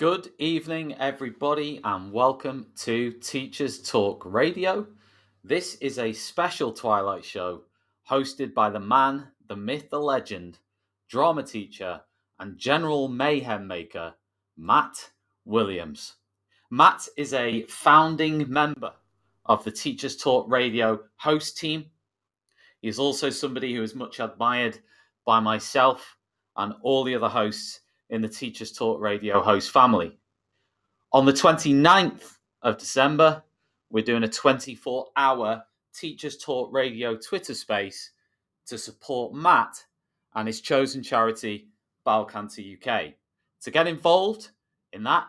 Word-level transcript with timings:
Good 0.00 0.30
evening, 0.38 0.94
everybody, 0.98 1.78
and 1.84 2.10
welcome 2.10 2.68
to 2.84 3.12
Teachers 3.20 3.82
Talk 3.82 4.22
Radio. 4.24 4.86
This 5.44 5.74
is 5.74 5.98
a 5.98 6.14
special 6.14 6.72
Twilight 6.72 7.22
show 7.22 7.64
hosted 8.08 8.54
by 8.54 8.70
the 8.70 8.80
man, 8.80 9.26
the 9.46 9.56
myth, 9.56 9.90
the 9.90 10.00
legend, 10.00 10.58
drama 11.10 11.42
teacher, 11.42 12.00
and 12.38 12.56
general 12.56 13.08
mayhem 13.08 13.66
maker, 13.66 14.14
Matt 14.56 15.10
Williams. 15.44 16.14
Matt 16.70 17.06
is 17.18 17.34
a 17.34 17.64
founding 17.64 18.50
member 18.50 18.94
of 19.44 19.62
the 19.64 19.70
Teachers 19.70 20.16
Talk 20.16 20.50
Radio 20.50 20.98
host 21.16 21.58
team. 21.58 21.84
He 22.80 22.88
is 22.88 22.98
also 22.98 23.28
somebody 23.28 23.74
who 23.74 23.82
is 23.82 23.94
much 23.94 24.18
admired 24.18 24.78
by 25.26 25.40
myself 25.40 26.16
and 26.56 26.72
all 26.80 27.04
the 27.04 27.16
other 27.16 27.28
hosts 27.28 27.80
in 28.10 28.20
the 28.20 28.28
Teachers 28.28 28.72
Talk 28.72 29.00
Radio 29.00 29.40
host 29.40 29.70
family. 29.70 30.18
On 31.12 31.24
the 31.24 31.32
29th 31.32 32.36
of 32.62 32.78
December, 32.78 33.42
we're 33.90 34.04
doing 34.04 34.24
a 34.24 34.28
24 34.28 35.06
hour 35.16 35.62
Teachers 35.94 36.36
Talk 36.36 36.72
Radio 36.72 37.16
Twitter 37.16 37.54
space 37.54 38.10
to 38.66 38.78
support 38.78 39.34
Matt 39.34 39.84
and 40.34 40.46
his 40.46 40.60
chosen 40.60 41.02
charity, 41.02 41.68
Bowel 42.04 42.30
UK. 42.30 43.14
To 43.62 43.70
get 43.70 43.86
involved 43.86 44.50
in 44.92 45.02
that 45.04 45.26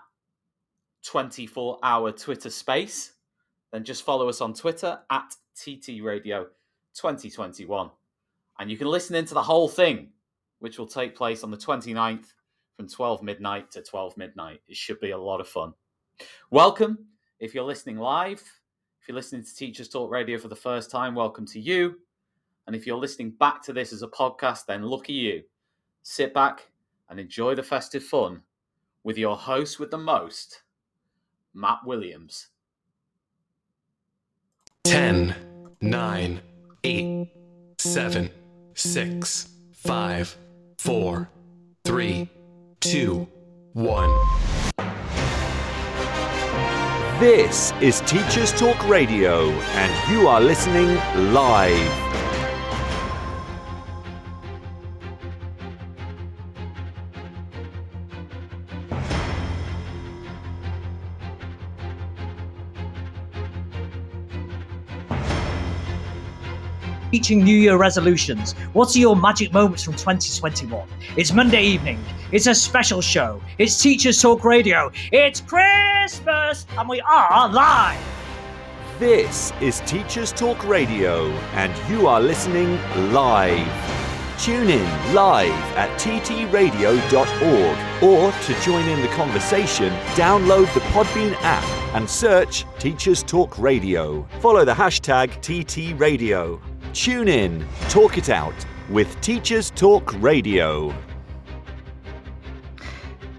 24 1.03 1.79
hour 1.81 2.11
Twitter 2.11 2.49
space, 2.49 3.13
then 3.71 3.83
just 3.83 4.03
follow 4.03 4.29
us 4.29 4.41
on 4.41 4.53
Twitter 4.53 4.99
at 5.09 5.35
TT 5.55 6.01
Radio 6.01 6.43
2021. 6.93 7.89
And 8.59 8.69
you 8.69 8.77
can 8.77 8.87
listen 8.87 9.15
into 9.15 9.33
the 9.33 9.41
whole 9.41 9.67
thing, 9.67 10.09
which 10.59 10.77
will 10.77 10.87
take 10.87 11.15
place 11.15 11.43
on 11.43 11.49
the 11.49 11.57
29th 11.57 12.33
from 12.75 12.87
12 12.87 13.21
midnight 13.21 13.71
to 13.71 13.81
12 13.81 14.17
midnight. 14.17 14.61
It 14.67 14.75
should 14.75 14.99
be 14.99 15.11
a 15.11 15.17
lot 15.17 15.39
of 15.39 15.47
fun. 15.47 15.73
Welcome. 16.49 16.97
If 17.39 17.53
you're 17.53 17.63
listening 17.63 17.97
live, 17.97 18.41
if 19.01 19.07
you're 19.07 19.15
listening 19.15 19.43
to 19.43 19.55
Teachers 19.55 19.89
Talk 19.89 20.11
Radio 20.11 20.37
for 20.37 20.47
the 20.47 20.55
first 20.55 20.91
time, 20.91 21.15
welcome 21.15 21.45
to 21.47 21.59
you. 21.59 21.95
And 22.67 22.75
if 22.75 22.85
you're 22.85 22.97
listening 22.97 23.31
back 23.31 23.63
to 23.63 23.73
this 23.73 23.91
as 23.91 24.03
a 24.03 24.07
podcast, 24.07 24.65
then 24.67 24.83
lucky 24.83 25.13
you. 25.13 25.43
Sit 26.03 26.33
back 26.33 26.69
and 27.09 27.19
enjoy 27.19 27.55
the 27.55 27.63
festive 27.63 28.03
fun 28.03 28.41
with 29.03 29.17
your 29.17 29.35
host 29.35 29.79
with 29.79 29.91
the 29.91 29.97
most, 29.97 30.61
Matt 31.53 31.79
Williams. 31.85 32.47
10, 34.83 35.35
9, 35.81 36.41
8, 36.83 37.29
7, 37.77 38.29
6, 38.73 39.49
5, 39.73 40.37
4, 40.77 41.29
3, 41.83 42.29
two, 42.81 43.27
one. 43.73 44.09
This 47.19 47.71
is 47.79 48.01
Teachers 48.01 48.51
Talk 48.51 48.87
Radio, 48.89 49.51
and 49.51 50.11
you 50.11 50.27
are 50.27 50.41
listening 50.41 50.95
live. 51.31 52.10
New 67.29 67.55
Year 67.55 67.77
resolutions. 67.77 68.53
What 68.73 68.95
are 68.95 68.99
your 68.99 69.15
magic 69.15 69.53
moments 69.53 69.83
from 69.83 69.93
2021? 69.93 70.87
It's 71.15 71.31
Monday 71.31 71.63
evening. 71.63 72.03
It's 72.31 72.47
a 72.47 72.55
special 72.55 73.01
show. 73.01 73.39
It's 73.59 73.79
Teachers 73.81 74.21
Talk 74.21 74.43
Radio. 74.43 74.91
It's 75.11 75.41
Christmas, 75.41 76.65
and 76.77 76.89
we 76.89 77.01
are 77.01 77.49
live. 77.49 77.99
This 78.97 79.53
is 79.61 79.81
Teachers 79.85 80.31
Talk 80.31 80.67
Radio, 80.67 81.27
and 81.53 81.91
you 81.91 82.07
are 82.07 82.19
listening 82.19 82.79
live. 83.13 83.67
Tune 84.39 84.69
in 84.69 85.13
live 85.13 85.51
at 85.77 85.89
ttradio.org 85.99 88.03
or 88.03 88.31
to 88.31 88.61
join 88.61 88.87
in 88.89 89.01
the 89.01 89.07
conversation, 89.09 89.93
download 90.15 90.73
the 90.73 90.79
Podbean 90.91 91.33
app 91.41 91.63
and 91.95 92.09
search 92.09 92.65
Teachers 92.79 93.21
Talk 93.21 93.59
Radio. 93.59 94.25
Follow 94.39 94.65
the 94.65 94.73
hashtag 94.73 95.29
TTRadio. 95.41 96.70
Tune 96.93 97.29
in, 97.29 97.65
talk 97.87 98.17
it 98.17 98.29
out 98.29 98.53
with 98.89 99.19
Teachers 99.21 99.71
Talk 99.71 100.13
Radio. 100.21 100.93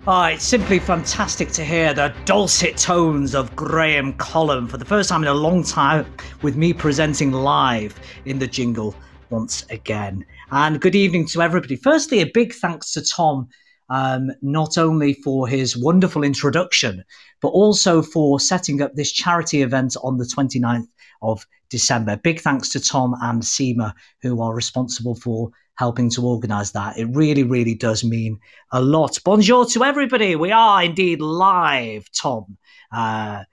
Oh, 0.06 0.22
it's 0.24 0.42
simply 0.42 0.78
fantastic 0.78 1.50
to 1.52 1.64
hear 1.64 1.92
the 1.92 2.14
dulcet 2.24 2.78
tones 2.78 3.34
of 3.34 3.54
Graham 3.54 4.14
Collum 4.14 4.66
for 4.66 4.78
the 4.78 4.86
first 4.86 5.10
time 5.10 5.20
in 5.20 5.28
a 5.28 5.34
long 5.34 5.62
time 5.62 6.06
with 6.40 6.56
me 6.56 6.72
presenting 6.72 7.30
live 7.30 8.00
in 8.24 8.38
the 8.38 8.46
jingle 8.46 8.94
once 9.28 9.66
again. 9.68 10.24
And 10.50 10.80
good 10.80 10.94
evening 10.94 11.26
to 11.28 11.42
everybody. 11.42 11.76
Firstly, 11.76 12.20
a 12.20 12.30
big 12.32 12.54
thanks 12.54 12.92
to 12.92 13.04
Tom, 13.04 13.50
um, 13.90 14.30
not 14.40 14.78
only 14.78 15.12
for 15.12 15.46
his 15.46 15.76
wonderful 15.76 16.24
introduction, 16.24 17.04
but 17.42 17.48
also 17.48 18.00
for 18.00 18.40
setting 18.40 18.80
up 18.80 18.94
this 18.94 19.12
charity 19.12 19.60
event 19.60 19.94
on 20.02 20.16
the 20.16 20.24
29th 20.24 20.86
of 21.22 21.46
December. 21.70 22.16
Big 22.16 22.40
thanks 22.40 22.68
to 22.70 22.80
Tom 22.80 23.14
and 23.22 23.42
Seema, 23.42 23.92
who 24.20 24.42
are 24.42 24.54
responsible 24.54 25.14
for 25.14 25.50
helping 25.76 26.10
to 26.10 26.26
organise 26.26 26.72
that. 26.72 26.98
It 26.98 27.06
really, 27.06 27.42
really 27.42 27.74
does 27.74 28.04
mean 28.04 28.38
a 28.72 28.80
lot. 28.80 29.18
Bonjour 29.24 29.64
to 29.66 29.84
everybody. 29.84 30.36
We 30.36 30.52
are 30.52 30.84
indeed 30.84 31.20
live, 31.20 32.06
Tom. 32.12 32.58
Uh, 32.92 33.44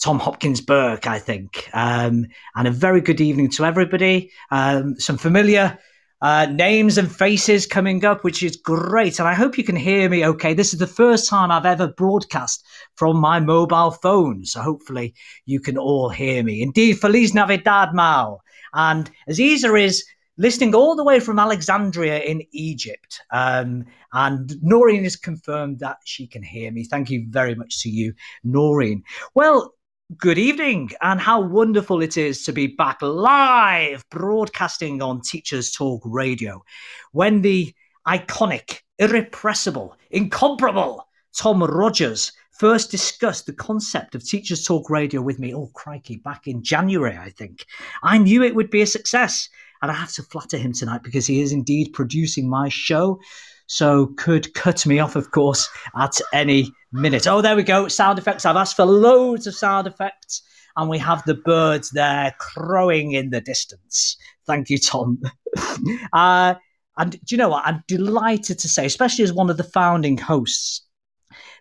Tom 0.00 0.18
Hopkins 0.18 0.60
Burke, 0.60 1.06
I 1.06 1.18
think. 1.18 1.68
Um, 1.72 2.26
and 2.54 2.68
a 2.68 2.70
very 2.70 3.00
good 3.00 3.20
evening 3.20 3.50
to 3.52 3.64
everybody. 3.64 4.30
Um, 4.50 4.98
some 5.00 5.16
familiar 5.16 5.78
uh, 6.22 6.46
names 6.46 6.98
and 6.98 7.14
faces 7.14 7.66
coming 7.66 8.04
up, 8.04 8.24
which 8.24 8.42
is 8.42 8.56
great. 8.56 9.18
And 9.18 9.28
I 9.28 9.34
hope 9.34 9.58
you 9.58 9.64
can 9.64 9.76
hear 9.76 10.08
me 10.08 10.24
okay. 10.24 10.54
This 10.54 10.72
is 10.72 10.78
the 10.78 10.86
first 10.86 11.28
time 11.28 11.50
I've 11.50 11.66
ever 11.66 11.88
broadcast 11.88 12.64
from 12.94 13.18
my 13.18 13.40
mobile 13.40 13.90
phone. 13.90 14.44
So 14.44 14.60
hopefully 14.60 15.14
you 15.44 15.60
can 15.60 15.76
all 15.76 16.08
hear 16.08 16.42
me. 16.42 16.62
Indeed, 16.62 16.98
Feliz 16.98 17.34
Navidad, 17.34 17.94
Mal. 17.94 18.42
And 18.72 19.10
Aziza 19.28 19.82
is 19.82 20.04
listening 20.38 20.74
all 20.74 20.96
the 20.96 21.04
way 21.04 21.20
from 21.20 21.38
Alexandria 21.38 22.20
in 22.20 22.42
Egypt. 22.52 23.20
Um, 23.30 23.84
and 24.12 24.52
Noreen 24.62 25.04
has 25.04 25.16
confirmed 25.16 25.78
that 25.80 25.98
she 26.04 26.26
can 26.26 26.42
hear 26.42 26.70
me. 26.70 26.84
Thank 26.84 27.10
you 27.10 27.26
very 27.28 27.54
much 27.54 27.82
to 27.82 27.90
you, 27.90 28.14
Noreen. 28.44 29.02
Well, 29.34 29.74
Good 30.14 30.38
evening, 30.38 30.90
and 31.02 31.20
how 31.20 31.40
wonderful 31.40 32.00
it 32.00 32.16
is 32.16 32.44
to 32.44 32.52
be 32.52 32.68
back 32.68 33.02
live 33.02 34.08
broadcasting 34.08 35.02
on 35.02 35.20
Teachers 35.20 35.72
Talk 35.72 36.00
Radio 36.04 36.62
when 37.10 37.42
the 37.42 37.74
iconic, 38.06 38.82
irrepressible, 39.00 39.96
incomparable 40.12 41.08
Tom 41.36 41.60
Rogers 41.60 42.30
first 42.52 42.92
discussed 42.92 43.46
the 43.46 43.52
concept 43.52 44.14
of 44.14 44.24
Teachers 44.24 44.64
Talk 44.64 44.88
Radio 44.90 45.20
with 45.20 45.40
me. 45.40 45.52
Oh, 45.52 45.72
crikey, 45.74 46.18
back 46.18 46.46
in 46.46 46.62
January, 46.62 47.18
I 47.18 47.30
think. 47.30 47.66
I 48.04 48.16
knew 48.18 48.44
it 48.44 48.54
would 48.54 48.70
be 48.70 48.82
a 48.82 48.86
success, 48.86 49.48
and 49.82 49.90
I 49.90 49.94
have 49.94 50.12
to 50.12 50.22
flatter 50.22 50.56
him 50.56 50.72
tonight 50.72 51.02
because 51.02 51.26
he 51.26 51.40
is 51.40 51.50
indeed 51.50 51.94
producing 51.94 52.48
my 52.48 52.68
show 52.68 53.18
so 53.66 54.06
could 54.16 54.54
cut 54.54 54.86
me 54.86 54.98
off, 54.98 55.16
of 55.16 55.30
course, 55.30 55.68
at 55.98 56.20
any 56.32 56.72
minute. 56.92 57.26
Oh, 57.26 57.40
there 57.40 57.56
we 57.56 57.62
go. 57.62 57.88
Sound 57.88 58.18
effects. 58.18 58.44
I've 58.44 58.56
asked 58.56 58.76
for 58.76 58.84
loads 58.84 59.46
of 59.46 59.54
sound 59.54 59.86
effects, 59.86 60.42
and 60.76 60.88
we 60.88 60.98
have 60.98 61.24
the 61.24 61.34
birds 61.34 61.90
there 61.90 62.34
crowing 62.38 63.12
in 63.12 63.30
the 63.30 63.40
distance. 63.40 64.16
Thank 64.46 64.70
you, 64.70 64.78
Tom. 64.78 65.20
uh, 66.12 66.54
and 66.98 67.12
do 67.12 67.18
you 67.28 67.36
know 67.36 67.48
what? 67.48 67.66
I'm 67.66 67.82
delighted 67.88 68.58
to 68.60 68.68
say, 68.68 68.86
especially 68.86 69.24
as 69.24 69.32
one 69.32 69.50
of 69.50 69.56
the 69.56 69.64
founding 69.64 70.16
hosts, 70.16 70.82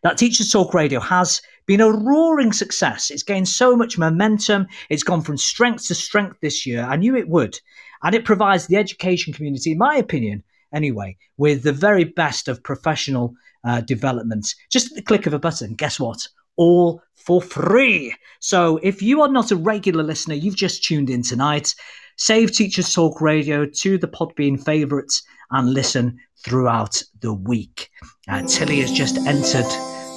that 0.03 0.17
Teachers 0.17 0.51
Talk 0.51 0.73
Radio 0.73 0.99
has 0.99 1.41
been 1.65 1.81
a 1.81 1.91
roaring 1.91 2.53
success. 2.53 3.09
It's 3.09 3.23
gained 3.23 3.49
so 3.49 3.75
much 3.75 3.97
momentum. 3.97 4.67
It's 4.89 5.03
gone 5.03 5.21
from 5.21 5.37
strength 5.37 5.87
to 5.87 5.95
strength 5.95 6.37
this 6.41 6.65
year. 6.65 6.83
I 6.83 6.95
knew 6.95 7.15
it 7.15 7.27
would. 7.27 7.59
And 8.03 8.13
it 8.13 8.23
provides 8.23 8.67
the 8.67 8.77
education 8.77 9.33
community, 9.33 9.71
in 9.71 9.79
my 9.79 9.95
opinion, 9.95 10.43
anyway, 10.75 11.17
with 11.37 11.63
the 11.63 11.73
very 11.73 12.03
best 12.03 12.47
of 12.47 12.61
professional 12.61 13.33
uh, 13.65 13.81
development. 13.81 14.53
Just 14.71 14.91
at 14.91 14.95
the 14.95 15.01
click 15.01 15.25
of 15.25 15.33
a 15.33 15.39
button, 15.39 15.73
guess 15.73 15.99
what? 15.99 16.27
All 16.57 17.01
for 17.15 17.41
free. 17.41 18.13
So 18.39 18.79
if 18.83 19.01
you 19.01 19.21
are 19.21 19.31
not 19.31 19.51
a 19.51 19.55
regular 19.55 20.03
listener, 20.03 20.35
you've 20.35 20.55
just 20.55 20.83
tuned 20.83 21.09
in 21.09 21.23
tonight, 21.23 21.73
save 22.17 22.51
Teachers 22.51 22.93
Talk 22.93 23.21
Radio 23.21 23.65
to 23.65 23.97
the 23.97 24.07
Podbean 24.07 24.63
favourites 24.63 25.23
and 25.51 25.73
listen 25.73 26.19
throughout 26.43 27.01
the 27.21 27.33
week. 27.33 27.89
Uh, 28.27 28.43
Tilly 28.43 28.81
has 28.81 28.91
just 28.91 29.17
entered 29.17 29.65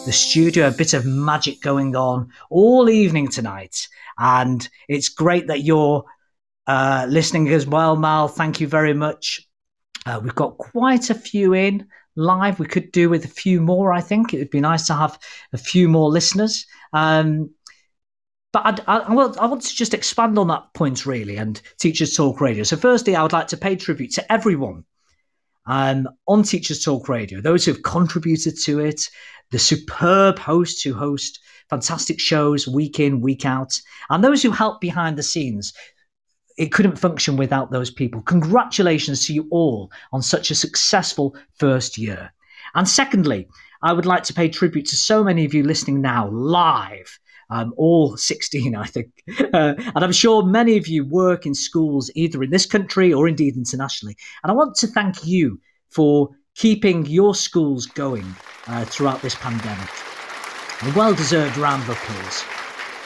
the 0.04 0.12
studio, 0.12 0.68
a 0.68 0.72
bit 0.72 0.94
of 0.94 1.06
magic 1.06 1.60
going 1.62 1.96
on 1.96 2.30
all 2.50 2.88
evening 2.90 3.28
tonight. 3.28 3.88
And 4.18 4.68
it's 4.88 5.08
great 5.08 5.46
that 5.46 5.62
you're 5.62 6.04
uh, 6.66 7.06
listening 7.08 7.48
as 7.48 7.66
well, 7.66 7.96
Mal. 7.96 8.28
Thank 8.28 8.60
you 8.60 8.68
very 8.68 8.92
much. 8.92 9.47
Uh, 10.08 10.20
we've 10.20 10.34
got 10.34 10.56
quite 10.56 11.10
a 11.10 11.14
few 11.14 11.52
in. 11.52 11.86
live. 12.16 12.58
We 12.58 12.66
could 12.66 12.90
do 12.92 13.10
with 13.10 13.26
a 13.26 13.28
few 13.28 13.60
more, 13.60 13.92
I 13.92 14.00
think. 14.00 14.32
It 14.32 14.38
would 14.38 14.50
be 14.50 14.60
nice 14.60 14.86
to 14.86 14.94
have 14.94 15.18
a 15.52 15.58
few 15.58 15.86
more 15.86 16.08
listeners. 16.08 16.66
Um, 16.94 17.50
but 18.52 18.82
I, 18.88 19.00
I, 19.00 19.14
want, 19.14 19.36
I 19.38 19.44
want 19.46 19.62
to 19.62 19.74
just 19.74 19.92
expand 19.92 20.38
on 20.38 20.48
that 20.48 20.72
point, 20.72 21.04
really, 21.04 21.36
and 21.36 21.60
Teachers 21.78 22.16
Talk 22.16 22.40
Radio. 22.40 22.64
So, 22.64 22.76
firstly, 22.78 23.14
I 23.14 23.22
would 23.22 23.34
like 23.34 23.48
to 23.48 23.58
pay 23.58 23.76
tribute 23.76 24.12
to 24.14 24.32
everyone 24.32 24.84
um, 25.66 26.08
on 26.26 26.42
Teachers 26.42 26.82
Talk 26.82 27.10
Radio, 27.10 27.42
those 27.42 27.66
who 27.66 27.72
have 27.72 27.82
contributed 27.82 28.58
to 28.62 28.80
it, 28.80 29.02
the 29.50 29.58
superb 29.58 30.38
hosts 30.38 30.82
who 30.82 30.94
host 30.94 31.38
fantastic 31.68 32.18
shows 32.18 32.66
week 32.66 32.98
in, 32.98 33.20
week 33.20 33.44
out, 33.44 33.78
and 34.08 34.24
those 34.24 34.42
who 34.42 34.50
help 34.52 34.80
behind 34.80 35.18
the 35.18 35.22
scenes. 35.22 35.74
It 36.58 36.72
couldn't 36.72 36.98
function 36.98 37.36
without 37.36 37.70
those 37.70 37.90
people. 37.90 38.20
Congratulations 38.22 39.24
to 39.26 39.32
you 39.32 39.46
all 39.50 39.90
on 40.12 40.22
such 40.22 40.50
a 40.50 40.56
successful 40.56 41.36
first 41.54 41.96
year. 41.96 42.32
And 42.74 42.86
secondly, 42.86 43.48
I 43.80 43.92
would 43.92 44.06
like 44.06 44.24
to 44.24 44.34
pay 44.34 44.48
tribute 44.48 44.86
to 44.86 44.96
so 44.96 45.22
many 45.22 45.44
of 45.44 45.54
you 45.54 45.62
listening 45.62 46.00
now 46.00 46.28
live. 46.28 47.18
Um, 47.50 47.72
all 47.78 48.16
16, 48.16 48.74
I 48.74 48.84
think. 48.84 49.08
Uh, 49.54 49.74
and 49.78 50.04
I'm 50.04 50.12
sure 50.12 50.42
many 50.42 50.76
of 50.76 50.88
you 50.88 51.06
work 51.06 51.46
in 51.46 51.54
schools 51.54 52.10
either 52.14 52.42
in 52.42 52.50
this 52.50 52.66
country 52.66 53.12
or 53.12 53.26
indeed 53.28 53.56
internationally. 53.56 54.16
And 54.42 54.50
I 54.50 54.54
want 54.54 54.74
to 54.76 54.86
thank 54.86 55.24
you 55.24 55.60
for 55.90 56.30
keeping 56.54 57.06
your 57.06 57.34
schools 57.34 57.86
going 57.86 58.26
uh, 58.66 58.84
throughout 58.84 59.22
this 59.22 59.36
pandemic. 59.36 59.88
A 60.82 60.92
well 60.94 61.14
deserved 61.14 61.56
round 61.56 61.82
of 61.82 61.90
applause. 61.90 62.57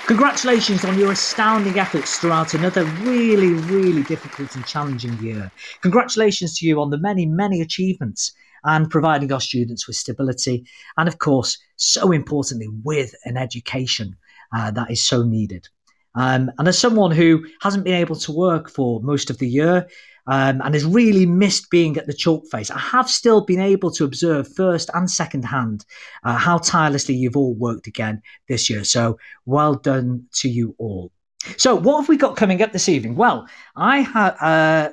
Congratulations 0.07 0.85
on 0.85 0.99
your 0.99 1.13
astounding 1.13 1.79
efforts 1.79 2.19
throughout 2.19 2.55
another 2.55 2.85
really, 3.03 3.53
really 3.53 4.03
difficult 4.03 4.55
and 4.57 4.67
challenging 4.67 5.17
year. 5.23 5.51
Congratulations 5.81 6.59
to 6.59 6.67
you 6.67 6.81
on 6.81 6.91
the 6.91 6.99
many, 6.99 7.25
many 7.25 7.61
achievements 7.61 8.33
and 8.65 8.91
providing 8.91 9.33
our 9.33 9.41
students 9.41 9.87
with 9.87 9.95
stability, 9.95 10.67
and 10.97 11.07
of 11.09 11.19
course, 11.19 11.57
so 11.77 12.11
importantly, 12.11 12.69
with 12.83 13.15
an 13.27 13.37
education 13.37 14.17
uh, 14.53 14.73
that 14.73 14.91
is 14.91 15.07
so 15.07 15.23
needed. 15.23 15.69
Um, 16.17 16.51
and 16.59 16.67
as 16.67 16.79
someone 16.79 17.13
who 17.13 17.45
hasn't 17.61 17.85
been 17.85 17.95
able 17.95 18.17
to 18.17 18.33
work 18.33 18.69
for 18.69 19.01
most 19.03 19.31
of 19.31 19.39
the 19.39 19.49
year, 19.49 19.87
um, 20.27 20.61
and 20.63 20.75
has 20.75 20.85
really 20.85 21.27
missed 21.27 21.71
being 21.71 21.97
at 21.97 22.07
the 22.07 22.15
chalk 22.15 22.45
face. 22.51 22.71
I 22.71 22.79
have 22.79 23.09
still 23.09 23.45
been 23.45 23.61
able 23.61 23.91
to 23.93 24.05
observe 24.05 24.53
first 24.55 24.91
and 24.95 25.11
second 25.11 25.45
hand 25.45 25.85
uh, 26.25 26.37
how 26.37 26.59
tirelessly 26.59 27.15
you've 27.15 27.37
all 27.37 27.55
worked 27.55 27.87
again 27.87 28.23
this 28.49 28.71
year. 28.71 28.85
So 28.85 29.19
well 29.47 29.75
done 29.75 30.27
to 30.35 30.49
you 30.49 30.75
all. 30.79 31.11
So 31.57 31.75
what 31.75 32.01
have 32.01 32.09
we 32.09 32.17
got 32.17 32.37
coming 32.37 32.63
up 32.63 32.73
this 32.73 32.89
evening? 32.89 33.17
Well, 33.17 33.49
I 33.77 34.01
have. 34.01 34.37
Uh, 34.41 34.93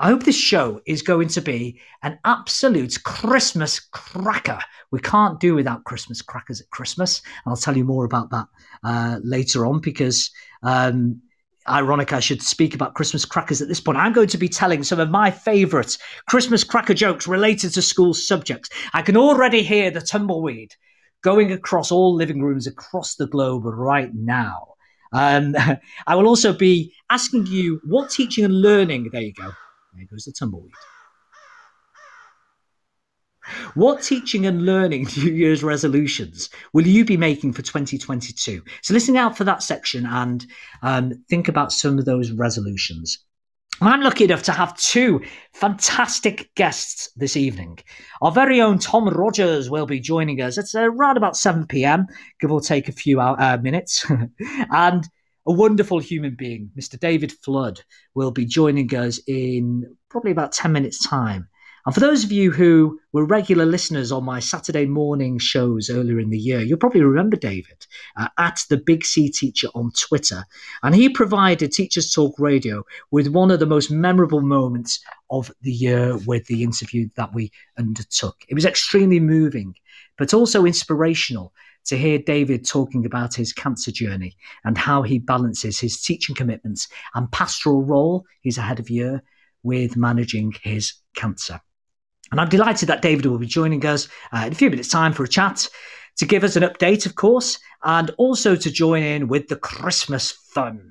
I 0.00 0.10
hope 0.10 0.22
this 0.22 0.36
show 0.36 0.80
is 0.86 1.02
going 1.02 1.26
to 1.28 1.40
be 1.40 1.80
an 2.04 2.20
absolute 2.24 3.02
Christmas 3.02 3.80
cracker. 3.80 4.60
We 4.92 5.00
can't 5.00 5.40
do 5.40 5.56
without 5.56 5.82
Christmas 5.84 6.22
crackers 6.22 6.60
at 6.60 6.70
Christmas. 6.70 7.20
And 7.44 7.50
I'll 7.50 7.56
tell 7.56 7.76
you 7.76 7.84
more 7.84 8.04
about 8.04 8.30
that 8.30 8.46
uh, 8.84 9.18
later 9.24 9.66
on 9.66 9.80
because, 9.80 10.30
um, 10.62 11.20
ironic, 11.68 12.12
I 12.12 12.20
should 12.20 12.42
speak 12.42 12.74
about 12.74 12.94
Christmas 12.94 13.24
crackers 13.24 13.62
at 13.62 13.68
this 13.68 13.80
point. 13.80 13.98
I'm 13.98 14.12
going 14.12 14.28
to 14.28 14.38
be 14.38 14.48
telling 14.48 14.82
some 14.82 15.00
of 15.00 15.10
my 15.10 15.30
favourite 15.30 15.96
Christmas 16.28 16.64
cracker 16.64 16.94
jokes 16.94 17.26
related 17.26 17.72
to 17.74 17.82
school 17.82 18.14
subjects. 18.14 18.70
I 18.92 19.02
can 19.02 19.16
already 19.16 19.62
hear 19.62 19.90
the 19.90 20.00
tumbleweed 20.00 20.74
going 21.22 21.52
across 21.52 21.90
all 21.90 22.14
living 22.14 22.42
rooms 22.42 22.66
across 22.66 23.16
the 23.16 23.26
globe 23.26 23.64
right 23.64 24.14
now. 24.14 24.74
Um, 25.12 25.54
I 26.06 26.14
will 26.14 26.26
also 26.26 26.52
be 26.52 26.94
asking 27.10 27.46
you 27.46 27.80
what 27.84 28.10
teaching 28.10 28.44
and 28.44 28.60
learning, 28.60 29.10
there 29.12 29.22
you 29.22 29.32
go 29.32 29.52
there 29.98 30.06
goes 30.10 30.24
the 30.24 30.32
tumbleweed. 30.32 30.72
What 33.74 34.02
teaching 34.02 34.46
and 34.46 34.64
learning 34.64 35.08
New 35.16 35.32
Year's 35.32 35.62
resolutions 35.62 36.50
will 36.72 36.86
you 36.86 37.04
be 37.04 37.16
making 37.16 37.52
for 37.52 37.62
2022? 37.62 38.62
So 38.82 38.94
listen 38.94 39.16
out 39.16 39.36
for 39.36 39.44
that 39.44 39.62
section 39.62 40.06
and 40.06 40.46
um, 40.82 41.12
think 41.28 41.48
about 41.48 41.72
some 41.72 41.98
of 41.98 42.04
those 42.04 42.30
resolutions. 42.30 43.24
I'm 43.80 44.00
lucky 44.00 44.24
enough 44.24 44.42
to 44.44 44.52
have 44.52 44.76
two 44.76 45.22
fantastic 45.52 46.52
guests 46.56 47.10
this 47.14 47.36
evening. 47.36 47.78
Our 48.20 48.32
very 48.32 48.60
own 48.60 48.80
Tom 48.80 49.08
Rogers 49.08 49.70
will 49.70 49.86
be 49.86 50.00
joining 50.00 50.40
us. 50.40 50.58
It's 50.58 50.74
around 50.74 51.16
about 51.16 51.36
7 51.36 51.66
p.m., 51.66 52.06
give 52.40 52.50
or 52.50 52.60
take 52.60 52.88
a 52.88 52.92
few 52.92 53.20
uh, 53.20 53.58
minutes. 53.62 54.04
and 54.72 55.08
a 55.46 55.52
wonderful 55.52 56.00
human 56.00 56.34
being, 56.34 56.70
Mr. 56.78 56.98
David 56.98 57.32
Flood, 57.44 57.80
will 58.14 58.32
be 58.32 58.44
joining 58.44 58.92
us 58.94 59.20
in 59.28 59.84
probably 60.10 60.32
about 60.32 60.52
10 60.52 60.72
minutes' 60.72 61.06
time. 61.06 61.48
And 61.86 61.94
for 61.94 62.00
those 62.00 62.24
of 62.24 62.32
you 62.32 62.50
who 62.50 62.98
were 63.12 63.24
regular 63.24 63.64
listeners 63.64 64.12
on 64.12 64.24
my 64.24 64.40
Saturday 64.40 64.86
morning 64.86 65.38
shows 65.38 65.88
earlier 65.90 66.18
in 66.18 66.30
the 66.30 66.38
year, 66.38 66.60
you'll 66.60 66.78
probably 66.78 67.02
remember 67.02 67.36
David 67.36 67.86
uh, 68.16 68.28
at 68.38 68.60
the 68.68 68.76
Big 68.76 69.04
C 69.04 69.30
Teacher 69.30 69.68
on 69.74 69.92
Twitter. 69.92 70.44
And 70.82 70.94
he 70.94 71.08
provided 71.08 71.72
Teachers 71.72 72.12
Talk 72.12 72.34
Radio 72.38 72.82
with 73.10 73.28
one 73.28 73.50
of 73.50 73.60
the 73.60 73.66
most 73.66 73.90
memorable 73.90 74.42
moments 74.42 75.00
of 75.30 75.50
the 75.62 75.72
year 75.72 76.16
with 76.26 76.46
the 76.46 76.62
interview 76.62 77.08
that 77.16 77.32
we 77.34 77.50
undertook. 77.78 78.36
It 78.48 78.54
was 78.54 78.66
extremely 78.66 79.20
moving, 79.20 79.74
but 80.16 80.34
also 80.34 80.64
inspirational 80.64 81.52
to 81.86 81.96
hear 81.96 82.18
David 82.18 82.66
talking 82.66 83.06
about 83.06 83.34
his 83.34 83.52
cancer 83.52 83.90
journey 83.90 84.36
and 84.64 84.76
how 84.76 85.02
he 85.02 85.18
balances 85.18 85.80
his 85.80 86.02
teaching 86.02 86.34
commitments 86.34 86.86
and 87.14 87.32
pastoral 87.32 87.82
role, 87.82 88.24
he's 88.42 88.58
ahead 88.58 88.78
of 88.78 88.90
year, 88.90 89.22
with 89.62 89.96
managing 89.96 90.54
his 90.62 90.92
cancer. 91.16 91.60
And 92.30 92.40
I'm 92.40 92.48
delighted 92.48 92.88
that 92.88 93.02
David 93.02 93.26
will 93.26 93.38
be 93.38 93.46
joining 93.46 93.84
us 93.86 94.08
uh, 94.32 94.44
in 94.46 94.52
a 94.52 94.56
few 94.56 94.70
minutes' 94.70 94.88
time 94.88 95.12
for 95.12 95.24
a 95.24 95.28
chat 95.28 95.68
to 96.18 96.26
give 96.26 96.44
us 96.44 96.56
an 96.56 96.62
update, 96.62 97.06
of 97.06 97.14
course, 97.14 97.58
and 97.84 98.10
also 98.18 98.56
to 98.56 98.70
join 98.70 99.02
in 99.02 99.28
with 99.28 99.48
the 99.48 99.56
Christmas 99.56 100.32
fun. 100.32 100.90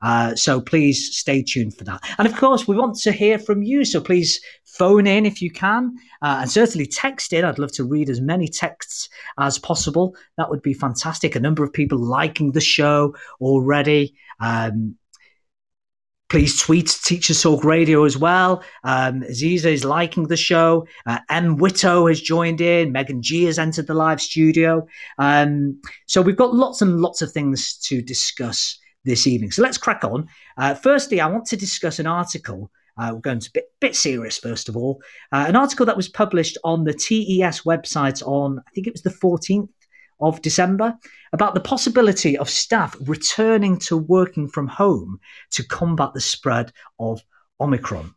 Uh, 0.00 0.34
so 0.36 0.60
please 0.60 1.16
stay 1.16 1.42
tuned 1.42 1.76
for 1.76 1.84
that. 1.84 2.00
And 2.18 2.28
of 2.28 2.36
course, 2.36 2.68
we 2.68 2.76
want 2.76 2.96
to 3.00 3.12
hear 3.12 3.38
from 3.38 3.62
you. 3.62 3.84
So 3.84 4.00
please 4.00 4.40
phone 4.64 5.08
in 5.08 5.26
if 5.26 5.42
you 5.42 5.50
can, 5.50 5.96
uh, 6.22 6.38
and 6.42 6.50
certainly 6.50 6.86
text 6.86 7.32
in. 7.32 7.44
I'd 7.44 7.58
love 7.58 7.72
to 7.72 7.84
read 7.84 8.08
as 8.08 8.20
many 8.20 8.46
texts 8.46 9.08
as 9.38 9.58
possible. 9.58 10.14
That 10.36 10.50
would 10.50 10.62
be 10.62 10.74
fantastic. 10.74 11.34
A 11.34 11.40
number 11.40 11.64
of 11.64 11.72
people 11.72 11.98
liking 11.98 12.52
the 12.52 12.60
show 12.60 13.16
already. 13.40 14.14
Um, 14.40 14.96
Please 16.28 16.60
tweet 16.60 16.98
Teachers 17.04 17.42
Talk 17.42 17.64
Radio 17.64 18.04
as 18.04 18.18
well. 18.18 18.62
Um, 18.84 19.22
Aziza 19.22 19.64
is 19.64 19.82
liking 19.82 20.24
the 20.24 20.36
show. 20.36 20.86
Uh, 21.06 21.20
M. 21.30 21.56
Witto 21.56 22.06
has 22.06 22.20
joined 22.20 22.60
in. 22.60 22.92
Megan 22.92 23.22
G 23.22 23.44
has 23.44 23.58
entered 23.58 23.86
the 23.86 23.94
live 23.94 24.20
studio. 24.20 24.86
Um, 25.16 25.80
so 26.06 26.20
we've 26.20 26.36
got 26.36 26.54
lots 26.54 26.82
and 26.82 27.00
lots 27.00 27.22
of 27.22 27.32
things 27.32 27.78
to 27.84 28.02
discuss 28.02 28.78
this 29.06 29.26
evening. 29.26 29.52
So 29.52 29.62
let's 29.62 29.78
crack 29.78 30.04
on. 30.04 30.28
Uh, 30.58 30.74
firstly, 30.74 31.18
I 31.18 31.28
want 31.28 31.46
to 31.46 31.56
discuss 31.56 31.98
an 31.98 32.06
article. 32.06 32.70
Uh, 32.98 33.12
we're 33.14 33.20
going 33.20 33.40
to 33.40 33.50
be 33.52 33.60
a 33.60 33.62
bit 33.80 33.96
serious, 33.96 34.36
first 34.36 34.68
of 34.68 34.76
all. 34.76 35.00
Uh, 35.32 35.46
an 35.48 35.56
article 35.56 35.86
that 35.86 35.96
was 35.96 36.10
published 36.10 36.58
on 36.62 36.84
the 36.84 36.92
TES 36.92 37.62
website 37.62 38.22
on, 38.26 38.58
I 38.58 38.70
think 38.72 38.86
it 38.86 38.92
was 38.92 39.02
the 39.02 39.10
14th 39.10 39.70
of 40.20 40.42
December, 40.42 40.94
about 41.32 41.54
the 41.54 41.60
possibility 41.60 42.36
of 42.36 42.48
staff 42.48 42.96
returning 43.00 43.78
to 43.78 43.96
working 43.96 44.48
from 44.48 44.66
home 44.66 45.18
to 45.50 45.66
combat 45.66 46.12
the 46.14 46.20
spread 46.20 46.72
of 46.98 47.22
Omicron. 47.60 48.14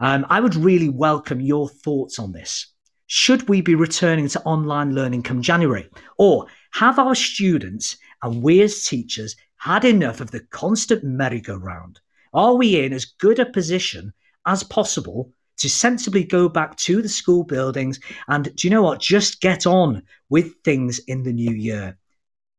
Um, 0.00 0.26
I 0.28 0.40
would 0.40 0.54
really 0.54 0.88
welcome 0.88 1.40
your 1.40 1.68
thoughts 1.68 2.18
on 2.18 2.32
this. 2.32 2.72
Should 3.06 3.48
we 3.48 3.60
be 3.60 3.74
returning 3.74 4.28
to 4.28 4.42
online 4.42 4.94
learning 4.94 5.22
come 5.22 5.42
January? 5.42 5.88
Or 6.18 6.46
have 6.72 6.98
our 6.98 7.14
students 7.14 7.96
and 8.22 8.42
we 8.42 8.62
as 8.62 8.84
teachers 8.84 9.36
had 9.58 9.84
enough 9.84 10.20
of 10.20 10.30
the 10.30 10.40
constant 10.50 11.04
merry-go-round? 11.04 12.00
Are 12.32 12.54
we 12.54 12.84
in 12.84 12.92
as 12.92 13.04
good 13.04 13.38
a 13.38 13.46
position 13.46 14.12
as 14.46 14.62
possible 14.64 15.32
to 15.58 15.68
sensibly 15.68 16.24
go 16.24 16.48
back 16.48 16.76
to 16.76 17.02
the 17.02 17.08
school 17.08 17.44
buildings 17.44 18.00
and 18.28 18.54
do 18.56 18.66
you 18.66 18.70
know 18.70 18.82
what? 18.82 19.00
Just 19.00 19.40
get 19.40 19.66
on 19.66 20.02
with 20.28 20.54
things 20.64 20.98
in 21.00 21.22
the 21.22 21.32
new 21.32 21.52
year. 21.52 21.96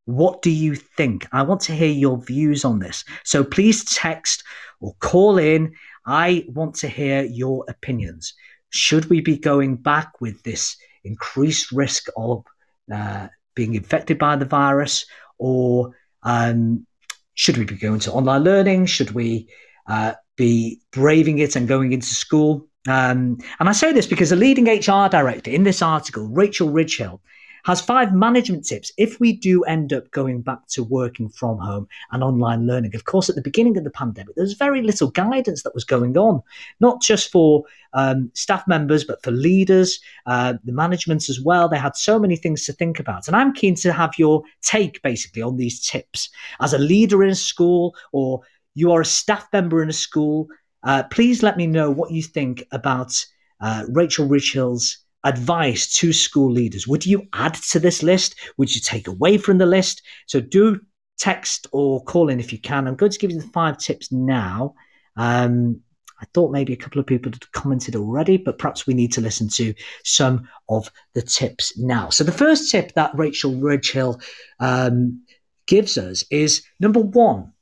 What 0.06 0.40
do 0.42 0.50
you 0.50 0.74
think? 0.74 1.26
I 1.32 1.42
want 1.42 1.60
to 1.62 1.74
hear 1.74 1.90
your 1.90 2.18
views 2.18 2.64
on 2.64 2.78
this. 2.78 3.04
So 3.24 3.42
please 3.42 3.84
text 3.84 4.44
or 4.80 4.94
call 5.00 5.38
in. 5.38 5.74
I 6.06 6.44
want 6.48 6.76
to 6.76 6.88
hear 6.88 7.24
your 7.24 7.64
opinions. 7.68 8.34
Should 8.70 9.06
we 9.06 9.20
be 9.20 9.36
going 9.36 9.76
back 9.76 10.20
with 10.20 10.42
this 10.42 10.76
increased 11.04 11.72
risk 11.72 12.08
of 12.16 12.44
uh, 12.92 13.28
being 13.54 13.74
infected 13.74 14.18
by 14.18 14.36
the 14.36 14.44
virus, 14.44 15.06
or 15.38 15.92
um, 16.22 16.86
should 17.34 17.56
we 17.56 17.64
be 17.64 17.76
going 17.76 18.00
to 18.00 18.12
online 18.12 18.44
learning? 18.44 18.86
Should 18.86 19.12
we 19.12 19.48
uh, 19.88 20.14
be 20.36 20.80
braving 20.92 21.38
it 21.38 21.56
and 21.56 21.66
going 21.66 21.92
into 21.92 22.06
school? 22.06 22.68
Um, 22.86 23.38
and 23.58 23.68
I 23.68 23.72
say 23.72 23.92
this 23.92 24.06
because 24.06 24.30
the 24.30 24.36
leading 24.36 24.66
HR 24.66 25.08
director 25.08 25.50
in 25.50 25.64
this 25.64 25.82
article, 25.82 26.26
Rachel 26.28 26.68
Ridgehill, 26.68 27.20
has 27.66 27.80
five 27.80 28.14
management 28.14 28.64
tips 28.64 28.92
if 28.96 29.18
we 29.18 29.32
do 29.32 29.64
end 29.64 29.92
up 29.92 30.08
going 30.12 30.40
back 30.40 30.64
to 30.68 30.84
working 30.84 31.28
from 31.28 31.58
home 31.58 31.88
and 32.12 32.22
online 32.22 32.64
learning. 32.64 32.94
Of 32.94 33.06
course, 33.06 33.28
at 33.28 33.34
the 33.34 33.42
beginning 33.42 33.76
of 33.76 33.82
the 33.82 33.90
pandemic, 33.90 34.36
there 34.36 34.44
was 34.44 34.52
very 34.52 34.82
little 34.82 35.10
guidance 35.10 35.64
that 35.64 35.74
was 35.74 35.82
going 35.82 36.16
on, 36.16 36.42
not 36.78 37.02
just 37.02 37.32
for 37.32 37.64
um, 37.92 38.30
staff 38.34 38.62
members, 38.68 39.02
but 39.02 39.20
for 39.24 39.32
leaders, 39.32 39.98
uh, 40.26 40.54
the 40.62 40.70
management 40.70 41.28
as 41.28 41.40
well. 41.40 41.68
They 41.68 41.76
had 41.76 41.96
so 41.96 42.20
many 42.20 42.36
things 42.36 42.64
to 42.66 42.72
think 42.72 43.00
about. 43.00 43.26
And 43.26 43.34
I'm 43.34 43.52
keen 43.52 43.74
to 43.76 43.92
have 43.92 44.14
your 44.16 44.44
take 44.62 45.02
basically 45.02 45.42
on 45.42 45.56
these 45.56 45.84
tips. 45.84 46.30
As 46.60 46.72
a 46.72 46.78
leader 46.78 47.24
in 47.24 47.30
a 47.30 47.34
school 47.34 47.96
or 48.12 48.42
you 48.74 48.92
are 48.92 49.00
a 49.00 49.04
staff 49.04 49.48
member 49.52 49.82
in 49.82 49.88
a 49.88 49.92
school, 49.92 50.46
uh, 50.86 51.02
please 51.10 51.42
let 51.42 51.56
me 51.56 51.66
know 51.66 51.90
what 51.90 52.12
you 52.12 52.22
think 52.22 52.64
about 52.72 53.12
uh, 53.60 53.84
Rachel 53.88 54.26
Ridgehill's 54.26 54.98
advice 55.24 55.96
to 55.96 56.12
school 56.12 56.50
leaders. 56.50 56.86
Would 56.86 57.04
you 57.04 57.26
add 57.32 57.54
to 57.54 57.80
this 57.80 58.02
list? 58.02 58.36
Would 58.56 58.74
you 58.74 58.80
take 58.80 59.08
away 59.08 59.36
from 59.36 59.58
the 59.58 59.66
list? 59.66 60.02
So 60.26 60.40
do 60.40 60.80
text 61.18 61.66
or 61.72 62.04
call 62.04 62.28
in 62.28 62.38
if 62.38 62.52
you 62.52 62.60
can. 62.60 62.86
I'm 62.86 62.94
going 62.94 63.10
to 63.10 63.18
give 63.18 63.32
you 63.32 63.40
the 63.40 63.48
five 63.48 63.78
tips 63.78 64.12
now. 64.12 64.74
Um, 65.16 65.80
I 66.20 66.26
thought 66.32 66.52
maybe 66.52 66.72
a 66.72 66.76
couple 66.76 67.00
of 67.00 67.06
people 67.06 67.32
had 67.32 67.50
commented 67.52 67.96
already, 67.96 68.36
but 68.36 68.58
perhaps 68.58 68.86
we 68.86 68.94
need 68.94 69.12
to 69.14 69.20
listen 69.20 69.48
to 69.50 69.74
some 70.04 70.48
of 70.68 70.90
the 71.14 71.22
tips 71.22 71.76
now. 71.76 72.08
So 72.10 72.24
the 72.24 72.32
first 72.32 72.70
tip 72.70 72.92
that 72.94 73.10
Rachel 73.14 73.52
Ridgehill 73.52 74.22
um, 74.60 75.22
gives 75.66 75.98
us 75.98 76.24
is 76.30 76.62
number 76.80 77.00
one, 77.00 77.52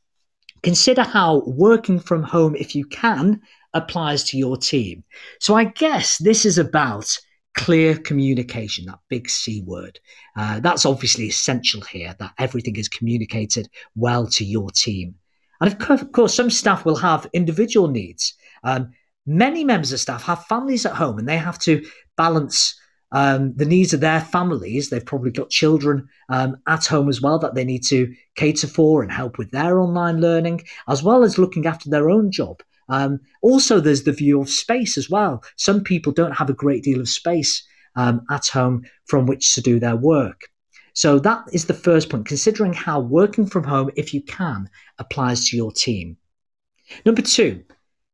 consider 0.64 1.02
how 1.02 1.42
working 1.46 2.00
from 2.00 2.22
home, 2.22 2.56
if 2.56 2.74
you 2.74 2.84
can, 2.86 3.40
applies 3.74 4.24
to 4.24 4.38
your 4.38 4.56
team. 4.56 5.04
So 5.40 5.54
I 5.54 5.64
guess 5.64 6.18
this 6.18 6.44
is 6.44 6.58
about 6.58 7.16
clear 7.54 7.96
communication, 7.96 8.86
that 8.86 8.98
big 9.08 9.28
C 9.28 9.62
word. 9.62 10.00
Uh, 10.36 10.60
that's 10.60 10.84
obviously 10.86 11.26
essential 11.26 11.82
here, 11.82 12.14
that 12.18 12.32
everything 12.38 12.76
is 12.76 12.88
communicated 12.88 13.68
well 13.94 14.26
to 14.28 14.44
your 14.44 14.70
team. 14.70 15.14
And 15.60 15.72
of 15.88 16.12
course, 16.12 16.34
some 16.34 16.50
staff 16.50 16.84
will 16.84 16.96
have 16.96 17.28
individual 17.32 17.88
needs. 17.88 18.34
Um, 18.64 18.90
many 19.26 19.64
members 19.64 19.92
of 19.92 20.00
staff 20.00 20.22
have 20.24 20.46
families 20.46 20.84
at 20.84 20.94
home 20.94 21.18
and 21.18 21.28
they 21.28 21.36
have 21.36 21.58
to 21.60 21.84
balance 22.16 22.78
um, 23.14 23.54
the 23.54 23.64
needs 23.64 23.94
of 23.94 24.00
their 24.00 24.20
families. 24.20 24.90
They've 24.90 25.04
probably 25.04 25.30
got 25.30 25.48
children 25.48 26.08
um, 26.28 26.56
at 26.66 26.84
home 26.84 27.08
as 27.08 27.22
well 27.22 27.38
that 27.38 27.54
they 27.54 27.64
need 27.64 27.84
to 27.84 28.12
cater 28.34 28.66
for 28.66 29.02
and 29.02 29.10
help 29.10 29.38
with 29.38 29.52
their 29.52 29.78
online 29.78 30.20
learning, 30.20 30.64
as 30.88 31.02
well 31.02 31.22
as 31.22 31.38
looking 31.38 31.64
after 31.64 31.88
their 31.88 32.10
own 32.10 32.32
job. 32.32 32.62
Um, 32.88 33.20
also, 33.40 33.80
there's 33.80 34.02
the 34.02 34.12
view 34.12 34.40
of 34.40 34.50
space 34.50 34.98
as 34.98 35.08
well. 35.08 35.42
Some 35.56 35.82
people 35.82 36.12
don't 36.12 36.36
have 36.36 36.50
a 36.50 36.54
great 36.54 36.82
deal 36.82 37.00
of 37.00 37.08
space 37.08 37.64
um, 37.96 38.26
at 38.30 38.48
home 38.48 38.82
from 39.06 39.26
which 39.26 39.54
to 39.54 39.62
do 39.62 39.78
their 39.78 39.96
work. 39.96 40.48
So, 40.92 41.18
that 41.20 41.44
is 41.52 41.66
the 41.66 41.74
first 41.74 42.10
point, 42.10 42.26
considering 42.26 42.72
how 42.72 43.00
working 43.00 43.46
from 43.46 43.64
home, 43.64 43.90
if 43.96 44.12
you 44.12 44.22
can, 44.22 44.68
applies 44.98 45.48
to 45.48 45.56
your 45.56 45.72
team. 45.72 46.16
Number 47.06 47.22
two, 47.22 47.62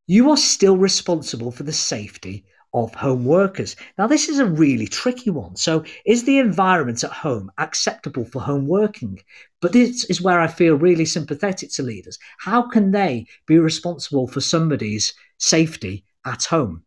you 0.07 0.31
are 0.31 0.37
still 0.37 0.77
responsible 0.77 1.51
for 1.51 1.63
the 1.63 1.73
safety 1.73 2.45
of 2.73 2.95
home 2.95 3.25
workers. 3.25 3.77
Now, 3.99 4.07
this 4.07 4.29
is 4.29 4.39
a 4.39 4.47
really 4.47 4.87
tricky 4.87 5.31
one. 5.31 5.57
So, 5.57 5.85
is 6.07 6.25
the 6.25 6.39
environment 6.39 7.03
at 7.05 7.11
home 7.11 7.51
acceptable 7.59 8.25
for 8.25 8.41
home 8.41 8.67
working? 8.67 9.21
But 9.61 9.73
this 9.73 10.05
is 10.05 10.23
where 10.23 10.41
I 10.41 10.47
feel 10.47 10.77
really 10.77 11.05
sympathetic 11.05 11.71
to 11.73 11.83
leaders. 11.83 12.19
How 12.39 12.63
can 12.63 12.93
they 12.93 13.27
be 13.47 13.59
responsible 13.59 14.29
for 14.29 14.41
somebody's 14.41 15.13
safety 15.39 16.05
at 16.25 16.45
home? 16.45 16.85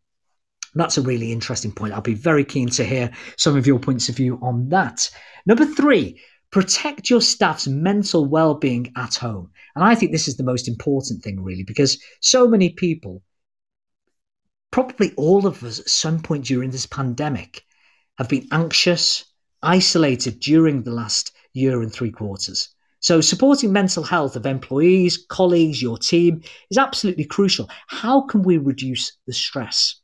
That's 0.76 0.98
a 0.98 1.02
really 1.02 1.32
interesting 1.32 1.72
point. 1.72 1.94
I'll 1.94 2.02
be 2.02 2.16
very 2.16 2.44
keen 2.44 2.70
to 2.70 2.84
hear 2.84 3.12
some 3.38 3.56
of 3.56 3.68
your 3.68 3.80
points 3.80 4.10
of 4.10 4.16
view 4.16 4.40
on 4.42 4.70
that. 4.70 5.10
Number 5.46 5.66
three, 5.66 6.20
protect 6.52 7.10
your 7.10 7.22
staff's 7.22 7.68
mental 7.68 8.26
well-being 8.26 8.92
at 8.96 9.16
home. 9.16 9.52
And 9.76 9.84
I 9.84 9.96
think 9.96 10.12
this 10.12 10.28
is 10.28 10.38
the 10.38 10.44
most 10.44 10.68
important 10.68 11.24
thing 11.24 11.44
really 11.44 11.64
because 11.64 12.02
so 12.22 12.48
many 12.48 12.70
people 12.70 13.22
probably 14.74 15.14
all 15.18 15.46
of 15.46 15.64
us 15.64 15.80
at 15.80 15.88
some 15.88 16.20
point 16.20 16.46
during 16.46 16.72
this 16.72 16.88
pandemic 16.88 17.64
have 18.18 18.28
been 18.28 18.48
anxious, 18.52 19.24
isolated 19.62 20.40
during 20.40 20.82
the 20.82 20.92
last 20.92 21.32
year 21.54 21.84
and 21.84 21.94
three 21.94 22.10
quarters. 22.10 22.70
So, 23.00 23.22
supporting 23.22 23.72
mental 23.72 24.02
health 24.02 24.36
of 24.36 24.48
employees, 24.48 25.26
colleagues, 25.30 25.80
your 25.80 26.00
team 26.00 26.42
is 26.72 26.80
absolutely 26.80 27.26
crucial. 27.26 27.70
How 27.86 28.22
can 28.22 28.42
we 28.42 28.58
reduce 28.58 29.16
the 29.28 29.34
stress? 29.34 29.98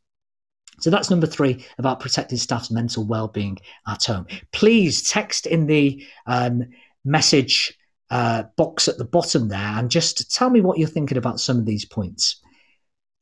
So, 0.82 0.92
that's 0.92 1.10
number 1.10 1.26
three 1.26 1.66
about 1.80 2.00
protecting 2.00 2.38
staff's 2.38 2.70
mental 2.70 3.08
well-being 3.08 3.58
at 3.88 4.04
home. 4.04 4.28
Please 4.52 5.10
text 5.10 5.48
in 5.48 5.66
the 5.66 6.06
um, 6.28 6.64
message 7.04 7.76
uh, 8.12 8.44
box 8.56 8.88
at 8.88 9.00
the 9.00 9.06
bottom 9.06 9.48
there 9.48 9.60
and 9.60 9.90
just 9.90 10.32
tell 10.32 10.52
me 10.52 10.62
what 10.62 10.78
you're 10.78 10.88
thinking 10.88 11.18
about 11.18 11.40
some 11.40 11.58
of 11.58 11.66
these 11.66 11.86
points. 11.86 12.40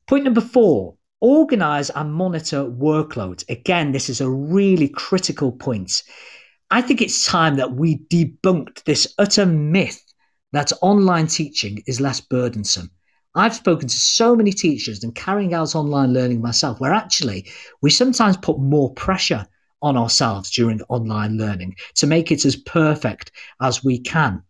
Point 0.07 0.25
number 0.25 0.41
four 0.41 0.96
Organize 1.19 1.89
and 1.89 2.13
monitor 2.13 2.65
workloads. 2.65 3.47
Again, 3.49 3.91
this 3.91 4.09
is 4.09 4.21
a 4.21 4.29
really 4.29 4.87
critical 4.87 5.51
point. 5.51 6.03
I 6.69 6.81
think 6.81 7.01
it's 7.01 7.25
time 7.25 7.55
that 7.55 7.73
we 7.73 7.99
debunked 8.11 8.83
this 8.83 9.13
utter 9.17 9.45
myth 9.45 10.03
that 10.51 10.71
online 10.81 11.27
teaching 11.27 11.81
is 11.87 12.01
less 12.01 12.19
burdensome. 12.19 12.91
I've 13.35 13.55
spoken 13.55 13.87
to 13.87 13.95
so 13.95 14.35
many 14.35 14.51
teachers 14.51 15.03
and 15.03 15.13
carrying 15.13 15.53
out 15.53 15.75
online 15.75 16.13
learning 16.13 16.41
myself, 16.41 16.79
where 16.79 16.93
actually 16.93 17.47
we 17.81 17.89
sometimes 17.89 18.37
put 18.37 18.59
more 18.59 18.93
pressure 18.93 19.47
on 19.81 19.95
ourselves 19.95 20.49
during 20.51 20.81
online 20.89 21.37
learning 21.37 21.75
to 21.95 22.07
make 22.07 22.31
it 22.31 22.45
as 22.45 22.55
perfect 22.55 23.31
as 23.61 23.83
we 23.83 23.99
can. 23.99 24.41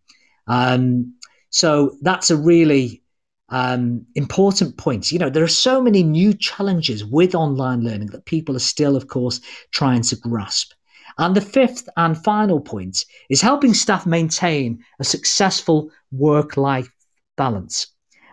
Um, 0.46 1.14
so 1.50 1.96
that's 2.02 2.30
a 2.30 2.36
really 2.36 3.02
um, 3.50 4.04
important 4.14 4.76
points. 4.76 5.12
You 5.12 5.18
know, 5.18 5.30
there 5.30 5.44
are 5.44 5.48
so 5.48 5.80
many 5.80 6.02
new 6.02 6.34
challenges 6.34 7.04
with 7.04 7.34
online 7.34 7.82
learning 7.82 8.08
that 8.08 8.26
people 8.26 8.56
are 8.56 8.60
still, 8.60 8.96
of 8.96 9.08
course, 9.08 9.40
trying 9.70 10.02
to 10.02 10.16
grasp. 10.16 10.72
And 11.18 11.34
the 11.34 11.40
fifth 11.40 11.88
and 11.96 12.16
final 12.22 12.60
point 12.60 13.04
is 13.28 13.40
helping 13.40 13.74
staff 13.74 14.06
maintain 14.06 14.84
a 15.00 15.04
successful 15.04 15.90
work 16.12 16.56
life 16.56 16.90
balance. 17.36 17.88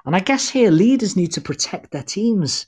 And 0.06 0.16
I 0.16 0.20
guess 0.20 0.50
here 0.50 0.70
leaders 0.70 1.16
need 1.16 1.32
to 1.32 1.42
protect 1.42 1.92
their 1.92 2.04
teams. 2.04 2.68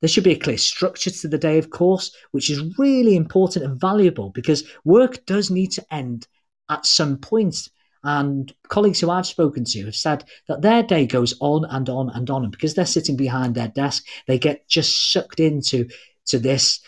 There 0.00 0.08
should 0.08 0.24
be 0.24 0.32
a 0.32 0.38
clear 0.38 0.56
structure 0.56 1.10
to 1.10 1.28
the 1.28 1.36
day, 1.36 1.58
of 1.58 1.68
course, 1.68 2.10
which 2.30 2.48
is 2.48 2.78
really 2.78 3.16
important 3.16 3.66
and 3.66 3.78
valuable 3.78 4.30
because 4.30 4.64
work 4.84 5.26
does 5.26 5.50
need 5.50 5.72
to 5.72 5.94
end 5.94 6.26
at 6.70 6.86
some 6.86 7.18
point. 7.18 7.68
And 8.02 8.52
colleagues 8.68 9.00
who 9.00 9.10
I've 9.10 9.26
spoken 9.26 9.64
to 9.64 9.84
have 9.84 9.96
said 9.96 10.24
that 10.48 10.62
their 10.62 10.82
day 10.82 11.06
goes 11.06 11.34
on 11.40 11.66
and 11.66 11.88
on 11.88 12.10
and 12.10 12.30
on. 12.30 12.44
And 12.44 12.52
because 12.52 12.74
they're 12.74 12.86
sitting 12.86 13.16
behind 13.16 13.54
their 13.54 13.68
desk, 13.68 14.06
they 14.26 14.38
get 14.38 14.66
just 14.68 15.12
sucked 15.12 15.40
into 15.40 15.88
to 16.26 16.38
this 16.38 16.80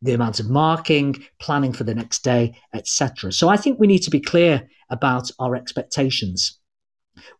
the 0.00 0.14
amount 0.14 0.40
of 0.40 0.48
marking, 0.48 1.22
planning 1.38 1.72
for 1.72 1.84
the 1.84 1.94
next 1.94 2.24
day, 2.24 2.58
etc. 2.72 3.30
So 3.30 3.50
I 3.50 3.58
think 3.58 3.78
we 3.78 3.86
need 3.86 4.02
to 4.02 4.10
be 4.10 4.20
clear 4.20 4.66
about 4.88 5.30
our 5.38 5.54
expectations. 5.54 6.58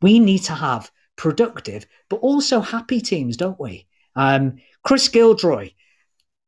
We 0.02 0.18
need 0.18 0.40
to 0.40 0.52
have 0.52 0.90
productive 1.16 1.87
but 2.11 2.16
also 2.16 2.61
happy 2.61 3.00
teams, 3.00 3.37
don't 3.37 3.58
we? 3.58 3.87
Um, 4.14 4.56
Chris 4.85 5.08
Gilroy 5.08 5.70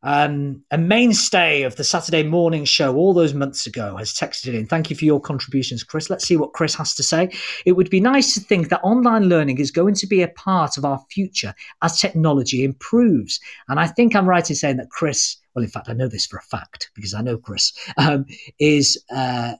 um, 0.08 0.64
a 0.70 0.78
mainstay 0.78 1.64
of 1.64 1.76
the 1.76 1.84
Saturday 1.84 2.22
morning 2.22 2.64
show 2.64 2.96
all 2.96 3.12
those 3.12 3.34
months 3.34 3.66
ago 3.66 3.94
has 3.98 4.14
texted 4.14 4.54
in. 4.54 4.66
Thank 4.66 4.88
you 4.88 4.96
for 4.96 5.04
your 5.04 5.20
contributions, 5.20 5.84
Chris. 5.84 6.08
Let's 6.08 6.26
see 6.26 6.38
what 6.38 6.54
Chris 6.54 6.74
has 6.76 6.94
to 6.94 7.02
say. 7.02 7.30
It 7.66 7.72
would 7.72 7.90
be 7.90 8.00
nice 8.00 8.32
to 8.32 8.40
think 8.40 8.70
that 8.70 8.80
online 8.82 9.24
learning 9.24 9.58
is 9.58 9.70
going 9.70 9.92
to 9.96 10.06
be 10.06 10.22
a 10.22 10.28
part 10.28 10.78
of 10.78 10.86
our 10.86 10.98
future 11.10 11.54
as 11.82 12.00
technology 12.00 12.64
improves. 12.64 13.38
And 13.68 13.78
I 13.78 13.86
think 13.86 14.16
I'm 14.16 14.26
right 14.26 14.48
in 14.48 14.56
saying 14.56 14.78
that 14.78 14.88
Chris, 14.88 15.36
well, 15.54 15.62
in 15.62 15.70
fact, 15.70 15.90
I 15.90 15.92
know 15.92 16.08
this 16.08 16.24
for 16.24 16.38
a 16.38 16.42
fact 16.42 16.90
because 16.94 17.12
I 17.12 17.20
know 17.20 17.36
Chris, 17.36 17.74
um, 17.98 18.24
is 18.58 19.04
uh, 19.14 19.56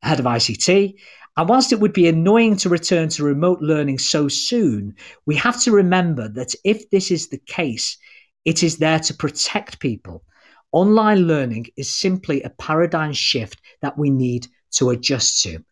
head 0.00 0.18
of 0.18 0.24
ICT. 0.24 0.94
And 1.36 1.48
whilst 1.48 1.72
it 1.72 1.80
would 1.80 1.92
be 1.92 2.08
annoying 2.08 2.56
to 2.58 2.70
return 2.70 3.10
to 3.10 3.22
remote 3.22 3.60
learning 3.60 3.98
so 3.98 4.28
soon, 4.28 4.94
we 5.26 5.36
have 5.36 5.60
to 5.60 5.72
remember 5.72 6.26
that 6.28 6.54
if 6.64 6.88
this 6.88 7.10
is 7.10 7.28
the 7.28 7.38
case, 7.46 7.98
it 8.44 8.62
is 8.62 8.78
there 8.78 9.00
to 9.00 9.14
protect 9.14 9.80
people. 9.80 10.24
Online 10.72 11.26
learning 11.26 11.66
is 11.76 11.96
simply 11.96 12.42
a 12.42 12.50
paradigm 12.50 13.12
shift 13.12 13.60
that 13.80 13.96
we 13.96 14.10
need 14.10 14.46
to 14.72 14.90
adjust 14.90 15.42
to. 15.42 15.64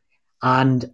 And 0.42 0.84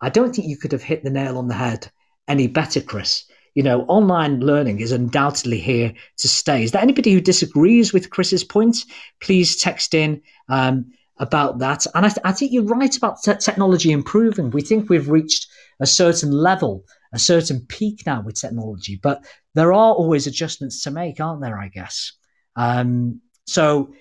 I 0.00 0.08
don't 0.08 0.34
think 0.34 0.48
you 0.48 0.56
could 0.56 0.72
have 0.72 0.82
hit 0.82 1.04
the 1.04 1.10
nail 1.10 1.38
on 1.38 1.48
the 1.48 1.54
head 1.54 1.90
any 2.26 2.46
better, 2.46 2.80
Chris. 2.80 3.24
You 3.54 3.62
know, 3.62 3.82
online 3.82 4.40
learning 4.40 4.80
is 4.80 4.92
undoubtedly 4.92 5.58
here 5.58 5.92
to 6.18 6.28
stay. 6.28 6.62
Is 6.62 6.70
there 6.70 6.80
anybody 6.80 7.12
who 7.12 7.20
disagrees 7.20 7.92
with 7.92 8.10
Chris's 8.10 8.44
point? 8.44 8.84
Please 9.20 9.56
text 9.56 9.92
in 9.92 10.22
um, 10.48 10.92
about 11.18 11.58
that. 11.58 11.84
And 11.94 12.06
I, 12.06 12.08
th- 12.08 12.24
I, 12.24 12.32
think 12.32 12.52
you're 12.52 12.62
right 12.62 12.96
about 12.96 13.22
te- 13.22 13.34
technology 13.34 13.90
improving. 13.90 14.50
We 14.50 14.62
think 14.62 14.88
we've 14.88 15.10
reached 15.10 15.48
a 15.80 15.86
certain 15.86 16.30
level 16.30 16.84
a 17.12 17.18
certain 17.18 17.64
peak 17.66 18.02
now 18.06 18.22
with 18.22 18.40
technology, 18.40 18.98
but 19.02 19.24
there 19.54 19.72
are 19.72 19.92
always 19.94 20.26
adjustments 20.26 20.82
to 20.84 20.90
make, 20.90 21.20
aren't 21.20 21.42
there? 21.42 21.58
I 21.58 21.68
guess. 21.68 22.12
Um, 22.56 23.20
so 23.46 23.92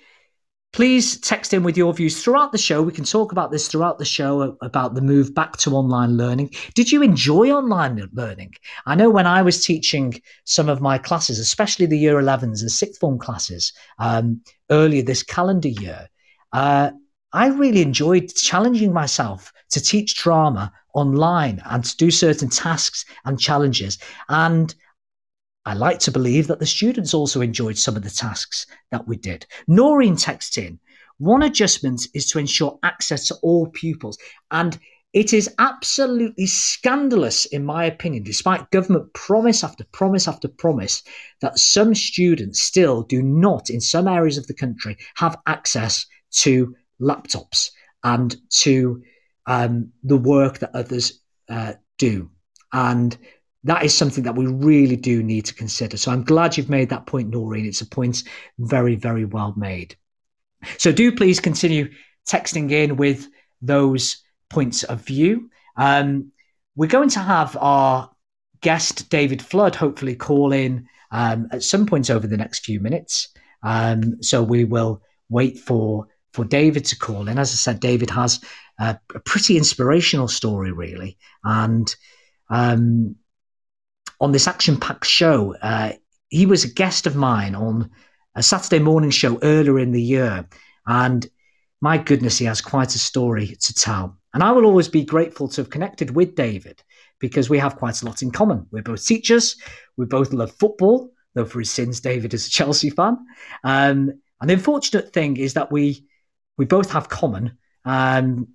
Please 0.71 1.19
text 1.19 1.51
in 1.53 1.63
with 1.63 1.77
your 1.77 1.91
views 1.93 2.23
throughout 2.23 2.51
the 2.51 2.57
show. 2.59 2.83
We 2.83 2.91
can 2.91 3.03
talk 3.03 3.31
about 3.31 3.51
this 3.51 3.67
throughout 3.67 3.97
the 3.97 4.05
show 4.05 4.55
about 4.61 4.93
the 4.93 5.01
move 5.01 5.33
back 5.33 5.57
to 5.57 5.75
online 5.75 6.15
learning. 6.15 6.51
Did 6.75 6.91
you 6.91 7.01
enjoy 7.01 7.49
online 7.49 8.07
learning? 8.13 8.53
I 8.85 8.93
know 8.93 9.09
when 9.09 9.25
I 9.25 9.41
was 9.41 9.65
teaching 9.65 10.21
some 10.43 10.69
of 10.69 10.79
my 10.79 10.99
classes, 10.99 11.39
especially 11.39 11.87
the 11.87 11.97
year 11.97 12.21
11s 12.21 12.61
and 12.61 12.71
sixth 12.71 12.99
form 12.99 13.17
classes 13.17 13.73
um, 13.97 14.41
earlier 14.69 15.01
this 15.01 15.23
calendar 15.23 15.69
year, 15.69 16.07
uh, 16.53 16.91
I 17.33 17.47
really 17.47 17.81
enjoyed 17.81 18.29
challenging 18.35 18.93
myself 18.93 19.51
to 19.71 19.81
teach 19.81 20.21
drama 20.21 20.71
online 20.93 21.63
and 21.65 21.83
to 21.83 21.97
do 21.97 22.11
certain 22.11 22.49
tasks 22.49 23.05
and 23.25 23.39
challenges. 23.39 23.97
And 24.29 24.73
I 25.69 25.73
like 25.73 25.99
to 25.99 26.11
believe 26.11 26.47
that 26.47 26.57
the 26.57 26.65
students 26.65 27.13
also 27.13 27.41
enjoyed 27.41 27.77
some 27.77 27.95
of 27.95 28.01
the 28.01 28.09
tasks 28.09 28.65
that 28.89 29.07
we 29.07 29.17
did. 29.17 29.45
Noreen 29.67 30.15
texts 30.15 30.57
in 30.57 30.79
one 31.19 31.43
adjustment 31.43 32.07
is 32.15 32.25
to 32.31 32.39
ensure 32.39 32.79
access 32.81 33.27
to 33.27 33.35
all 33.43 33.67
pupils. 33.67 34.17
And 34.49 34.79
it 35.13 35.31
is 35.31 35.53
absolutely 35.59 36.47
scandalous, 36.47 37.45
in 37.45 37.65
my 37.65 37.85
opinion, 37.85 38.23
despite 38.23 38.71
government 38.71 39.13
promise 39.13 39.63
after 39.63 39.83
promise 39.91 40.27
after 40.27 40.47
promise, 40.47 41.03
that 41.41 41.59
some 41.59 41.93
students 41.93 42.63
still 42.63 43.03
do 43.03 43.21
not, 43.21 43.69
in 43.69 43.79
some 43.79 44.07
areas 44.07 44.39
of 44.39 44.47
the 44.47 44.55
country, 44.55 44.97
have 45.17 45.37
access 45.45 46.03
to 46.31 46.75
laptops 46.99 47.69
and 48.03 48.37
to 48.63 49.03
um, 49.45 49.91
the 50.01 50.17
work 50.17 50.57
that 50.57 50.71
others 50.73 51.21
uh, 51.47 51.73
do. 51.99 52.31
And 52.73 53.15
that 53.63 53.83
is 53.83 53.93
something 53.93 54.23
that 54.23 54.35
we 54.35 54.47
really 54.47 54.95
do 54.95 55.21
need 55.21 55.45
to 55.45 55.53
consider. 55.53 55.97
So 55.97 56.11
I'm 56.11 56.23
glad 56.23 56.57
you've 56.57 56.69
made 56.69 56.89
that 56.89 57.05
point, 57.05 57.29
Noreen. 57.29 57.65
It's 57.65 57.81
a 57.81 57.85
point 57.85 58.23
very, 58.57 58.95
very 58.95 59.25
well 59.25 59.53
made. 59.57 59.95
So 60.77 60.91
do 60.91 61.15
please 61.15 61.39
continue 61.39 61.89
texting 62.27 62.71
in 62.71 62.95
with 62.95 63.27
those 63.61 64.23
points 64.49 64.83
of 64.83 65.01
view. 65.01 65.49
Um, 65.75 66.31
we're 66.75 66.87
going 66.87 67.09
to 67.09 67.19
have 67.19 67.57
our 67.59 68.09
guest, 68.61 69.09
David 69.09 69.41
Flood, 69.41 69.75
hopefully 69.75 70.15
call 70.15 70.53
in 70.53 70.87
um, 71.11 71.47
at 71.51 71.63
some 71.63 71.85
point 71.85 72.09
over 72.09 72.27
the 72.27 72.37
next 72.37 72.65
few 72.65 72.79
minutes. 72.79 73.29
Um, 73.63 74.21
so 74.21 74.41
we 74.41 74.63
will 74.63 75.01
wait 75.29 75.59
for 75.59 76.07
for 76.31 76.45
David 76.45 76.85
to 76.85 76.97
call 76.97 77.27
in. 77.27 77.39
As 77.39 77.51
I 77.51 77.55
said, 77.55 77.79
David 77.79 78.11
has 78.11 78.39
a, 78.79 78.99
a 79.15 79.19
pretty 79.19 79.57
inspirational 79.57 80.27
story, 80.27 80.71
really, 80.71 81.17
and 81.43 81.93
um, 82.49 83.15
on 84.19 84.31
this 84.31 84.47
action 84.47 84.77
packed 84.79 85.05
show. 85.05 85.55
Uh, 85.61 85.93
he 86.29 86.45
was 86.45 86.63
a 86.63 86.73
guest 86.73 87.07
of 87.07 87.15
mine 87.15 87.55
on 87.55 87.89
a 88.35 88.43
Saturday 88.43 88.79
morning 88.79 89.09
show 89.09 89.39
earlier 89.41 89.79
in 89.79 89.91
the 89.91 90.01
year. 90.01 90.47
And 90.85 91.27
my 91.81 91.97
goodness, 91.97 92.37
he 92.37 92.45
has 92.45 92.61
quite 92.61 92.95
a 92.95 92.99
story 92.99 93.47
to 93.47 93.73
tell. 93.73 94.17
And 94.33 94.43
I 94.43 94.51
will 94.51 94.65
always 94.65 94.87
be 94.87 95.03
grateful 95.03 95.47
to 95.49 95.61
have 95.61 95.69
connected 95.69 96.15
with 96.15 96.35
David 96.35 96.83
because 97.19 97.49
we 97.49 97.57
have 97.57 97.77
quite 97.77 98.01
a 98.01 98.05
lot 98.05 98.21
in 98.21 98.31
common. 98.31 98.65
We're 98.71 98.83
both 98.83 99.05
teachers, 99.05 99.55
we 99.97 100.05
both 100.05 100.33
love 100.33 100.51
football, 100.51 101.11
though 101.33 101.45
for 101.45 101.59
his 101.59 101.71
sins, 101.71 101.99
David 101.99 102.33
is 102.33 102.47
a 102.47 102.49
Chelsea 102.49 102.89
fan. 102.89 103.17
Um, 103.63 104.13
and 104.41 104.49
the 104.49 104.53
unfortunate 104.53 105.13
thing 105.13 105.37
is 105.37 105.53
that 105.55 105.71
we 105.71 106.05
we 106.57 106.65
both 106.65 106.91
have 106.91 107.09
common 107.09 107.57
um, 107.85 108.47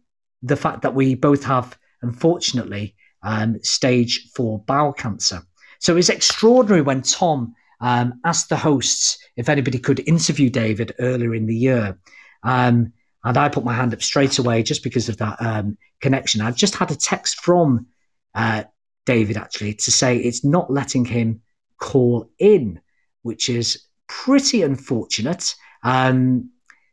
the 0.43 0.57
fact 0.57 0.83
that 0.83 0.95
we 0.95 1.15
both 1.15 1.43
have, 1.45 1.79
unfortunately, 2.03 2.95
um, 3.23 3.59
stage 3.63 4.31
four 4.35 4.61
bowel 4.61 4.93
cancer. 4.93 5.43
So 5.85 5.93
it 5.93 5.97
was 5.97 6.09
extraordinary 6.09 6.81
when 6.81 7.03
Tom 7.03 7.55
um, 7.83 8.19
asked 8.25 8.49
the 8.49 8.57
hosts 8.57 9.19
if 9.37 9.51
anybody 9.51 9.79
could 9.79 10.01
interview 10.09 10.49
David 10.49 10.95
earlier 10.99 11.35
in 11.35 11.45
the 11.45 11.55
year. 11.55 11.99
Um, 12.43 12.95
and 13.23 13.37
I 13.37 13.51
put 13.51 13.67
my 13.67 13.75
hand 13.75 13.93
up 13.93 14.03
straight 14.03 14.39
away 14.39 14.63
just 14.63 14.83
because 14.83 15.11
of 15.11 15.19
that 15.19 15.37
um, 15.43 15.77
connection. 16.01 16.41
I've 16.41 16.57
just 16.57 16.75
had 16.75 16.91
a 16.91 16.97
text 16.97 17.41
from 17.41 17.87
uh, 18.35 18.65
David 19.05 19.37
actually 19.37 19.75
to 19.75 19.91
say 19.91 20.17
it's 20.17 20.43
not 20.43 20.73
letting 20.73 21.05
him 21.05 21.43
call 21.79 22.31
in, 22.39 22.81
which 23.21 23.51
is 23.51 23.85
pretty 24.07 24.63
unfortunate. 24.63 25.55
Um, 25.83 26.49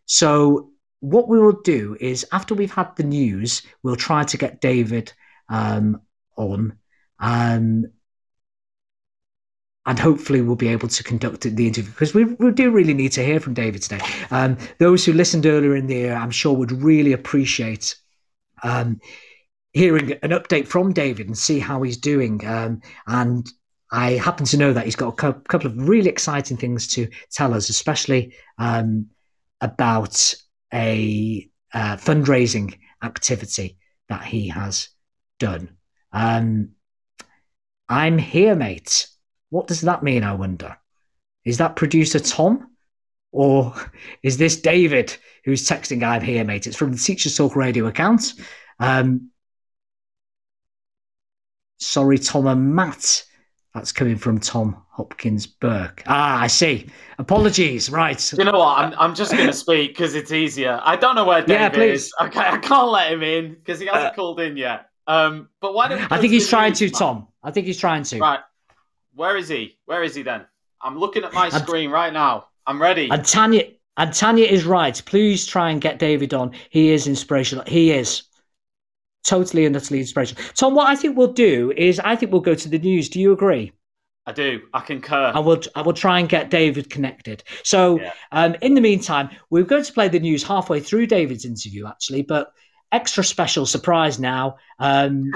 so, 0.05 0.69
what 0.99 1.29
we 1.29 1.39
will 1.39 1.61
do 1.61 1.95
is 2.01 2.27
after 2.33 2.55
we've 2.55 2.73
had 2.73 2.93
the 2.97 3.03
news, 3.03 3.61
we'll 3.83 3.95
try 3.95 4.25
to 4.25 4.37
get 4.37 4.59
David 4.59 5.13
um, 5.47 6.01
on. 6.35 6.77
Um, 7.19 7.85
and 9.85 9.97
hopefully 9.97 10.41
we'll 10.41 10.55
be 10.55 10.67
able 10.67 10.87
to 10.87 11.03
conduct 11.03 11.41
the 11.41 11.67
interview 11.67 11.91
because 11.91 12.13
we, 12.13 12.25
we 12.25 12.51
do 12.51 12.69
really 12.69 12.93
need 12.93 13.11
to 13.13 13.25
hear 13.25 13.39
from 13.39 13.53
David 13.53 13.81
today. 13.81 13.99
Um, 14.29 14.57
those 14.77 15.03
who 15.03 15.13
listened 15.13 15.45
earlier 15.45 15.75
in 15.75 15.87
the 15.87 15.95
year, 15.95 16.13
I'm 16.13 16.31
sure, 16.31 16.53
would 16.53 16.71
really 16.71 17.13
appreciate 17.13 17.95
um, 18.63 18.99
hearing 19.73 20.11
an 20.23 20.31
update 20.31 20.67
from 20.67 20.93
David 20.93 21.27
and 21.27 21.37
see 21.37 21.59
how 21.59 21.81
he's 21.81 21.97
doing. 21.97 22.45
Um, 22.45 22.81
and 23.07 23.47
I 23.91 24.11
happen 24.11 24.45
to 24.47 24.57
know 24.57 24.71
that 24.71 24.85
he's 24.85 24.95
got 24.95 25.13
a 25.13 25.33
couple 25.33 25.67
of 25.67 25.87
really 25.87 26.09
exciting 26.09 26.57
things 26.57 26.87
to 26.89 27.09
tell 27.31 27.53
us, 27.53 27.69
especially 27.69 28.35
um, 28.59 29.07
about 29.61 30.33
a 30.73 31.49
uh, 31.73 31.97
fundraising 31.97 32.77
activity 33.03 33.77
that 34.09 34.23
he 34.23 34.47
has 34.49 34.89
done. 35.39 35.75
Um, 36.13 36.69
I'm 37.89 38.17
here, 38.17 38.55
mate. 38.55 39.07
What 39.51 39.67
does 39.67 39.81
that 39.81 40.01
mean, 40.01 40.23
I 40.23 40.33
wonder? 40.33 40.77
Is 41.45 41.59
that 41.59 41.75
producer 41.75 42.19
Tom? 42.19 42.69
Or 43.31 43.73
is 44.23 44.37
this 44.37 44.59
David 44.59 45.15
who's 45.45 45.67
texting 45.67 46.03
I'm 46.03 46.21
here, 46.21 46.43
mate? 46.43 46.67
It's 46.67 46.75
from 46.75 46.91
the 46.91 46.97
Teachers 46.97 47.37
Talk 47.37 47.55
Radio 47.55 47.85
account. 47.85 48.33
Um, 48.79 49.29
sorry, 51.79 52.17
Tom 52.17 52.47
and 52.47 52.75
Matt. 52.75 53.25
That's 53.73 53.93
coming 53.93 54.17
from 54.17 54.39
Tom 54.39 54.83
Hopkins 54.89 55.47
Burke. 55.47 56.03
Ah, 56.07 56.41
I 56.41 56.47
see. 56.47 56.87
Apologies. 57.19 57.89
Right. 57.89 58.33
You 58.33 58.43
know 58.43 58.59
what? 58.59 58.77
I'm, 58.77 58.93
I'm 58.97 59.15
just 59.15 59.31
going 59.31 59.47
to 59.47 59.53
speak 59.53 59.91
because 59.91 60.13
it's 60.13 60.33
easier. 60.33 60.81
I 60.83 60.97
don't 60.97 61.15
know 61.15 61.23
where 61.23 61.41
David 61.41 61.77
yeah, 61.77 61.83
is. 61.83 62.13
Okay, 62.21 62.39
I 62.39 62.57
can't 62.57 62.89
let 62.89 63.13
him 63.13 63.23
in 63.23 63.53
because 63.53 63.79
he 63.79 63.85
hasn't 63.85 64.11
uh, 64.11 64.13
called 64.13 64.41
in 64.41 64.57
yet. 64.57 64.89
Um, 65.07 65.47
but 65.61 65.73
why 65.73 65.87
don't 65.87 66.11
I 66.11 66.19
think 66.19 66.33
he's 66.33 66.49
trying 66.49 66.73
to, 66.73 66.89
Tom. 66.89 67.29
I 67.41 67.51
think 67.51 67.65
he's 67.65 67.79
trying 67.79 68.03
to. 68.03 68.19
Right. 68.19 68.39
Where 69.13 69.37
is 69.37 69.47
he? 69.47 69.77
Where 69.85 70.03
is 70.03 70.15
he 70.15 70.23
then? 70.23 70.45
I'm 70.81 70.97
looking 70.97 71.23
at 71.23 71.33
my 71.33 71.45
and, 71.45 71.53
screen 71.53 71.91
right 71.91 72.11
now. 72.11 72.47
I'm 72.65 72.81
ready. 72.81 73.09
And 73.09 73.25
Tanya, 73.25 73.65
and 73.97 74.13
Tanya 74.13 74.45
is 74.45 74.65
right. 74.65 75.01
Please 75.05 75.45
try 75.45 75.69
and 75.69 75.81
get 75.81 75.99
David 75.99 76.33
on. 76.33 76.51
He 76.69 76.89
is 76.89 77.07
inspirational. 77.07 77.65
He 77.65 77.91
is 77.91 78.23
totally 79.23 79.65
and 79.65 79.75
utterly 79.75 79.99
inspirational. 79.99 80.43
Tom, 80.55 80.75
what 80.75 80.87
I 80.87 80.95
think 80.95 81.17
we'll 81.17 81.33
do 81.33 81.73
is 81.77 81.99
I 81.99 82.15
think 82.15 82.31
we'll 82.31 82.41
go 82.41 82.55
to 82.55 82.69
the 82.69 82.79
news. 82.79 83.09
Do 83.09 83.19
you 83.19 83.31
agree? 83.31 83.73
I 84.25 84.31
do. 84.31 84.61
I 84.73 84.81
concur. 84.81 85.31
I 85.33 85.39
will. 85.39 85.61
I 85.75 85.81
will 85.81 85.93
try 85.93 86.19
and 86.19 86.29
get 86.29 86.51
David 86.51 86.89
connected. 86.89 87.43
So, 87.63 87.99
yeah. 87.99 88.13
um, 88.31 88.55
in 88.61 88.75
the 88.75 88.81
meantime, 88.81 89.29
we're 89.49 89.63
going 89.63 89.83
to 89.83 89.93
play 89.93 90.07
the 90.09 90.19
news 90.19 90.43
halfway 90.43 90.79
through 90.79 91.07
David's 91.07 91.43
interview, 91.43 91.87
actually, 91.87 92.21
but 92.21 92.53
extra 92.91 93.23
special 93.23 93.65
surprise 93.65 94.19
now. 94.19 94.57
Um, 94.77 95.31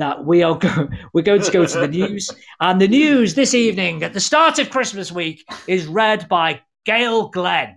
that 0.00 0.24
we 0.24 0.42
are 0.42 0.58
go- 0.58 0.88
we're 1.12 1.22
going 1.22 1.42
to 1.42 1.50
go 1.50 1.64
to 1.64 1.78
the 1.78 1.88
news, 1.88 2.30
and 2.60 2.80
the 2.80 2.88
news 2.88 3.34
this 3.34 3.54
evening 3.54 4.02
at 4.02 4.12
the 4.12 4.20
start 4.20 4.58
of 4.58 4.70
Christmas 4.70 5.12
week 5.12 5.44
is 5.66 5.86
read 5.86 6.28
by 6.28 6.60
Gail 6.84 7.28
Glenn. 7.28 7.76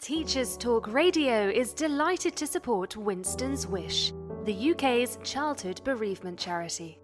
Teachers 0.00 0.56
Talk 0.56 0.90
Radio 0.92 1.50
is 1.50 1.74
delighted 1.74 2.34
to 2.36 2.46
support 2.46 2.96
Winston's 2.96 3.66
Wish 3.66 4.12
the 4.46 4.70
UK's 4.70 5.18
childhood 5.24 5.80
bereavement 5.84 6.38
charity. 6.38 7.00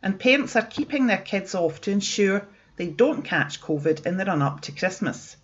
and 0.00 0.20
parents 0.20 0.54
are 0.54 0.62
keeping 0.62 1.08
their 1.08 1.18
kids 1.18 1.56
off 1.56 1.80
to 1.80 1.90
ensure 1.90 2.46
they 2.76 2.86
don't 2.86 3.22
catch 3.22 3.60
COVID 3.60 4.06
in 4.06 4.16
the 4.16 4.26
run 4.26 4.42
up 4.42 4.60
to 4.60 4.70
Christmas. 4.70 5.36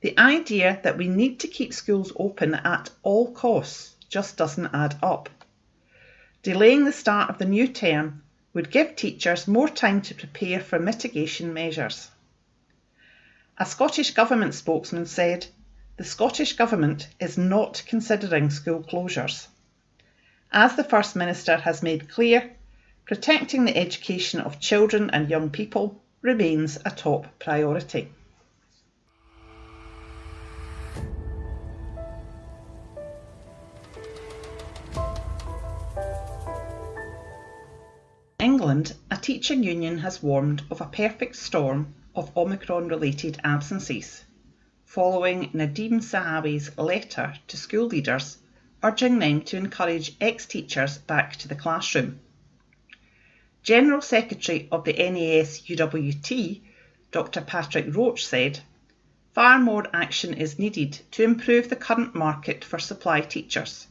The 0.00 0.18
idea 0.18 0.80
that 0.84 0.96
we 0.96 1.08
need 1.08 1.40
to 1.40 1.48
keep 1.48 1.74
schools 1.74 2.14
open 2.16 2.54
at 2.54 2.88
all 3.02 3.30
costs 3.30 3.94
just 4.08 4.38
doesn't 4.38 4.74
add 4.74 4.98
up. 5.02 5.28
Delaying 6.48 6.86
the 6.86 6.92
start 6.92 7.28
of 7.28 7.36
the 7.36 7.44
new 7.44 7.68
term 7.68 8.22
would 8.54 8.70
give 8.70 8.96
teachers 8.96 9.46
more 9.46 9.68
time 9.68 10.00
to 10.00 10.14
prepare 10.14 10.60
for 10.60 10.78
mitigation 10.78 11.52
measures. 11.52 12.10
A 13.58 13.66
Scottish 13.66 14.12
Government 14.12 14.54
spokesman 14.54 15.04
said, 15.04 15.46
The 15.98 16.04
Scottish 16.04 16.54
Government 16.54 17.06
is 17.20 17.36
not 17.36 17.82
considering 17.86 18.48
school 18.48 18.82
closures. 18.82 19.46
As 20.50 20.74
the 20.74 20.84
First 20.84 21.16
Minister 21.16 21.58
has 21.58 21.82
made 21.82 22.08
clear, 22.08 22.50
protecting 23.04 23.66
the 23.66 23.76
education 23.76 24.40
of 24.40 24.58
children 24.58 25.10
and 25.10 25.28
young 25.28 25.50
people 25.50 26.02
remains 26.22 26.78
a 26.82 26.90
top 26.90 27.26
priority. 27.38 28.08
England, 38.48 38.94
a 39.10 39.16
teaching 39.18 39.62
union 39.62 39.98
has 39.98 40.22
warned 40.22 40.62
of 40.70 40.80
a 40.80 40.86
perfect 40.86 41.36
storm 41.36 41.92
of 42.14 42.34
Omicron 42.34 42.88
related 42.88 43.38
absences, 43.44 44.24
following 44.86 45.50
Nadhim 45.52 46.00
Zahawi's 46.00 46.70
letter 46.78 47.34
to 47.46 47.56
school 47.58 47.88
leaders 47.88 48.38
urging 48.82 49.18
them 49.18 49.42
to 49.42 49.58
encourage 49.58 50.16
ex 50.18 50.46
teachers 50.46 50.96
back 50.96 51.36
to 51.36 51.46
the 51.46 51.54
classroom. 51.54 52.20
General 53.62 54.00
Secretary 54.00 54.66
of 54.72 54.82
the 54.84 54.94
NAS 54.94 55.60
UWT, 55.68 56.62
Dr 57.10 57.42
Patrick 57.42 57.94
Roach, 57.94 58.24
said, 58.26 58.60
Far 59.34 59.58
more 59.58 59.86
action 59.92 60.32
is 60.32 60.58
needed 60.58 60.98
to 61.10 61.22
improve 61.22 61.68
the 61.68 61.76
current 61.76 62.14
market 62.14 62.64
for 62.64 62.78
supply 62.78 63.20
teachers, 63.20 63.88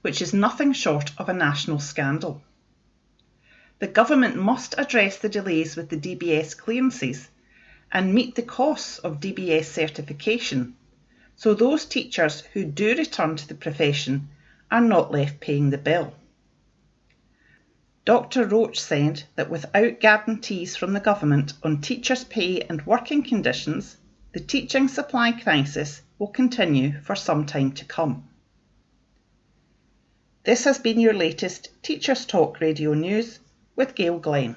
which 0.00 0.22
is 0.22 0.32
nothing 0.32 0.72
short 0.72 1.12
of 1.18 1.28
a 1.28 1.34
national 1.34 1.80
scandal. 1.80 2.42
The 3.80 3.86
government 3.86 4.36
must 4.36 4.74
address 4.76 5.16
the 5.16 5.30
delays 5.30 5.74
with 5.74 5.88
the 5.88 5.96
DBS 5.96 6.54
clearances 6.54 7.30
and 7.90 8.12
meet 8.12 8.34
the 8.34 8.42
costs 8.42 8.98
of 8.98 9.20
DBS 9.20 9.64
certification, 9.64 10.76
so 11.34 11.54
those 11.54 11.86
teachers 11.86 12.42
who 12.52 12.66
do 12.66 12.94
return 12.94 13.36
to 13.36 13.48
the 13.48 13.54
profession 13.54 14.28
are 14.70 14.82
not 14.82 15.10
left 15.10 15.40
paying 15.40 15.70
the 15.70 15.78
bill. 15.78 16.12
Dr 18.04 18.44
Roach 18.44 18.78
said 18.78 19.22
that 19.36 19.48
without 19.48 19.98
guarantees 19.98 20.76
from 20.76 20.92
the 20.92 21.00
government 21.00 21.54
on 21.62 21.80
teachers' 21.80 22.24
pay 22.24 22.60
and 22.60 22.84
working 22.84 23.22
conditions, 23.22 23.96
the 24.32 24.40
teaching 24.40 24.88
supply 24.88 25.32
crisis 25.32 26.02
will 26.18 26.28
continue 26.28 27.00
for 27.00 27.16
some 27.16 27.46
time 27.46 27.72
to 27.72 27.86
come. 27.86 28.28
This 30.44 30.64
has 30.64 30.78
been 30.78 31.00
your 31.00 31.14
latest 31.14 31.70
Teachers 31.82 32.26
Talk 32.26 32.60
Radio 32.60 32.92
News 32.92 33.38
with 33.80 33.94
Gail 33.94 34.18
Glenn. 34.18 34.54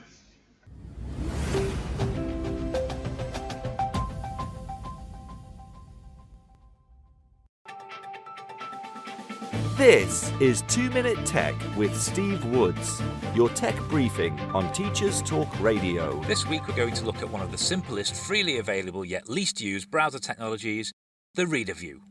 This 9.77 10.29
is 10.41 10.63
2 10.67 10.89
Minute 10.89 11.25
Tech 11.25 11.55
with 11.77 11.97
Steve 11.97 12.43
Woods, 12.47 13.01
your 13.33 13.47
tech 13.47 13.77
briefing 13.88 14.38
on 14.53 14.69
Teachers 14.73 15.21
Talk 15.21 15.47
Radio. 15.62 16.21
This 16.23 16.45
week 16.45 16.67
we're 16.67 16.75
going 16.75 16.93
to 16.95 17.05
look 17.05 17.21
at 17.21 17.29
one 17.29 17.41
of 17.41 17.53
the 17.53 17.57
simplest, 17.57 18.15
freely 18.27 18.57
available 18.57 19.05
yet 19.05 19.29
least 19.29 19.62
used 19.62 19.89
browser 19.89 20.19
technologies, 20.19 20.91
the 21.36 21.47
Reader 21.47 21.75
View. 21.75 22.01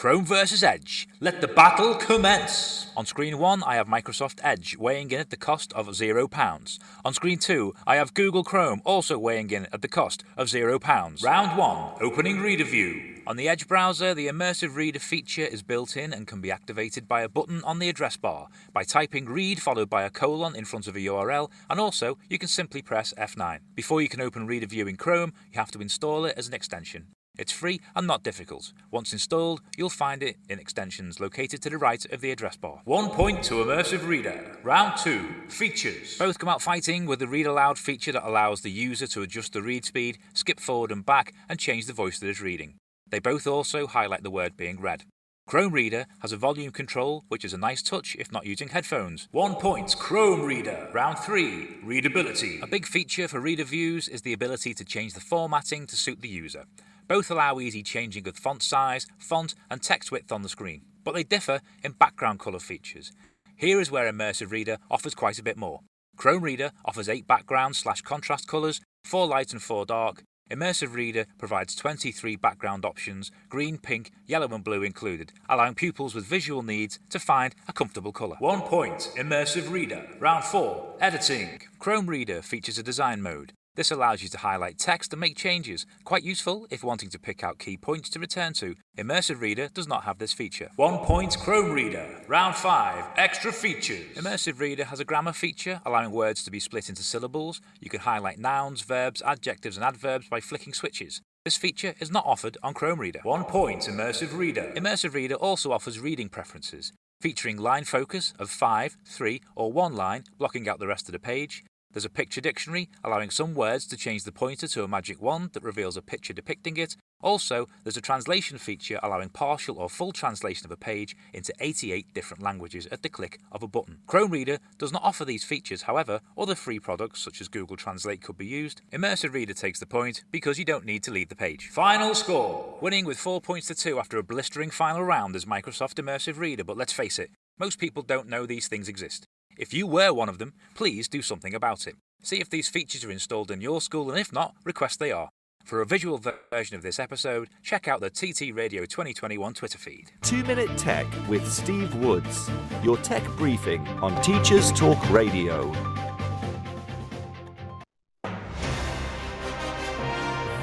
Chrome 0.00 0.24
versus 0.24 0.64
Edge. 0.64 1.06
Let 1.20 1.42
the 1.42 1.46
battle 1.46 1.94
commence! 1.94 2.86
On 2.96 3.04
screen 3.04 3.36
1, 3.36 3.62
I 3.64 3.74
have 3.74 3.86
Microsoft 3.86 4.40
Edge, 4.42 4.74
weighing 4.78 5.10
in 5.10 5.20
at 5.20 5.28
the 5.28 5.36
cost 5.36 5.74
of 5.74 5.88
£0. 5.88 6.78
On 7.04 7.12
screen 7.12 7.38
2, 7.38 7.74
I 7.86 7.96
have 7.96 8.14
Google 8.14 8.42
Chrome, 8.42 8.80
also 8.86 9.18
weighing 9.18 9.50
in 9.50 9.66
at 9.74 9.82
the 9.82 9.88
cost 9.88 10.24
of 10.38 10.46
£0. 10.46 11.22
Round 11.22 11.58
1, 11.58 11.92
opening 12.00 12.40
Reader 12.40 12.64
View. 12.64 13.20
On 13.26 13.36
the 13.36 13.46
Edge 13.46 13.68
browser, 13.68 14.14
the 14.14 14.26
Immersive 14.26 14.74
Reader 14.74 15.00
feature 15.00 15.44
is 15.44 15.62
built 15.62 15.98
in 15.98 16.14
and 16.14 16.26
can 16.26 16.40
be 16.40 16.50
activated 16.50 17.06
by 17.06 17.20
a 17.20 17.28
button 17.28 17.62
on 17.64 17.78
the 17.78 17.90
address 17.90 18.16
bar, 18.16 18.48
by 18.72 18.84
typing 18.84 19.26
read 19.26 19.60
followed 19.60 19.90
by 19.90 20.04
a 20.04 20.08
colon 20.08 20.56
in 20.56 20.64
front 20.64 20.86
of 20.86 20.96
a 20.96 21.00
URL, 21.00 21.50
and 21.68 21.78
also 21.78 22.16
you 22.30 22.38
can 22.38 22.48
simply 22.48 22.80
press 22.80 23.12
F9. 23.18 23.58
Before 23.74 24.00
you 24.00 24.08
can 24.08 24.22
open 24.22 24.46
Reader 24.46 24.68
View 24.68 24.86
in 24.86 24.96
Chrome, 24.96 25.34
you 25.52 25.58
have 25.58 25.70
to 25.72 25.82
install 25.82 26.24
it 26.24 26.38
as 26.38 26.48
an 26.48 26.54
extension. 26.54 27.08
It's 27.40 27.52
free 27.52 27.80
and 27.96 28.06
not 28.06 28.22
difficult. 28.22 28.74
Once 28.90 29.14
installed, 29.14 29.62
you'll 29.74 29.88
find 29.88 30.22
it 30.22 30.36
in 30.50 30.58
extensions 30.58 31.20
located 31.20 31.62
to 31.62 31.70
the 31.70 31.78
right 31.78 32.04
of 32.12 32.20
the 32.20 32.30
address 32.30 32.58
bar. 32.58 32.82
One 32.84 33.08
point 33.08 33.42
to 33.44 33.54
Immersive 33.54 34.06
Reader. 34.06 34.58
Round 34.62 34.98
2. 34.98 35.26
Features. 35.48 36.18
Both 36.18 36.38
come 36.38 36.50
out 36.50 36.60
fighting 36.60 37.06
with 37.06 37.18
the 37.18 37.26
Read 37.26 37.46
Aloud 37.46 37.78
feature 37.78 38.12
that 38.12 38.28
allows 38.28 38.60
the 38.60 38.70
user 38.70 39.06
to 39.06 39.22
adjust 39.22 39.54
the 39.54 39.62
read 39.62 39.86
speed, 39.86 40.18
skip 40.34 40.60
forward 40.60 40.92
and 40.92 41.06
back, 41.06 41.32
and 41.48 41.58
change 41.58 41.86
the 41.86 41.94
voice 41.94 42.18
that 42.18 42.28
is 42.28 42.42
reading. 42.42 42.74
They 43.08 43.20
both 43.20 43.46
also 43.46 43.86
highlight 43.86 44.22
the 44.22 44.30
word 44.30 44.58
being 44.58 44.78
read. 44.78 45.04
Chrome 45.46 45.72
Reader 45.72 46.06
has 46.20 46.30
a 46.30 46.36
volume 46.36 46.70
control, 46.70 47.24
which 47.28 47.44
is 47.44 47.54
a 47.54 47.58
nice 47.58 47.82
touch 47.82 48.14
if 48.20 48.30
not 48.30 48.46
using 48.46 48.68
headphones. 48.68 49.28
One 49.32 49.54
point, 49.54 49.96
Chrome 49.98 50.42
Reader. 50.42 50.90
Round 50.92 51.18
3, 51.18 51.78
Readability. 51.82 52.60
A 52.62 52.68
big 52.68 52.86
feature 52.86 53.26
for 53.26 53.40
Reader 53.40 53.64
Views 53.64 54.06
is 54.08 54.22
the 54.22 54.34
ability 54.34 54.74
to 54.74 54.84
change 54.84 55.14
the 55.14 55.20
formatting 55.20 55.86
to 55.88 55.96
suit 55.96 56.20
the 56.20 56.28
user. 56.28 56.66
Both 57.10 57.28
allow 57.28 57.58
easy 57.58 57.82
changing 57.82 58.28
of 58.28 58.36
font 58.36 58.62
size, 58.62 59.08
font, 59.18 59.56
and 59.68 59.82
text 59.82 60.12
width 60.12 60.30
on 60.30 60.42
the 60.42 60.48
screen, 60.48 60.82
but 61.02 61.12
they 61.12 61.24
differ 61.24 61.60
in 61.82 61.90
background 61.90 62.38
colour 62.38 62.60
features. 62.60 63.10
Here 63.56 63.80
is 63.80 63.90
where 63.90 64.10
Immersive 64.10 64.52
Reader 64.52 64.78
offers 64.88 65.16
quite 65.16 65.36
a 65.40 65.42
bit 65.42 65.56
more. 65.56 65.80
Chrome 66.16 66.44
Reader 66.44 66.70
offers 66.84 67.08
8 67.08 67.26
background 67.26 67.74
slash 67.74 68.02
contrast 68.02 68.46
colours, 68.46 68.80
4 69.06 69.26
light 69.26 69.52
and 69.52 69.60
4 69.60 69.86
dark. 69.86 70.22
Immersive 70.52 70.94
Reader 70.94 71.26
provides 71.36 71.74
23 71.74 72.36
background 72.36 72.84
options, 72.84 73.32
green, 73.48 73.76
pink, 73.76 74.12
yellow, 74.28 74.46
and 74.46 74.62
blue 74.62 74.84
included, 74.84 75.32
allowing 75.48 75.74
pupils 75.74 76.14
with 76.14 76.26
visual 76.26 76.62
needs 76.62 77.00
to 77.08 77.18
find 77.18 77.56
a 77.66 77.72
comfortable 77.72 78.12
colour. 78.12 78.36
One 78.38 78.60
point, 78.60 79.10
Immersive 79.16 79.68
Reader. 79.72 80.06
Round 80.20 80.44
4, 80.44 80.98
Editing. 81.00 81.60
Chrome 81.80 82.06
Reader 82.06 82.40
features 82.40 82.78
a 82.78 82.84
design 82.84 83.20
mode. 83.20 83.52
This 83.76 83.90
allows 83.90 84.22
you 84.22 84.28
to 84.30 84.38
highlight 84.38 84.78
text 84.78 85.12
and 85.12 85.20
make 85.20 85.36
changes, 85.36 85.86
quite 86.04 86.24
useful 86.24 86.66
if 86.70 86.82
wanting 86.82 87.08
to 87.10 87.18
pick 87.18 87.44
out 87.44 87.58
key 87.58 87.76
points 87.76 88.10
to 88.10 88.18
return 88.18 88.52
to. 88.54 88.74
Immersive 88.98 89.40
Reader 89.40 89.68
does 89.72 89.86
not 89.86 90.04
have 90.04 90.18
this 90.18 90.32
feature. 90.32 90.70
One 90.76 90.98
point 90.98 91.36
Chrome 91.38 91.70
Reader. 91.70 92.22
Round 92.26 92.56
5. 92.56 93.04
Extra 93.16 93.52
features. 93.52 94.16
Immersive 94.16 94.58
Reader 94.58 94.84
has 94.84 94.98
a 94.98 95.04
grammar 95.04 95.32
feature, 95.32 95.80
allowing 95.86 96.10
words 96.10 96.42
to 96.44 96.50
be 96.50 96.60
split 96.60 96.88
into 96.88 97.02
syllables. 97.02 97.60
You 97.80 97.90
can 97.90 98.00
highlight 98.00 98.38
nouns, 98.38 98.82
verbs, 98.82 99.22
adjectives, 99.24 99.76
and 99.76 99.84
adverbs 99.84 100.28
by 100.28 100.40
flicking 100.40 100.74
switches. 100.74 101.22
This 101.44 101.56
feature 101.56 101.94
is 102.00 102.10
not 102.10 102.26
offered 102.26 102.58
on 102.62 102.74
Chrome 102.74 102.98
Reader. 102.98 103.20
One 103.22 103.44
point 103.44 103.82
Immersive 103.82 104.36
Reader. 104.36 104.72
Immersive 104.76 105.14
Reader 105.14 105.36
also 105.36 105.72
offers 105.72 106.00
reading 106.00 106.28
preferences. 106.28 106.92
featuring 107.20 107.58
line 107.58 107.84
focus 107.84 108.32
of 108.38 108.50
5, 108.50 108.96
3, 109.06 109.40
or 109.54 109.72
1 109.72 109.94
line, 109.94 110.24
blocking 110.38 110.68
out 110.68 110.78
the 110.78 110.86
rest 110.86 111.08
of 111.08 111.12
the 111.12 111.18
page. 111.18 111.62
There's 111.92 112.04
a 112.04 112.10
picture 112.10 112.40
dictionary, 112.40 112.88
allowing 113.02 113.30
some 113.30 113.52
words 113.52 113.84
to 113.88 113.96
change 113.96 114.22
the 114.22 114.30
pointer 114.30 114.68
to 114.68 114.84
a 114.84 114.88
magic 114.88 115.20
wand 115.20 115.50
that 115.54 115.64
reveals 115.64 115.96
a 115.96 116.02
picture 116.02 116.32
depicting 116.32 116.76
it. 116.76 116.96
Also, 117.20 117.66
there's 117.82 117.96
a 117.96 118.00
translation 118.00 118.58
feature 118.58 119.00
allowing 119.02 119.28
partial 119.28 119.76
or 119.76 119.90
full 119.90 120.12
translation 120.12 120.64
of 120.64 120.70
a 120.70 120.76
page 120.76 121.16
into 121.34 121.52
88 121.58 122.14
different 122.14 122.42
languages 122.42 122.86
at 122.92 123.02
the 123.02 123.08
click 123.08 123.40
of 123.50 123.64
a 123.64 123.68
button. 123.68 123.98
Chrome 124.06 124.30
Reader 124.30 124.58
does 124.78 124.92
not 124.92 125.02
offer 125.02 125.24
these 125.24 125.42
features, 125.42 125.82
however, 125.82 126.20
other 126.38 126.54
free 126.54 126.78
products 126.78 127.20
such 127.20 127.40
as 127.40 127.48
Google 127.48 127.76
Translate 127.76 128.22
could 128.22 128.38
be 128.38 128.46
used. 128.46 128.82
Immersive 128.92 129.32
Reader 129.32 129.54
takes 129.54 129.80
the 129.80 129.86
point 129.86 130.22
because 130.30 130.60
you 130.60 130.64
don't 130.64 130.86
need 130.86 131.02
to 131.02 131.10
leave 131.10 131.28
the 131.28 131.34
page. 131.34 131.68
Final 131.70 132.14
score! 132.14 132.78
Winning 132.80 133.04
with 133.04 133.18
4 133.18 133.40
points 133.40 133.66
to 133.66 133.74
2 133.74 133.98
after 133.98 134.16
a 134.16 134.22
blistering 134.22 134.70
final 134.70 135.02
round 135.02 135.34
is 135.34 135.44
Microsoft 135.44 135.94
Immersive 135.94 136.38
Reader, 136.38 136.64
but 136.64 136.76
let's 136.76 136.92
face 136.92 137.18
it, 137.18 137.30
most 137.58 137.80
people 137.80 138.04
don't 138.04 138.28
know 138.28 138.46
these 138.46 138.68
things 138.68 138.88
exist. 138.88 139.26
If 139.60 139.74
you 139.74 139.86
were 139.86 140.10
one 140.14 140.30
of 140.30 140.38
them, 140.38 140.54
please 140.74 141.06
do 141.06 141.20
something 141.20 141.54
about 141.54 141.86
it. 141.86 141.96
See 142.22 142.40
if 142.40 142.48
these 142.48 142.70
features 142.70 143.04
are 143.04 143.10
installed 143.10 143.50
in 143.50 143.60
your 143.60 143.82
school, 143.82 144.08
and 144.08 144.18
if 144.18 144.32
not, 144.32 144.54
request 144.64 144.98
they 144.98 145.12
are. 145.12 145.28
For 145.64 145.82
a 145.82 145.86
visual 145.86 146.18
version 146.50 146.76
of 146.76 146.82
this 146.82 146.98
episode, 146.98 147.50
check 147.62 147.86
out 147.86 148.00
the 148.00 148.08
TT 148.08 148.54
Radio 148.54 148.86
2021 148.86 149.52
Twitter 149.52 149.76
feed. 149.76 150.12
Two 150.22 150.42
Minute 150.44 150.78
Tech 150.78 151.06
with 151.28 151.46
Steve 151.46 151.94
Woods, 151.96 152.50
your 152.82 152.96
tech 152.96 153.22
briefing 153.36 153.86
on 154.00 154.18
Teachers 154.22 154.72
Talk 154.72 155.10
Radio. 155.10 155.70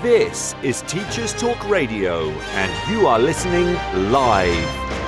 This 0.01 0.55
is 0.63 0.81
Teachers 0.87 1.33
Talk 1.33 1.69
Radio, 1.69 2.29
and 2.31 2.91
you 2.91 3.05
are 3.05 3.19
listening 3.19 3.75
live. 4.11 5.06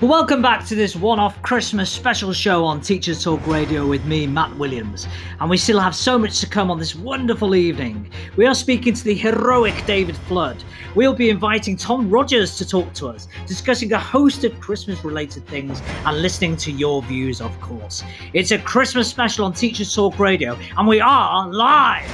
Welcome 0.00 0.40
back 0.40 0.64
to 0.68 0.74
this 0.74 0.96
one 0.96 1.18
off 1.18 1.42
Christmas 1.42 1.90
special 1.90 2.32
show 2.32 2.64
on 2.64 2.80
Teachers 2.80 3.22
Talk 3.22 3.46
Radio 3.46 3.86
with 3.86 4.02
me, 4.06 4.26
Matt 4.26 4.56
Williams. 4.56 5.06
And 5.40 5.50
we 5.50 5.58
still 5.58 5.78
have 5.78 5.94
so 5.94 6.18
much 6.18 6.40
to 6.40 6.48
come 6.48 6.70
on 6.70 6.78
this 6.78 6.94
wonderful 6.94 7.54
evening. 7.54 8.10
We 8.34 8.46
are 8.46 8.54
speaking 8.54 8.94
to 8.94 9.04
the 9.04 9.14
heroic 9.14 9.84
David 9.84 10.16
Flood. 10.16 10.64
We'll 10.94 11.12
be 11.12 11.28
inviting 11.28 11.76
Tom 11.76 12.08
Rogers 12.08 12.56
to 12.56 12.66
talk 12.66 12.94
to 12.94 13.08
us, 13.08 13.28
discussing 13.46 13.92
a 13.92 13.98
host 13.98 14.42
of 14.44 14.58
Christmas 14.58 15.04
related 15.04 15.46
things 15.46 15.82
and 16.06 16.22
listening 16.22 16.56
to 16.56 16.72
your 16.72 17.02
views, 17.02 17.42
of 17.42 17.60
course. 17.60 18.02
It's 18.32 18.52
a 18.52 18.58
Christmas 18.58 19.06
special 19.06 19.44
on 19.44 19.52
Teachers 19.52 19.94
Talk 19.94 20.18
Radio, 20.18 20.58
and 20.78 20.88
we 20.88 21.02
are 21.02 21.46
live. 21.46 22.10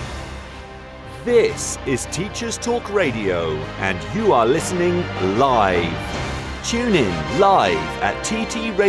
This 1.24 1.78
is 1.86 2.06
Teachers 2.06 2.58
Talk 2.58 2.92
Radio, 2.92 3.52
and 3.78 4.16
you 4.16 4.32
are 4.32 4.44
listening 4.44 5.06
live. 5.38 6.25
Tune 6.66 6.96
in 6.96 7.38
live 7.38 7.78
at 8.02 8.16
ttradio.org 8.24 8.88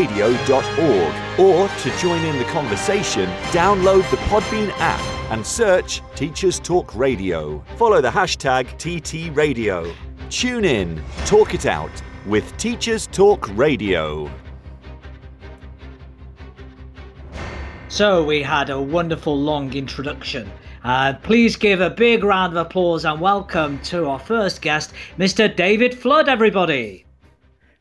or 1.40 1.68
to 1.68 1.98
join 2.00 2.26
in 2.26 2.40
the 2.40 2.44
conversation, 2.46 3.30
download 3.52 4.10
the 4.10 4.18
Podbean 4.18 4.72
app 4.80 5.00
and 5.32 5.46
search 5.46 6.02
Teachers 6.16 6.60
Talk 6.60 6.96
Radio. 6.96 7.64
Follow 7.76 8.02
the 8.02 8.10
hashtag 8.10 8.66
TTRadio. 8.80 9.94
Tune 10.32 10.66
in, 10.66 11.00
talk 11.28 11.54
it 11.54 11.68
out 11.68 11.92
with 12.26 12.58
Teachers 12.58 13.06
Talk 13.06 13.48
Radio. 13.56 14.28
So, 17.90 18.24
we 18.24 18.42
had 18.42 18.72
a 18.72 18.82
wonderful 18.82 19.40
long 19.40 19.72
introduction. 19.76 20.52
Uh, 20.84 21.14
please 21.22 21.56
give 21.56 21.82
a 21.82 21.92
big 21.92 22.24
round 22.24 22.58
of 22.58 22.66
applause 22.66 23.06
and 23.06 23.22
welcome 23.22 23.78
to 23.82 24.08
our 24.08 24.18
first 24.18 24.64
guest, 24.64 24.94
Mr. 25.20 25.56
David 25.56 25.94
Flood, 25.94 26.28
everybody. 26.28 27.07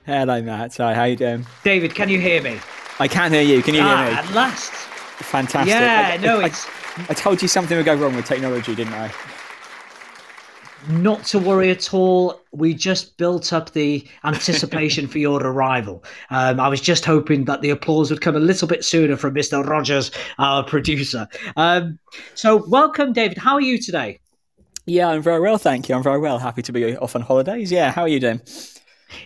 Hello, 0.06 0.40
Matt. 0.40 0.76
Hi, 0.76 0.94
how 0.94 1.02
you 1.02 1.16
doing? 1.16 1.44
David, 1.64 1.92
can 1.92 2.08
you 2.08 2.20
hear 2.20 2.40
me? 2.40 2.60
I 3.00 3.08
can 3.08 3.32
hear 3.32 3.42
you. 3.42 3.60
Can 3.60 3.74
you 3.74 3.80
ah, 3.82 4.04
hear 4.04 4.06
me? 4.06 4.12
At 4.16 4.34
last. 4.34 4.70
Fantastic. 4.70 5.68
Yeah, 5.68 6.12
I, 6.14 6.16
no, 6.18 6.38
I, 6.38 6.46
it's. 6.46 6.64
I, 6.96 7.06
I 7.08 7.14
told 7.14 7.42
you 7.42 7.48
something 7.48 7.76
would 7.76 7.84
go 7.84 7.94
wrong 7.96 8.14
with 8.14 8.24
technology, 8.24 8.76
didn't 8.76 8.94
I? 8.94 9.12
Not 10.90 11.24
to 11.24 11.40
worry 11.40 11.70
at 11.70 11.92
all. 11.92 12.40
We 12.52 12.72
just 12.72 13.16
built 13.16 13.52
up 13.52 13.72
the 13.72 14.06
anticipation 14.22 15.08
for 15.08 15.18
your 15.18 15.42
arrival. 15.42 16.04
Um, 16.30 16.60
I 16.60 16.68
was 16.68 16.80
just 16.80 17.04
hoping 17.04 17.44
that 17.46 17.60
the 17.62 17.70
applause 17.70 18.08
would 18.12 18.20
come 18.20 18.36
a 18.36 18.40
little 18.40 18.68
bit 18.68 18.84
sooner 18.84 19.16
from 19.16 19.34
Mr. 19.34 19.66
Rogers, 19.66 20.12
our 20.38 20.62
producer. 20.62 21.26
Um, 21.56 21.98
so, 22.36 22.64
welcome, 22.68 23.12
David. 23.12 23.38
How 23.38 23.54
are 23.54 23.60
you 23.60 23.76
today? 23.82 24.20
Yeah, 24.84 25.08
I'm 25.08 25.22
very 25.22 25.40
well, 25.40 25.58
thank 25.58 25.88
you. 25.88 25.96
I'm 25.96 26.04
very 26.04 26.20
well. 26.20 26.38
Happy 26.38 26.62
to 26.62 26.72
be 26.72 26.96
off 26.96 27.16
on 27.16 27.22
holidays. 27.22 27.72
Yeah, 27.72 27.90
how 27.90 28.02
are 28.02 28.08
you 28.08 28.20
doing? 28.20 28.40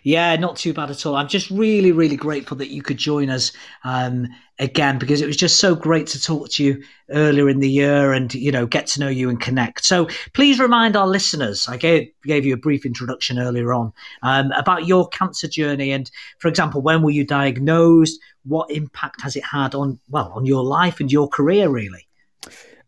Yeah, 0.02 0.36
not 0.36 0.56
too 0.56 0.74
bad 0.74 0.90
at 0.90 1.06
all. 1.06 1.16
I'm 1.16 1.28
just 1.28 1.50
really, 1.50 1.92
really 1.92 2.16
grateful 2.16 2.56
that 2.58 2.70
you 2.70 2.82
could 2.82 2.98
join 2.98 3.30
us 3.30 3.52
um, 3.84 4.28
again 4.58 4.98
because 4.98 5.22
it 5.22 5.26
was 5.26 5.36
just 5.36 5.58
so 5.58 5.74
great 5.74 6.06
to 6.08 6.22
talk 6.22 6.50
to 6.50 6.64
you 6.64 6.82
earlier 7.10 7.48
in 7.48 7.60
the 7.60 7.68
year 7.68 8.12
and 8.12 8.32
you 8.34 8.52
know 8.52 8.66
get 8.66 8.86
to 8.88 9.00
know 9.00 9.08
you 9.08 9.28
and 9.30 9.40
connect. 9.40 9.84
So 9.84 10.08
please 10.34 10.60
remind 10.60 10.96
our 10.96 11.06
listeners. 11.06 11.66
I 11.68 11.76
gave 11.76 12.08
gave 12.24 12.44
you 12.44 12.54
a 12.54 12.58
brief 12.58 12.84
introduction 12.84 13.38
earlier 13.38 13.72
on 13.72 13.92
um, 14.22 14.52
about 14.52 14.86
your 14.86 15.08
cancer 15.08 15.48
journey 15.48 15.92
and, 15.92 16.10
for 16.38 16.48
example, 16.48 16.82
when 16.82 17.02
were 17.02 17.10
you 17.10 17.24
diagnosed? 17.24 18.20
What 18.44 18.70
impact 18.70 19.22
has 19.22 19.36
it 19.36 19.44
had 19.44 19.74
on 19.74 19.98
well 20.08 20.32
on 20.34 20.44
your 20.44 20.62
life 20.62 21.00
and 21.00 21.10
your 21.10 21.28
career 21.28 21.68
really? 21.68 22.06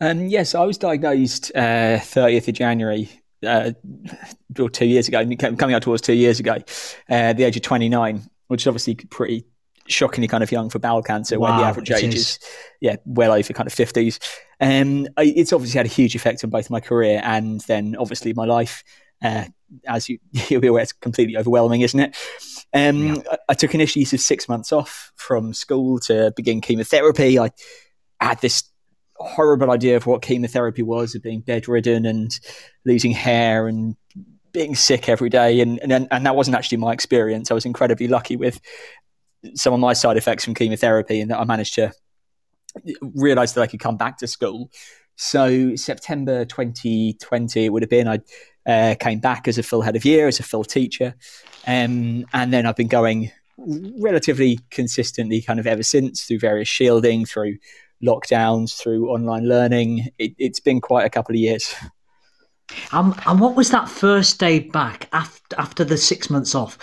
Um, 0.01 0.27
yes, 0.27 0.55
I 0.55 0.65
was 0.65 0.79
diagnosed 0.79 1.53
uh, 1.55 1.99
30th 1.99 2.49
of 2.49 2.55
January 2.55 3.22
uh, 3.45 3.73
or 4.59 4.71
two 4.71 4.87
years 4.87 5.09
ago, 5.09 5.25
coming 5.37 5.75
out 5.75 5.83
towards 5.83 6.03
two 6.03 6.15
years 6.15 6.41
ago, 6.41 6.55
uh, 7.11 7.31
at 7.31 7.37
the 7.37 7.45
age 7.45 7.57
of 7.57 7.63
29, 7.63 8.23
which 8.49 8.63
is 8.63 8.67
obviously 8.67 8.95
pretty 8.95 9.45
shockingly 9.87 10.29
kind 10.29 10.43
of 10.43 10.53
young 10.53 10.71
for 10.71 10.79
bowel 10.79 11.03
cancer, 11.03 11.39
wow, 11.39 11.51
where 11.51 11.59
the 11.59 11.67
average 11.67 11.91
age 11.91 12.15
is. 12.15 12.21
is. 12.21 12.39
yeah 12.81 12.97
well 13.05 13.33
over 13.33 13.53
kind 13.53 13.67
of 13.67 13.75
50s. 13.75 14.19
Um, 14.61 15.09
it's 15.19 15.53
obviously 15.53 15.79
had 15.79 15.87
a 15.87 15.91
huge 15.91 16.15
effect 16.15 16.45
on 16.45 16.51
both 16.51 16.71
my 16.71 16.81
career 16.81 17.21
and 17.25 17.61
then 17.63 17.97
obviously 17.99 18.33
my 18.33 18.45
life. 18.45 18.85
Uh, 19.23 19.45
as 19.87 20.09
you, 20.09 20.19
you'll 20.49 20.61
be 20.61 20.69
aware, 20.69 20.83
it's 20.83 20.93
completely 20.93 21.37
overwhelming, 21.37 21.81
isn't 21.83 22.01
it? 22.01 22.17
Um, 22.75 23.07
yeah. 23.07 23.23
I, 23.31 23.39
I, 23.51 23.55
took 23.55 23.75
initially 23.75 24.05
sort 24.05 24.15
of 24.15 24.25
six 24.25 24.49
months 24.49 24.73
off 24.73 25.13
from 25.17 25.53
school 25.53 25.99
to 26.01 26.33
begin 26.37 26.61
chemotherapy. 26.61 27.39
I 27.39 27.51
had 28.21 28.41
this 28.41 28.65
horrible 29.17 29.71
idea 29.71 29.97
of 29.97 30.07
what 30.07 30.23
chemotherapy 30.23 30.83
was, 30.83 31.15
of 31.15 31.23
being 31.23 31.41
bedridden 31.41 32.07
and 32.07 32.39
losing 32.85 33.13
hair 33.13 33.69
and 33.69 33.97
being 34.53 34.75
sick 34.75 35.09
every 35.09 35.29
day. 35.29 35.61
And, 35.61 35.79
and, 35.81 36.09
and 36.11 36.27
that 36.27 36.37
wasn't 36.37 36.57
actually 36.57 36.79
my 36.79 36.93
experience. 36.93 37.51
I 37.51 37.55
was 37.55 37.65
incredibly 37.65 38.09
lucky 38.09 38.37
with 38.37 38.61
some 39.55 39.73
of 39.73 39.81
my 39.81 39.93
side 39.93 40.17
effects 40.17 40.45
from 40.45 40.55
chemotherapy 40.55 41.21
and 41.21 41.31
that 41.31 41.41
I 41.41 41.45
managed 41.45 41.75
to 41.75 41.93
realize 43.15 43.55
that 43.55 43.63
I 43.63 43.67
could 43.67 43.81
come 43.81 43.97
back 43.97 44.19
to 44.19 44.27
school. 44.27 44.71
So 45.17 45.75
September 45.77 46.45
2020, 46.45 47.65
it 47.65 47.73
would 47.73 47.83
have 47.83 47.91
been, 47.91 48.09
I 48.09 48.19
uh, 48.67 48.95
came 48.99 49.21
back 49.21 49.49
as 49.49 49.59
a 49.59 49.63
full 49.63 49.83
head 49.83 49.97
of 49.97 50.05
year, 50.05 50.29
as 50.29 50.41
a 50.41 50.43
full 50.43 50.65
teacher. 50.65 51.15
Um, 51.67 52.25
and 52.33 52.53
then 52.53 52.67
I've 52.67 52.77
been 52.77 52.89
going 52.89 53.31
relatively 53.59 54.59
consistently 54.71 55.43
kind 55.43 55.61
of 55.61 55.67
ever 55.67 55.83
since 55.83 56.25
through 56.25 56.39
various 56.39 56.69
shielding, 56.69 57.27
through 57.27 57.59
lockdowns, 58.05 58.77
through 58.77 59.11
online 59.11 59.49
learning. 59.49 60.09
It, 60.19 60.35
has 60.41 60.61
been 60.61 60.81
quite 60.81 61.07
a 61.07 61.11
couple 61.11 61.35
of 61.35 61.41
years. 61.41 61.75
Um, 62.93 63.15
and 63.27 63.41
what 63.41 63.55
was 63.55 63.71
that 63.71 63.89
first 63.89 64.39
day 64.39 64.61
back 64.61 65.09
after 65.13 65.57
after 65.59 65.85
the 65.85 65.97
six 65.97 66.31
months 66.31 66.55
off? 66.55 66.79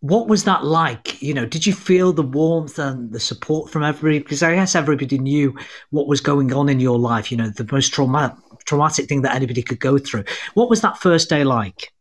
What 0.00 0.28
was 0.28 0.44
that 0.44 0.64
like? 0.64 1.22
You 1.22 1.32
know, 1.32 1.46
did 1.46 1.64
you 1.64 1.72
feel 1.72 2.12
the 2.12 2.22
warmth 2.22 2.78
and 2.78 3.12
the 3.12 3.20
support 3.20 3.70
from 3.70 3.84
everybody? 3.84 4.18
Because 4.18 4.42
I 4.42 4.54
guess 4.54 4.74
everybody 4.74 5.18
knew 5.18 5.56
what 5.90 6.08
was 6.08 6.20
going 6.20 6.52
on 6.52 6.68
in 6.68 6.80
your 6.80 6.98
life. 6.98 7.30
You 7.30 7.38
know, 7.38 7.50
the 7.50 7.68
most 7.70 7.92
traumatic 7.92 8.36
traumatic 8.64 9.08
thing 9.08 9.22
that 9.22 9.34
anybody 9.34 9.62
could 9.62 9.80
go 9.80 9.98
through. 9.98 10.24
What 10.54 10.70
was 10.70 10.80
that 10.82 10.98
first 10.98 11.28
day 11.28 11.44
like? 11.44 11.92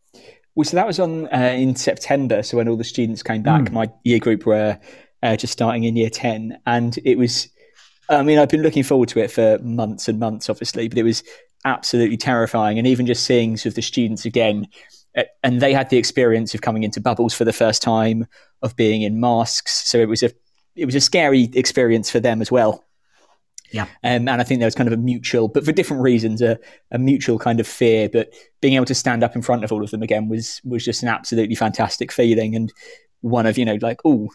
Well, 0.56 0.65
so 0.65 0.76
that 0.76 0.88
was 0.88 1.00
on 1.00 1.28
uh, 1.34 1.54
in 1.56 1.76
September. 1.76 2.43
So 2.43 2.58
when 2.58 2.67
all 2.67 2.76
the 2.76 2.84
students 2.84 3.24
came 3.24 3.41
back, 3.41 3.63
mm. 3.63 3.71
my 3.71 3.89
year 4.04 4.19
group 4.19 4.45
were 4.45 4.80
uh, 5.24 5.36
just 5.38 5.54
starting 5.54 5.84
in 5.86 5.95
year 5.95 6.10
ten, 6.10 6.60
and 6.65 6.97
it 7.06 7.17
was 7.17 7.50
I 8.12 8.24
mean, 8.24 8.38
I've 8.39 8.50
been 8.50 8.62
looking 8.62 8.84
forward 8.84 9.10
to 9.10 9.19
it 9.19 9.32
for 9.32 9.58
months 9.60 10.08
and 10.08 10.19
months, 10.19 10.50
obviously, 10.50 10.88
but 10.88 10.97
it 10.97 11.04
was 11.04 11.24
absolutely 11.65 12.17
terrifying. 12.17 12.78
And 12.78 12.88
even 12.88 13.06
just 13.06 13.24
seeing 13.24 13.58
sort 13.58 13.71
of 13.71 13.76
the 13.76 13.82
students 13.82 14.26
again, 14.26 14.67
eh, 15.15 15.24
and 15.43 15.62
they 15.62 15.74
had 15.74 15.89
the 15.89 15.97
experience 15.97 16.54
of 16.54 16.62
coming 16.62 16.84
into 16.84 17.00
bubbles 17.00 17.34
for 17.34 17.45
the 17.45 17.54
first 17.54 17.82
time, 17.82 18.28
of 18.62 18.76
being 18.76 19.02
in 19.02 19.19
masks. 19.19 19.89
So 19.89 19.97
it 19.97 20.10
was 20.10 20.24
a 20.24 20.32
it 20.76 20.86
was 20.86 20.95
a 20.95 21.02
scary 21.02 21.50
experience 21.54 22.10
for 22.10 22.19
them 22.19 22.41
as 22.41 22.52
well. 22.52 22.86
Yeah. 23.71 23.84
Um, 24.04 24.28
and 24.28 24.30
I 24.30 24.43
think 24.43 24.60
there 24.60 24.67
was 24.67 24.76
kind 24.76 24.88
of 24.88 24.93
a 24.93 25.02
mutual, 25.02 25.47
but 25.47 25.63
for 25.63 25.71
different 25.71 26.04
reasons, 26.04 26.41
a, 26.41 26.60
a 26.91 27.00
mutual 27.00 27.39
kind 27.39 27.60
of 27.60 27.67
fear. 27.67 28.10
But 28.10 28.34
being 28.62 28.74
able 28.74 28.86
to 28.86 28.95
stand 28.95 29.24
up 29.24 29.36
in 29.36 29.41
front 29.41 29.63
of 29.63 29.71
all 29.71 29.84
of 29.84 29.91
them 29.91 30.04
again 30.04 30.28
was 30.28 30.62
was 30.65 30.84
just 30.84 31.04
an 31.04 31.10
absolutely 31.10 31.56
fantastic 31.56 32.12
feeling, 32.12 32.56
and 32.56 32.71
one 33.21 33.45
of 33.45 33.58
you 33.58 33.65
know 33.65 33.78
like 33.82 34.02
oh 34.04 34.30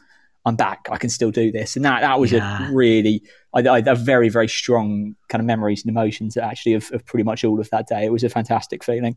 I'm 0.47 0.57
back. 0.57 0.87
I 0.91 0.97
can 0.97 1.11
still 1.11 1.33
do 1.33 1.51
this. 1.51 1.75
And 1.75 1.85
that 1.85 2.01
that 2.01 2.21
was 2.21 2.33
yeah. 2.33 2.69
a 2.69 2.73
really, 2.73 3.23
I, 3.53 3.69
I 3.69 3.81
very 3.95 4.29
very 4.29 4.49
strong 4.49 5.17
kind 5.29 5.41
of 5.41 5.47
memories 5.47 5.85
and 5.85 5.91
emotions 5.91 6.37
actually 6.37 6.75
of, 6.75 6.91
of 6.93 7.05
pretty 7.05 7.25
much 7.25 7.45
all 7.45 7.61
of 7.61 7.69
that 7.71 7.89
day. 7.89 8.05
It 8.05 8.13
was 8.13 8.25
a 8.25 8.29
fantastic 8.29 8.85
feeling. 8.85 9.17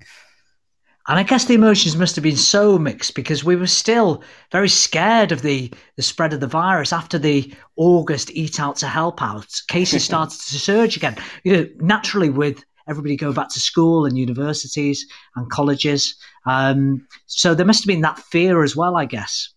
And 1.08 1.18
I 1.18 1.24
guess 1.24 1.46
the 1.46 1.54
emotions 1.54 1.96
must 1.96 2.16
have 2.18 2.24
been 2.24 2.36
so 2.36 2.78
mixed 2.78 3.16
because 3.16 3.44
we 3.44 3.56
were 3.56 3.68
still 3.68 4.22
very 4.52 4.70
scared 4.70 5.32
of 5.32 5.42
the, 5.42 5.72
the 5.96 6.04
spread 6.04 6.34
of 6.34 6.40
the 6.40 6.46
virus 6.46 6.94
after 6.94 7.18
the 7.18 7.52
August 7.78 8.30
Eat 8.32 8.60
Out 8.60 8.76
to 8.78 8.88
Help 8.88 9.22
Out. 9.22 9.48
Cases 9.70 10.04
started 10.06 10.40
to 10.40 10.60
surge 10.60 10.98
again. 10.98 11.16
You 11.44 11.54
know, 11.54 11.68
naturally 11.78 12.30
with 12.30 12.64
everybody 12.88 13.16
going 13.16 13.34
back 13.34 13.50
to 13.50 13.60
school 13.60 14.06
and 14.06 14.18
universities 14.18 15.06
and 15.36 15.50
colleges. 15.50 16.16
Um, 16.46 17.08
so 17.28 17.56
there 17.56 17.66
must 17.66 17.84
have 17.84 17.88
been 17.88 18.02
that 18.02 18.20
fear 18.20 18.64
as 18.64 18.76
well, 18.76 18.96
I 18.96 19.06
guess. 19.06 19.50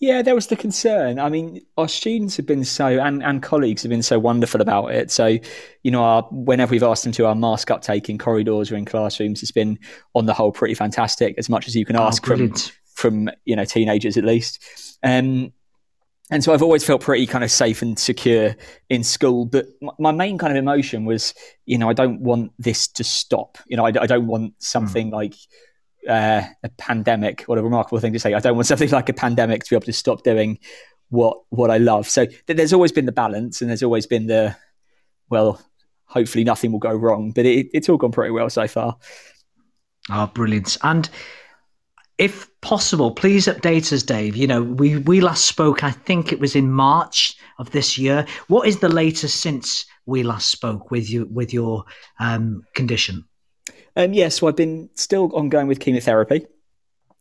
Yeah, 0.00 0.22
there 0.22 0.36
was 0.36 0.46
the 0.46 0.54
concern. 0.54 1.18
I 1.18 1.28
mean, 1.28 1.60
our 1.76 1.88
students 1.88 2.36
have 2.36 2.46
been 2.46 2.64
so, 2.64 2.86
and, 2.86 3.20
and 3.20 3.42
colleagues 3.42 3.82
have 3.82 3.90
been 3.90 4.02
so 4.02 4.16
wonderful 4.18 4.60
about 4.60 4.92
it. 4.92 5.10
So, 5.10 5.38
you 5.82 5.90
know, 5.90 6.04
our, 6.04 6.22
whenever 6.30 6.70
we've 6.70 6.84
asked 6.84 7.02
them 7.02 7.12
to, 7.14 7.26
our 7.26 7.34
mask 7.34 7.68
uptake 7.70 8.08
in 8.08 8.16
corridors 8.16 8.70
or 8.70 8.76
in 8.76 8.84
classrooms 8.84 9.40
has 9.40 9.50
been, 9.50 9.76
on 10.14 10.26
the 10.26 10.34
whole, 10.34 10.52
pretty 10.52 10.74
fantastic, 10.74 11.34
as 11.36 11.48
much 11.48 11.66
as 11.66 11.74
you 11.74 11.84
can 11.84 11.96
oh, 11.96 12.02
ask 12.02 12.22
oh, 12.30 12.36
from, 12.36 12.54
from, 12.94 13.30
you 13.44 13.56
know, 13.56 13.64
teenagers 13.64 14.16
at 14.16 14.24
least. 14.24 14.62
Um, 15.02 15.52
and 16.30 16.44
so 16.44 16.52
I've 16.52 16.62
always 16.62 16.84
felt 16.84 17.00
pretty 17.00 17.26
kind 17.26 17.42
of 17.42 17.50
safe 17.50 17.82
and 17.82 17.98
secure 17.98 18.54
in 18.90 19.02
school. 19.02 19.46
But 19.46 19.66
my 19.98 20.12
main 20.12 20.38
kind 20.38 20.52
of 20.52 20.58
emotion 20.58 21.06
was, 21.06 21.34
you 21.66 21.76
know, 21.76 21.88
I 21.88 21.92
don't 21.94 22.20
want 22.20 22.52
this 22.58 22.86
to 22.86 23.02
stop. 23.02 23.58
You 23.66 23.76
know, 23.76 23.86
I, 23.86 23.88
I 23.88 24.06
don't 24.06 24.26
want 24.26 24.54
something 24.58 25.10
mm. 25.10 25.14
like 25.14 25.34
uh, 26.08 26.42
a 26.62 26.68
pandemic. 26.78 27.42
What 27.42 27.58
a 27.58 27.62
remarkable 27.62 28.00
thing 28.00 28.12
to 28.12 28.18
say. 28.18 28.34
I 28.34 28.40
don't 28.40 28.56
want 28.56 28.66
something 28.66 28.90
like 28.98 29.08
a 29.08 29.14
pandemic 29.14 29.64
to 29.64 29.70
be 29.70 29.76
able 29.76 29.86
to 29.86 29.92
stop 29.92 30.22
doing 30.22 30.58
what 31.10 31.38
what 31.50 31.70
I 31.70 31.78
love. 31.78 32.08
So 32.08 32.26
there's 32.46 32.72
always 32.72 32.92
been 32.92 33.06
the 33.06 33.12
balance, 33.12 33.60
and 33.60 33.70
there's 33.70 33.82
always 33.82 34.06
been 34.06 34.26
the 34.26 34.56
well. 35.30 35.62
Hopefully, 36.06 36.42
nothing 36.42 36.72
will 36.72 36.78
go 36.78 36.94
wrong, 36.94 37.32
but 37.32 37.44
it, 37.44 37.68
it's 37.74 37.86
all 37.88 37.98
gone 37.98 38.12
pretty 38.12 38.30
well 38.30 38.48
so 38.48 38.66
far. 38.66 38.96
Oh, 40.10 40.26
brilliant! 40.28 40.78
And 40.82 41.08
if 42.16 42.48
possible, 42.62 43.10
please 43.10 43.46
update 43.46 43.92
us, 43.92 44.02
Dave. 44.02 44.34
You 44.34 44.46
know, 44.46 44.62
we 44.62 44.98
we 44.98 45.20
last 45.20 45.44
spoke. 45.44 45.84
I 45.84 45.90
think 45.90 46.32
it 46.32 46.40
was 46.40 46.56
in 46.56 46.72
March 46.72 47.36
of 47.58 47.70
this 47.70 47.98
year. 47.98 48.26
What 48.48 48.66
is 48.66 48.80
the 48.80 48.88
latest 48.88 49.40
since 49.40 49.84
we 50.06 50.22
last 50.22 50.48
spoke 50.48 50.90
with 50.90 51.10
you 51.10 51.28
with 51.30 51.52
your 51.52 51.84
um, 52.18 52.64
condition? 52.74 53.24
Um, 53.98 54.12
yes, 54.12 54.16
yeah, 54.16 54.28
so 54.28 54.46
I've 54.46 54.56
been 54.56 54.88
still 54.94 55.28
ongoing 55.34 55.66
with 55.66 55.80
chemotherapy, 55.80 56.46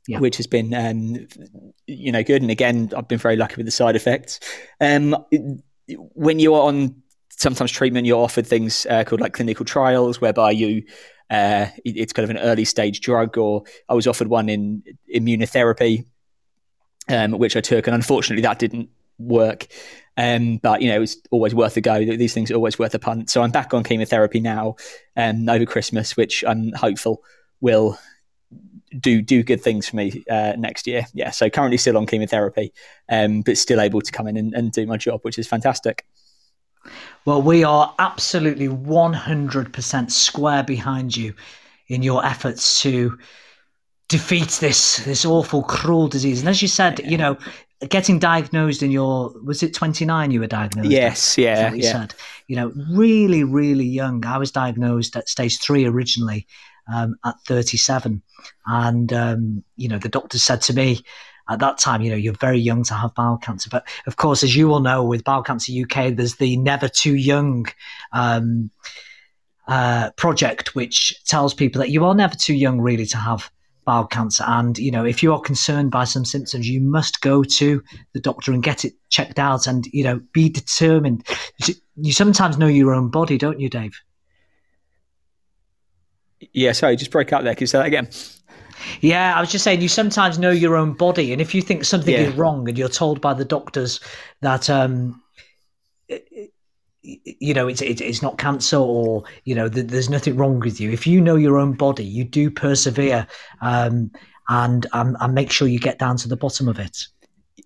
yeah. 0.07 0.19
which 0.19 0.37
has 0.37 0.45
been, 0.45 0.75
um, 0.75 1.27
you 1.87 2.11
know, 2.11 2.23
good. 2.23 2.43
And 2.43 2.51
again, 2.51 2.91
I've 2.95 3.07
been 3.07 3.17
very 3.17 3.35
lucky 3.35 3.55
with 3.57 3.65
the 3.65 3.71
side 3.71 3.95
effects. 3.95 4.39
Um, 4.79 5.15
when 5.87 6.37
you're 6.37 6.61
on 6.61 7.01
sometimes 7.31 7.71
treatment, 7.71 8.05
you're 8.05 8.23
offered 8.23 8.45
things 8.45 8.85
uh, 8.91 9.03
called 9.03 9.21
like 9.21 9.33
clinical 9.33 9.65
trials, 9.65 10.21
whereby 10.21 10.51
you 10.51 10.83
uh, 11.31 11.65
it's 11.83 12.13
kind 12.13 12.23
of 12.23 12.29
an 12.29 12.37
early 12.37 12.63
stage 12.63 13.01
drug, 13.01 13.39
or 13.39 13.63
I 13.89 13.95
was 13.95 14.05
offered 14.05 14.27
one 14.27 14.47
in 14.47 14.83
immunotherapy, 15.13 16.05
um, 17.09 17.31
which 17.31 17.57
I 17.57 17.61
took, 17.61 17.87
and 17.87 17.95
unfortunately 17.95 18.43
that 18.43 18.59
didn't 18.59 18.89
work. 19.19 19.67
Um, 20.17 20.57
but 20.57 20.81
you 20.81 20.89
know, 20.89 21.01
it's 21.03 21.17
always 21.31 21.53
worth 21.53 21.77
a 21.77 21.81
go. 21.81 22.03
These 22.03 22.33
things 22.33 22.49
are 22.49 22.55
always 22.55 22.79
worth 22.79 22.95
a 22.95 22.99
punt. 22.99 23.29
So 23.29 23.43
I'm 23.43 23.51
back 23.51 23.73
on 23.73 23.83
chemotherapy 23.83 24.39
now 24.39 24.75
um, 25.15 25.47
over 25.47 25.65
Christmas, 25.65 26.17
which 26.17 26.43
I'm 26.47 26.71
hopeful 26.73 27.23
will 27.61 27.97
do 28.99 29.21
do 29.21 29.43
good 29.43 29.61
things 29.61 29.87
for 29.87 29.95
me 29.95 30.23
uh, 30.29 30.53
next 30.57 30.87
year. 30.87 31.05
Yeah, 31.13 31.31
so 31.31 31.49
currently 31.49 31.77
still 31.77 31.97
on 31.97 32.07
chemotherapy, 32.07 32.73
um, 33.09 33.41
but 33.41 33.57
still 33.57 33.81
able 33.81 34.01
to 34.01 34.11
come 34.11 34.27
in 34.27 34.37
and, 34.37 34.53
and 34.53 34.71
do 34.71 34.85
my 34.85 34.97
job, 34.97 35.21
which 35.23 35.37
is 35.37 35.47
fantastic. 35.47 36.05
Well, 37.25 37.41
we 37.41 37.63
are 37.63 37.93
absolutely 37.99 38.69
100% 38.69 40.11
square 40.11 40.63
behind 40.63 41.17
you 41.17 41.33
in 41.89 42.01
your 42.01 42.25
efforts 42.25 42.81
to 42.81 43.17
defeat 44.07 44.57
this 44.61 44.97
this 44.97 45.25
awful 45.25 45.63
cruel 45.63 46.07
disease. 46.07 46.39
And 46.39 46.49
as 46.49 46.61
you 46.61 46.67
said, 46.67 47.01
you 47.03 47.17
know, 47.17 47.37
getting 47.85 48.17
diagnosed 48.17 48.81
in 48.81 48.89
your 48.89 49.33
was 49.43 49.61
it 49.61 49.73
29 49.73 50.31
you 50.31 50.39
were 50.39 50.47
diagnosed 50.47 50.89
yes 50.89 51.37
yeah 51.37 51.71
you 51.71 51.83
yeah. 51.83 51.91
said? 51.91 52.15
You 52.47 52.55
know 52.55 52.71
really 52.91 53.43
really 53.43 53.85
young. 53.85 54.25
I 54.25 54.37
was 54.37 54.51
diagnosed 54.51 55.15
at 55.15 55.29
stage 55.29 55.59
three 55.59 55.85
originally 55.85 56.47
um, 56.91 57.15
at 57.25 57.35
37 57.45 58.21
and 58.65 59.13
um, 59.13 59.63
you 59.75 59.87
know 59.87 59.99
the 59.99 60.09
doctor 60.09 60.39
said 60.39 60.61
to 60.63 60.73
me 60.73 61.01
at 61.49 61.59
that 61.59 61.77
time 61.77 62.01
you 62.01 62.09
know 62.09 62.15
you're 62.15 62.33
very 62.33 62.59
young 62.59 62.83
to 62.83 62.93
have 62.93 63.13
bowel 63.13 63.37
cancer. 63.37 63.69
But 63.69 63.87
of 64.07 64.15
course 64.15 64.43
as 64.43 64.55
you 64.55 64.71
all 64.71 64.79
know 64.79 65.03
with 65.03 65.23
bowel 65.23 65.43
cancer 65.43 65.71
uk 65.83 66.15
there's 66.15 66.37
the 66.37 66.57
never 66.57 66.87
too 66.87 67.15
young 67.15 67.67
um, 68.11 68.71
uh, 69.67 70.11
project 70.11 70.73
which 70.73 71.23
tells 71.25 71.53
people 71.53 71.79
that 71.79 71.89
you 71.89 72.05
are 72.05 72.15
never 72.15 72.35
too 72.35 72.55
young 72.55 72.81
really 72.81 73.05
to 73.05 73.17
have 73.17 73.51
bowel 73.87 74.05
cancer. 74.05 74.43
And, 74.45 74.77
you 74.77 74.91
know, 74.91 75.05
if 75.05 75.23
you 75.23 75.33
are 75.33 75.39
concerned 75.39 75.89
by 75.89 76.03
some 76.03 76.25
symptoms, 76.25 76.69
you 76.69 76.81
must 76.81 77.21
go 77.21 77.43
to 77.43 77.81
the 78.13 78.19
doctor 78.19 78.51
and 78.51 78.61
get 78.61 78.83
it 78.85 78.93
checked 79.09 79.39
out 79.39 79.65
and, 79.65 79.87
you 79.87 80.03
know, 80.03 80.19
be 80.33 80.49
determined. 80.49 81.25
You 81.95 82.11
sometimes 82.11 82.57
know 82.57 82.67
your 82.67 82.93
own 82.93 83.09
body, 83.09 83.37
don't 83.37 83.59
you, 83.61 83.69
Dave? 83.69 83.97
Yeah, 86.51 86.73
sorry, 86.73 86.97
just 86.97 87.11
break 87.11 87.31
out 87.33 87.45
there. 87.45 87.55
Can 87.55 87.63
you 87.63 87.67
say 87.67 87.79
that 87.79 87.87
again? 87.87 88.09
Yeah, 89.01 89.35
I 89.35 89.39
was 89.39 89.49
just 89.49 89.63
saying 89.63 89.81
you 89.81 89.87
sometimes 89.87 90.37
know 90.37 90.51
your 90.51 90.75
own 90.75 90.93
body, 90.93 91.31
and 91.31 91.41
if 91.41 91.55
you 91.55 91.61
think 91.61 91.83
something 91.83 92.13
yeah. 92.13 92.27
is 92.27 92.35
wrong, 92.35 92.69
and 92.69 92.77
you're 92.77 92.89
told 92.89 93.21
by 93.21 93.33
the 93.33 93.45
doctors 93.45 93.99
that 94.41 94.69
um, 94.69 95.21
you 97.23 97.53
know 97.53 97.67
it's 97.67 97.81
it's 97.81 98.21
not 98.21 98.37
cancer 98.37 98.77
or 98.77 99.23
you 99.45 99.55
know 99.55 99.69
th- 99.69 99.87
there's 99.87 100.09
nothing 100.09 100.35
wrong 100.35 100.59
with 100.59 100.79
you. 100.79 100.91
If 100.91 101.07
you 101.07 101.21
know 101.21 101.35
your 101.35 101.57
own 101.57 101.73
body 101.73 102.03
you 102.03 102.23
do 102.23 102.51
persevere 102.51 103.27
um, 103.61 104.11
and 104.49 104.85
um, 104.93 105.17
and 105.19 105.33
make 105.33 105.51
sure 105.51 105.67
you 105.67 105.79
get 105.79 105.99
down 105.99 106.17
to 106.17 106.27
the 106.27 106.37
bottom 106.37 106.67
of 106.67 106.79
it. 106.79 107.07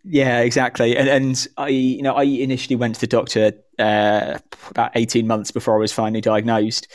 Yeah 0.03 0.39
exactly. 0.39 0.97
And, 0.97 1.07
and 1.07 1.47
i 1.57 1.67
you 1.67 2.01
know 2.01 2.13
i 2.13 2.23
initially 2.23 2.75
went 2.75 2.95
to 2.95 3.01
the 3.01 3.07
doctor 3.07 3.53
uh, 3.79 4.39
about 4.69 4.91
18 4.95 5.25
months 5.27 5.51
before 5.51 5.75
i 5.75 5.79
was 5.79 5.91
finally 5.91 6.21
diagnosed. 6.21 6.87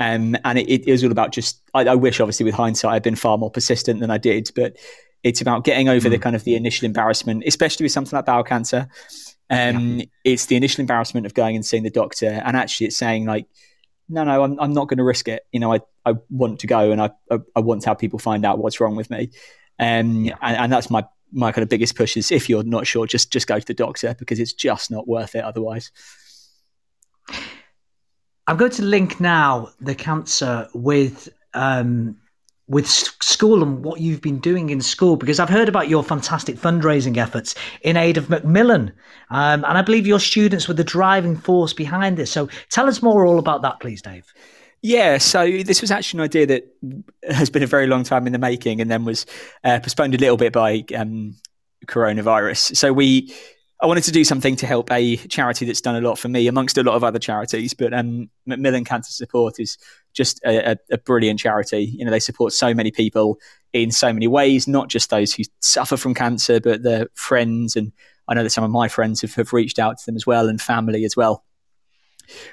Um, 0.00 0.36
and 0.44 0.58
it, 0.58 0.88
it, 0.88 0.90
was 0.90 1.04
all 1.04 1.12
about 1.12 1.32
just 1.32 1.62
I, 1.72 1.82
I, 1.82 1.94
wish 1.94 2.18
obviously 2.18 2.44
with 2.44 2.54
hindsight 2.54 2.92
i'd 2.94 3.02
been 3.04 3.14
far 3.14 3.38
more 3.38 3.50
persistent 3.50 4.00
than 4.00 4.10
i 4.10 4.18
did 4.18 4.50
but 4.56 4.76
it's 5.22 5.40
about 5.40 5.62
getting 5.62 5.88
over 5.88 6.08
mm. 6.08 6.10
the 6.10 6.18
kind 6.18 6.34
of 6.34 6.42
the 6.42 6.56
initial 6.56 6.86
embarrassment 6.86 7.44
especially 7.46 7.84
with 7.84 7.92
something 7.92 8.16
like 8.16 8.26
bowel 8.26 8.42
cancer 8.42 8.88
um, 9.50 9.98
yeah. 9.98 10.04
It's 10.24 10.46
the 10.46 10.56
initial 10.56 10.80
embarrassment 10.80 11.26
of 11.26 11.34
going 11.34 11.56
and 11.56 11.64
seeing 11.64 11.82
the 11.82 11.90
doctor, 11.90 12.26
and 12.44 12.56
actually, 12.56 12.86
it's 12.86 12.96
saying 12.96 13.26
like, 13.26 13.46
no, 14.08 14.24
no, 14.24 14.42
I'm, 14.42 14.58
I'm 14.60 14.72
not 14.72 14.88
going 14.88 14.98
to 14.98 15.04
risk 15.04 15.28
it. 15.28 15.46
You 15.52 15.60
know, 15.60 15.72
I, 15.74 15.80
I 16.04 16.14
want 16.30 16.60
to 16.60 16.66
go, 16.66 16.90
and 16.90 17.00
I, 17.00 17.10
I, 17.30 17.38
I 17.56 17.60
want 17.60 17.82
to 17.82 17.90
have 17.90 17.98
people 17.98 18.18
find 18.18 18.44
out 18.44 18.58
what's 18.58 18.80
wrong 18.80 18.96
with 18.96 19.10
me. 19.10 19.30
Um, 19.78 20.24
yeah. 20.24 20.36
and, 20.40 20.56
and 20.56 20.72
that's 20.72 20.90
my 20.90 21.04
my 21.32 21.50
kind 21.50 21.64
of 21.64 21.68
biggest 21.68 21.96
push 21.96 22.16
is 22.16 22.30
if 22.30 22.48
you're 22.48 22.62
not 22.62 22.86
sure, 22.86 23.06
just 23.06 23.32
just 23.32 23.46
go 23.46 23.58
to 23.58 23.66
the 23.66 23.74
doctor 23.74 24.14
because 24.18 24.38
it's 24.38 24.52
just 24.52 24.90
not 24.90 25.06
worth 25.06 25.34
it 25.34 25.44
otherwise. 25.44 25.90
I'm 28.46 28.56
going 28.56 28.70
to 28.72 28.82
link 28.82 29.20
now 29.20 29.70
the 29.80 29.94
cancer 29.94 30.68
with 30.74 31.28
um, 31.54 32.18
with 32.66 32.88
school 32.88 33.62
and 33.62 33.84
what 33.84 34.00
you've 34.00 34.22
been 34.22 34.38
doing 34.38 34.70
in 34.70 34.80
school 34.80 35.16
because 35.16 35.38
I've 35.38 35.50
heard 35.50 35.68
about 35.68 35.88
your 35.88 36.02
fantastic 36.02 36.56
fundraising 36.56 37.18
efforts 37.18 37.54
in 37.82 37.96
aid 37.96 38.16
of 38.16 38.30
Macmillan. 38.30 38.92
Um, 39.30 39.64
and 39.64 39.78
I 39.78 39.82
believe 39.82 40.06
your 40.06 40.20
students 40.20 40.66
were 40.66 40.74
the 40.74 40.84
driving 40.84 41.36
force 41.36 41.74
behind 41.74 42.16
this. 42.16 42.30
So 42.30 42.48
tell 42.70 42.86
us 42.88 43.02
more 43.02 43.26
all 43.26 43.38
about 43.38 43.62
that, 43.62 43.80
please, 43.80 44.00
Dave. 44.00 44.32
Yeah, 44.80 45.18
so 45.18 45.50
this 45.62 45.80
was 45.80 45.90
actually 45.90 46.18
an 46.18 46.24
idea 46.24 46.46
that 46.46 46.76
has 47.30 47.48
been 47.48 47.62
a 47.62 47.66
very 47.66 47.86
long 47.86 48.04
time 48.04 48.26
in 48.26 48.32
the 48.32 48.38
making 48.38 48.80
and 48.80 48.90
then 48.90 49.04
was 49.04 49.24
uh, 49.62 49.80
postponed 49.80 50.14
a 50.14 50.18
little 50.18 50.36
bit 50.36 50.52
by 50.52 50.84
um, 50.94 51.36
coronavirus. 51.86 52.76
So 52.76 52.92
we 52.92 53.34
I 53.82 53.86
wanted 53.86 54.04
to 54.04 54.12
do 54.12 54.24
something 54.24 54.56
to 54.56 54.66
help 54.66 54.90
a 54.90 55.16
charity 55.16 55.66
that's 55.66 55.80
done 55.80 55.96
a 55.96 56.00
lot 56.00 56.18
for 56.18 56.28
me 56.28 56.46
amongst 56.46 56.78
a 56.78 56.82
lot 56.82 56.94
of 56.94 57.04
other 57.04 57.18
charities. 57.18 57.74
But 57.74 57.92
um, 57.92 58.30
Macmillan 58.46 58.84
Cancer 58.84 59.12
Support 59.12 59.58
is 59.58 59.76
just 60.14 60.40
a, 60.44 60.76
a, 60.90 60.98
brilliant 60.98 61.40
charity. 61.40 61.94
You 61.96 62.04
know, 62.04 62.10
they 62.10 62.20
support 62.20 62.52
so 62.52 62.72
many 62.72 62.90
people 62.90 63.38
in 63.72 63.90
so 63.90 64.12
many 64.12 64.26
ways, 64.26 64.66
not 64.66 64.88
just 64.88 65.10
those 65.10 65.34
who 65.34 65.42
suffer 65.60 65.96
from 65.96 66.14
cancer, 66.14 66.60
but 66.60 66.82
their 66.82 67.08
friends. 67.14 67.76
And 67.76 67.92
I 68.28 68.34
know 68.34 68.42
that 68.42 68.50
some 68.50 68.64
of 68.64 68.70
my 68.70 68.88
friends 68.88 69.20
have, 69.22 69.34
have 69.34 69.52
reached 69.52 69.78
out 69.78 69.98
to 69.98 70.06
them 70.06 70.16
as 70.16 70.26
well 70.26 70.48
and 70.48 70.60
family 70.60 71.04
as 71.04 71.16
well. 71.16 71.44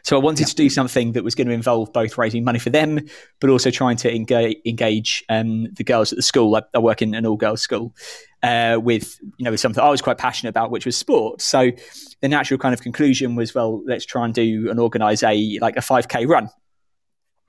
So 0.04 0.17
I 0.17 0.19
wanted 0.19 0.41
yeah. 0.41 0.47
to 0.47 0.56
do 0.56 0.69
something 0.69 1.13
that 1.13 1.24
was 1.24 1.36
going 1.36 1.47
to 1.47 1.54
involve 1.54 1.93
both 1.93 2.17
raising 2.17 2.43
money 2.43 2.60
for 2.60 2.69
them, 2.69 3.00
but 3.39 3.50
also 3.50 3.72
trying 3.72 3.97
to 3.97 4.14
engage, 4.14 4.57
engage 4.66 5.24
um, 5.30 5.68
the 5.74 5.84
girls 5.84 6.12
at 6.12 6.18
the 6.18 6.24
school. 6.24 6.55
I, 6.55 6.64
I 6.74 6.80
work 6.80 7.01
in 7.01 7.14
an 7.16 7.26
all 7.26 7.38
girls 7.38 7.62
school 7.62 7.95
uh, 8.43 8.80
with 8.82 9.18
you 9.38 9.45
know 9.45 9.51
with 9.51 9.59
something 9.59 9.82
I 9.82 9.89
was 9.89 10.01
quite 10.01 10.18
passionate 10.18 10.49
about, 10.49 10.72
which 10.72 10.86
was 10.86 10.97
sport. 10.97 11.41
So 11.41 11.72
the 12.22 12.28
natural 12.28 12.57
kind 12.57 12.74
of 12.74 12.82
conclusion 12.82 13.36
was, 13.36 13.53
well, 13.53 13.84
let's 13.86 14.05
try 14.05 14.26
and 14.26 14.34
do 14.34 14.70
and 14.70 14.80
organise 14.80 15.24
a 15.24 15.59
like 15.62 15.78
a 15.78 15.82
five 15.82 16.07
k 16.07 16.26
run. 16.26 16.49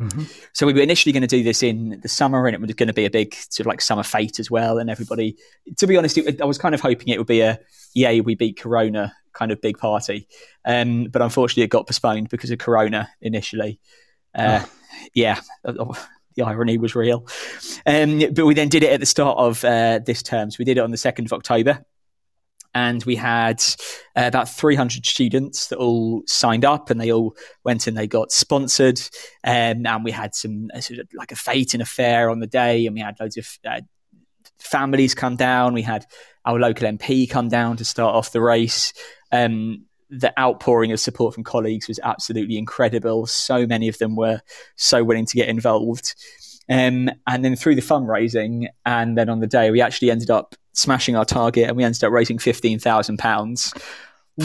Mm-hmm. 0.03 0.23
So 0.53 0.67
we 0.67 0.73
were 0.73 0.81
initially 0.81 1.13
going 1.13 1.23
to 1.23 1.27
do 1.27 1.43
this 1.43 1.63
in 1.63 2.01
the 2.03 2.09
summer, 2.09 2.47
and 2.47 2.55
it 2.55 2.61
was 2.61 2.73
going 2.75 2.89
to 2.89 2.93
be 2.93 3.05
a 3.05 3.11
big 3.11 3.35
sort 3.35 3.61
of 3.61 3.67
like 3.67 3.81
summer 3.81 4.03
fete 4.03 4.41
as 4.41 4.51
well. 4.51 4.79
And 4.79 4.91
everybody, 4.91 5.37
to 5.79 5.87
be 5.87 5.97
honest, 5.97 6.19
it, 6.19 6.41
I 6.41 6.45
was 6.45 6.59
kind 6.59 6.75
of 6.75 6.81
hoping 6.81 7.09
it 7.09 7.19
would 7.19 7.27
be 7.27 7.41
a 7.41 7.59
yay 7.95 8.21
we 8.21 8.35
beat 8.35 8.59
Corona 8.59 9.13
kind 9.33 9.51
of 9.51 9.61
big 9.61 9.79
party. 9.79 10.29
Um, 10.65 11.05
but 11.05 11.23
unfortunately, 11.23 11.65
it 11.65 11.71
got 11.71 11.87
postponed 11.87 12.29
because 12.29 12.51
of 12.51 12.59
Corona 12.59 13.09
initially. 13.21 13.81
Uh, 14.35 14.65
oh. 14.65 14.73
Yeah, 15.15 15.41
the 15.65 16.43
irony 16.43 16.79
was 16.79 16.95
real. 16.95 17.27
Um, 17.87 18.23
but 18.33 18.47
we 18.47 18.55
then 18.55 18.69
did 18.69 18.83
it 18.83 18.93
at 18.93 19.01
the 19.01 19.07
start 19.07 19.39
of 19.39 19.65
uh, 19.65 20.01
this 20.05 20.23
term. 20.23 20.51
So 20.51 20.57
we 20.59 20.65
did 20.65 20.79
it 20.79 20.81
on 20.81 20.91
the 20.91 20.97
2nd 20.97 21.27
of 21.27 21.33
October. 21.33 21.85
And 22.75 23.05
we 23.05 23.17
had 23.17 23.63
uh, 24.17 24.25
about 24.25 24.49
300 24.49 25.05
students 25.05 25.69
that 25.69 25.79
all 25.79 26.23
signed 26.27 26.65
up 26.65 26.91
and 26.91 27.01
they 27.01 27.13
all 27.13 27.37
went 27.65 27.87
and 27.87 27.97
they 27.97 28.07
got 28.07 28.33
sponsored. 28.33 29.01
Um, 29.45 29.87
and 29.87 30.05
we 30.05 30.11
had 30.11 30.35
some 30.35 30.71
uh, 30.75 30.81
sort 30.81 31.01
of 31.01 31.09
like 31.15 31.33
a 31.33 31.37
fete 31.37 31.75
and 31.75 31.83
a 31.83 31.87
fair 31.87 32.31
on 32.31 32.41
the 32.41 32.47
day. 32.47 32.87
And 32.87 32.95
we 32.95 33.01
had 33.01 33.17
loads 33.21 33.37
of 33.37 33.47
uh, 33.69 33.81
families 34.59 35.15
come 35.15 35.37
down. 35.37 35.75
We 35.75 35.83
had 35.83 36.07
our 36.45 36.59
local 36.59 36.89
MP 36.89 37.29
come 37.29 37.49
down 37.49 37.77
to 37.77 37.85
start 37.85 38.15
off 38.15 38.33
the 38.33 38.41
race. 38.41 38.93
Um, 39.31 39.87
the 40.11 40.39
outpouring 40.39 40.93
of 40.93 41.01
support 41.01 41.35
from 41.35 41.43
colleagues 41.43 41.89
was 41.89 41.99
absolutely 42.03 42.59
incredible. 42.59 43.27
So 43.27 43.67
many 43.67 43.89
of 43.89 43.97
them 43.99 44.15
were 44.15 44.41
so 44.77 45.03
willing 45.03 45.25
to 45.25 45.37
get 45.37 45.49
involved. 45.49 46.15
Um, 46.69 47.11
and 47.27 47.45
then 47.45 47.57
through 47.57 47.75
the 47.75 47.83
fundraising, 47.83 48.69
and 48.87 49.17
then 49.17 49.29
on 49.29 49.41
the 49.41 49.47
day, 49.47 49.71
we 49.71 49.81
actually 49.81 50.11
ended 50.11 50.31
up 50.31 50.55
smashing 50.73 51.17
our 51.17 51.25
target 51.25 51.69
and 51.69 51.77
we 51.77 51.85
ended 51.85 52.03
up 52.05 52.13
raising 52.13 52.39
£15,000. 52.39 53.83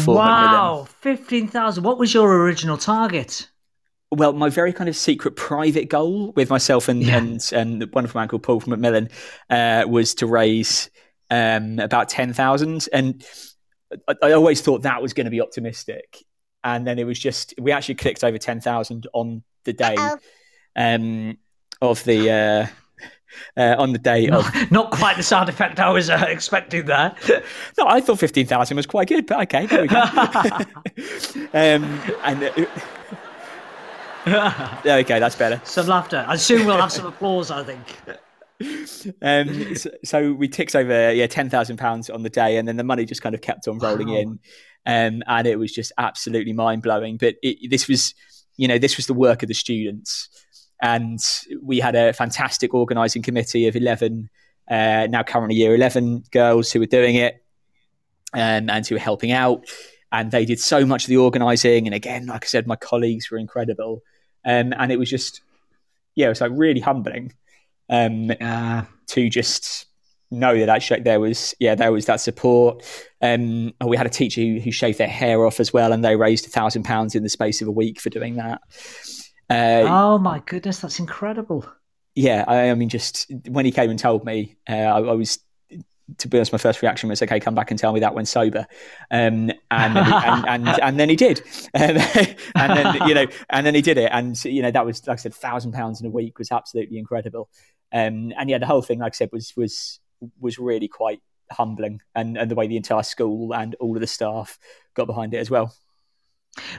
Wow, 0.05 0.87
15,000. 1.01 1.83
What 1.83 1.97
was 1.97 2.13
your 2.13 2.43
original 2.43 2.77
target? 2.77 3.49
Well, 4.11 4.33
my 4.33 4.49
very 4.49 4.73
kind 4.73 4.89
of 4.89 4.95
secret 4.95 5.35
private 5.35 5.89
goal 5.89 6.31
with 6.33 6.49
myself 6.49 6.87
and, 6.87 7.03
yeah. 7.03 7.17
and, 7.17 7.49
and 7.53 7.81
the 7.81 7.89
wonderful 7.91 8.19
man 8.19 8.27
called 8.27 8.43
Paul 8.43 8.59
from 8.59 8.71
Macmillan 8.71 9.09
uh, 9.49 9.85
was 9.87 10.15
to 10.15 10.27
raise 10.27 10.89
um, 11.29 11.79
about 11.79 12.09
10,000. 12.09 12.87
And 12.91 13.25
I, 14.07 14.15
I 14.23 14.31
always 14.33 14.61
thought 14.61 14.83
that 14.83 15.01
was 15.01 15.13
going 15.13 15.25
to 15.25 15.31
be 15.31 15.41
optimistic. 15.41 16.23
And 16.63 16.85
then 16.85 16.99
it 16.99 17.05
was 17.05 17.19
just, 17.19 17.53
we 17.59 17.71
actually 17.71 17.95
clicked 17.95 18.23
over 18.23 18.37
10,000 18.37 19.07
on 19.13 19.43
the 19.63 19.73
day 19.73 19.95
um, 20.75 21.37
of 21.81 22.03
the. 22.03 22.31
Uh, 22.31 22.67
uh, 23.55 23.75
on 23.77 23.93
the 23.93 23.99
day 23.99 24.25
not, 24.27 24.55
of. 24.55 24.71
Not 24.71 24.91
quite 24.91 25.15
the 25.17 25.23
sound 25.23 25.47
effect 25.47 25.79
I 25.79 25.89
was 25.91 26.09
uh, 26.09 26.25
expecting 26.27 26.85
there. 26.85 27.15
no, 27.77 27.87
I 27.87 28.01
thought 28.01 28.17
15,000 28.19 28.75
was 28.75 28.87
quite 28.87 29.07
good, 29.07 29.27
but 29.27 29.41
okay, 29.41 29.67
there 29.67 29.81
we 29.81 29.87
go. 29.87 30.01
um, 31.53 32.01
and. 32.23 32.43
Uh, 34.25 34.77
okay, 34.85 35.19
that's 35.19 35.35
better. 35.35 35.61
Some 35.65 35.87
laughter. 35.87 36.25
I 36.27 36.33
assume 36.33 36.65
we'll 36.65 36.81
have 36.81 36.91
some 36.91 37.05
applause, 37.05 37.51
I 37.51 37.63
think 37.63 37.85
um, 39.21 39.75
so, 39.75 39.89
so, 40.03 40.33
we 40.33 40.47
ticked 40.47 40.75
over 40.75 41.13
yeah 41.13 41.27
ten 41.27 41.49
thousand 41.49 41.77
pounds 41.77 42.09
on 42.09 42.23
the 42.23 42.29
day, 42.29 42.57
and 42.57 42.67
then 42.67 42.77
the 42.77 42.83
money 42.83 43.05
just 43.05 43.21
kind 43.21 43.35
of 43.35 43.41
kept 43.41 43.67
on 43.67 43.77
rolling 43.77 44.07
wow. 44.07 44.15
in, 44.15 44.39
um, 44.85 45.23
and 45.27 45.47
it 45.47 45.59
was 45.59 45.71
just 45.71 45.91
absolutely 45.97 46.53
mind 46.53 46.81
blowing. 46.81 47.17
But 47.17 47.35
it, 47.43 47.69
this 47.69 47.87
was, 47.87 48.15
you 48.57 48.67
know, 48.67 48.79
this 48.79 48.97
was 48.97 49.05
the 49.05 49.13
work 49.13 49.43
of 49.43 49.47
the 49.47 49.53
students, 49.53 50.29
and 50.81 51.19
we 51.61 51.79
had 51.79 51.95
a 51.95 52.13
fantastic 52.13 52.73
organising 52.73 53.21
committee 53.21 53.67
of 53.67 53.75
eleven, 53.75 54.29
uh, 54.69 55.07
now 55.09 55.23
currently 55.23 55.55
year 55.55 55.73
eleven 55.75 56.23
girls 56.31 56.71
who 56.71 56.79
were 56.79 56.85
doing 56.85 57.15
it, 57.15 57.43
um, 58.33 58.69
and 58.69 58.85
who 58.85 58.95
were 58.95 58.99
helping 58.99 59.31
out, 59.31 59.65
and 60.11 60.31
they 60.31 60.45
did 60.45 60.59
so 60.59 60.85
much 60.85 61.03
of 61.03 61.09
the 61.09 61.17
organising. 61.17 61.87
And 61.87 61.95
again, 61.95 62.27
like 62.27 62.45
I 62.45 62.47
said, 62.47 62.67
my 62.67 62.75
colleagues 62.75 63.31
were 63.31 63.37
incredible, 63.37 64.01
um, 64.45 64.73
and 64.77 64.91
it 64.91 64.99
was 64.99 65.09
just, 65.09 65.41
yeah, 66.15 66.27
it 66.27 66.29
was 66.29 66.41
like 66.41 66.51
really 66.53 66.81
humbling 66.81 67.33
um, 67.89 68.31
uh, 68.41 68.83
to 69.07 69.29
just 69.29 69.85
know 70.29 70.59
that 70.59 70.67
actually 70.67 70.99
there 70.99 71.21
was 71.21 71.55
yeah 71.57 71.73
there 71.73 71.91
was 71.91 72.05
that 72.05 72.19
support. 72.19 72.83
Um, 73.21 73.73
and 73.79 73.89
we 73.89 73.97
had 73.97 74.05
a 74.05 74.09
teacher 74.09 74.41
who, 74.41 74.59
who 74.59 74.71
shaved 74.71 74.97
their 74.99 75.07
hair 75.07 75.45
off 75.45 75.59
as 75.59 75.73
well, 75.73 75.91
and 75.91 76.03
they 76.03 76.15
raised 76.15 76.45
a 76.45 76.49
thousand 76.49 76.83
pounds 76.83 77.15
in 77.15 77.23
the 77.23 77.29
space 77.29 77.61
of 77.61 77.67
a 77.67 77.71
week 77.71 77.99
for 77.99 78.09
doing 78.09 78.35
that. 78.35 78.61
Uh, 79.49 79.83
oh 79.87 80.17
my 80.17 80.41
goodness, 80.45 80.79
that's 80.79 80.99
incredible! 80.99 81.65
Yeah, 82.15 82.43
I, 82.47 82.71
I, 82.71 82.73
mean, 82.73 82.89
just 82.89 83.31
when 83.47 83.65
he 83.65 83.71
came 83.71 83.89
and 83.89 83.99
told 83.99 84.25
me, 84.25 84.57
uh, 84.67 84.73
I, 84.73 84.97
I, 84.99 85.13
was. 85.13 85.39
To 86.19 86.29
be 86.29 86.37
honest, 86.37 86.53
my 86.53 86.57
first 86.57 86.81
reaction 86.81 87.09
was, 87.09 87.21
"Okay, 87.21 87.39
come 87.39 87.53
back 87.53 87.69
and 87.69 87.79
tell 87.79 87.91
me 87.91 87.99
that 87.99 88.15
when 88.15 88.25
sober," 88.25 88.65
um, 89.11 89.51
and, 89.71 89.95
then 89.95 90.05
he, 90.05 90.11
and, 90.13 90.47
and, 90.47 90.67
and 90.81 90.99
then 90.99 91.09
he 91.09 91.15
did, 91.15 91.41
um, 91.73 91.97
and 92.55 92.77
then 92.77 93.07
you 93.07 93.13
know, 93.13 93.25
and 93.49 93.65
then 93.65 93.75
he 93.75 93.81
did 93.81 93.97
it, 93.97 94.09
and 94.11 94.43
you 94.45 94.61
know 94.61 94.71
that 94.71 94.85
was 94.85 95.05
like 95.05 95.19
I 95.19 95.21
said, 95.21 95.33
thousand 95.33 95.73
pounds 95.73 95.99
in 95.99 96.07
a 96.07 96.09
week 96.09 96.39
was 96.39 96.51
absolutely 96.51 96.97
incredible. 96.97 97.49
Um, 97.91 98.33
and 98.37 98.49
yeah, 98.49 98.57
the 98.57 98.65
whole 98.65 98.81
thing, 98.81 98.99
like 98.99 99.13
I 99.13 99.15
said, 99.15 99.29
was 99.31 99.53
was 99.55 99.99
was 100.39 100.57
really 100.57 100.87
quite 100.87 101.21
humbling, 101.51 102.01
and 102.15 102.37
and 102.37 102.49
the 102.49 102.55
way 102.55 102.67
the 102.67 102.77
entire 102.77 103.03
school 103.03 103.53
and 103.53 103.75
all 103.75 103.95
of 103.95 104.01
the 104.01 104.07
staff 104.07 104.57
got 104.93 105.07
behind 105.07 105.33
it 105.33 105.37
as 105.37 105.49
well. 105.49 105.73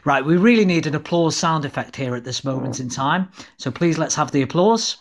Right, 0.05 0.24
we 0.24 0.37
really 0.37 0.64
need 0.64 0.87
an 0.87 0.95
applause 0.95 1.37
sound 1.37 1.64
effect 1.64 1.97
here 1.97 2.14
at 2.14 2.24
this 2.24 2.45
moment 2.45 2.81
in 2.81 2.89
time. 2.89 3.29
So 3.57 3.70
please 3.70 3.99
let's 3.99 4.14
have 4.14 4.33
the 4.33 4.43
applause. 4.43 4.97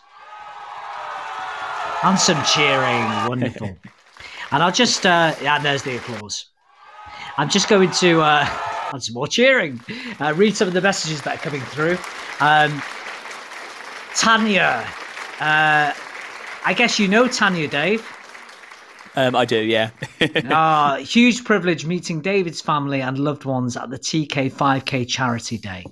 And 2.04 2.18
some 2.18 2.42
cheering. 2.44 3.04
Wonderful. 3.28 3.76
and 4.52 4.62
I'll 4.62 4.72
just, 4.72 5.04
uh, 5.04 5.34
yeah, 5.42 5.58
there's 5.58 5.82
the 5.82 5.96
applause. 5.96 6.46
I'm 7.36 7.48
just 7.48 7.68
going 7.68 7.90
to, 7.92 8.20
uh, 8.20 8.48
and 8.92 9.02
some 9.02 9.14
more 9.14 9.26
cheering, 9.26 9.80
uh, 10.20 10.32
read 10.34 10.56
some 10.56 10.68
of 10.68 10.74
the 10.74 10.80
messages 10.80 11.22
that 11.22 11.36
are 11.36 11.40
coming 11.40 11.62
through. 11.62 11.98
Um, 12.40 12.82
Tanya 14.14 14.86
uh, 15.40 15.92
I 16.64 16.74
guess 16.74 16.98
you 16.98 17.08
know 17.08 17.28
Tanya, 17.28 17.68
Dave. 17.68 18.06
Um, 19.18 19.34
I 19.34 19.44
do, 19.44 19.60
yeah. 19.64 19.90
Ah, 20.50 20.98
huge 21.00 21.44
privilege 21.44 21.84
meeting 21.84 22.20
David's 22.20 22.60
family 22.60 23.00
and 23.00 23.18
loved 23.18 23.44
ones 23.44 23.76
at 23.76 23.90
the 23.90 23.98
TK 23.98 24.52
5K 24.52 25.08
Charity 25.08 25.58
Day. 25.58 25.84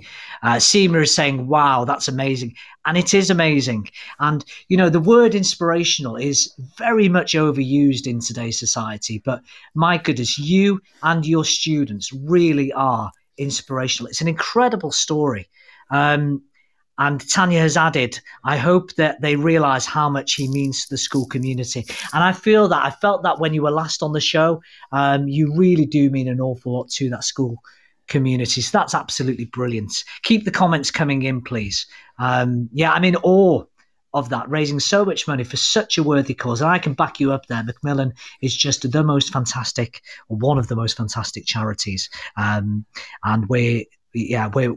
Uh, 0.45 0.55
Seema 0.55 1.03
is 1.03 1.12
saying, 1.12 1.49
wow, 1.49 1.85
that's 1.85 2.07
amazing. 2.07 2.55
And 2.85 2.97
it 2.97 3.14
is 3.14 3.29
amazing. 3.29 3.89
And, 4.20 4.45
you 4.68 4.77
know, 4.77 4.89
the 4.89 5.01
word 5.01 5.35
inspirational 5.35 6.14
is 6.14 6.55
very 6.79 7.09
much 7.09 7.33
overused 7.33 8.07
in 8.07 8.20
today's 8.20 8.61
society. 8.61 9.20
But 9.24 9.43
my 9.74 9.99
goodness, 9.99 10.39
you 10.39 10.81
and 11.03 11.27
your 11.27 11.45
students 11.45 12.12
really 12.12 12.72
are 12.74 13.11
inspirational. 13.39 14.09
It's 14.09 14.20
an 14.20 14.29
incredible 14.29 14.93
story. 14.93 15.49
Um, 15.91 16.43
and 16.99 17.28
Tanya 17.30 17.61
has 17.61 17.76
added, 17.76 18.18
I 18.44 18.57
hope 18.57 18.94
that 18.94 19.20
they 19.20 19.36
realize 19.36 19.84
how 19.86 20.09
much 20.09 20.34
he 20.34 20.49
means 20.49 20.84
to 20.84 20.90
the 20.90 20.99
school 20.99 21.26
community. 21.26 21.84
And 22.12 22.24
I 22.24 22.32
feel 22.32 22.68
that 22.68 22.84
I 22.84 22.90
felt 22.90 23.22
that 23.24 23.38
when 23.38 23.53
you 23.53 23.62
were 23.62 23.70
last 23.70 24.03
on 24.03 24.12
the 24.12 24.20
show, 24.20 24.62
um, 24.92 25.28
you 25.28 25.55
really 25.55 25.86
do 25.86 26.11
mean 26.11 26.28
an 26.28 26.40
awful 26.40 26.72
lot 26.72 26.88
to 26.90 27.11
that 27.11 27.24
school 27.24 27.59
community. 28.09 28.61
So 28.61 28.78
that's 28.78 28.94
absolutely 28.94 29.47
brilliant. 29.47 29.92
Keep 30.22 30.44
the 30.44 30.51
comments 30.51 30.90
coming 30.90 31.22
in, 31.22 31.42
please. 31.42 31.86
Um, 32.18 32.68
yeah, 32.72 32.92
I'm 32.92 33.05
in 33.05 33.16
awe 33.16 33.64
of 34.14 34.30
that, 34.30 34.49
raising 34.49 34.80
so 34.80 35.05
much 35.05 35.28
money 35.28 35.44
for 35.44 35.59
such 35.59 35.99
a 35.99 36.03
worthy 36.03 36.32
cause. 36.32 36.62
And 36.62 36.70
I 36.70 36.78
can 36.78 36.94
back 36.94 37.20
you 37.20 37.32
up 37.32 37.47
there. 37.47 37.62
Macmillan 37.62 38.14
is 38.40 38.57
just 38.57 38.90
the 38.90 39.05
most 39.05 39.30
fantastic, 39.30 40.01
one 40.28 40.57
of 40.57 40.68
the 40.68 40.76
most 40.76 40.97
fantastic 40.97 41.44
charities. 41.44 42.09
Um, 42.38 42.86
and 43.24 43.47
we're, 43.49 43.84
yeah, 44.14 44.49
we're, 44.55 44.76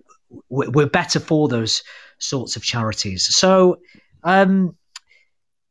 we're 0.50 0.88
better 0.88 1.22
for 1.22 1.48
those 1.48 1.82
sorts 2.20 2.56
of 2.56 2.64
charities. 2.64 3.26
So, 3.36 3.80
um, 4.24 4.76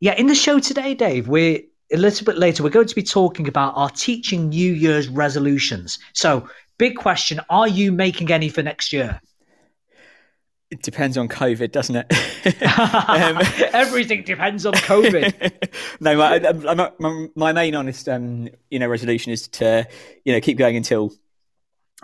yeah, 0.00 0.14
in 0.14 0.26
the 0.26 0.34
show 0.34 0.58
today, 0.58 0.94
Dave, 0.94 1.28
we're 1.28 1.60
a 1.92 1.96
little 1.96 2.24
bit 2.24 2.38
later, 2.38 2.62
we're 2.62 2.70
going 2.70 2.86
to 2.86 2.94
be 2.94 3.02
talking 3.02 3.48
about 3.48 3.74
our 3.76 3.90
teaching 3.90 4.48
New 4.50 4.72
Year's 4.72 5.08
resolutions. 5.08 5.98
So, 6.12 6.48
big 6.76 6.96
question 6.96 7.40
Are 7.50 7.68
you 7.68 7.92
making 7.92 8.30
any 8.30 8.48
for 8.48 8.62
next 8.62 8.92
year? 8.92 9.20
It 10.70 10.82
depends 10.82 11.16
on 11.16 11.28
COVID, 11.28 11.72
doesn't 11.72 11.96
it? 11.96 12.62
um, 12.78 13.38
Everything 13.72 14.22
depends 14.22 14.66
on 14.66 14.74
COVID. 14.74 15.68
no, 16.00 16.16
my, 16.16 16.92
my, 16.98 17.28
my, 17.34 17.52
main 17.54 17.74
honest, 17.74 18.06
um, 18.06 18.50
you 18.70 18.78
know, 18.78 18.86
resolution 18.86 19.32
is 19.32 19.48
to, 19.48 19.88
you 20.26 20.32
know, 20.34 20.40
keep 20.40 20.58
going 20.58 20.76
until 20.76 21.10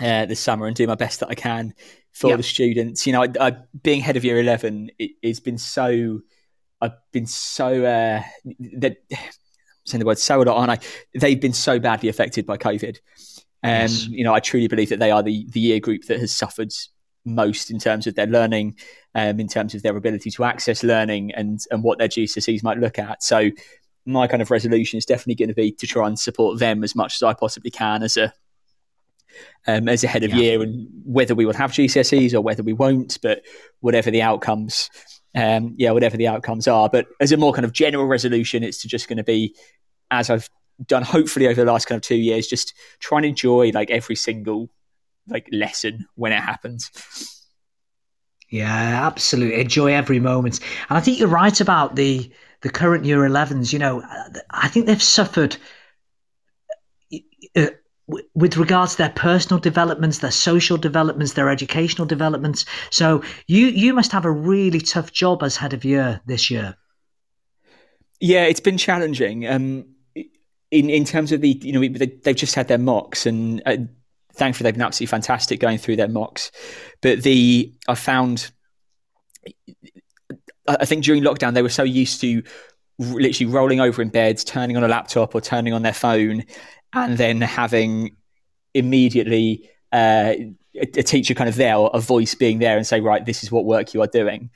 uh, 0.01 0.25
this 0.25 0.41
summer 0.41 0.67
and 0.67 0.75
do 0.75 0.87
my 0.87 0.95
best 0.95 1.21
that 1.21 1.29
I 1.29 1.35
can 1.35 1.75
for 2.15 2.29
yep. 2.29 2.39
the 2.39 2.43
students. 2.43 3.07
You 3.07 3.13
know, 3.13 3.23
I, 3.23 3.29
I, 3.41 3.57
being 3.83 4.01
head 4.01 4.17
of 4.17 4.25
year 4.25 4.41
eleven, 4.41 4.91
it, 4.99 5.13
has 5.23 5.41
been 5.41 5.59
so. 5.59 6.21
I've 6.81 6.93
been 7.13 7.27
so 7.27 7.85
uh, 7.85 8.23
that 8.79 8.97
saying 9.85 10.01
the 10.01 10.07
word 10.07 10.19
so 10.19 10.43
a 10.43 10.45
lot, 10.45 10.57
aren't 10.57 10.71
I? 10.71 11.19
They've 11.19 11.41
been 11.41 11.53
so 11.53 11.79
badly 11.79 12.09
affected 12.09 12.47
by 12.47 12.57
COVID. 12.57 12.99
And 13.63 13.91
um, 13.91 13.97
yes. 13.97 14.07
you 14.07 14.25
know, 14.25 14.35
I 14.35 14.41
truly 14.41 14.69
believe 14.69 14.91
that 14.91 14.99
they 14.99 15.11
are 15.11 15.23
the 15.23 15.47
the 15.51 15.61
year 15.61 15.81
group 15.81 16.05
that 16.05 16.21
has 16.21 16.33
suffered 16.33 16.73
most 17.25 17.71
in 17.71 17.79
terms 17.79 18.07
of 18.07 18.15
their 18.15 18.27
learning, 18.27 18.77
um, 19.15 19.41
in 19.41 19.49
terms 19.49 19.75
of 19.75 19.83
their 19.83 19.97
ability 19.97 20.31
to 20.31 20.45
access 20.45 20.83
learning, 20.83 21.33
and 21.35 21.61
and 21.71 21.83
what 21.83 21.99
their 21.99 22.09
GCSEs 22.09 22.63
might 22.63 22.79
look 22.79 22.99
at. 22.99 23.23
So, 23.23 23.51
my 24.05 24.27
kind 24.27 24.43
of 24.43 24.51
resolution 24.51 24.99
is 24.99 25.07
definitely 25.07 25.37
going 25.37 25.49
to 25.49 25.55
be 25.55 25.73
to 25.73 25.87
try 25.87 26.07
and 26.07 26.19
support 26.19 26.59
them 26.59 26.85
as 26.85 26.95
much 26.95 27.17
as 27.17 27.23
I 27.23 27.33
possibly 27.33 27.71
can 27.71 28.03
as 28.03 28.17
a 28.17 28.33
um, 29.67 29.89
as 29.89 30.05
a 30.05 30.09
head 30.09 30.25
of 30.25 30.31
yeah. 30.31 30.37
year, 30.37 30.63
and 30.63 30.89
whether 31.05 31.35
we 31.35 31.47
will 31.47 31.55
have 31.55 31.73
GCSEs 31.73 32.35
or 32.35 32.41
whether 32.41 32.63
we 32.63 32.73
won't, 32.73 33.19
but 33.23 33.43
whatever 33.81 34.11
the 34.11 34.23
outcomes, 34.23 34.91
um, 35.35 35.75
yeah, 35.77 35.91
whatever 35.91 36.17
the 36.17 36.29
outcomes 36.29 36.69
are. 36.69 36.89
But 36.89 37.07
as 37.21 37.33
a 37.33 37.37
more 37.37 37.53
kind 37.53 37.65
of 37.65 37.73
general 37.73 38.07
resolution, 38.07 38.63
it's 38.63 38.83
just 38.83 39.09
going 39.09 39.19
to 39.19 39.25
be 39.25 39.55
as 40.11 40.31
I've 40.31 40.49
done 40.85 41.03
hopefully 41.03 41.47
over 41.47 41.65
the 41.65 41.71
last 41.71 41.87
kind 41.87 41.97
of 41.97 42.03
two 42.03 42.17
years, 42.17 42.47
just 42.47 42.75
try 43.01 43.19
and 43.19 43.27
enjoy 43.27 43.71
like 43.71 43.91
every 43.91 44.17
single 44.17 44.71
like 45.29 45.49
lesson 45.53 46.07
when 46.15 46.33
it 46.33 46.41
happens. 46.41 46.91
Yeah, 48.51 49.07
absolutely. 49.07 49.61
Enjoy 49.61 49.93
every 49.93 50.21
moment. 50.21 50.61
And 50.89 50.99
I 50.99 51.01
think 51.01 51.19
you're 51.19 51.29
right 51.29 51.61
about 51.61 51.97
the 51.97 52.31
the 52.61 52.71
current 52.71 53.05
year 53.05 53.19
11s. 53.19 53.73
You 53.73 53.79
know, 53.79 54.03
I 54.51 54.69
think 54.69 54.87
they've 54.87 55.03
suffered 55.03 55.57
with 58.35 58.57
regards 58.57 58.93
to 58.93 58.99
their 58.99 59.11
personal 59.11 59.59
developments, 59.59 60.19
their 60.19 60.31
social 60.31 60.77
developments, 60.77 61.33
their 61.33 61.49
educational 61.49 62.07
developments. 62.07 62.65
So 62.91 63.23
you 63.47 63.67
you 63.69 63.95
must 63.95 64.13
have 64.13 64.25
a 64.25 64.31
really 64.31 64.81
tough 64.81 65.13
job 65.13 65.43
as 65.43 65.57
head 65.57 65.73
of 65.73 65.85
year 65.85 66.21
this 66.27 66.51
year. 66.51 66.77
Yeah, 68.21 68.45
it's 68.45 68.61
been 68.61 68.79
challenging. 68.79 69.47
Um, 69.47 69.87
in 70.71 70.91
in 70.91 71.05
terms 71.05 71.33
of 71.33 71.41
the 71.41 71.59
you 71.63 71.73
know 71.73 71.81
they, 71.81 72.13
have 72.27 72.37
just 72.37 72.55
had 72.55 72.69
their 72.69 72.79
mocks 72.79 73.27
and. 73.27 73.63
Uh, 73.65 73.77
thankfully, 74.37 74.67
they've 74.67 74.75
been 74.75 74.83
absolutely 74.83 75.11
fantastic 75.11 75.61
going 75.61 75.79
through 75.79 75.95
their 75.95 76.09
mocks. 76.09 76.51
But 77.03 77.23
the 77.23 77.73
I 77.87 77.95
found, 77.95 78.51
I 80.67 80.85
think 80.85 81.05
during 81.05 81.23
lockdown 81.23 81.55
they 81.55 81.63
were 81.63 81.69
so 81.69 81.85
used 81.85 82.21
to 82.23 82.43
literally 82.99 83.53
rolling 83.53 83.81
over 83.81 84.03
in 84.03 84.09
beds, 84.09 84.45
turning 84.45 84.77
on 84.77 84.85
a 84.85 84.89
laptop 84.89 85.35
or 85.37 85.41
turning 85.41 85.73
on 85.73 85.83
their 85.83 85.93
phone, 85.93 86.45
and 86.95 87.19
then 87.19 87.41
having 87.41 88.17
immediately 88.73 89.71
uh, 89.93 90.35
a, 90.75 91.03
teacher 91.03 91.35
kind 91.35 91.49
of 91.49 91.57
there 91.57 91.77
or 91.77 91.91
a 91.95 92.01
voice 92.01 92.35
being 92.35 92.59
there 92.59 92.77
and 92.77 92.87
say, 92.87 93.01
right, 93.01 93.25
this 93.25 93.43
is 93.43 93.53
what 93.53 93.65
work 93.65 93.95
you 93.95 94.03
are 94.03 94.07
doing. 94.07 94.51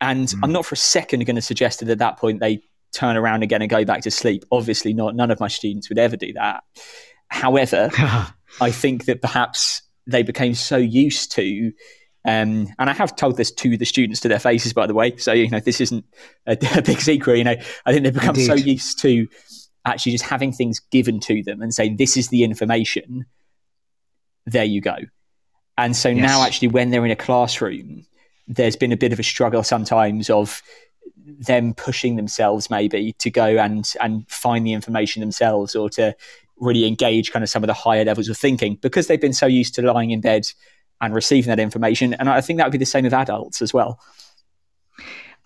And 0.00 0.28
mm. 0.28 0.40
I'm 0.42 0.52
not 0.52 0.66
for 0.66 0.74
a 0.74 0.78
second 0.78 1.24
going 1.26 1.36
to 1.36 1.42
suggest 1.42 1.80
that 1.80 1.88
at 1.88 1.98
that 1.98 2.18
point 2.18 2.40
they 2.40 2.62
turn 2.92 3.16
around 3.16 3.42
again 3.42 3.62
and 3.62 3.70
go 3.70 3.84
back 3.84 4.02
to 4.02 4.10
sleep. 4.10 4.44
Obviously, 4.50 4.92
not. 4.92 5.14
None 5.14 5.30
of 5.30 5.40
my 5.40 5.48
students 5.48 5.88
would 5.88 5.98
ever 5.98 6.16
do 6.16 6.32
that. 6.34 6.62
However, 7.28 7.90
I 8.60 8.70
think 8.70 9.04
that 9.04 9.20
perhaps 9.20 9.82
they 10.06 10.22
became 10.22 10.54
so 10.54 10.76
used 10.76 11.32
to 11.32 11.72
um, 12.24 12.68
and 12.78 12.90
I 12.90 12.92
have 12.92 13.16
told 13.16 13.36
this 13.36 13.50
to 13.52 13.76
the 13.76 13.86
students 13.86 14.20
to 14.20 14.28
their 14.28 14.38
faces, 14.38 14.72
by 14.72 14.86
the 14.86 14.94
way. 14.94 15.16
So 15.16 15.32
you 15.32 15.48
know, 15.48 15.60
this 15.60 15.80
isn't 15.80 16.04
a, 16.46 16.52
a 16.76 16.82
big 16.82 17.00
secret. 17.00 17.38
You 17.38 17.44
know, 17.44 17.56
I 17.86 17.92
think 17.92 18.04
they've 18.04 18.14
become 18.14 18.36
Indeed. 18.36 18.46
so 18.46 18.54
used 18.54 18.98
to 19.00 19.26
actually 19.84 20.12
just 20.12 20.24
having 20.24 20.52
things 20.52 20.78
given 20.78 21.20
to 21.20 21.42
them 21.42 21.62
and 21.62 21.74
saying, 21.74 21.96
this 21.96 22.16
is 22.16 22.28
the 22.28 22.44
information, 22.44 23.26
there 24.46 24.64
you 24.64 24.80
go. 24.80 24.96
And 25.78 25.96
so 25.96 26.08
yes. 26.10 26.22
now, 26.22 26.44
actually, 26.44 26.68
when 26.68 26.90
they're 26.90 27.04
in 27.04 27.10
a 27.10 27.16
classroom, 27.16 28.04
there's 28.46 28.76
been 28.76 28.92
a 28.92 28.96
bit 28.96 29.12
of 29.12 29.18
a 29.18 29.22
struggle 29.22 29.62
sometimes 29.62 30.28
of 30.28 30.62
them 31.24 31.72
pushing 31.74 32.16
themselves 32.16 32.68
maybe 32.70 33.12
to 33.14 33.30
go 33.30 33.44
and 33.44 33.94
and 34.00 34.28
find 34.28 34.66
the 34.66 34.72
information 34.72 35.20
themselves 35.20 35.76
or 35.76 35.88
to 35.88 36.14
really 36.58 36.86
engage 36.86 37.30
kind 37.30 37.42
of 37.42 37.48
some 37.48 37.62
of 37.62 37.68
the 37.68 37.74
higher 37.74 38.04
levels 38.04 38.28
of 38.28 38.36
thinking 38.36 38.76
because 38.76 39.06
they've 39.06 39.20
been 39.20 39.32
so 39.32 39.46
used 39.46 39.74
to 39.74 39.82
lying 39.82 40.10
in 40.10 40.20
bed 40.20 40.44
and 41.00 41.14
receiving 41.14 41.48
that 41.48 41.60
information 41.60 42.14
and 42.14 42.28
i 42.28 42.40
think 42.40 42.58
that 42.58 42.66
would 42.66 42.72
be 42.72 42.78
the 42.78 42.84
same 42.84 43.04
with 43.04 43.14
adults 43.14 43.62
as 43.62 43.72
well 43.72 44.00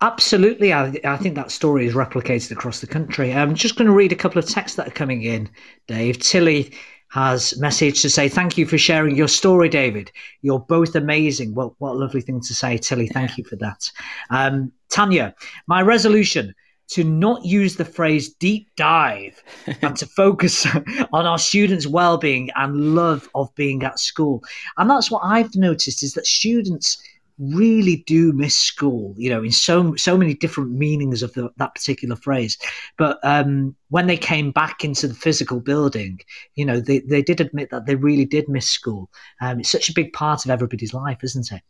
Absolutely, 0.01 0.73
I, 0.73 0.93
I, 1.05 1.17
think 1.17 1.35
that 1.35 1.51
story 1.51 1.85
is 1.87 1.93
replicated 1.93 2.51
across 2.51 2.81
the 2.81 2.87
country. 2.87 3.33
I'm 3.33 3.55
just 3.55 3.77
going 3.77 3.87
to 3.87 3.93
read 3.93 4.11
a 4.11 4.15
couple 4.15 4.39
of 4.39 4.47
texts 4.47 4.75
that 4.75 4.87
are 4.87 4.91
coming 4.91 5.23
in. 5.23 5.49
Dave 5.87 6.19
Tilly 6.19 6.73
has 7.09 7.57
message 7.59 8.01
to 8.01 8.09
say 8.09 8.27
thank 8.27 8.57
you 8.57 8.65
for 8.65 8.77
sharing 8.77 9.15
your 9.15 9.29
story, 9.29 9.69
David. 9.69 10.11
You're 10.41 10.59
both 10.59 10.95
amazing. 10.95 11.55
Well, 11.55 11.75
what 11.79 11.91
a 11.91 11.93
lovely 11.93 12.19
thing 12.19 12.41
to 12.41 12.53
say, 12.53 12.77
Tilly. 12.77 13.07
Thank 13.07 13.37
you 13.37 13.45
for 13.45 13.55
that. 13.57 13.89
Um, 14.29 14.73
Tanya, 14.89 15.33
my 15.67 15.81
resolution 15.81 16.53
to 16.87 17.03
not 17.03 17.43
use 17.45 17.77
the 17.77 17.85
phrase 17.85 18.33
deep 18.33 18.67
dive 18.75 19.41
and 19.81 19.95
to 19.95 20.05
focus 20.05 20.67
on 21.13 21.25
our 21.25 21.39
students' 21.39 21.87
well-being 21.87 22.49
and 22.55 22.95
love 22.95 23.29
of 23.33 23.53
being 23.55 23.83
at 23.83 23.99
school. 23.99 24.43
And 24.77 24.89
that's 24.89 25.09
what 25.09 25.23
I've 25.23 25.55
noticed 25.55 26.03
is 26.03 26.13
that 26.13 26.27
students 26.27 27.01
really 27.37 27.97
do 28.07 28.31
miss 28.31 28.55
school 28.55 29.13
you 29.17 29.29
know 29.29 29.43
in 29.43 29.51
so 29.51 29.95
so 29.95 30.17
many 30.17 30.33
different 30.33 30.71
meanings 30.71 31.21
of 31.21 31.33
the, 31.33 31.49
that 31.57 31.75
particular 31.75 32.15
phrase. 32.15 32.57
But 32.97 33.19
um, 33.23 33.75
when 33.89 34.07
they 34.07 34.17
came 34.17 34.51
back 34.51 34.83
into 34.83 35.07
the 35.07 35.13
physical 35.13 35.59
building 35.59 36.19
you 36.55 36.65
know 36.65 36.79
they, 36.79 36.99
they 36.99 37.21
did 37.21 37.41
admit 37.41 37.69
that 37.71 37.85
they 37.85 37.95
really 37.95 38.25
did 38.25 38.47
miss 38.47 38.69
school. 38.69 39.09
Um, 39.41 39.59
it's 39.59 39.69
such 39.69 39.89
a 39.89 39.93
big 39.93 40.13
part 40.13 40.45
of 40.45 40.51
everybody's 40.51 40.93
life 40.93 41.23
isn't 41.23 41.51
it? 41.51 41.61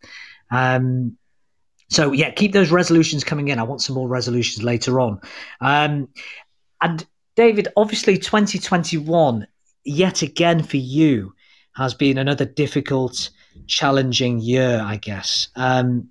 Um, 0.51 1.18
so 1.89 2.11
yeah 2.11 2.32
keep 2.32 2.53
those 2.53 2.72
resolutions 2.72 3.24
coming 3.24 3.47
in. 3.47 3.59
I 3.59 3.63
want 3.63 3.82
some 3.82 3.95
more 3.95 4.07
resolutions 4.07 4.63
later 4.63 4.99
on. 4.99 5.20
Um, 5.61 6.09
and 6.82 7.05
david 7.36 7.68
obviously 7.76 8.18
2021 8.18 9.45
yet 9.84 10.22
again 10.22 10.63
for 10.63 10.78
you 10.78 11.34
has 11.76 11.93
been 11.93 12.17
another 12.17 12.45
difficult 12.45 13.30
challenging 13.67 14.39
year, 14.39 14.82
I 14.84 14.97
guess. 14.97 15.49
Um, 15.55 16.09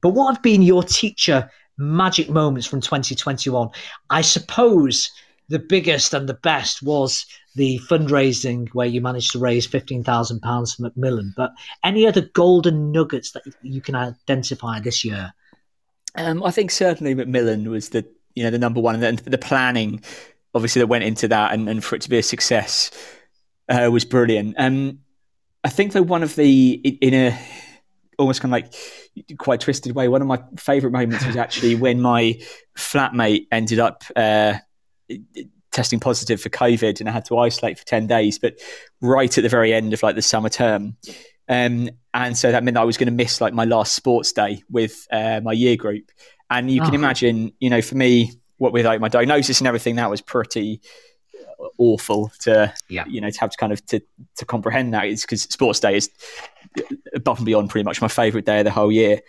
but 0.00 0.10
what 0.10 0.34
have 0.34 0.42
been 0.42 0.62
your 0.62 0.82
teacher 0.82 1.50
magic 1.78 2.28
moments 2.28 2.66
from 2.66 2.80
2021? 2.80 3.68
I 4.10 4.20
suppose 4.20 5.10
the 5.48 5.58
biggest 5.58 6.14
and 6.14 6.28
the 6.28 6.34
best 6.34 6.82
was 6.82 7.26
the 7.54 7.78
fundraising 7.88 8.68
where 8.70 8.86
you 8.86 9.00
managed 9.00 9.32
to 9.32 9.38
raise 9.38 9.66
£15,000 9.66 10.76
for 10.76 10.82
Macmillan. 10.82 11.32
But 11.36 11.52
any 11.84 12.06
other 12.06 12.22
golden 12.22 12.90
nuggets 12.90 13.32
that 13.32 13.42
you 13.62 13.80
can 13.80 13.94
identify 13.94 14.80
this 14.80 15.04
year? 15.04 15.32
Um, 16.16 16.42
I 16.42 16.50
think 16.50 16.70
certainly 16.70 17.14
Macmillan 17.14 17.70
was 17.70 17.90
the 17.90 18.06
you 18.34 18.42
know 18.42 18.50
the 18.50 18.58
number 18.58 18.80
one, 18.80 19.02
and 19.02 19.18
the, 19.18 19.30
the 19.30 19.38
planning 19.38 20.02
obviously 20.54 20.80
that 20.80 20.86
went 20.86 21.04
into 21.04 21.28
that, 21.28 21.52
and, 21.52 21.68
and 21.68 21.84
for 21.84 21.96
it 21.96 22.02
to 22.02 22.10
be 22.10 22.18
a 22.18 22.22
success 22.22 22.90
uh, 23.68 23.88
was 23.92 24.04
brilliant. 24.04 24.54
Um, 24.58 25.00
I 25.64 25.70
think 25.70 25.92
though 25.92 26.02
one 26.02 26.22
of 26.22 26.36
the 26.36 26.72
in 26.72 27.14
a 27.14 27.38
almost 28.18 28.40
kind 28.40 28.54
of 28.54 28.62
like 28.62 29.38
quite 29.38 29.60
twisted 29.60 29.94
way, 29.94 30.08
one 30.08 30.20
of 30.22 30.28
my 30.28 30.40
favourite 30.58 30.92
moments 30.92 31.26
was 31.26 31.36
actually 31.36 31.74
when 31.74 32.00
my 32.00 32.38
flatmate 32.76 33.46
ended 33.50 33.78
up 33.78 34.04
uh, 34.14 34.54
testing 35.72 35.98
positive 35.98 36.40
for 36.40 36.50
COVID 36.50 37.00
and 37.00 37.08
I 37.08 37.12
had 37.12 37.24
to 37.26 37.38
isolate 37.38 37.78
for 37.78 37.84
ten 37.86 38.06
days. 38.06 38.38
But 38.38 38.60
right 39.00 39.36
at 39.36 39.40
the 39.40 39.48
very 39.48 39.72
end 39.72 39.92
of 39.94 40.02
like 40.02 40.14
the 40.14 40.22
summer 40.22 40.50
term, 40.50 40.96
um, 41.48 41.88
and 42.12 42.36
so 42.36 42.52
that 42.52 42.62
meant 42.62 42.74
that 42.74 42.82
I 42.82 42.84
was 42.84 42.96
going 42.96 43.06
to 43.08 43.12
miss 43.12 43.40
like 43.40 43.54
my 43.54 43.64
last 43.64 43.94
sports 43.94 44.32
day 44.32 44.62
with 44.70 45.06
uh, 45.10 45.40
my 45.42 45.52
year 45.52 45.76
group. 45.76 46.10
And 46.50 46.70
you 46.70 46.80
can 46.82 46.92
oh. 46.92 46.94
imagine, 46.94 47.52
you 47.58 47.70
know, 47.70 47.80
for 47.80 47.94
me, 47.94 48.32
what 48.58 48.72
with 48.72 48.84
like 48.84 49.00
my 49.00 49.08
diagnosis 49.08 49.60
and 49.60 49.66
everything, 49.66 49.96
that 49.96 50.10
was 50.10 50.20
pretty 50.20 50.82
awful 51.78 52.30
to 52.40 52.72
yeah. 52.88 53.04
you 53.06 53.20
know 53.20 53.30
to 53.30 53.40
have 53.40 53.50
to 53.50 53.56
kind 53.56 53.72
of 53.72 53.84
to 53.86 54.00
to 54.36 54.44
comprehend 54.44 54.94
that 54.94 55.06
is 55.06 55.22
because 55.22 55.42
sports 55.42 55.80
day 55.80 55.96
is 55.96 56.10
above 57.14 57.38
and 57.38 57.46
beyond 57.46 57.70
pretty 57.70 57.84
much 57.84 58.00
my 58.00 58.08
favorite 58.08 58.44
day 58.44 58.60
of 58.60 58.64
the 58.64 58.70
whole 58.70 58.90
year. 58.90 59.20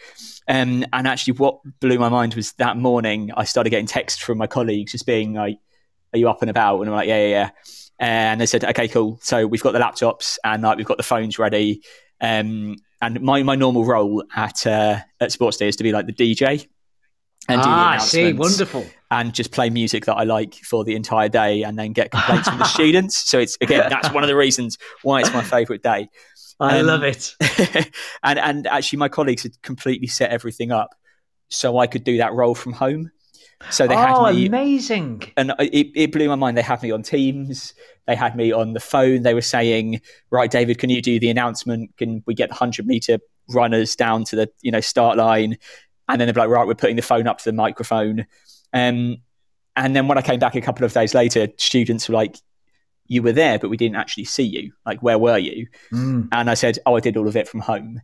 Um, 0.47 0.85
and 0.93 1.07
actually 1.07 1.33
what 1.33 1.59
blew 1.79 1.97
my 1.97 2.09
mind 2.09 2.35
was 2.35 2.53
that 2.53 2.77
morning 2.77 3.31
i 3.35 3.43
started 3.45 3.71
getting 3.71 3.87
texts 3.87 4.21
from 4.21 4.37
my 4.37 4.45
colleagues 4.45 4.91
just 4.91 5.07
being 5.07 5.33
like 5.33 5.57
are 6.13 6.19
you 6.19 6.29
up 6.29 6.41
and 6.41 6.51
about? 6.51 6.79
And 6.81 6.89
i'm 6.89 6.95
like 6.95 7.07
yeah 7.07 7.27
yeah 7.27 7.29
yeah. 7.29 7.49
And 7.97 8.41
they 8.41 8.45
said 8.45 8.63
okay 8.63 8.87
cool. 8.87 9.19
So 9.21 9.47
we've 9.47 9.63
got 9.63 9.71
the 9.71 9.79
laptops 9.79 10.37
and 10.43 10.63
like 10.63 10.77
we've 10.77 10.85
got 10.85 10.97
the 10.97 11.03
phones 11.03 11.39
ready. 11.39 11.81
Um, 12.21 12.77
and 13.01 13.21
my, 13.21 13.43
my 13.43 13.55
normal 13.55 13.85
role 13.85 14.23
at 14.35 14.65
uh, 14.65 14.99
at 15.19 15.31
sports 15.31 15.57
day 15.57 15.67
is 15.67 15.75
to 15.77 15.83
be 15.83 15.91
like 15.91 16.05
the 16.05 16.13
dj 16.13 16.67
and 17.47 17.61
ah, 17.63 17.91
I 17.91 17.97
see, 17.99 18.33
wonderful, 18.33 18.85
and 19.11 19.33
just 19.33 19.51
play 19.51 19.69
music 19.69 20.05
that 20.05 20.15
I 20.15 20.23
like 20.23 20.55
for 20.55 20.83
the 20.83 20.95
entire 20.95 21.29
day, 21.29 21.63
and 21.63 21.77
then 21.77 21.93
get 21.93 22.11
complaints 22.11 22.49
from 22.49 22.59
the 22.59 22.65
students. 22.65 23.29
So 23.29 23.39
it's 23.39 23.57
again, 23.61 23.87
that's 23.89 24.11
one 24.11 24.23
of 24.23 24.27
the 24.27 24.35
reasons 24.35 24.77
why 25.03 25.21
it's 25.21 25.33
my 25.33 25.43
favourite 25.55 25.83
day. 25.83 26.09
I 26.59 26.79
um, 26.79 26.85
love 26.87 27.03
it. 27.03 27.35
and 28.23 28.39
and 28.39 28.67
actually, 28.67 28.99
my 28.99 29.09
colleagues 29.09 29.43
had 29.43 29.61
completely 29.61 30.07
set 30.07 30.31
everything 30.31 30.71
up 30.71 30.95
so 31.49 31.77
I 31.77 31.87
could 31.87 32.03
do 32.03 32.17
that 32.17 32.33
role 32.33 32.55
from 32.55 32.73
home. 32.73 33.11
So 33.69 33.87
they 33.87 33.95
oh, 33.95 34.25
had 34.25 34.35
me 34.35 34.45
amazing, 34.45 35.23
and 35.37 35.53
it, 35.59 35.91
it 35.95 36.11
blew 36.11 36.27
my 36.27 36.35
mind. 36.35 36.57
They 36.57 36.61
had 36.61 36.83
me 36.83 36.91
on 36.91 37.03
Teams. 37.03 37.73
They 38.05 38.15
had 38.15 38.35
me 38.35 38.51
on 38.51 38.73
the 38.73 38.79
phone. 38.79 39.23
They 39.23 39.33
were 39.33 39.41
saying, 39.41 40.01
"Right, 40.29 40.51
David, 40.51 40.77
can 40.77 40.89
you 40.89 41.01
do 41.01 41.19
the 41.19 41.29
announcement? 41.29 41.95
Can 41.97 42.21
we 42.25 42.33
get 42.33 42.49
the 42.49 42.55
hundred 42.55 42.85
meter 42.85 43.19
runners 43.49 43.95
down 43.95 44.25
to 44.25 44.35
the 44.35 44.49
you 44.61 44.71
know 44.71 44.81
start 44.81 45.17
line?" 45.17 45.57
And 46.07 46.19
then 46.19 46.27
they'd 46.27 46.35
be 46.35 46.39
like, 46.39 46.49
right, 46.49 46.67
we're 46.67 46.75
putting 46.75 46.95
the 46.95 47.01
phone 47.01 47.27
up 47.27 47.39
to 47.39 47.45
the 47.45 47.53
microphone. 47.53 48.27
Um, 48.73 49.17
and 49.75 49.95
then 49.95 50.07
when 50.07 50.17
I 50.17 50.21
came 50.21 50.39
back 50.39 50.55
a 50.55 50.61
couple 50.61 50.85
of 50.85 50.93
days 50.93 51.13
later, 51.13 51.47
students 51.57 52.07
were 52.07 52.15
like, 52.15 52.37
you 53.07 53.21
were 53.21 53.31
there, 53.31 53.59
but 53.59 53.69
we 53.69 53.77
didn't 53.77 53.97
actually 53.97 54.25
see 54.25 54.43
you. 54.43 54.71
Like, 54.85 55.01
where 55.03 55.17
were 55.17 55.37
you? 55.37 55.67
Mm. 55.91 56.29
And 56.31 56.49
I 56.49 56.53
said, 56.53 56.79
oh, 56.85 56.95
I 56.95 56.99
did 56.99 57.17
all 57.17 57.27
of 57.27 57.35
it 57.35 57.47
from 57.47 57.59
home. 57.59 58.01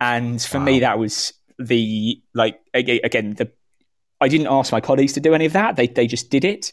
And 0.00 0.40
for 0.40 0.58
wow. 0.58 0.64
me, 0.64 0.80
that 0.80 0.98
was 0.98 1.32
the, 1.58 2.22
like, 2.34 2.60
again, 2.74 3.34
the, 3.34 3.50
I 4.20 4.28
didn't 4.28 4.46
ask 4.48 4.70
my 4.70 4.80
colleagues 4.80 5.14
to 5.14 5.20
do 5.20 5.34
any 5.34 5.44
of 5.44 5.54
that. 5.54 5.76
They, 5.76 5.86
they 5.86 6.06
just 6.06 6.30
did 6.30 6.44
it. 6.44 6.72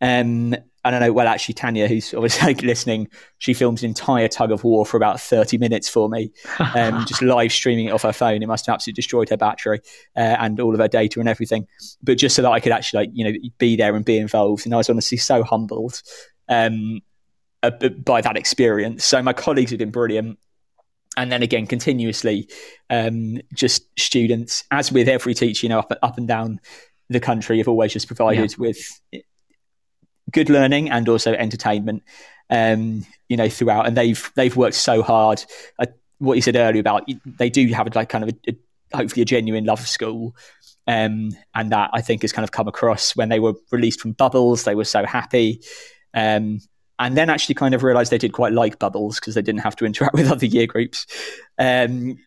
Um, 0.00 0.56
I 0.82 0.90
don't 0.90 1.00
know. 1.00 1.12
Well, 1.12 1.28
actually, 1.28 1.54
Tanya, 1.54 1.86
who's 1.86 2.14
obviously 2.14 2.54
listening, 2.66 3.08
she 3.38 3.52
films 3.52 3.82
an 3.82 3.88
entire 3.88 4.28
tug 4.28 4.50
of 4.50 4.64
war 4.64 4.86
for 4.86 4.96
about 4.96 5.20
30 5.20 5.58
minutes 5.58 5.88
for 5.90 6.08
me, 6.08 6.32
um, 6.74 7.04
just 7.08 7.20
live 7.20 7.52
streaming 7.52 7.86
it 7.86 7.90
off 7.90 8.02
her 8.02 8.12
phone. 8.12 8.42
It 8.42 8.46
must 8.46 8.66
have 8.66 8.74
absolutely 8.74 8.96
destroyed 8.96 9.28
her 9.28 9.36
battery 9.36 9.80
uh, 10.16 10.36
and 10.38 10.58
all 10.58 10.72
of 10.72 10.80
her 10.80 10.88
data 10.88 11.20
and 11.20 11.28
everything. 11.28 11.66
But 12.02 12.16
just 12.16 12.34
so 12.34 12.42
that 12.42 12.50
I 12.50 12.60
could 12.60 12.72
actually, 12.72 13.00
like, 13.00 13.10
you 13.12 13.24
know, 13.24 13.38
be 13.58 13.76
there 13.76 13.94
and 13.94 14.04
be 14.04 14.16
involved. 14.16 14.64
And 14.64 14.72
I 14.72 14.78
was 14.78 14.88
honestly 14.88 15.18
so 15.18 15.42
humbled 15.42 16.00
um, 16.48 17.00
uh, 17.62 17.70
by 17.70 18.22
that 18.22 18.38
experience. 18.38 19.04
So 19.04 19.22
my 19.22 19.34
colleagues 19.34 19.70
have 19.72 19.78
been 19.78 19.90
brilliant. 19.90 20.38
and 21.16 21.30
then 21.30 21.42
again 21.42 21.66
continuously 21.66 22.48
um, 22.88 23.38
just 23.52 23.82
students 23.98 24.64
as 24.70 24.92
with 24.92 25.08
every 25.08 25.34
teacher 25.34 25.66
you 25.66 25.68
know 25.68 25.80
up, 25.80 25.92
up 26.02 26.16
and 26.16 26.28
down 26.28 26.60
the 27.08 27.18
country 27.18 27.58
have 27.58 27.66
always 27.66 27.92
just 27.92 28.06
provided 28.06 28.52
yeah. 28.52 28.56
with 28.56 29.00
good 30.32 30.50
learning 30.50 30.90
and 30.90 31.08
also 31.08 31.32
entertainment 31.32 32.02
um, 32.50 33.04
you 33.28 33.36
know 33.36 33.48
throughout 33.48 33.86
and 33.86 33.96
they've 33.96 34.30
they've 34.34 34.56
worked 34.56 34.74
so 34.76 35.02
hard 35.02 35.44
uh, 35.78 35.86
what 36.18 36.34
you 36.34 36.42
said 36.42 36.56
earlier 36.56 36.80
about 36.80 37.08
they 37.24 37.50
do 37.50 37.66
have 37.68 37.94
like 37.94 38.08
kind 38.08 38.24
of 38.24 38.30
a, 38.30 38.50
a, 38.50 38.96
hopefully 38.96 39.22
a 39.22 39.26
genuine 39.26 39.64
love 39.64 39.80
of 39.80 39.88
school 39.88 40.34
um, 40.86 41.30
and 41.54 41.70
that 41.70 41.90
I 41.92 42.00
think 42.00 42.22
has 42.22 42.32
kind 42.32 42.44
of 42.44 42.50
come 42.50 42.66
across 42.66 43.14
when 43.14 43.28
they 43.28 43.38
were 43.38 43.54
released 43.70 44.00
from 44.00 44.12
Bubbles 44.12 44.64
they 44.64 44.74
were 44.74 44.84
so 44.84 45.04
happy 45.04 45.60
um, 46.14 46.60
and 47.00 47.16
then 47.16 47.30
actually 47.30 47.54
kind 47.54 47.74
of 47.74 47.82
realized 47.82 48.12
they 48.12 48.18
did 48.18 48.32
quite 48.32 48.52
like 48.52 48.78
bubbles 48.78 49.18
because 49.18 49.34
they 49.34 49.42
didn't 49.42 49.62
have 49.62 49.74
to 49.76 49.86
interact 49.86 50.14
with 50.14 50.30
other 50.30 50.46
year 50.46 50.66
groups. 50.66 51.06
Um, 51.58 52.18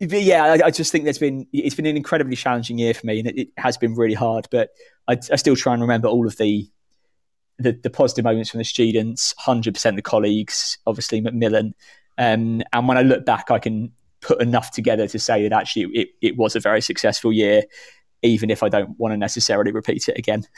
but 0.00 0.22
yeah, 0.22 0.44
I, 0.44 0.66
I, 0.66 0.70
just 0.70 0.92
think 0.92 1.04
there's 1.04 1.18
been 1.18 1.48
it's 1.52 1.74
been 1.74 1.86
an 1.86 1.96
incredibly 1.96 2.36
challenging 2.36 2.78
year 2.78 2.94
for 2.94 3.04
me, 3.04 3.18
and 3.18 3.26
it, 3.26 3.36
it 3.36 3.48
has 3.56 3.76
been 3.76 3.96
really 3.96 4.14
hard. 4.14 4.46
But 4.48 4.70
I, 5.08 5.18
I, 5.32 5.36
still 5.36 5.56
try 5.56 5.72
and 5.72 5.82
remember 5.82 6.06
all 6.06 6.26
of 6.26 6.36
the 6.36 6.70
the, 7.58 7.72
the 7.72 7.90
positive 7.90 8.24
moments 8.24 8.50
from 8.50 8.58
the 8.58 8.64
students, 8.64 9.34
hundred 9.38 9.74
percent 9.74 9.96
the 9.96 10.02
colleagues, 10.02 10.78
obviously 10.86 11.20
Macmillan. 11.20 11.74
Um, 12.16 12.62
and 12.72 12.88
when 12.88 12.98
I 12.98 13.02
look 13.02 13.24
back, 13.24 13.50
I 13.50 13.58
can 13.58 13.92
put 14.20 14.40
enough 14.40 14.72
together 14.72 15.06
to 15.06 15.18
say 15.18 15.42
that 15.42 15.52
actually 15.52 15.86
it, 15.92 16.08
it 16.20 16.36
was 16.36 16.56
a 16.56 16.60
very 16.60 16.80
successful 16.80 17.32
year, 17.32 17.62
even 18.22 18.50
if 18.50 18.62
I 18.62 18.68
don't 18.68 18.98
want 18.98 19.12
to 19.12 19.16
necessarily 19.16 19.72
repeat 19.72 20.08
it 20.08 20.18
again. 20.18 20.44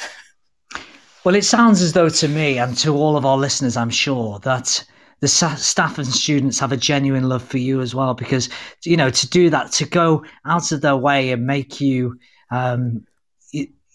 Well, 1.22 1.34
it 1.34 1.44
sounds 1.44 1.82
as 1.82 1.92
though 1.92 2.08
to 2.08 2.28
me 2.28 2.58
and 2.58 2.74
to 2.78 2.96
all 2.96 3.14
of 3.14 3.26
our 3.26 3.36
listeners, 3.36 3.76
I'm 3.76 3.90
sure, 3.90 4.38
that 4.38 4.82
the 5.20 5.28
staff 5.28 5.98
and 5.98 6.06
students 6.06 6.58
have 6.58 6.72
a 6.72 6.78
genuine 6.78 7.28
love 7.28 7.42
for 7.42 7.58
you 7.58 7.82
as 7.82 7.94
well. 7.94 8.14
Because, 8.14 8.48
you 8.84 8.96
know, 8.96 9.10
to 9.10 9.28
do 9.28 9.50
that, 9.50 9.70
to 9.72 9.84
go 9.84 10.24
out 10.46 10.72
of 10.72 10.80
their 10.80 10.96
way 10.96 11.30
and 11.30 11.46
make 11.46 11.78
you, 11.78 12.18
um, 12.50 13.04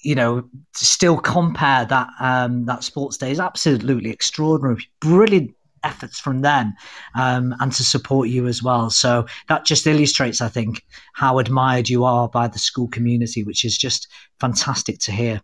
you, 0.06 0.16
know, 0.16 0.48
still 0.74 1.18
compare 1.18 1.86
that 1.86 2.08
um, 2.20 2.66
that 2.66 2.84
sports 2.84 3.18
day 3.18 3.32
is 3.32 3.40
absolutely 3.40 4.12
extraordinary. 4.12 4.88
Brilliant 5.02 5.56
efforts 5.84 6.20
from 6.20 6.42
them 6.42 6.74
um, 7.16 7.56
and 7.60 7.72
to 7.72 7.84
support 7.84 8.28
you 8.30 8.48
as 8.48 8.62
well. 8.62 8.90
So 8.90 9.26
that 9.48 9.66
just 9.66 9.88
illustrates, 9.88 10.42
I 10.42 10.50
think, 10.50 10.84
how 11.14 11.40
admired 11.40 11.90
you 11.90 12.04
are 12.04 12.28
by 12.28 12.48
the 12.48 12.60
school 12.60 12.88
community, 12.88 13.44
which 13.44 13.64
is 13.64 13.78
just 13.78 14.08
fantastic 14.40 15.00
to 15.00 15.12
hear. 15.12 15.42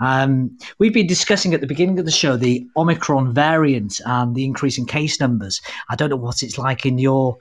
Um, 0.00 0.56
we've 0.78 0.94
been 0.94 1.08
discussing 1.08 1.54
at 1.54 1.60
the 1.60 1.66
beginning 1.66 1.98
of 1.98 2.04
the 2.04 2.12
show 2.12 2.36
the 2.36 2.66
Omicron 2.76 3.34
variant 3.34 4.00
and 4.06 4.34
the 4.34 4.44
increase 4.44 4.78
in 4.78 4.86
case 4.86 5.18
numbers. 5.18 5.60
I 5.90 5.96
don't 5.96 6.10
know 6.10 6.16
what 6.16 6.42
it's 6.42 6.58
like 6.58 6.86
in 6.86 6.98
your 6.98 7.38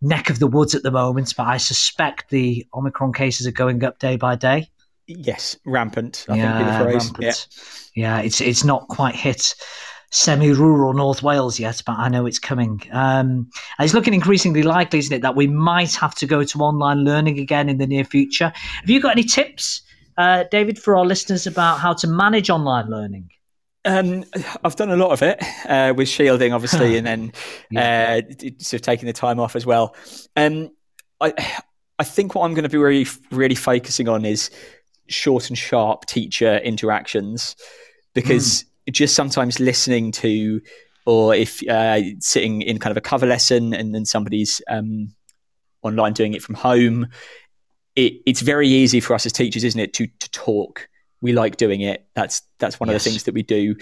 neck 0.00 0.30
of 0.30 0.38
the 0.38 0.46
woods 0.46 0.74
at 0.74 0.82
the 0.82 0.90
moment, 0.90 1.34
but 1.36 1.46
I 1.46 1.58
suspect 1.58 2.30
the 2.30 2.66
Omicron 2.72 3.12
cases 3.12 3.46
are 3.46 3.52
going 3.52 3.84
up 3.84 3.98
day 3.98 4.16
by 4.16 4.36
day. 4.36 4.70
Yes, 5.08 5.56
rampant. 5.64 6.26
I 6.28 6.36
yeah, 6.36 6.82
rampant. 6.84 7.16
Yeah. 7.18 7.32
yeah, 7.94 8.20
it's 8.20 8.40
it's 8.40 8.62
not 8.62 8.88
quite 8.88 9.14
hit 9.14 9.54
semi-rural 10.10 10.94
North 10.94 11.22
Wales 11.22 11.58
yet, 11.58 11.82
but 11.84 11.98
I 11.98 12.08
know 12.08 12.26
it's 12.26 12.38
coming. 12.38 12.80
Um, 12.92 13.50
it's 13.78 13.92
looking 13.92 14.14
increasingly 14.14 14.62
likely, 14.62 14.98
isn't 15.00 15.14
it, 15.14 15.22
that 15.22 15.36
we 15.36 15.46
might 15.46 15.94
have 15.96 16.14
to 16.16 16.26
go 16.26 16.44
to 16.44 16.58
online 16.60 17.04
learning 17.04 17.38
again 17.38 17.68
in 17.68 17.78
the 17.78 17.86
near 17.86 18.04
future. 18.04 18.52
Have 18.54 18.88
you 18.88 19.00
got 19.00 19.12
any 19.12 19.24
tips 19.24 19.82
uh, 20.18 20.44
David, 20.50 20.78
for 20.78 20.96
our 20.96 21.06
listeners 21.06 21.46
about 21.46 21.78
how 21.78 21.94
to 21.94 22.06
manage 22.06 22.50
online 22.50 22.90
learning? 22.90 23.30
Um, 23.84 24.24
I've 24.64 24.74
done 24.76 24.90
a 24.90 24.96
lot 24.96 25.12
of 25.12 25.22
it 25.22 25.42
uh, 25.66 25.94
with 25.96 26.08
shielding, 26.08 26.52
obviously, 26.52 26.96
and 26.98 27.06
then 27.06 27.32
yeah. 27.70 28.20
uh, 28.20 28.48
sort 28.58 28.74
of 28.74 28.82
taking 28.82 29.06
the 29.06 29.12
time 29.12 29.38
off 29.38 29.54
as 29.54 29.64
well. 29.64 29.94
Um, 30.36 30.70
I, 31.20 31.32
I 32.00 32.04
think 32.04 32.34
what 32.34 32.44
I'm 32.44 32.54
going 32.54 32.64
to 32.64 32.68
be 32.68 32.78
really, 32.78 33.06
really 33.30 33.54
focusing 33.54 34.08
on 34.08 34.24
is 34.24 34.50
short 35.08 35.48
and 35.48 35.58
sharp 35.58 36.06
teacher 36.06 36.58
interactions, 36.58 37.56
because 38.14 38.64
mm. 38.88 38.92
just 38.92 39.14
sometimes 39.14 39.60
listening 39.60 40.12
to, 40.12 40.60
or 41.06 41.34
if 41.34 41.66
uh, 41.68 42.00
sitting 42.20 42.62
in 42.62 42.78
kind 42.78 42.90
of 42.90 42.96
a 42.96 43.00
cover 43.00 43.26
lesson 43.26 43.74
and 43.74 43.94
then 43.94 44.04
somebody's 44.04 44.60
um, 44.68 45.14
online 45.82 46.12
doing 46.12 46.34
it 46.34 46.42
from 46.42 46.54
home, 46.54 47.06
it, 47.96 48.14
it's 48.26 48.40
very 48.40 48.68
easy 48.68 49.00
for 49.00 49.14
us 49.14 49.26
as 49.26 49.32
teachers, 49.32 49.64
isn't 49.64 49.80
it, 49.80 49.92
to 49.94 50.06
to 50.06 50.30
talk. 50.30 50.88
We 51.20 51.32
like 51.32 51.56
doing 51.56 51.80
it. 51.80 52.06
That's 52.14 52.42
that's 52.58 52.78
one 52.78 52.88
yes. 52.88 52.96
of 52.96 53.04
the 53.04 53.10
things 53.10 53.22
that 53.24 53.34
we 53.34 53.42
do. 53.42 53.74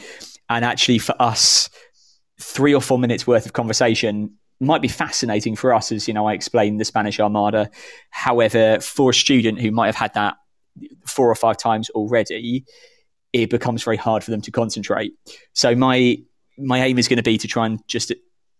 And 0.49 0.65
actually, 0.65 0.99
for 0.99 1.15
us, 1.21 1.69
three 2.41 2.75
or 2.75 2.81
four 2.81 2.99
minutes 2.99 3.27
worth 3.27 3.47
of 3.47 3.53
conversation 3.53 4.37
might 4.59 4.81
be 4.81 4.89
fascinating 4.89 5.55
for 5.55 5.75
us, 5.75 5.93
as 5.93 6.09
you 6.09 6.15
know, 6.15 6.27
I 6.27 6.33
explained 6.33 6.81
the 6.81 6.85
Spanish 6.87 7.21
Armada. 7.21 7.71
However, 8.11 8.81
for 8.81 9.11
a 9.11 9.15
student 9.15 9.61
who 9.61 9.71
might 9.71 9.87
have 9.87 9.97
had 9.97 10.15
that 10.15 10.37
four 11.07 11.31
or 11.31 11.35
five 11.35 11.57
times 11.57 11.91
already, 11.91 12.65
it 13.33 13.51
becomes 13.51 13.83
very 13.83 13.97
hard 13.97 14.25
for 14.25 14.31
them 14.31 14.41
to 14.43 14.51
concentrate. 14.51 15.13
So 15.53 15.75
my 15.75 16.19
my 16.59 16.83
aim 16.85 16.99
is 16.99 17.07
going 17.07 17.19
to 17.19 17.23
be 17.23 17.37
to 17.39 17.47
try 17.47 17.67
and 17.67 17.87
just 17.87 18.13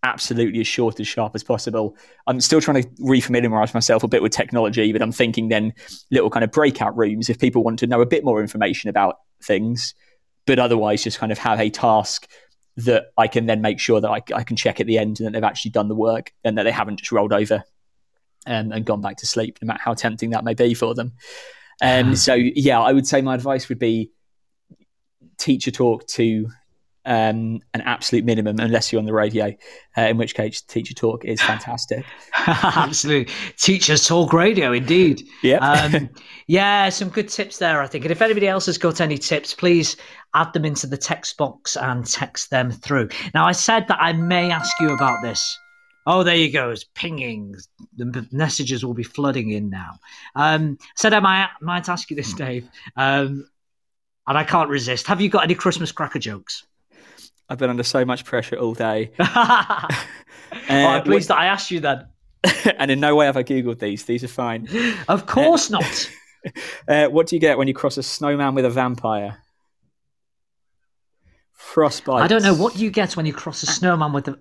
absolutely 0.03 0.59
as 0.59 0.67
short 0.67 0.99
as 0.99 1.07
sharp 1.07 1.33
as 1.33 1.43
possible. 1.43 1.95
I'm 2.27 2.39
still 2.39 2.61
trying 2.61 2.83
to 2.83 2.89
refamiliarize 3.01 3.73
myself 3.73 4.03
a 4.03 4.07
bit 4.07 4.21
with 4.21 4.31
technology, 4.31 4.91
but 4.93 5.01
I'm 5.01 5.11
thinking 5.11 5.49
then 5.49 5.73
little 6.11 6.29
kind 6.29 6.43
of 6.43 6.51
breakout 6.51 6.95
rooms 6.95 7.29
if 7.29 7.39
people 7.39 7.63
want 7.63 7.79
to 7.79 7.87
know 7.87 8.01
a 8.01 8.05
bit 8.05 8.23
more 8.23 8.39
information 8.39 8.89
about 8.89 9.17
things, 9.43 9.95
but 10.45 10.59
otherwise 10.59 11.03
just 11.03 11.17
kind 11.17 11.31
of 11.31 11.39
have 11.39 11.59
a 11.59 11.69
task 11.71 12.29
that 12.77 13.07
I 13.17 13.27
can 13.27 13.47
then 13.47 13.61
make 13.61 13.79
sure 13.79 13.99
that 13.99 14.09
I, 14.09 14.21
I 14.35 14.43
can 14.43 14.55
check 14.55 14.79
at 14.79 14.85
the 14.85 14.99
end 14.99 15.19
and 15.19 15.27
that 15.27 15.33
they've 15.33 15.43
actually 15.43 15.71
done 15.71 15.87
the 15.87 15.95
work 15.95 16.31
and 16.43 16.57
that 16.57 16.63
they 16.63 16.71
haven't 16.71 16.97
just 16.97 17.11
rolled 17.11 17.33
over 17.33 17.63
and, 18.45 18.71
and 18.71 18.85
gone 18.85 19.01
back 19.01 19.17
to 19.17 19.25
sleep, 19.25 19.57
no 19.61 19.65
matter 19.65 19.81
how 19.83 19.95
tempting 19.95 20.29
that 20.29 20.43
may 20.43 20.53
be 20.53 20.75
for 20.75 20.93
them. 20.93 21.13
Um, 21.81 22.15
so 22.15 22.33
yeah, 22.33 22.79
I 22.79 22.93
would 22.93 23.07
say 23.07 23.21
my 23.21 23.35
advice 23.35 23.69
would 23.69 23.79
be 23.79 24.11
teacher 25.37 25.71
talk 25.71 26.07
to 26.07 26.49
um, 27.07 27.61
an 27.73 27.81
absolute 27.81 28.25
minimum 28.25 28.59
unless 28.59 28.91
you're 28.91 28.99
on 28.99 29.05
the 29.05 29.13
radio, 29.13 29.55
uh, 29.97 30.01
in 30.01 30.17
which 30.17 30.35
case 30.35 30.61
teacher 30.61 30.93
talk 30.93 31.23
is 31.23 31.41
fantastic. 31.41 32.05
Absolutely. 32.47 33.33
Teachers 33.57 34.05
talk 34.05 34.33
radio, 34.33 34.73
indeed. 34.73 35.23
Yeah. 35.41 35.57
um, 35.59 36.09
yeah, 36.47 36.89
some 36.89 37.09
good 37.09 37.29
tips 37.29 37.59
there, 37.59 37.81
I 37.81 37.87
think. 37.87 38.03
And 38.03 38.11
if 38.11 38.21
anybody 38.21 38.47
else 38.47 38.65
has 38.65 38.77
got 38.77 38.99
any 38.99 39.17
tips, 39.17 39.53
please 39.53 39.95
add 40.33 40.51
them 40.51 40.65
into 40.65 40.85
the 40.85 40.97
text 40.97 41.37
box 41.37 41.77
and 41.77 42.05
text 42.05 42.49
them 42.49 42.71
through. 42.71 43.07
Now, 43.33 43.45
I 43.47 43.53
said 43.53 43.87
that 43.87 43.99
I 44.01 44.11
may 44.11 44.51
ask 44.51 44.71
you 44.81 44.89
about 44.89 45.21
this. 45.21 45.57
Oh, 46.09 46.23
there 46.23 46.37
you 46.37 46.49
go. 46.49 46.69
It's 46.69 46.85
pinging. 46.95 47.53
The 47.97 48.25
messages 48.31 48.83
will 48.83 48.93
be 48.93 49.03
flooding 49.03 49.51
in 49.51 49.69
now. 49.69 49.99
Um, 50.35 50.77
said 50.95 51.13
I 51.13 51.19
might, 51.19 51.49
might 51.61 51.89
ask 51.89 52.09
you 52.09 52.15
this, 52.15 52.33
Dave. 52.33 52.65
Um, 52.95 53.45
and 54.25 54.37
I 54.37 54.45
can't 54.45 54.69
resist. 54.69 55.05
Have 55.07 55.19
you 55.19 55.27
got 55.27 55.43
any 55.43 55.53
Christmas 55.53 55.91
cracker 55.91 56.19
jokes? 56.19 56.65
I've 57.49 57.57
been 57.57 57.69
under 57.69 57.83
so 57.83 58.05
much 58.05 58.23
pressure 58.23 58.55
all 58.55 58.73
day. 58.73 59.11
uh, 59.19 59.87
I'm 60.69 61.03
pleased 61.03 61.27
that 61.27 61.37
I 61.37 61.47
asked 61.47 61.71
you 61.71 61.81
that. 61.81 62.11
and 62.77 62.89
in 62.89 63.01
no 63.01 63.13
way 63.13 63.25
have 63.25 63.35
I 63.35 63.43
Googled 63.43 63.79
these. 63.79 64.05
These 64.05 64.23
are 64.23 64.29
fine. 64.29 64.69
Of 65.09 65.25
course 65.25 65.71
uh, 65.71 65.79
not. 65.79 66.11
Uh, 66.87 67.07
what 67.07 67.27
do 67.27 67.35
you 67.35 67.41
get 67.41 67.57
when 67.57 67.67
you 67.67 67.73
cross 67.73 67.97
a 67.97 68.03
snowman 68.03 68.55
with 68.55 68.63
a 68.63 68.69
vampire? 68.69 69.37
Frostbite. 71.51 72.21
I 72.21 72.27
don't 72.27 72.43
know 72.43 72.53
what 72.53 72.77
you 72.77 72.89
get 72.89 73.17
when 73.17 73.25
you 73.25 73.33
cross 73.33 73.63
a 73.63 73.65
snowman 73.65 74.13
with 74.13 74.29
a. 74.29 74.39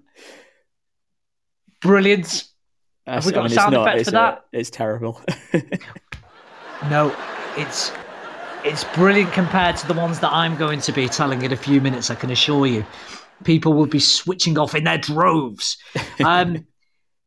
Brilliant. 1.87 2.45
Have 3.07 3.25
we 3.25 3.33
got 3.33 3.41
I 3.41 3.43
mean, 3.45 3.53
a 3.53 3.55
sound 3.55 3.73
not, 3.73 3.89
effect 3.89 4.05
for 4.07 4.11
that? 4.13 4.45
it's 4.53 4.71
terrible. 4.71 5.21
no, 6.91 7.15
it's 7.57 7.93
it's 8.65 8.83
brilliant 8.83 9.33
compared 9.33 9.77
to 9.77 9.87
the 9.87 9.95
ones 9.95 10.19
that 10.21 10.33
I'm 10.33 10.57
going 10.57 10.81
to 10.81 10.93
be 10.93 11.09
telling 11.09 11.43
in 11.43 11.53
a 11.53 11.57
few 11.57 11.81
minutes, 11.81 12.11
I 12.11 12.17
can 12.17 12.31
assure 12.31 12.67
you. 12.67 12.85
People 13.45 13.75
will 13.75 13.87
be 13.87 14.01
switching 14.01 14.59
off 14.59 14.75
in 14.75 14.85
their 14.85 14.99
droves. 14.99 15.79
Um, 16.25 16.67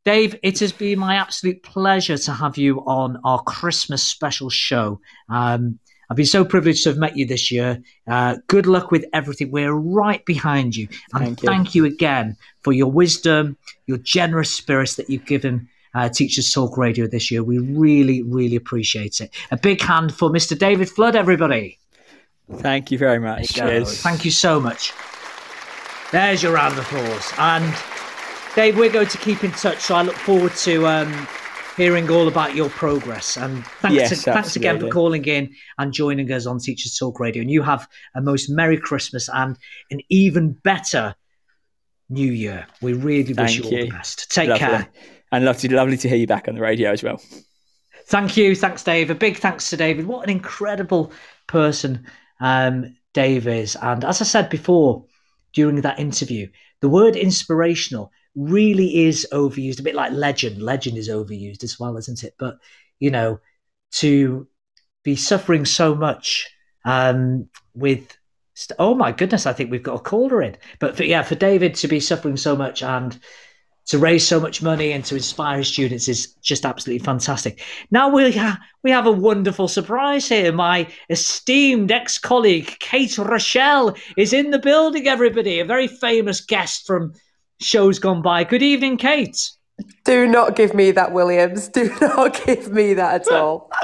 Dave, 0.05 0.35
it 0.43 0.59
has 0.59 0.71
been 0.71 0.97
my 0.97 1.15
absolute 1.15 1.61
pleasure 1.61 2.17
to 2.17 2.31
have 2.31 2.57
you 2.57 2.79
on 2.79 3.19
our 3.23 3.43
Christmas 3.43 4.01
special 4.01 4.49
show. 4.49 4.99
Um, 5.29 5.79
I've 6.09 6.17
been 6.17 6.25
so 6.25 6.43
privileged 6.43 6.83
to 6.83 6.89
have 6.89 6.97
met 6.97 7.15
you 7.17 7.25
this 7.25 7.51
year. 7.51 7.81
Uh, 8.07 8.37
good 8.47 8.65
luck 8.65 8.91
with 8.91 9.05
everything. 9.13 9.51
We're 9.51 9.73
right 9.73 10.25
behind 10.25 10.75
you. 10.75 10.87
And 11.13 11.23
thank 11.23 11.43
you. 11.43 11.47
thank 11.49 11.75
you 11.75 11.85
again 11.85 12.35
for 12.61 12.73
your 12.73 12.91
wisdom, 12.91 13.57
your 13.85 13.99
generous 13.99 14.51
spirits 14.51 14.95
that 14.95 15.09
you've 15.09 15.25
given 15.25 15.69
uh, 15.93 16.09
Teachers 16.09 16.51
Talk 16.51 16.77
Radio 16.77 17.07
this 17.07 17.29
year. 17.29 17.43
We 17.43 17.59
really, 17.59 18.23
really 18.23 18.55
appreciate 18.55 19.21
it. 19.21 19.33
A 19.51 19.57
big 19.57 19.81
hand 19.81 20.13
for 20.13 20.29
Mr. 20.29 20.57
David 20.57 20.89
Flood, 20.89 21.15
everybody. 21.15 21.77
Thank 22.57 22.91
you 22.91 22.97
very 22.97 23.19
much. 23.19 23.57
You 23.57 23.85
Thank 23.85 24.25
you 24.25 24.31
so 24.31 24.59
much. 24.59 24.93
There's 26.11 26.41
your 26.41 26.53
round 26.53 26.77
of 26.77 26.79
applause. 26.79 27.31
And 27.37 27.75
Dave, 28.55 28.77
we're 28.77 28.91
going 28.91 29.07
to 29.07 29.17
keep 29.19 29.43
in 29.43 29.51
touch. 29.51 29.79
So 29.79 29.95
I 29.95 30.01
look 30.01 30.15
forward 30.15 30.55
to 30.55 30.87
um, 30.87 31.27
hearing 31.79 32.11
all 32.11 32.27
about 32.27 32.55
your 32.55 32.69
progress. 32.69 33.37
And 33.37 33.65
thanks, 33.65 33.95
yes, 33.95 34.09
to, 34.09 34.33
thanks 34.33 34.57
again 34.57 34.81
for 34.81 34.89
calling 34.89 35.23
in 35.23 35.55
and 35.77 35.93
joining 35.93 36.29
us 36.29 36.45
on 36.45 36.59
Teachers 36.59 36.97
Talk 36.97 37.21
Radio. 37.21 37.39
And 37.39 37.49
you 37.49 37.61
have 37.61 37.87
a 38.15 38.21
most 38.21 38.49
Merry 38.49 38.77
Christmas 38.77 39.29
and 39.29 39.57
an 39.89 40.01
even 40.09 40.51
better 40.51 41.15
New 42.09 42.29
Year. 42.33 42.67
We 42.81 42.91
really 42.91 43.33
wish 43.33 43.55
you 43.55 43.63
all 43.63 43.69
the 43.69 43.89
best. 43.91 44.29
Take 44.29 44.49
Lovely. 44.49 44.67
care. 44.67 44.89
and 45.31 45.45
lovely, 45.45 45.69
lovely 45.69 45.95
to 45.95 46.09
hear 46.09 46.17
you 46.17 46.27
back 46.27 46.49
on 46.49 46.55
the 46.55 46.61
radio 46.61 46.91
as 46.91 47.01
well. 47.01 47.21
Thank 48.07 48.35
you. 48.35 48.57
Thanks, 48.57 48.83
Dave. 48.83 49.09
A 49.09 49.15
big 49.15 49.37
thanks 49.37 49.69
to 49.69 49.77
David. 49.77 50.05
What 50.05 50.25
an 50.25 50.31
incredible 50.31 51.13
person 51.47 52.05
um, 52.41 52.93
Dave 53.13 53.47
is. 53.47 53.77
And 53.81 54.03
as 54.03 54.19
I 54.19 54.25
said 54.25 54.49
before 54.49 55.05
during 55.53 55.79
that 55.79 55.97
interview, 55.97 56.49
the 56.81 56.89
word 56.89 57.15
inspirational 57.15 58.11
really 58.35 59.05
is 59.05 59.27
overused, 59.31 59.79
a 59.79 59.83
bit 59.83 59.95
like 59.95 60.11
legend. 60.11 60.61
Legend 60.61 60.97
is 60.97 61.09
overused 61.09 61.63
as 61.63 61.79
well, 61.79 61.97
isn't 61.97 62.23
it? 62.23 62.35
But, 62.37 62.57
you 62.99 63.11
know, 63.11 63.39
to 63.93 64.47
be 65.03 65.15
suffering 65.15 65.65
so 65.65 65.95
much 65.95 66.47
um, 66.85 67.49
with, 67.73 68.17
st- 68.53 68.77
oh 68.79 68.95
my 68.95 69.11
goodness, 69.11 69.45
I 69.45 69.53
think 69.53 69.71
we've 69.71 69.83
got 69.83 69.95
a 69.95 70.03
caller 70.03 70.41
in. 70.41 70.57
But 70.79 70.95
for, 70.95 71.03
yeah, 71.03 71.23
for 71.23 71.35
David 71.35 71.75
to 71.75 71.87
be 71.87 71.99
suffering 71.99 72.37
so 72.37 72.55
much 72.55 72.83
and 72.83 73.17
to 73.87 73.97
raise 73.97 74.27
so 74.27 74.39
much 74.39 74.61
money 74.61 74.91
and 74.91 75.03
to 75.03 75.15
inspire 75.15 75.63
students 75.63 76.07
is 76.07 76.35
just 76.43 76.63
absolutely 76.63 77.03
fantastic. 77.03 77.63
Now 77.89 78.09
we 78.09 78.31
ha- 78.31 78.59
we 78.83 78.91
have 78.91 79.07
a 79.07 79.11
wonderful 79.11 79.67
surprise 79.67 80.29
here. 80.29 80.51
My 80.51 80.87
esteemed 81.09 81.91
ex-colleague 81.91 82.77
Kate 82.79 83.17
Rochelle 83.17 83.95
is 84.15 84.31
in 84.31 84.51
the 84.51 84.59
building. 84.59 85.07
Everybody, 85.07 85.59
a 85.59 85.65
very 85.65 85.87
famous 85.87 86.39
guest 86.39 86.85
from 86.85 87.13
shows 87.59 87.99
gone 87.99 88.21
by. 88.21 88.43
Good 88.43 88.63
evening, 88.63 88.97
Kate. 88.97 89.51
Do 90.03 90.27
not 90.27 90.55
give 90.55 90.73
me 90.73 90.91
that, 90.91 91.13
Williams. 91.13 91.67
Do 91.67 91.93
not 92.01 92.41
give 92.45 92.71
me 92.71 92.93
that 92.95 93.27
at 93.27 93.33
all. 93.33 93.69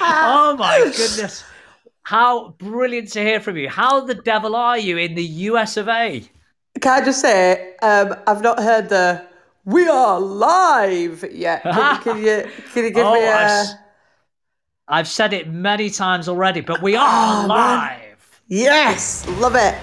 oh 0.00 0.56
my 0.58 0.78
goodness. 0.78 1.44
How 2.02 2.50
brilliant 2.58 3.10
to 3.12 3.20
hear 3.20 3.40
from 3.40 3.56
you. 3.56 3.68
How 3.68 4.00
the 4.00 4.14
devil 4.14 4.54
are 4.54 4.78
you 4.78 4.98
in 4.98 5.14
the 5.14 5.24
US 5.24 5.76
of 5.76 5.88
A? 5.88 6.28
Can 6.80 7.02
I 7.02 7.04
just 7.04 7.20
say, 7.20 7.76
um, 7.82 8.14
I've 8.26 8.42
not 8.42 8.58
heard 8.58 8.88
the 8.88 9.24
"We 9.64 9.88
are 9.88 10.20
live" 10.20 11.24
yet. 11.32 11.62
Can, 11.62 12.02
can 12.02 12.18
you 12.18 12.50
can 12.72 12.84
you 12.84 12.90
give 12.98 13.06
oh, 13.06 13.14
me 13.14 13.24
a? 13.24 13.34
I've, 13.34 13.68
I've, 14.88 15.08
said 15.08 15.32
it 15.32 15.48
many 15.48 15.88
times 15.88 16.28
already, 16.28 16.60
but 16.60 16.82
we 16.82 16.96
are 16.96 17.44
oh, 17.44 17.46
live. 17.46 17.98
Man. 17.98 18.00
Yes, 18.48 19.26
love 19.38 19.54
it. 19.54 19.78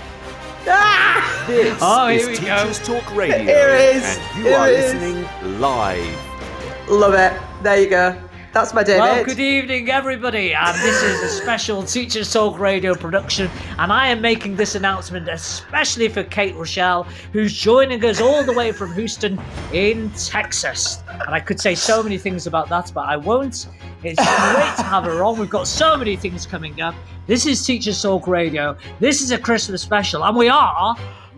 Ah! 0.68 1.46
This 1.48 1.78
oh, 1.82 2.08
is 2.08 2.28
we 2.28 2.36
Teachers 2.36 2.80
go. 2.80 3.00
Talk 3.00 3.16
Radio, 3.16 3.40
here 3.40 3.70
it 3.70 3.96
is. 3.96 4.18
and 4.18 4.38
you 4.38 4.44
here 4.44 4.58
are 4.58 4.68
listening 4.68 5.60
live. 5.60 6.90
Love 6.90 7.14
it. 7.14 7.40
There 7.64 7.82
you 7.82 7.90
go. 7.90 8.22
That's 8.54 8.74
my 8.74 8.84
David. 8.84 9.00
Well, 9.00 9.24
good 9.24 9.40
evening, 9.40 9.90
everybody, 9.90 10.54
and 10.54 10.78
this 10.80 11.02
is 11.02 11.24
a 11.24 11.30
special 11.30 11.84
Teachers 11.84 12.34
Talk 12.34 12.60
Radio 12.60 12.94
production, 12.94 13.50
and 13.80 13.94
I 13.94 14.10
am 14.10 14.20
making 14.20 14.58
this 14.58 14.76
announcement 14.76 15.30
especially 15.30 16.10
for 16.10 16.24
Kate 16.24 16.54
Rochelle, 16.56 17.04
who's 17.32 17.54
joining 17.54 18.04
us 18.04 18.20
all 18.20 18.44
the 18.44 18.52
way 18.52 18.74
from 18.74 18.94
Houston 18.94 19.40
in 19.72 20.12
Texas. 20.12 21.02
And 21.08 21.30
I 21.30 21.40
could 21.40 21.62
say 21.62 21.76
so 21.76 22.04
many 22.04 22.18
things 22.18 22.46
about 22.46 22.68
that, 22.68 22.92
but 22.94 23.08
I 23.08 23.16
won't. 23.16 23.68
It's 24.04 24.18
great 24.18 24.76
to 24.78 24.84
have 24.84 25.04
her 25.04 25.24
on. 25.24 25.38
We've 25.38 25.48
got 25.48 25.68
so 25.68 25.96
many 25.96 26.16
things 26.16 26.48
coming 26.48 26.82
up. 26.82 26.96
This 27.28 27.46
is 27.46 27.64
Teachers 27.64 28.02
Talk 28.02 28.26
Radio. 28.26 28.76
This 29.00 29.22
is 29.22 29.30
a 29.30 29.38
Christmas 29.38 29.84
special, 29.84 30.26
and 30.26 30.36
we 30.36 30.50
are 30.50 30.96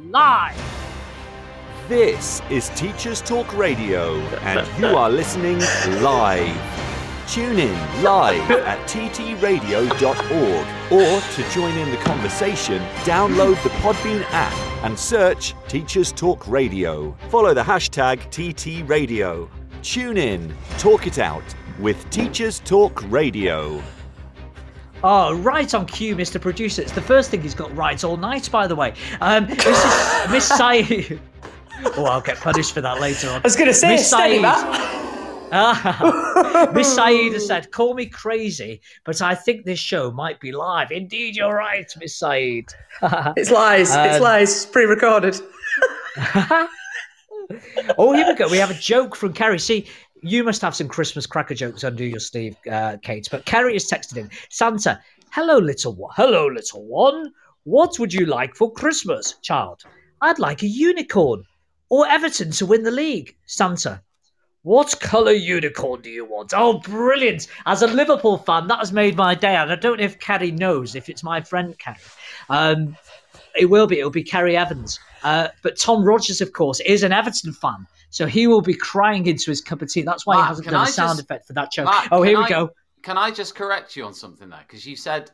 live. 0.09 0.55
This 1.89 2.41
is 2.49 2.69
Teachers 2.69 3.21
Talk 3.21 3.53
Radio, 3.57 4.15
and 4.43 4.65
you 4.81 4.95
are 4.95 5.09
listening 5.09 5.59
live. 6.01 6.57
Tune 7.27 7.59
in 7.59 8.03
live 8.03 8.49
at 8.49 8.79
ttradio.org 8.87 9.91
or 10.91 11.21
to 11.21 11.49
join 11.51 11.77
in 11.77 11.91
the 11.91 11.97
conversation, 11.97 12.81
download 13.03 13.61
the 13.63 13.69
Podbean 13.81 14.23
app 14.29 14.53
and 14.85 14.97
search 14.97 15.53
Teachers 15.67 16.13
Talk 16.13 16.47
Radio. 16.47 17.13
Follow 17.27 17.53
the 17.53 17.63
hashtag 17.63 18.19
TTRadio. 18.29 19.49
Tune 19.81 20.15
in, 20.15 20.55
talk 20.77 21.07
it 21.07 21.19
out 21.19 21.43
with 21.79 22.09
Teachers 22.09 22.59
Talk 22.59 23.03
Radio. 23.11 23.81
Oh, 25.03 25.35
right 25.37 25.73
on 25.73 25.85
cue, 25.85 26.15
Mr. 26.15 26.39
Producer. 26.39 26.81
It's 26.81 26.93
the 26.93 27.01
first 27.01 27.29
thing 27.29 27.41
he's 27.41 27.53
got 27.55 27.75
right 27.75 28.01
all 28.03 28.15
night, 28.15 28.49
by 28.51 28.67
the 28.67 28.75
way. 28.75 28.93
Um, 29.19 29.47
this 29.47 29.65
is 29.65 30.31
Miss 30.31 30.47
Saeed. 30.57 31.19
Oh, 31.97 32.05
I'll 32.05 32.21
get 32.21 32.37
punished 32.37 32.73
for 32.73 32.79
that 32.81 33.01
later 33.01 33.27
on. 33.29 33.35
I 33.35 33.39
was 33.39 33.55
going 33.57 33.67
to 33.67 33.73
say, 33.73 33.89
Miss 33.95 34.07
steady, 34.07 34.35
Saeed. 34.35 34.45
Ah, 35.55 36.71
Miss 36.73 36.95
Saeed 36.95 37.33
has 37.33 37.45
said, 37.47 37.69
"Call 37.71 37.93
me 37.95 38.05
crazy, 38.05 38.79
but 39.03 39.21
I 39.21 39.35
think 39.35 39.65
this 39.65 39.77
show 39.79 40.09
might 40.09 40.39
be 40.39 40.51
live." 40.53 40.91
Indeed, 40.91 41.35
you're 41.35 41.53
right, 41.53 41.91
Miss 41.99 42.15
Saeed. 42.15 42.69
It's 43.35 43.51
lies. 43.51 43.89
it's 43.93 44.15
Um, 44.15 44.21
lies. 44.21 44.51
It's 44.51 44.65
pre-recorded. 44.65 45.39
oh, 47.97 48.13
here 48.13 48.25
we 48.27 48.35
go. 48.35 48.47
We 48.47 48.57
have 48.57 48.71
a 48.71 48.75
joke 48.79 49.15
from 49.15 49.33
Kerry. 49.33 49.59
See, 49.59 49.85
you 50.23 50.43
must 50.43 50.61
have 50.61 50.75
some 50.75 50.87
Christmas 50.87 51.25
cracker 51.25 51.53
jokes 51.53 51.83
under 51.83 52.03
your 52.03 52.19
sleeve, 52.19 52.55
uh, 52.71 52.97
Kate. 53.01 53.27
But 53.29 53.45
Kerry 53.45 53.73
has 53.73 53.89
texted 53.89 54.17
in 54.17 54.29
Santa, 54.49 54.99
hello, 55.31 55.57
little 55.57 55.93
one. 55.93 56.13
Hello, 56.15 56.47
little 56.47 56.85
one. 56.85 57.31
What 57.65 57.99
would 57.99 58.13
you 58.13 58.25
like 58.25 58.55
for 58.55 58.71
Christmas, 58.71 59.35
child? 59.41 59.83
I'd 60.21 60.39
like 60.39 60.63
a 60.63 60.67
unicorn 60.67 61.43
or 61.89 62.07
Everton 62.07 62.51
to 62.51 62.65
win 62.65 62.83
the 62.83 62.91
league. 62.91 63.35
Santa, 63.45 64.01
what 64.63 64.97
colour 65.01 65.33
unicorn 65.33 66.01
do 66.01 66.09
you 66.09 66.23
want? 66.23 66.53
Oh, 66.55 66.79
brilliant. 66.79 67.47
As 67.65 67.81
a 67.81 67.87
Liverpool 67.87 68.37
fan, 68.37 68.67
that 68.67 68.79
has 68.79 68.93
made 68.93 69.17
my 69.17 69.35
day. 69.35 69.55
And 69.55 69.71
I 69.71 69.75
don't 69.75 69.99
know 69.99 70.05
if 70.05 70.19
Kerry 70.19 70.51
knows, 70.51 70.95
if 70.95 71.09
it's 71.09 71.23
my 71.23 71.41
friend 71.41 71.77
Kerry. 71.77 71.97
Um, 72.49 72.95
it 73.55 73.65
will 73.65 73.87
be. 73.87 73.99
It'll 73.99 74.09
be 74.09 74.23
Kerry 74.23 74.55
Evans. 74.55 74.99
Uh, 75.23 75.49
but 75.61 75.77
Tom 75.77 76.03
Rogers, 76.03 76.39
of 76.41 76.53
course, 76.53 76.79
is 76.81 77.03
an 77.03 77.11
Everton 77.11 77.51
fan. 77.51 77.85
So 78.13 78.27
he 78.27 78.45
will 78.45 78.61
be 78.61 78.75
crying 78.75 79.25
into 79.25 79.49
his 79.49 79.59
cup 79.59 79.81
of 79.81 79.89
tea. 79.91 80.03
That's 80.03 80.23
why 80.23 80.35
he 80.35 80.43
hasn't 80.43 80.65
can 80.65 80.73
done 80.73 80.85
a 80.85 80.87
I 80.87 80.91
sound 80.91 81.09
just- 81.17 81.21
effect 81.21 81.47
for 81.47 81.53
that 81.53 81.71
joke. 81.71 81.85
Matt, 81.85 82.09
oh, 82.11 82.21
here 82.21 82.35
can 82.35 82.39
we 82.41 82.45
I- 82.45 82.49
go. 82.49 82.69
Can 83.01 83.17
I 83.17 83.31
just 83.31 83.55
correct 83.55 83.95
you 83.95 84.05
on 84.05 84.13
something 84.13 84.49
there? 84.49 84.63
Because 84.67 84.85
you 84.85 84.95
said 84.95 85.31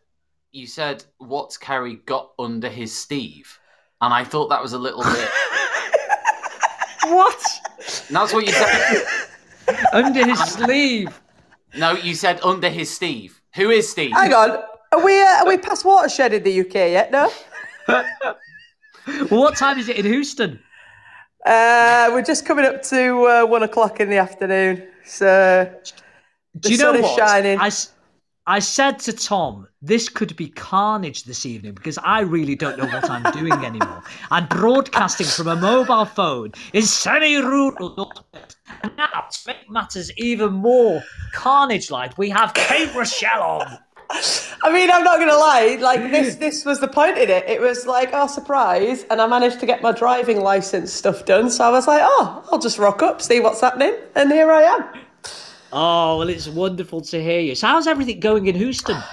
you 0.53 0.65
said 0.65 1.03
what's 1.17 1.57
Kerry 1.57 1.95
got 2.05 2.31
under 2.39 2.69
his 2.69 2.95
Steve, 2.97 3.59
and 3.99 4.13
I 4.13 4.23
thought 4.23 4.47
that 4.49 4.61
was 4.61 4.73
a 4.73 4.79
little 4.79 5.03
bit. 5.03 5.29
What? 7.05 7.43
That's 8.09 8.33
what 8.33 8.45
you 8.45 8.51
said. 8.51 9.03
Under 9.93 10.25
his 10.25 10.39
sleeve. 10.39 11.19
No, 11.75 11.93
you 11.93 12.13
said 12.13 12.39
under 12.43 12.69
his 12.69 12.89
Steve. 12.89 13.41
Who 13.55 13.69
is 13.71 13.89
Steve? 13.89 14.11
Hang 14.11 14.33
on. 14.33 14.63
Are 14.91 15.03
we 15.03 15.19
uh, 15.21 15.25
are 15.39 15.47
we 15.47 15.57
past 15.57 15.85
watershed 15.85 16.33
in 16.33 16.43
the 16.43 16.59
UK 16.61 16.73
yet? 16.75 17.11
No. 17.11 17.31
Well, 17.87 18.05
what 19.29 19.55
time 19.57 19.79
is 19.79 19.89
it 19.89 19.97
in 19.97 20.05
Houston? 20.05 20.59
Uh, 21.45 22.09
we're 22.11 22.21
just 22.21 22.45
coming 22.45 22.65
up 22.65 22.83
to 22.83 23.25
uh, 23.25 23.45
one 23.45 23.63
o'clock 23.63 23.99
in 23.99 24.09
the 24.09 24.17
afternoon. 24.17 24.87
So 25.05 25.73
Do 26.59 26.71
you 26.71 26.77
know 26.77 26.91
sun 26.91 26.95
is 26.97 27.01
what? 27.03 27.17
shining. 27.17 27.59
I 28.47 28.57
said 28.57 28.97
to 29.01 29.13
Tom, 29.13 29.67
this 29.79 30.09
could 30.09 30.35
be 30.35 30.49
carnage 30.49 31.25
this 31.25 31.45
evening 31.45 31.73
because 31.73 31.99
I 31.99 32.21
really 32.21 32.55
don't 32.55 32.79
know 32.79 32.87
what 32.87 33.07
I'm 33.07 33.31
doing 33.31 33.53
anymore. 33.53 34.01
And 34.31 34.49
broadcasting 34.49 35.27
from 35.27 35.47
a 35.49 35.55
mobile 35.55 36.05
phone 36.05 36.53
is 36.73 36.91
semi-rural. 36.91 38.11
And 38.81 38.97
now, 38.97 39.27
to 39.31 39.39
make 39.45 39.69
matters 39.69 40.11
even 40.17 40.53
more 40.53 41.03
carnage-like, 41.31 42.17
we 42.17 42.31
have 42.31 42.55
Kate 42.55 42.91
Rochelle 42.95 43.43
on. 43.43 43.77
I 44.63 44.73
mean, 44.73 44.89
I'm 44.89 45.03
not 45.03 45.17
going 45.17 45.29
to 45.29 45.37
lie. 45.37 45.77
Like 45.79 46.11
this, 46.11 46.35
this 46.35 46.65
was 46.65 46.79
the 46.79 46.87
point 46.87 47.17
in 47.17 47.29
it. 47.29 47.47
It 47.47 47.61
was 47.61 47.85
like, 47.85 48.09
oh, 48.11 48.25
surprise! 48.25 49.05
And 49.11 49.21
I 49.21 49.27
managed 49.27 49.59
to 49.59 49.67
get 49.67 49.83
my 49.83 49.91
driving 49.91 50.41
license 50.41 50.91
stuff 50.91 51.25
done. 51.25 51.51
So 51.51 51.63
I 51.63 51.69
was 51.69 51.87
like, 51.87 52.01
oh, 52.03 52.43
I'll 52.51 52.59
just 52.59 52.79
rock 52.79 53.03
up, 53.03 53.21
see 53.21 53.39
what's 53.39 53.61
happening, 53.61 53.95
and 54.15 54.31
here 54.31 54.51
I 54.51 54.63
am. 54.63 54.83
Oh, 55.71 56.17
well, 56.17 56.29
it's 56.29 56.47
wonderful 56.47 57.01
to 57.01 57.21
hear 57.21 57.39
you. 57.39 57.53
So 57.53 57.67
how's 57.67 57.85
everything 57.85 58.19
going 58.19 58.47
in 58.47 58.55
Houston? 58.55 58.97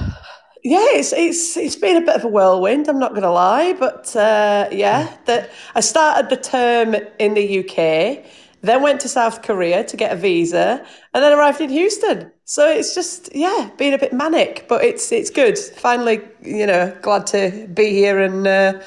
Yeah, 0.64 0.84
it's 0.94 1.12
it's 1.12 1.56
it's 1.56 1.76
been 1.76 1.96
a 1.96 2.00
bit 2.00 2.16
of 2.16 2.24
a 2.24 2.28
whirlwind. 2.28 2.88
I'm 2.88 2.98
not 2.98 3.10
going 3.10 3.22
to 3.22 3.30
lie, 3.30 3.74
but 3.74 4.16
uh, 4.16 4.68
yeah, 4.72 5.16
that 5.26 5.52
I 5.76 5.80
started 5.80 6.28
the 6.28 6.36
term 6.36 6.96
in 7.20 7.34
the 7.34 7.60
UK, 7.60 8.24
then 8.62 8.82
went 8.82 9.00
to 9.02 9.08
South 9.08 9.42
Korea 9.42 9.84
to 9.84 9.96
get 9.96 10.10
a 10.10 10.16
visa, 10.16 10.84
and 11.14 11.22
then 11.22 11.32
arrived 11.32 11.60
in 11.60 11.70
Houston. 11.70 12.32
So 12.48 12.70
it's 12.70 12.94
just 12.94 13.34
yeah, 13.34 13.70
being 13.76 13.92
a 13.92 13.98
bit 13.98 14.12
manic, 14.12 14.66
but 14.68 14.84
it's 14.84 15.10
it's 15.10 15.30
good. 15.30 15.58
Finally, 15.58 16.20
you 16.42 16.64
know, 16.64 16.96
glad 17.02 17.26
to 17.28 17.68
be 17.74 17.90
here 17.90 18.20
and 18.20 18.46
uh, 18.46 18.80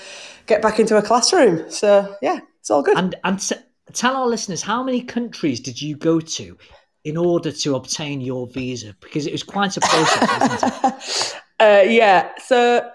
get 0.48 0.62
back 0.62 0.80
into 0.80 0.96
a 0.96 1.02
classroom. 1.02 1.70
So 1.70 2.16
yeah, 2.22 2.40
it's 2.62 2.70
all 2.70 2.82
good. 2.82 2.98
And 2.98 3.16
and 3.26 3.38
t- 3.38 3.58
tell 3.92 4.16
our 4.16 4.28
listeners 4.28 4.62
how 4.62 4.82
many 4.82 5.02
countries 5.02 5.60
did 5.60 5.82
you 5.82 5.98
go 5.98 6.22
to 6.22 6.58
in 7.04 7.18
order 7.18 7.52
to 7.52 7.76
obtain 7.76 8.22
your 8.22 8.48
visa? 8.48 8.96
Because 9.02 9.28
it 9.28 9.34
was 9.34 9.44
quite 9.44 9.78
a 9.78 9.82
process? 9.82 11.36
Uh, 11.62 11.84
yeah. 11.86 12.30
So 12.38 12.90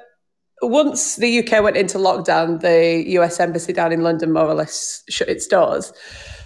once 0.62 1.16
the 1.16 1.40
UK 1.40 1.62
went 1.62 1.76
into 1.76 1.98
lockdown, 1.98 2.62
the 2.62 3.04
US 3.18 3.38
embassy 3.38 3.74
down 3.74 3.92
in 3.92 4.00
London 4.00 4.32
more 4.32 4.46
or 4.46 4.54
less 4.54 5.04
shut 5.10 5.28
its 5.28 5.46
doors. 5.46 5.92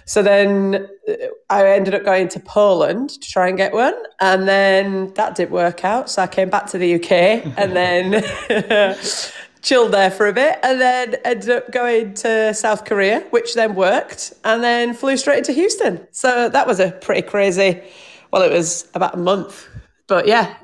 So 0.09 0.23
then 0.23 0.87
uh, 1.07 1.13
I 1.51 1.67
ended 1.67 1.93
up 1.93 2.03
going 2.03 2.29
to 2.29 2.39
Poland 2.39 3.11
to 3.11 3.29
try 3.29 3.47
and 3.47 3.55
get 3.55 3.73
one, 3.73 3.93
and 4.19 4.47
then 4.47 5.13
that 5.13 5.35
didn't 5.35 5.51
work 5.51 5.85
out. 5.85 6.09
So 6.09 6.23
I 6.23 6.27
came 6.27 6.49
back 6.49 6.65
to 6.71 6.79
the 6.79 6.95
UK, 6.95 7.11
and 7.61 7.75
then 7.75 8.23
chilled 9.61 9.91
there 9.91 10.09
for 10.09 10.25
a 10.27 10.33
bit, 10.33 10.57
and 10.63 10.81
then 10.81 11.13
ended 11.23 11.51
up 11.51 11.71
going 11.71 12.15
to 12.15 12.55
South 12.55 12.85
Korea, 12.85 13.19
which 13.29 13.53
then 13.53 13.75
worked, 13.75 14.33
and 14.43 14.63
then 14.63 14.95
flew 14.95 15.15
straight 15.15 15.37
into 15.37 15.53
Houston. 15.53 16.07
So 16.11 16.49
that 16.49 16.65
was 16.65 16.79
a 16.79 16.89
pretty 16.89 17.21
crazy. 17.21 17.79
Well, 18.31 18.41
it 18.41 18.51
was 18.51 18.89
about 18.95 19.13
a 19.13 19.17
month, 19.17 19.67
but 20.07 20.25
yeah, 20.27 20.55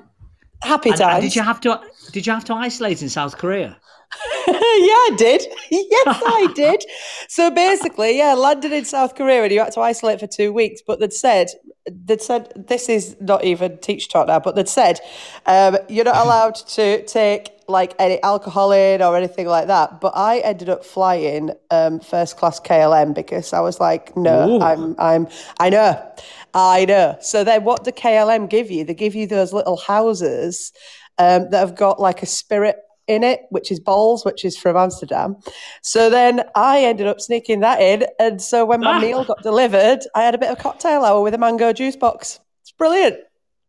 happy 0.63 0.89
And- 0.89 1.01
and 1.01 1.21
did 1.21 1.35
you 1.35 1.43
have 1.43 1.61
to? 1.61 1.81
Did 2.11 2.25
you 2.25 2.33
have 2.33 2.45
to 2.45 2.55
isolate 2.55 3.03
in 3.03 3.09
South 3.09 3.37
Korea? 3.37 3.77
yeah, 4.47 4.53
I 4.53 5.11
did. 5.17 5.41
yes, 5.71 6.07
I 6.07 6.51
did. 6.55 6.83
So 7.27 7.51
basically, 7.51 8.17
yeah, 8.17 8.33
landed 8.33 8.71
in 8.71 8.85
South 8.85 9.15
Korea 9.15 9.43
and 9.43 9.51
you 9.51 9.59
had 9.59 9.73
to 9.73 9.81
isolate 9.81 10.19
for 10.19 10.27
two 10.27 10.53
weeks. 10.53 10.81
But 10.85 10.99
they'd 10.99 11.13
said, 11.13 11.49
they'd 11.89 12.21
said, 12.21 12.51
this 12.55 12.89
is 12.89 13.15
not 13.19 13.43
even 13.43 13.77
teach 13.79 14.09
talk 14.09 14.27
now, 14.27 14.39
but 14.39 14.55
they'd 14.55 14.69
said, 14.69 14.99
um, 15.45 15.77
you're 15.89 16.05
not 16.05 16.17
allowed 16.17 16.55
to 16.55 17.03
take 17.05 17.51
like 17.67 17.95
any 17.97 18.21
alcohol 18.21 18.71
in 18.71 19.01
or 19.01 19.17
anything 19.17 19.47
like 19.47 19.67
that. 19.67 19.99
But 19.99 20.13
I 20.15 20.39
ended 20.39 20.69
up 20.69 20.85
flying 20.85 21.51
um, 21.71 21.99
first 21.99 22.37
class 22.37 22.59
KLM 22.59 23.13
because 23.13 23.53
I 23.53 23.59
was 23.59 23.79
like, 23.79 24.15
no, 24.15 24.49
Ooh. 24.49 24.61
I'm, 24.61 24.95
I'm, 24.99 25.27
I 25.59 25.69
know, 25.69 26.13
I 26.53 26.85
know. 26.85 27.17
So 27.21 27.43
then, 27.43 27.63
what 27.63 27.83
do 27.83 27.91
KLM 27.91 28.49
give 28.49 28.69
you? 28.69 28.83
They 28.83 28.93
give 28.93 29.15
you 29.15 29.27
those 29.27 29.53
little 29.53 29.77
houses 29.77 30.71
um, 31.17 31.49
that 31.49 31.59
have 31.59 31.75
got 31.75 31.99
like 31.99 32.21
a 32.21 32.25
spirit 32.27 32.77
in 33.07 33.23
it, 33.23 33.41
which 33.49 33.71
is 33.71 33.79
Bols, 33.79 34.25
which 34.25 34.43
is 34.45 34.57
from 34.57 34.75
Amsterdam. 34.77 35.35
So 35.81 36.09
then 36.09 36.43
I 36.55 36.79
ended 36.83 37.07
up 37.07 37.21
sneaking 37.21 37.59
that 37.61 37.81
in. 37.81 38.05
And 38.19 38.41
so 38.41 38.65
when 38.65 38.81
my 38.81 38.93
Ah. 38.93 38.99
meal 38.99 39.23
got 39.23 39.41
delivered, 39.43 39.99
I 40.15 40.23
had 40.23 40.33
a 40.35 40.37
bit 40.37 40.49
of 40.49 40.57
cocktail 40.57 41.03
hour 41.03 41.21
with 41.21 41.33
a 41.33 41.37
mango 41.37 41.71
juice 41.73 41.95
box. 41.95 42.39
It's 42.61 42.71
brilliant. 42.71 43.17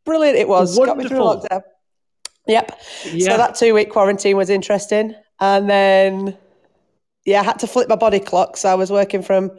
Brilliant 0.05 0.39
it 0.39 0.49
was. 0.49 0.79
Got 0.79 0.97
me 0.97 1.07
through 1.07 1.19
Wonderful. 1.23 1.49
lockdown. 1.59 1.63
Yep. 2.47 2.81
Yeah. 3.13 3.31
So 3.31 3.37
that 3.37 3.55
two 3.57 3.75
week 3.75 3.91
quarantine 3.91 4.37
was 4.37 4.49
interesting. 4.51 5.15
And 5.41 5.69
then, 5.69 6.37
yeah, 7.25 7.41
I 7.41 7.45
had 7.45 7.59
to 7.59 7.67
flip 7.67 7.89
my 7.89 7.97
body 7.97 8.21
clock. 8.21 8.57
So 8.57 8.69
I 8.71 8.75
was 8.75 8.91
working 8.91 9.23
from 9.23 9.51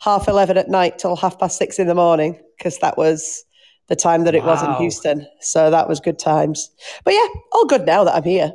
half 0.00 0.28
11 0.28 0.56
at 0.56 0.68
night 0.68 0.98
till 0.98 1.16
half 1.16 1.38
past 1.38 1.58
six 1.58 1.78
in 1.78 1.86
the 1.88 1.94
morning 1.94 2.38
because 2.56 2.78
that 2.78 2.96
was 2.96 3.44
the 3.88 3.96
time 3.96 4.24
that 4.24 4.34
it 4.34 4.44
was 4.44 4.62
in 4.62 4.72
Houston. 4.74 5.26
So 5.40 5.70
that 5.70 5.88
was 5.88 5.98
good 5.98 6.18
times. 6.18 6.70
But 7.04 7.14
yeah, 7.14 7.26
all 7.52 7.64
good 7.66 7.84
now 7.86 8.04
that 8.04 8.14
I'm 8.14 8.22
here. 8.22 8.52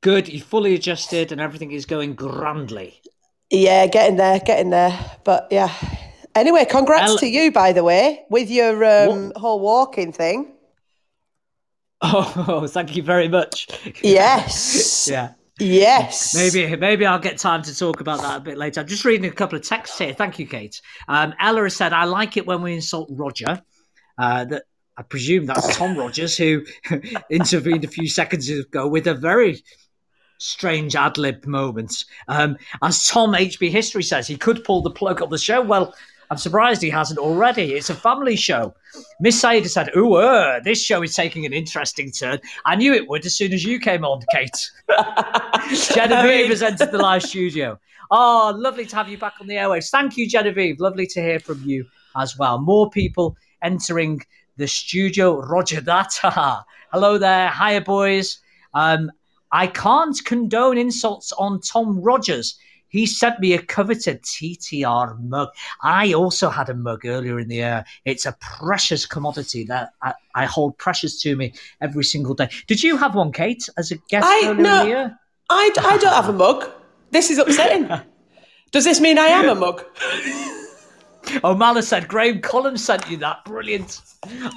Good. 0.00 0.28
you're 0.28 0.44
fully 0.44 0.74
adjusted, 0.74 1.32
and 1.32 1.40
everything 1.40 1.72
is 1.72 1.84
going 1.84 2.14
grandly. 2.14 3.00
Yeah, 3.50 3.86
getting 3.86 4.16
there, 4.16 4.40
getting 4.40 4.70
there. 4.70 4.98
But 5.24 5.48
yeah. 5.50 5.72
Anyway, 6.34 6.64
congrats 6.66 7.12
El- 7.12 7.18
to 7.18 7.26
you, 7.26 7.50
by 7.50 7.72
the 7.72 7.82
way, 7.82 8.24
with 8.30 8.50
your 8.50 8.84
um, 8.84 9.32
whole 9.36 9.60
walking 9.60 10.12
thing. 10.12 10.52
Oh, 12.00 12.66
thank 12.70 12.94
you 12.94 13.02
very 13.02 13.28
much. 13.28 13.66
Yes. 14.02 15.08
yeah. 15.10 15.32
Yes. 15.58 16.34
Maybe 16.34 16.76
maybe 16.76 17.04
I'll 17.04 17.18
get 17.18 17.38
time 17.38 17.62
to 17.62 17.76
talk 17.76 18.00
about 18.00 18.20
that 18.22 18.36
a 18.36 18.40
bit 18.40 18.56
later. 18.56 18.80
I'm 18.80 18.86
just 18.86 19.04
reading 19.04 19.28
a 19.28 19.34
couple 19.34 19.58
of 19.58 19.64
texts 19.64 19.98
here. 19.98 20.12
Thank 20.12 20.38
you, 20.38 20.46
Kate. 20.46 20.80
Um, 21.08 21.34
Ella 21.40 21.64
has 21.64 21.74
said, 21.74 21.92
"I 21.92 22.04
like 22.04 22.36
it 22.36 22.46
when 22.46 22.62
we 22.62 22.74
insult 22.74 23.08
Roger." 23.10 23.60
Uh, 24.16 24.44
that 24.44 24.64
I 24.96 25.02
presume 25.02 25.46
that's 25.46 25.76
Tom 25.76 25.96
Rogers 25.96 26.36
who 26.36 26.64
intervened 27.30 27.84
a 27.84 27.88
few 27.88 28.08
seconds 28.08 28.48
ago 28.48 28.86
with 28.86 29.06
a 29.08 29.14
very 29.14 29.62
strange 30.38 30.96
ad 30.96 31.18
lib 31.18 31.44
moments. 31.46 32.06
Um, 32.28 32.56
as 32.82 33.06
Tom 33.06 33.32
HB 33.32 33.70
History 33.70 34.02
says, 34.02 34.26
he 34.26 34.36
could 34.36 34.64
pull 34.64 34.80
the 34.80 34.90
plug 34.90 35.20
on 35.22 35.30
the 35.30 35.38
show. 35.38 35.60
Well, 35.60 35.94
I'm 36.30 36.36
surprised 36.36 36.82
he 36.82 36.90
hasn't 36.90 37.18
already. 37.18 37.74
It's 37.74 37.90
a 37.90 37.94
family 37.94 38.36
show. 38.36 38.74
Miss 39.20 39.40
Saida 39.40 39.68
said, 39.68 39.90
Ooh, 39.96 40.14
uh, 40.14 40.60
this 40.60 40.82
show 40.82 41.02
is 41.02 41.14
taking 41.14 41.46
an 41.46 41.52
interesting 41.52 42.10
turn. 42.10 42.38
I 42.66 42.76
knew 42.76 42.92
it 42.92 43.08
would 43.08 43.24
as 43.24 43.34
soon 43.34 43.52
as 43.52 43.64
you 43.64 43.80
came 43.80 44.04
on, 44.04 44.22
Kate. 44.32 44.70
Genevieve 45.94 46.50
has 46.50 46.62
entered 46.62 46.92
the 46.92 46.98
live 46.98 47.22
studio. 47.22 47.78
Oh, 48.10 48.54
lovely 48.56 48.86
to 48.86 48.96
have 48.96 49.08
you 49.08 49.18
back 49.18 49.34
on 49.40 49.46
the 49.46 49.54
airwaves. 49.54 49.90
Thank 49.90 50.16
you, 50.16 50.28
Genevieve. 50.28 50.80
Lovely 50.80 51.06
to 51.08 51.20
hear 51.20 51.40
from 51.40 51.62
you 51.64 51.86
as 52.16 52.38
well. 52.38 52.58
More 52.58 52.90
people 52.90 53.36
entering 53.62 54.20
the 54.56 54.68
studio. 54.68 55.40
Roger 55.40 55.80
that. 55.80 56.12
Hello 56.92 57.18
there. 57.18 57.50
Hiya, 57.50 57.82
boys. 57.82 58.38
Um, 58.74 59.10
I 59.52 59.66
can't 59.66 60.16
condone 60.24 60.78
insults 60.78 61.32
on 61.32 61.60
Tom 61.60 62.00
Rogers. 62.00 62.58
He 62.88 63.06
sent 63.06 63.38
me 63.40 63.52
a 63.52 63.60
coveted 63.60 64.22
TTR 64.22 65.20
mug. 65.20 65.50
I 65.82 66.14
also 66.14 66.48
had 66.48 66.70
a 66.70 66.74
mug 66.74 67.04
earlier 67.04 67.38
in 67.38 67.48
the 67.48 67.56
year. 67.56 67.84
It's 68.06 68.24
a 68.24 68.36
precious 68.40 69.04
commodity 69.04 69.64
that 69.64 69.92
I, 70.02 70.14
I 70.34 70.46
hold 70.46 70.78
precious 70.78 71.20
to 71.22 71.36
me 71.36 71.52
every 71.80 72.04
single 72.04 72.34
day. 72.34 72.48
Did 72.66 72.82
you 72.82 72.96
have 72.96 73.14
one, 73.14 73.32
Kate, 73.32 73.68
as 73.76 73.90
a 73.90 73.96
guest 74.08 74.26
I- 74.26 74.48
earlier 74.48 74.62
no. 74.62 74.80
in 74.80 74.88
the 74.88 74.88
year? 74.88 75.18
I, 75.50 75.70
I 75.80 75.98
don't 75.98 76.12
have 76.12 76.28
a 76.28 76.32
mug. 76.32 76.70
This 77.10 77.30
is 77.30 77.38
upsetting. 77.38 77.88
Does 78.70 78.84
this 78.84 79.00
mean 79.00 79.18
I 79.18 79.28
am 79.28 79.48
a 79.48 79.54
mug? 79.54 79.84
O'Malley 81.44 81.82
said 81.82 82.08
Graham 82.08 82.40
Collins 82.40 82.84
sent 82.84 83.08
you 83.10 83.16
that. 83.18 83.44
Brilliant. 83.44 84.00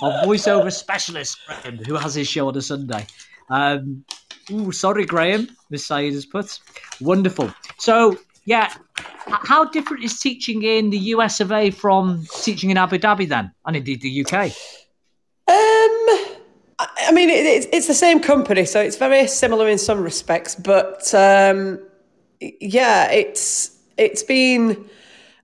Our 0.01 0.23
voiceover 0.23 0.71
specialist, 0.71 1.37
Graham, 1.47 1.77
who 1.77 1.95
has 1.95 2.15
his 2.15 2.27
show 2.27 2.47
on 2.47 2.57
a 2.57 2.61
Sunday. 2.61 3.05
Um, 3.49 4.03
ooh, 4.49 4.71
sorry, 4.71 5.05
Graham, 5.05 5.49
Miss 5.69 5.85
Said 5.85 6.13
has 6.13 6.25
put. 6.25 6.59
Wonderful. 6.99 7.53
So, 7.77 8.17
yeah, 8.45 8.73
how 9.27 9.65
different 9.65 10.03
is 10.03 10.19
teaching 10.19 10.63
in 10.63 10.89
the 10.89 10.97
US 10.97 11.39
of 11.39 11.51
A 11.51 11.69
from 11.69 12.25
teaching 12.41 12.69
in 12.69 12.77
Abu 12.77 12.97
Dhabi 12.97 13.27
then? 13.27 13.51
And 13.65 13.75
indeed 13.75 14.01
the 14.01 14.25
UK? 14.25 14.51
Um, 15.47 16.31
I 16.79 17.11
mean, 17.13 17.29
it, 17.29 17.45
it's, 17.45 17.67
it's 17.71 17.87
the 17.87 17.93
same 17.93 18.19
company, 18.19 18.65
so 18.65 18.81
it's 18.81 18.97
very 18.97 19.27
similar 19.27 19.67
in 19.67 19.77
some 19.77 20.01
respects. 20.01 20.55
But 20.55 21.13
um, 21.13 21.79
yeah, 22.39 23.11
it's 23.11 23.77
it's 23.97 24.23
been 24.23 24.89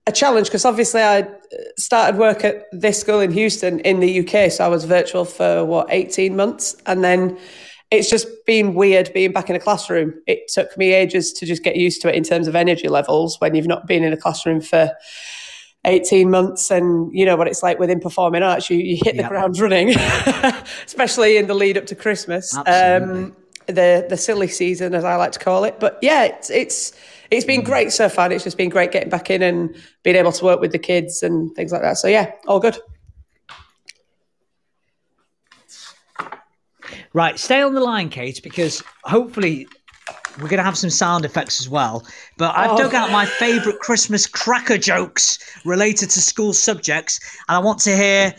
a 0.06 0.12
challenge 0.12 0.48
because 0.48 0.64
obviously 0.64 1.02
I 1.02 1.28
started 1.76 2.18
work 2.18 2.44
at 2.44 2.64
this 2.72 3.00
school 3.00 3.20
in 3.20 3.30
Houston 3.30 3.80
in 3.80 4.00
the 4.00 4.20
UK, 4.20 4.50
so 4.50 4.64
I 4.64 4.68
was 4.68 4.84
virtual 4.84 5.24
for 5.24 5.64
what 5.64 5.86
eighteen 5.90 6.34
months, 6.34 6.76
and 6.86 7.04
then 7.04 7.38
it's 7.90 8.10
just 8.10 8.28
been 8.44 8.74
weird 8.74 9.12
being 9.14 9.32
back 9.32 9.48
in 9.48 9.56
a 9.56 9.58
classroom. 9.60 10.14
It 10.26 10.48
took 10.48 10.76
me 10.76 10.92
ages 10.92 11.32
to 11.34 11.46
just 11.46 11.62
get 11.62 11.76
used 11.76 12.02
to 12.02 12.08
it 12.08 12.14
in 12.14 12.22
terms 12.22 12.46
of 12.46 12.54
energy 12.54 12.88
levels 12.88 13.40
when 13.40 13.54
you've 13.54 13.66
not 13.66 13.86
been 13.86 14.04
in 14.04 14.12
a 14.12 14.16
classroom 14.16 14.60
for 14.60 14.92
18 15.84 16.30
months 16.30 16.70
and 16.70 17.10
you 17.12 17.24
know 17.24 17.36
what 17.36 17.48
it's 17.48 17.62
like 17.62 17.78
within 17.78 18.00
performing 18.00 18.42
arts. 18.42 18.68
You, 18.68 18.76
you 18.78 18.98
hit 19.02 19.16
the 19.16 19.22
ground 19.22 19.58
running 19.58 19.90
especially 20.86 21.36
in 21.36 21.46
the 21.46 21.54
lead 21.54 21.78
up 21.78 21.86
to 21.86 21.94
christmas. 21.94 22.54
Um 22.66 23.34
the 23.66 24.06
the 24.08 24.16
silly 24.16 24.48
season 24.48 24.94
as 24.94 25.04
i 25.04 25.14
like 25.16 25.32
to 25.32 25.38
call 25.38 25.64
it. 25.64 25.78
But 25.78 25.98
yeah 26.02 26.24
it's 26.24 26.50
it's 26.50 26.92
it's 27.30 27.44
been 27.44 27.62
great 27.62 27.92
so 27.92 28.08
far 28.08 28.24
and 28.24 28.34
it's 28.34 28.44
just 28.44 28.56
been 28.58 28.70
great 28.70 28.90
getting 28.90 29.08
back 29.08 29.30
in 29.30 29.42
and 29.42 29.74
being 30.02 30.16
able 30.16 30.32
to 30.32 30.44
work 30.44 30.60
with 30.60 30.72
the 30.72 30.78
kids 30.78 31.22
and 31.22 31.54
things 31.54 31.72
like 31.72 31.82
that. 31.82 31.96
So 31.96 32.08
yeah 32.08 32.32
all 32.48 32.60
good 32.60 32.76
Right, 37.14 37.38
stay 37.38 37.62
on 37.62 37.74
the 37.74 37.80
line, 37.80 38.10
Kate, 38.10 38.40
because 38.42 38.82
hopefully 39.04 39.66
we're 40.40 40.48
going 40.48 40.58
to 40.58 40.64
have 40.64 40.78
some 40.78 40.90
sound 40.90 41.24
effects 41.24 41.60
as 41.60 41.68
well. 41.68 42.06
But 42.36 42.56
I've 42.56 42.72
Oh. 42.72 42.76
dug 42.76 42.94
out 42.94 43.10
my 43.10 43.26
favourite 43.26 43.78
Christmas 43.80 44.26
cracker 44.26 44.78
jokes 44.78 45.38
related 45.64 46.10
to 46.10 46.20
school 46.20 46.52
subjects, 46.52 47.18
and 47.48 47.56
I 47.56 47.58
want 47.60 47.80
to 47.80 47.96
hear 47.96 48.34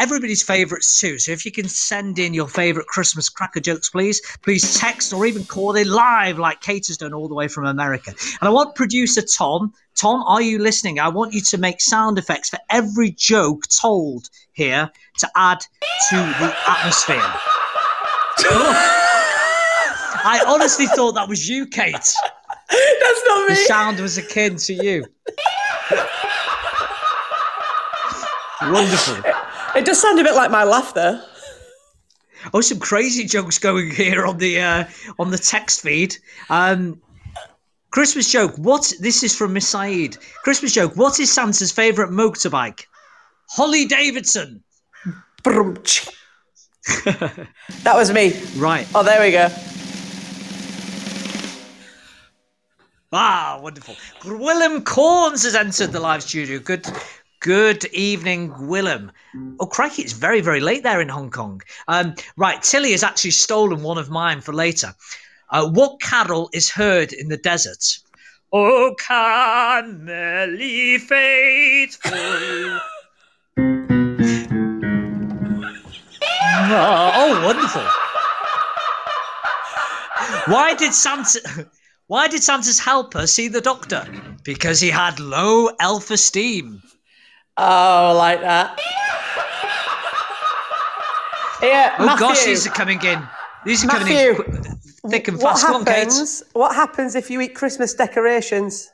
everybody's 0.00 0.42
favourites 0.42 1.00
too. 1.00 1.18
So 1.18 1.32
if 1.32 1.44
you 1.44 1.52
can 1.52 1.68
send 1.68 2.18
in 2.18 2.32
your 2.32 2.48
favourite 2.48 2.86
Christmas 2.86 3.28
cracker 3.28 3.60
jokes, 3.60 3.90
please, 3.90 4.20
please 4.42 4.78
text 4.78 5.12
or 5.12 5.26
even 5.26 5.44
call 5.44 5.76
in 5.76 5.88
live 5.88 6.38
like 6.38 6.60
Kate 6.60 6.86
has 6.86 6.96
done 6.96 7.12
all 7.12 7.28
the 7.28 7.34
way 7.34 7.48
from 7.48 7.66
America. 7.66 8.10
And 8.40 8.48
I 8.48 8.50
want 8.50 8.74
producer 8.74 9.22
Tom. 9.22 9.72
Tom, 9.96 10.22
are 10.26 10.42
you 10.42 10.58
listening? 10.60 11.00
I 11.00 11.08
want 11.08 11.34
you 11.34 11.40
to 11.40 11.58
make 11.58 11.80
sound 11.80 12.18
effects 12.18 12.48
for 12.48 12.58
every 12.70 13.10
joke 13.10 13.64
told 13.68 14.30
here 14.52 14.90
to 15.18 15.28
add 15.36 15.60
to 16.10 16.16
the 16.16 16.54
atmosphere. 16.68 17.32
I 20.24 20.42
honestly 20.46 20.86
thought 20.86 21.12
that 21.12 21.28
was 21.28 21.48
you, 21.48 21.66
Kate. 21.66 21.92
that's 21.92 23.22
not 23.26 23.48
me. 23.48 23.54
The 23.54 23.64
sound 23.66 24.00
was 24.00 24.18
akin 24.18 24.56
to 24.56 24.74
you. 24.74 25.04
Wonderful. 28.62 29.22
it 29.76 29.84
does 29.84 30.00
sound 30.00 30.18
a 30.20 30.24
bit 30.24 30.34
like 30.34 30.50
my 30.50 30.64
laugh 30.64 30.92
though 30.94 31.20
Oh, 32.54 32.60
some 32.60 32.78
crazy 32.78 33.24
jokes 33.24 33.58
going 33.58 33.90
here 33.90 34.24
on 34.24 34.38
the 34.38 34.60
uh, 34.60 34.84
on 35.18 35.30
the 35.30 35.38
text 35.38 35.82
feed. 35.82 36.16
Um, 36.50 37.00
Christmas 37.90 38.30
joke. 38.30 38.54
What? 38.56 38.92
This 39.00 39.22
is 39.22 39.36
from 39.36 39.52
Miss 39.54 39.68
Saeed. 39.68 40.16
Christmas 40.44 40.72
joke. 40.72 40.96
What 40.96 41.18
is 41.18 41.32
Santa's 41.32 41.72
favourite 41.72 42.10
motorbike? 42.12 42.84
Holly 43.50 43.86
Davidson. 43.86 44.62
That 47.84 47.94
was 47.94 48.12
me 48.12 48.32
Right. 48.56 48.86
oh 48.94 49.02
there 49.02 49.20
we 49.20 49.30
go 49.32 49.48
Ah, 53.10 53.58
wonderful. 53.62 53.96
Willem 54.26 54.84
Corns 54.84 55.42
has 55.44 55.54
entered 55.54 55.92
the 55.92 56.00
live 56.00 56.22
studio. 56.22 56.58
Good, 56.58 56.86
good 57.40 57.86
evening, 57.86 58.52
Willem. 58.68 59.10
Oh, 59.58 59.64
crikey, 59.66 60.02
it's 60.02 60.12
very, 60.12 60.42
very 60.42 60.60
late 60.60 60.82
there 60.82 61.00
in 61.00 61.08
Hong 61.08 61.30
Kong. 61.30 61.62
Um, 61.88 62.14
right, 62.36 62.62
Tilly 62.62 62.92
has 62.92 63.02
actually 63.02 63.30
stolen 63.30 63.82
one 63.82 63.96
of 63.96 64.10
mine 64.10 64.42
for 64.42 64.52
later. 64.52 64.94
Uh, 65.48 65.70
what 65.70 66.00
carol 66.02 66.50
is 66.52 66.68
heard 66.68 67.14
in 67.14 67.28
the 67.28 67.38
desert? 67.38 67.98
Oh, 68.52 68.94
Camel 68.98 70.54
ye 70.60 70.98
faithful. 70.98 72.80
Oh, 76.70 77.10
oh, 77.14 77.44
wonderful. 77.46 77.82
Why 80.52 80.74
did 80.74 80.92
Santa? 80.94 81.68
Why 82.06 82.26
did 82.28 82.42
Santa's 82.42 82.78
helper 82.78 83.26
see 83.26 83.48
the 83.48 83.60
doctor? 83.60 84.06
Because 84.42 84.80
he 84.80 84.88
had 84.88 85.20
low 85.20 85.68
elf 85.78 86.10
esteem. 86.10 86.82
Oh, 87.58 88.14
like 88.16 88.40
that. 88.40 88.78
Yeah, 91.60 91.96
Oh 91.98 92.06
Matthew. 92.06 92.26
gosh, 92.28 92.44
these 92.44 92.66
are 92.66 92.70
coming 92.70 93.02
in. 93.04 93.20
These 93.66 93.84
are 93.84 93.88
coming 93.88 94.14
in 94.14 94.36
qu- 94.36 94.62
thick 95.10 95.28
and 95.28 95.36
what 95.38 95.58
fast. 95.58 95.66
On, 95.74 95.84
Kate. 95.84 95.96
happens? 95.98 96.42
What 96.54 96.74
happens 96.74 97.14
if 97.14 97.30
you 97.30 97.40
eat 97.42 97.54
Christmas 97.54 97.92
decorations? 97.94 98.88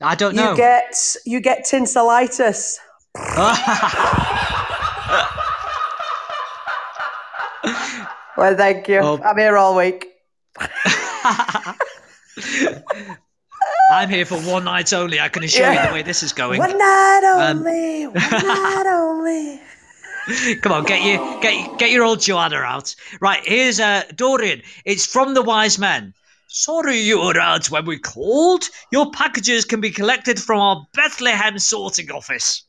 I 0.00 0.14
don't 0.14 0.34
know. 0.36 0.52
You 0.52 0.56
get 0.56 1.16
you 1.26 1.40
get 1.40 1.66
tinselitis. 1.66 2.76
Well, 8.36 8.56
thank 8.56 8.88
you. 8.88 8.98
Oh. 8.98 9.20
I'm 9.24 9.36
here 9.38 9.56
all 9.56 9.76
week. 9.76 10.06
I'm 13.90 14.08
here 14.08 14.24
for 14.26 14.38
one 14.40 14.64
night 14.64 14.92
only. 14.92 15.20
I 15.20 15.28
can 15.28 15.44
assure 15.44 15.72
you 15.72 15.86
the 15.86 15.92
way 15.92 16.02
this 16.02 16.22
is 16.22 16.32
going. 16.32 16.58
One 16.58 16.76
night 16.76 17.20
Um, 17.24 17.58
only. 17.58 18.06
one 18.06 18.14
night 18.30 18.84
only. 18.86 19.60
Come 20.60 20.72
on, 20.72 20.84
get 20.84 21.02
your 21.04 21.40
get 21.40 21.78
get 21.78 21.90
your 21.92 22.02
old 22.04 22.20
Joanna 22.20 22.56
out. 22.56 22.94
Right, 23.20 23.40
here's 23.44 23.78
uh 23.78 24.02
Dorian. 24.16 24.60
It's 24.84 25.06
from 25.06 25.34
the 25.34 25.42
wise 25.42 25.78
men. 25.78 26.14
Sorry 26.48 26.98
you 26.98 27.20
were 27.20 27.38
out 27.38 27.70
when 27.70 27.84
we 27.86 27.98
called. 27.98 28.64
Your 28.90 29.10
packages 29.12 29.64
can 29.64 29.80
be 29.80 29.90
collected 29.90 30.40
from 30.40 30.58
our 30.60 30.86
Bethlehem 30.94 31.58
sorting 31.58 32.10
office. 32.10 32.64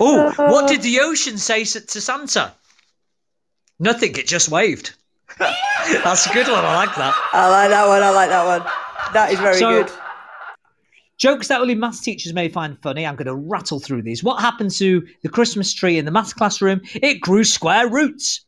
Oh, 0.00 0.28
uh, 0.38 0.50
what 0.50 0.68
did 0.68 0.82
the 0.82 1.00
ocean 1.00 1.38
say 1.38 1.64
to 1.64 2.00
Santa? 2.00 2.52
Nothing, 3.78 4.16
it 4.16 4.26
just 4.26 4.48
waved. 4.48 4.94
That's 5.38 6.26
a 6.26 6.32
good 6.32 6.46
one, 6.48 6.64
I 6.64 6.74
like 6.76 6.94
that. 6.96 7.14
I 7.32 7.48
like 7.50 7.70
that 7.70 7.86
one. 7.88 8.02
I 8.02 8.10
like 8.10 8.28
that 8.30 8.46
one. 8.46 8.62
That 9.12 9.32
is 9.32 9.40
very 9.40 9.56
So- 9.58 9.84
good. 9.84 9.92
Jokes 11.16 11.46
that 11.46 11.60
only 11.60 11.76
maths 11.76 12.00
teachers 12.00 12.32
may 12.34 12.48
find 12.48 12.76
funny. 12.82 13.06
I'm 13.06 13.14
going 13.14 13.26
to 13.28 13.36
rattle 13.36 13.78
through 13.78 14.02
these. 14.02 14.24
What 14.24 14.40
happened 14.40 14.72
to 14.72 15.06
the 15.22 15.28
Christmas 15.28 15.72
tree 15.72 15.96
in 15.96 16.04
the 16.04 16.10
maths 16.10 16.32
classroom? 16.32 16.80
It 16.94 17.20
grew 17.20 17.44
square 17.44 17.88
roots. 17.88 18.44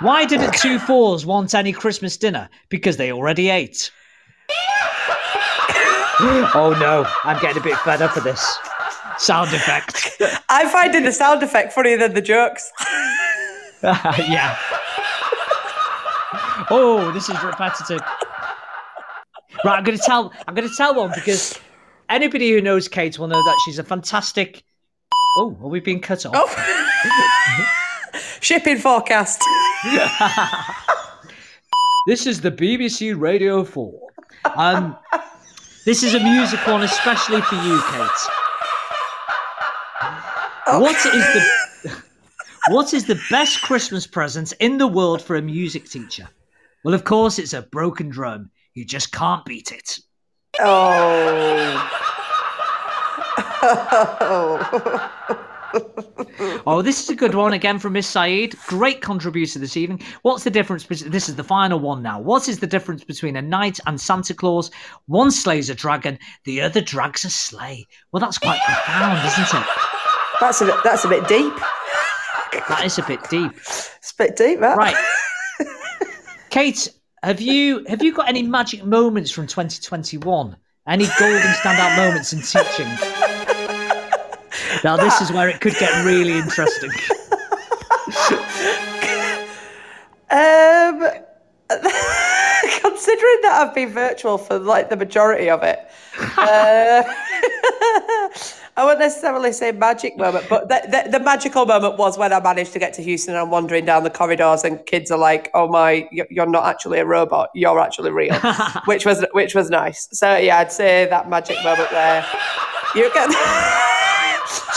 Why 0.00 0.24
didn't 0.24 0.54
two 0.54 0.78
fours 0.80 1.24
want 1.26 1.54
any 1.54 1.72
Christmas 1.72 2.16
dinner? 2.16 2.48
Because 2.70 2.96
they 2.96 3.12
already 3.12 3.50
ate. 3.50 3.90
Oh 6.20 6.76
no, 6.78 7.06
I'm 7.24 7.40
getting 7.40 7.58
a 7.58 7.64
bit 7.64 7.76
fed 7.78 8.02
up 8.02 8.16
of 8.16 8.24
this. 8.24 8.58
Sound 9.18 9.52
effect. 9.52 10.10
I'm 10.48 10.68
finding 10.68 11.04
the 11.04 11.12
sound 11.12 11.42
effect 11.42 11.72
funnier 11.72 11.98
than 11.98 12.14
the 12.14 12.22
jokes. 12.22 12.70
yeah. 13.82 14.56
Oh, 16.70 17.10
this 17.12 17.28
is 17.28 17.42
repetitive. 17.42 18.00
Right, 19.64 19.76
I'm 19.76 19.84
going 19.84 19.98
to 19.98 20.04
tell. 20.04 20.32
I'm 20.46 20.54
going 20.54 20.68
to 20.68 20.74
tell 20.74 20.94
one 20.94 21.12
because 21.14 21.58
anybody 22.08 22.50
who 22.52 22.60
knows 22.60 22.88
Kate 22.88 23.18
will 23.18 23.28
know 23.28 23.42
that 23.42 23.60
she's 23.64 23.78
a 23.78 23.84
fantastic. 23.84 24.62
Oh, 25.36 25.56
are 25.62 25.68
we 25.68 25.80
being 25.80 26.00
cut 26.00 26.26
off? 26.26 26.56
Shipping 28.40 28.78
forecast. 28.78 29.42
This 32.06 32.26
is 32.26 32.40
the 32.40 32.50
BBC 32.50 33.18
Radio 33.18 33.62
4. 33.64 34.08
Um, 34.56 34.96
this 35.84 36.02
is 36.02 36.14
a 36.14 36.20
music 36.20 36.66
one 36.66 36.82
especially 36.82 37.40
for 37.42 37.56
you, 37.56 37.82
Kate. 37.90 38.10
What 40.80 40.96
is 40.96 41.24
the 41.34 42.02
What 42.68 42.94
is 42.94 43.06
the 43.06 43.20
best 43.30 43.62
Christmas 43.62 44.06
present 44.06 44.52
in 44.60 44.78
the 44.78 44.86
world 44.86 45.20
for 45.20 45.36
a 45.36 45.42
music 45.42 45.88
teacher? 45.88 46.28
Well, 46.84 46.94
of 46.94 47.04
course, 47.04 47.38
it's 47.38 47.52
a 47.52 47.62
broken 47.62 48.08
drum. 48.08 48.50
You 48.74 48.84
just 48.84 49.12
can't 49.12 49.44
beat 49.44 49.72
it. 49.72 49.98
Oh. 50.60 51.88
Oh, 53.64 55.38
Oh, 56.66 56.82
this 56.82 57.02
is 57.02 57.10
a 57.10 57.14
good 57.14 57.34
one 57.34 57.52
again 57.52 57.78
from 57.78 57.94
Miss 57.94 58.06
Saeed. 58.06 58.56
Great 58.66 59.00
contributor 59.00 59.58
this 59.58 59.76
evening. 59.76 60.00
What's 60.22 60.44
the 60.44 60.50
difference? 60.50 60.84
This 60.86 61.28
is 61.28 61.36
the 61.36 61.44
final 61.44 61.78
one 61.78 62.02
now. 62.02 62.20
What 62.20 62.48
is 62.48 62.60
the 62.60 62.66
difference 62.66 63.04
between 63.04 63.36
a 63.36 63.42
knight 63.42 63.78
and 63.86 64.00
Santa 64.00 64.34
Claus? 64.34 64.70
One 65.06 65.30
slays 65.30 65.70
a 65.70 65.74
dragon, 65.74 66.18
the 66.44 66.60
other 66.60 66.80
drags 66.80 67.24
a 67.24 67.30
sleigh. 67.30 67.86
Well, 68.10 68.20
that's 68.20 68.38
quite 68.38 68.60
profound, 68.64 69.26
isn't 69.26 69.60
it? 69.60 69.66
That's 70.40 70.60
a 70.60 70.66
bit. 70.66 70.76
That's 70.84 71.04
a 71.04 71.08
bit 71.08 71.28
deep. 71.28 71.54
That 72.68 72.82
is 72.84 72.98
a 72.98 73.02
bit 73.02 73.20
deep. 73.30 73.52
It's 73.52 74.12
a 74.12 74.16
bit 74.16 74.36
deep, 74.36 74.60
that. 74.60 74.76
Right. 74.76 74.96
Kate, 76.50 76.88
have 77.22 77.40
you 77.40 77.84
have 77.88 78.02
you 78.02 78.12
got 78.12 78.28
any 78.28 78.42
magic 78.42 78.84
moments 78.84 79.30
from 79.30 79.46
2021? 79.46 80.56
Any 80.88 81.06
golden 81.18 81.40
standout 81.40 81.96
moments 81.96 82.32
in 82.32 82.40
teaching? 82.40 83.41
Now 84.84 84.96
this 84.96 85.20
is 85.20 85.30
where 85.32 85.48
it 85.48 85.60
could 85.60 85.74
get 85.74 86.04
really 86.04 86.32
interesting. 86.32 86.90
Um, 90.30 91.00
considering 91.70 93.38
that 93.42 93.58
I've 93.60 93.74
been 93.74 93.90
virtual 93.92 94.38
for 94.38 94.58
like 94.58 94.88
the 94.90 94.96
majority 94.96 95.50
of 95.50 95.62
it, 95.62 95.78
uh, 96.38 97.02
I 98.74 98.84
wouldn't 98.84 99.00
necessarily 99.00 99.52
say 99.52 99.72
magic 99.72 100.16
moment, 100.16 100.46
but 100.48 100.68
the, 100.70 100.80
the, 101.04 101.18
the 101.18 101.24
magical 101.24 101.66
moment 101.66 101.98
was 101.98 102.16
when 102.16 102.32
I 102.32 102.40
managed 102.40 102.72
to 102.72 102.78
get 102.78 102.94
to 102.94 103.02
Houston 103.02 103.34
and 103.34 103.42
I'm 103.42 103.50
wandering 103.50 103.84
down 103.84 104.04
the 104.04 104.10
corridors 104.10 104.64
and 104.64 104.84
kids 104.86 105.10
are 105.10 105.18
like, 105.18 105.50
"Oh 105.52 105.68
my, 105.68 106.08
you- 106.10 106.26
you're 106.30 106.46
not 106.46 106.64
actually 106.66 106.98
a 106.98 107.04
robot, 107.04 107.50
you're 107.54 107.78
actually 107.78 108.10
real," 108.10 108.34
which 108.86 109.04
was 109.04 109.24
which 109.32 109.54
was 109.54 109.68
nice. 109.68 110.08
So 110.12 110.36
yeah, 110.36 110.58
I'd 110.58 110.72
say 110.72 111.06
that 111.10 111.28
magic 111.28 111.56
moment 111.62 111.92
where 111.92 112.24
you 112.94 113.12
get. 113.12 113.88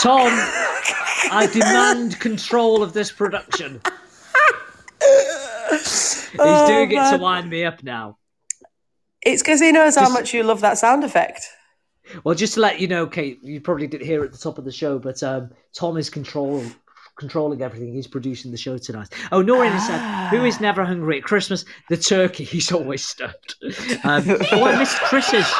Tom, 0.00 0.28
I 1.32 1.48
demand 1.52 2.18
control 2.20 2.82
of 2.82 2.92
this 2.92 3.10
production. 3.12 3.80
He's 5.70 6.68
doing 6.68 6.90
it 6.92 7.10
to 7.10 7.18
wind 7.20 7.50
me 7.50 7.64
up 7.64 7.82
now. 7.82 8.18
It's 9.22 9.42
because 9.42 9.60
he 9.60 9.72
knows 9.72 9.96
how 9.96 10.08
much 10.08 10.32
you 10.32 10.42
love 10.42 10.60
that 10.60 10.78
sound 10.78 11.02
effect. 11.02 11.48
Well, 12.22 12.34
just 12.34 12.54
to 12.54 12.60
let 12.60 12.80
you 12.80 12.86
know, 12.86 13.06
Kate, 13.06 13.42
you 13.42 13.60
probably 13.60 13.86
didn't 13.86 14.06
hear 14.06 14.22
it 14.22 14.26
at 14.26 14.32
the 14.32 14.38
top 14.38 14.58
of 14.58 14.64
the 14.64 14.72
show, 14.72 14.98
but 14.98 15.22
um, 15.22 15.50
Tom 15.74 15.96
is 15.96 16.08
control 16.08 16.64
controlling 17.18 17.62
everything. 17.62 17.92
He's 17.94 18.06
producing 18.06 18.50
the 18.50 18.58
show 18.58 18.78
tonight. 18.78 19.08
Oh, 19.32 19.42
Noreen 19.42 19.78
said, 19.80 20.28
"Who 20.28 20.44
is 20.44 20.60
never 20.60 20.84
hungry 20.84 21.18
at 21.18 21.24
Christmas? 21.24 21.64
The 21.88 21.96
turkey. 21.96 22.44
He's 22.44 22.70
always 22.70 23.04
stuffed." 23.04 23.56
Um, 24.04 24.24
oh, 24.52 24.64
I 24.64 24.78
missed 24.78 25.00
Chris's. 25.00 25.50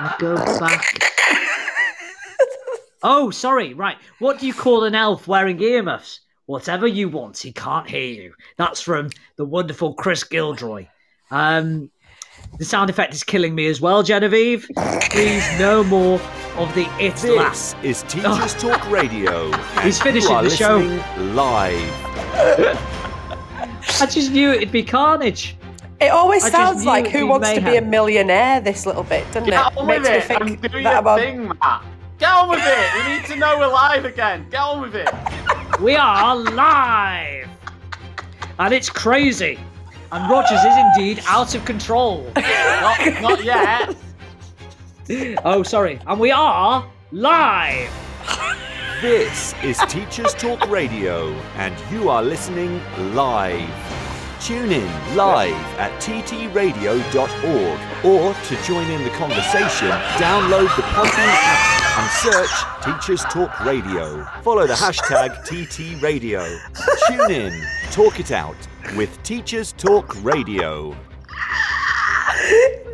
I 0.00 0.14
go 0.18 0.36
back. 0.60 0.84
Oh, 3.02 3.30
sorry. 3.30 3.74
Right. 3.74 3.96
What 4.20 4.38
do 4.38 4.46
you 4.46 4.54
call 4.54 4.84
an 4.84 4.94
elf 4.94 5.26
wearing 5.26 5.60
earmuffs? 5.60 6.20
Whatever 6.46 6.86
you 6.86 7.08
want. 7.08 7.38
He 7.38 7.52
can't 7.52 7.88
hear 7.88 8.06
you. 8.06 8.32
That's 8.56 8.80
from 8.80 9.10
the 9.36 9.44
wonderful 9.44 9.94
Chris 9.94 10.22
Gilroy. 10.22 10.86
Um, 11.30 11.90
the 12.58 12.64
sound 12.64 12.90
effect 12.90 13.12
is 13.12 13.24
killing 13.24 13.54
me 13.54 13.66
as 13.66 13.80
well, 13.80 14.02
Genevieve. 14.04 14.68
Please, 15.10 15.44
no 15.58 15.82
more 15.82 16.20
of 16.56 16.72
the 16.74 16.88
it 17.00 17.22
laugh. 17.36 17.52
This 17.52 17.74
is 17.82 18.02
Teachers 18.04 18.54
Talk 18.58 18.88
Radio. 18.90 19.50
He's 19.82 20.00
finishing 20.00 20.42
the 20.42 20.50
show. 20.50 20.78
Live. 21.34 21.74
I 24.00 24.06
just 24.06 24.30
knew 24.30 24.52
it'd 24.52 24.70
be 24.70 24.84
carnage. 24.84 25.56
It 26.00 26.10
always 26.12 26.44
I 26.44 26.50
sounds 26.50 26.84
like 26.84 27.08
who 27.08 27.18
be 27.20 27.24
wants 27.24 27.52
to 27.52 27.60
be 27.60 27.76
a 27.76 27.82
millionaire. 27.82 28.60
This 28.60 28.86
little 28.86 29.02
bit, 29.02 29.24
doesn't 29.32 29.44
Get 29.50 29.72
it? 29.72 29.76
on 29.78 29.86
Makes 29.86 30.00
with 30.02 30.10
me 30.10 30.16
it. 30.16 30.24
think 30.24 30.40
I'm 30.40 30.46
doing 30.70 30.84
that 30.84 30.90
your 30.92 30.98
about- 30.98 31.18
thing, 31.20 31.48
Matt. 31.48 31.82
Get 32.18 32.30
on 32.32 32.48
with 32.48 32.60
it. 32.62 32.94
We 33.06 33.12
need 33.16 33.24
to 33.26 33.36
know 33.36 33.58
we're 33.58 33.66
live 33.68 34.04
again. 34.04 34.46
Get 34.50 34.60
on 34.60 34.80
with 34.80 34.94
it. 34.94 35.08
We 35.80 35.94
are 35.94 36.34
live! 36.34 37.48
And 38.58 38.74
it's 38.74 38.90
crazy. 38.90 39.60
And 40.10 40.28
Rogers 40.28 40.58
is 40.58 40.74
indeed 40.76 41.22
out 41.28 41.54
of 41.54 41.64
control. 41.64 42.32
Not, 42.36 43.22
not 43.22 43.44
yet. 43.44 43.94
Oh, 45.44 45.62
sorry. 45.62 46.00
And 46.08 46.18
we 46.18 46.30
are 46.32 46.84
live! 47.12 47.90
This 49.00 49.54
is 49.62 49.78
Teachers 49.88 50.34
Talk 50.34 50.68
Radio, 50.68 51.28
and 51.56 51.74
you 51.92 52.08
are 52.10 52.22
listening 52.24 52.80
live. 53.14 53.70
Tune 54.40 54.70
in 54.70 55.16
live 55.16 55.52
at 55.78 55.90
ttradio.org 56.00 58.04
or 58.04 58.34
to 58.34 58.62
join 58.62 58.88
in 58.88 59.02
the 59.02 59.10
conversation, 59.10 59.88
download 60.16 60.74
the 60.76 60.82
Podbean 60.82 61.28
app 61.28 61.98
and 61.98 62.32
search 62.32 62.50
Teachers 62.84 63.22
Talk 63.24 63.58
Radio. 63.64 64.24
Follow 64.42 64.64
the 64.66 64.74
hashtag 64.74 65.44
TTRadio. 65.44 66.60
Tune 67.08 67.30
in, 67.32 67.62
talk 67.90 68.20
it 68.20 68.30
out 68.30 68.56
with 68.96 69.20
Teachers 69.24 69.72
Talk 69.72 70.14
Radio. 70.22 70.96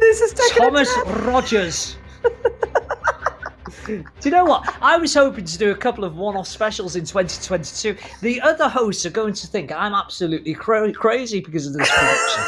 This 0.01 0.21
is 0.23 0.33
Thomas. 0.57 0.89
Rogers. 1.07 1.99
Do 3.87 4.05
you 4.23 4.31
know 4.31 4.45
what? 4.45 4.77
I 4.81 4.97
was 4.97 5.15
hoping 5.15 5.45
to 5.45 5.59
do 5.59 5.71
a 5.71 5.75
couple 5.75 6.05
of 6.05 6.17
one 6.17 6.37
off 6.37 6.47
specials 6.49 6.97
in 6.97 7.05
2022. 7.05 7.97
The 8.21 8.41
other 8.41 8.69
hosts 8.69 9.05
are 9.07 9.11
going 9.11 9.35
to 9.35 9.47
think 9.47 9.73
I'm 9.73 9.95
absolutely 9.95 10.55
cra- 10.55 10.93
crazy 10.93 11.41
because 11.41 11.67
of 11.67 11.75
this 11.75 11.89
production. 11.91 12.45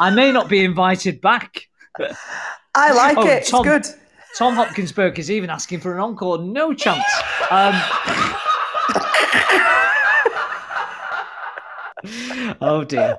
I 0.00 0.10
may 0.14 0.32
not 0.32 0.48
be 0.48 0.64
invited 0.64 1.20
back. 1.20 1.68
I 2.74 2.92
like 2.92 3.16
Oh, 3.16 3.26
it. 3.26 3.30
It's 3.38 3.50
Tom. 3.50 3.64
good. 3.64 3.86
Tom 4.36 4.54
Hopkinsburg 4.54 5.18
is 5.18 5.30
even 5.30 5.48
asking 5.48 5.80
for 5.80 5.94
an 5.94 6.00
encore. 6.00 6.38
No 6.38 6.74
chance. 6.74 7.04
Um, 7.50 7.74
oh 12.60 12.84
dear. 12.86 13.18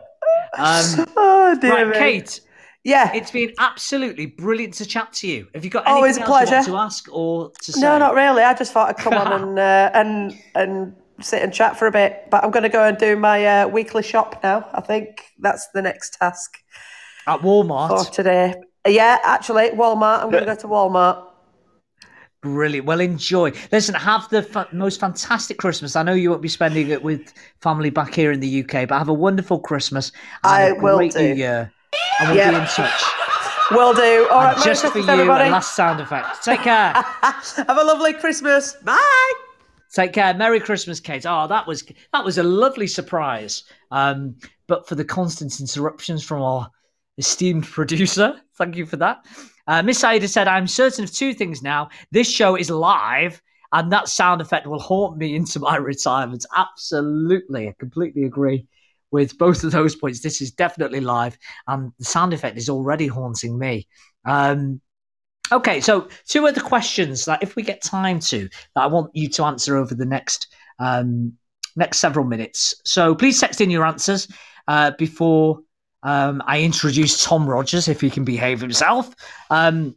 Um, 0.57 1.05
Oh 1.15 1.57
dear 1.59 1.89
right. 1.89 1.97
Kate. 1.97 2.41
Yeah. 2.87 3.11
It's 3.13 3.31
been 3.31 3.51
absolutely 3.59 4.27
brilliant 4.27 4.73
to 4.75 4.85
chat 4.85 5.11
to 5.13 5.27
you. 5.27 5.47
Have 5.53 5.65
you 5.65 5.69
got 5.69 5.85
anything 5.85 5.95
Always 5.97 6.17
a 6.17 6.21
else 6.21 6.27
you 6.29 6.33
want 6.33 6.47
pleasure. 6.49 6.71
to 6.71 6.77
ask 6.77 7.09
or 7.11 7.51
to 7.63 7.73
say? 7.73 7.81
No, 7.81 7.97
not 7.99 8.15
really. 8.15 8.43
I 8.43 8.53
just 8.53 8.71
thought 8.71 8.87
I'd 8.87 8.97
come 8.97 9.13
on 9.13 9.33
and 9.41 9.59
uh, 9.59 9.91
and 9.93 10.39
and 10.55 10.95
sit 11.19 11.43
and 11.43 11.53
chat 11.53 11.77
for 11.77 11.87
a 11.87 11.91
bit. 11.91 12.27
But 12.31 12.45
I'm 12.45 12.51
going 12.51 12.63
to 12.63 12.69
go 12.69 12.85
and 12.87 12.97
do 12.97 13.17
my 13.17 13.45
uh, 13.45 13.67
weekly 13.67 14.03
shop 14.03 14.39
now. 14.41 14.69
I 14.73 14.79
think 14.79 15.21
that's 15.39 15.67
the 15.73 15.81
next 15.81 16.17
task 16.17 16.59
At 17.27 17.41
Walmart. 17.41 18.05
for 18.05 18.09
today. 18.11 18.55
Yeah, 18.87 19.17
actually, 19.25 19.71
Walmart. 19.71 20.23
I'm 20.23 20.31
going 20.31 20.45
to 20.45 20.55
go 20.55 20.55
to 20.55 20.67
Walmart. 20.67 21.25
Brilliant. 22.41 22.85
Well, 22.87 23.01
enjoy. 23.01 23.51
Listen, 23.73 23.95
have 23.95 24.29
the 24.29 24.43
fa- 24.43 24.69
most 24.71 25.01
fantastic 25.01 25.57
Christmas. 25.57 25.97
I 25.97 26.03
know 26.03 26.13
you 26.13 26.29
won't 26.29 26.41
be 26.41 26.47
spending 26.47 26.87
it 26.89 27.03
with 27.03 27.33
family 27.59 27.89
back 27.89 28.13
here 28.13 28.31
in 28.31 28.39
the 28.39 28.63
UK, 28.63 28.87
but 28.87 28.97
have 28.97 29.09
a 29.09 29.13
wonderful 29.13 29.59
Christmas. 29.59 30.13
I 30.45 30.71
will 30.71 30.97
great 30.99 31.11
do. 31.11 31.19
New 31.19 31.33
Year. 31.33 31.73
And 32.19 32.29
we'll 32.29 32.37
Yep. 32.37 32.51
be 32.51 32.55
in 32.59 32.65
touch. 32.67 33.03
Will 33.71 33.93
do. 33.93 34.27
All 34.31 34.37
right, 34.37 34.55
And 34.55 34.59
Merry 34.65 34.75
just 34.75 34.85
for 34.93 34.97
you, 34.99 35.07
everybody. 35.09 35.49
a 35.49 35.51
last 35.51 35.75
sound 35.75 35.99
effect. 35.99 36.43
Take 36.43 36.61
care. 36.61 36.93
Have 37.21 37.77
a 37.77 37.83
lovely 37.83 38.13
Christmas. 38.13 38.73
Bye. 38.83 39.33
Take 39.93 40.13
care. 40.13 40.33
Merry 40.33 40.59
Christmas, 40.59 40.99
Kate. 40.99 41.25
Oh, 41.25 41.47
that 41.47 41.67
was 41.67 41.83
that 42.13 42.23
was 42.23 42.37
a 42.37 42.43
lovely 42.43 42.87
surprise. 42.87 43.63
Um, 43.91 44.35
but 44.67 44.87
for 44.87 44.95
the 44.95 45.03
constant 45.05 45.59
interruptions 45.59 46.23
from 46.23 46.41
our 46.41 46.69
esteemed 47.17 47.65
producer, 47.65 48.39
thank 48.57 48.75
you 48.75 48.85
for 48.85 48.97
that. 48.97 49.25
Uh, 49.67 49.81
Miss 49.83 50.03
Aida 50.03 50.27
said, 50.27 50.47
"I'm 50.47 50.67
certain 50.67 51.03
of 51.03 51.11
two 51.13 51.33
things 51.33 51.61
now. 51.61 51.89
This 52.11 52.29
show 52.29 52.55
is 52.55 52.69
live, 52.69 53.41
and 53.73 53.91
that 53.91 54.07
sound 54.07 54.39
effect 54.41 54.65
will 54.67 54.79
haunt 54.79 55.17
me 55.17 55.35
into 55.35 55.59
my 55.59 55.75
retirement." 55.77 56.45
Absolutely, 56.55 57.67
I 57.69 57.75
completely 57.79 58.23
agree 58.23 58.65
with 59.11 59.37
both 59.37 59.63
of 59.63 59.71
those 59.71 59.95
points. 59.95 60.21
This 60.21 60.41
is 60.41 60.51
definitely 60.51 61.01
live, 61.01 61.37
and 61.67 61.91
the 61.99 62.05
sound 62.05 62.33
effect 62.33 62.57
is 62.57 62.69
already 62.69 63.07
haunting 63.07 63.57
me. 63.57 63.87
Um, 64.25 64.81
Okay, 65.51 65.79
so 65.79 66.09
two 66.27 66.45
other 66.45 66.59
questions 66.59 67.25
that 67.25 67.41
if 67.41 67.55
we 67.55 67.63
get 67.63 67.81
time 67.81 68.19
to, 68.19 68.49
that 68.75 68.81
I 68.81 68.87
want 68.87 69.15
you 69.15 69.29
to 69.29 69.43
answer 69.43 69.77
over 69.77 69.95
the 69.95 70.05
next 70.05 70.47
um, 70.79 71.33
next 71.75 71.99
several 71.99 72.25
minutes. 72.25 72.75
So 72.83 73.15
please 73.15 73.39
text 73.39 73.61
in 73.61 73.69
your 73.69 73.85
answers 73.85 74.27
uh, 74.67 74.91
before 74.97 75.59
um, 76.03 76.43
I 76.45 76.61
introduce 76.61 77.23
Tom 77.23 77.47
Rogers, 77.47 77.87
if 77.87 78.01
he 78.01 78.09
can 78.09 78.25
behave 78.25 78.59
himself. 78.59 79.13
Um, 79.49 79.95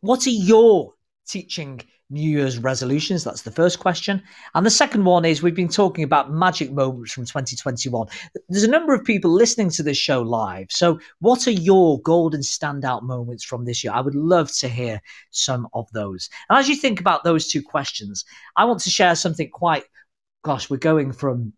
what 0.00 0.26
are 0.26 0.30
your 0.30 0.94
teaching 1.26 1.80
New 2.10 2.28
Year's 2.28 2.58
resolutions? 2.58 3.24
That's 3.24 3.42
the 3.42 3.50
first 3.50 3.78
question. 3.78 4.22
And 4.54 4.66
the 4.66 4.70
second 4.70 5.04
one 5.04 5.24
is 5.24 5.42
we've 5.42 5.54
been 5.54 5.68
talking 5.68 6.04
about 6.04 6.32
magic 6.32 6.72
moments 6.72 7.12
from 7.12 7.24
2021. 7.24 8.08
There's 8.48 8.64
a 8.64 8.68
number 8.68 8.92
of 8.92 9.04
people 9.04 9.30
listening 9.30 9.70
to 9.70 9.82
this 9.82 9.96
show 9.96 10.20
live. 10.20 10.66
So, 10.70 10.98
what 11.20 11.46
are 11.46 11.52
your 11.52 12.00
golden 12.02 12.40
standout 12.40 13.02
moments 13.02 13.44
from 13.44 13.64
this 13.64 13.84
year? 13.84 13.92
I 13.92 14.00
would 14.00 14.14
love 14.14 14.52
to 14.58 14.68
hear 14.68 15.00
some 15.30 15.68
of 15.72 15.90
those. 15.92 16.28
And 16.48 16.58
as 16.58 16.68
you 16.68 16.76
think 16.76 17.00
about 17.00 17.24
those 17.24 17.48
two 17.48 17.62
questions, 17.62 18.24
I 18.56 18.64
want 18.64 18.80
to 18.80 18.90
share 18.90 19.14
something 19.14 19.48
quite, 19.48 19.84
gosh, 20.42 20.68
we're 20.68 20.78
going 20.78 21.12
from 21.12 21.52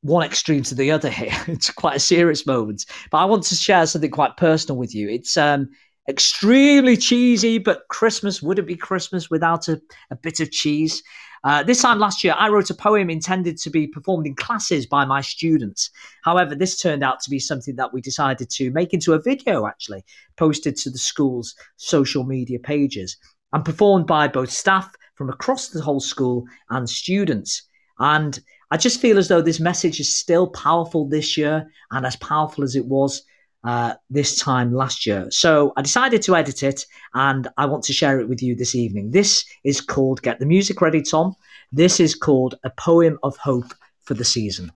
one 0.00 0.24
extreme 0.24 0.62
to 0.64 0.74
the 0.74 0.90
other 0.90 1.10
here. 1.10 1.32
It's 1.46 1.70
quite 1.70 1.96
a 1.96 2.00
serious 2.00 2.46
moment. 2.46 2.84
But 3.10 3.18
I 3.18 3.24
want 3.24 3.44
to 3.44 3.54
share 3.54 3.86
something 3.86 4.10
quite 4.10 4.36
personal 4.36 4.76
with 4.76 4.94
you. 4.94 5.08
It's 5.08 5.36
um, 5.36 5.68
extremely 6.08 6.96
cheesy, 6.96 7.58
but 7.58 7.86
Christmas 7.88 8.42
wouldn't 8.42 8.66
be 8.66 8.76
Christmas 8.76 9.30
without 9.30 9.68
a, 9.68 9.80
a 10.10 10.16
bit 10.16 10.40
of 10.40 10.50
cheese. 10.50 11.02
Uh, 11.44 11.62
this 11.62 11.82
time 11.82 11.98
last 11.98 12.24
year, 12.24 12.34
I 12.36 12.48
wrote 12.48 12.70
a 12.70 12.74
poem 12.74 13.10
intended 13.10 13.58
to 13.58 13.70
be 13.70 13.86
performed 13.86 14.26
in 14.26 14.34
classes 14.34 14.86
by 14.86 15.04
my 15.04 15.20
students. 15.20 15.90
However, 16.24 16.54
this 16.54 16.80
turned 16.80 17.04
out 17.04 17.20
to 17.20 17.30
be 17.30 17.38
something 17.38 17.76
that 17.76 17.92
we 17.92 18.00
decided 18.00 18.50
to 18.50 18.70
make 18.72 18.92
into 18.92 19.12
a 19.12 19.22
video, 19.22 19.66
actually, 19.66 20.04
posted 20.36 20.76
to 20.76 20.90
the 20.90 20.98
school's 20.98 21.54
social 21.76 22.24
media 22.24 22.58
pages 22.58 23.16
and 23.52 23.64
performed 23.64 24.06
by 24.06 24.26
both 24.26 24.50
staff 24.50 24.90
from 25.14 25.28
across 25.28 25.68
the 25.68 25.82
whole 25.82 26.00
school 26.00 26.44
and 26.70 26.88
students. 26.88 27.62
And 27.98 28.40
I 28.70 28.76
just 28.76 29.00
feel 29.00 29.18
as 29.18 29.28
though 29.28 29.42
this 29.42 29.60
message 29.60 30.00
is 30.00 30.14
still 30.14 30.48
powerful 30.48 31.08
this 31.08 31.36
year 31.36 31.70
and 31.90 32.04
as 32.04 32.16
powerful 32.16 32.64
as 32.64 32.76
it 32.76 32.86
was 32.86 33.22
uh, 33.64 33.94
this 34.10 34.38
time 34.38 34.72
last 34.72 35.06
year. 35.06 35.30
So 35.30 35.72
I 35.76 35.82
decided 35.82 36.22
to 36.22 36.36
edit 36.36 36.62
it 36.62 36.86
and 37.14 37.48
I 37.56 37.66
want 37.66 37.84
to 37.84 37.92
share 37.92 38.20
it 38.20 38.28
with 38.28 38.42
you 38.42 38.54
this 38.54 38.74
evening. 38.74 39.10
This 39.10 39.44
is 39.64 39.80
called, 39.80 40.22
get 40.22 40.38
the 40.38 40.46
music 40.46 40.80
ready, 40.80 41.02
Tom. 41.02 41.34
This 41.72 42.00
is 42.00 42.14
called 42.14 42.54
A 42.64 42.70
Poem 42.70 43.18
of 43.22 43.36
Hope 43.36 43.72
for 44.02 44.14
the 44.14 44.24
Season. 44.24 44.72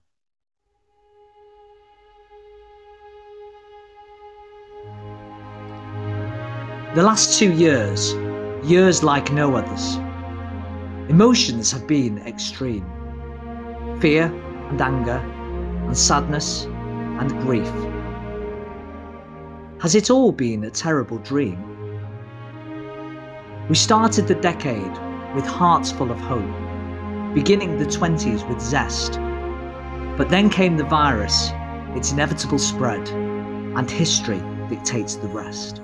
The 6.95 7.03
last 7.03 7.39
two 7.39 7.53
years, 7.53 8.13
years 8.63 9.03
like 9.03 9.33
no 9.33 9.57
others, 9.57 9.97
emotions 11.09 11.73
have 11.73 11.87
been 11.87 12.19
extreme 12.27 12.85
fear 14.03 14.25
and 14.69 14.81
anger, 14.81 15.19
and 15.87 15.97
sadness 15.97 16.65
and 16.65 17.31
grief. 17.43 18.02
Has 19.83 19.97
it 19.97 20.11
all 20.11 20.31
been 20.31 20.63
a 20.63 20.71
terrible 20.71 21.19
dream? 21.19 21.59
We 23.69 23.75
started 23.75 24.29
the 24.29 24.37
decade 24.37 24.93
with 25.35 25.45
hearts 25.45 25.91
full 25.91 26.13
of 26.13 26.21
hope, 26.21 27.35
beginning 27.35 27.79
the 27.79 27.87
20s 27.87 28.49
with 28.49 28.61
zest. 28.61 29.15
But 30.17 30.29
then 30.29 30.51
came 30.51 30.77
the 30.77 30.85
virus, 30.85 31.51
its 31.97 32.13
inevitable 32.13 32.61
spread, 32.61 33.09
and 33.09 33.91
history 33.91 34.41
dictates 34.69 35.17
the 35.17 35.27
rest. 35.27 35.83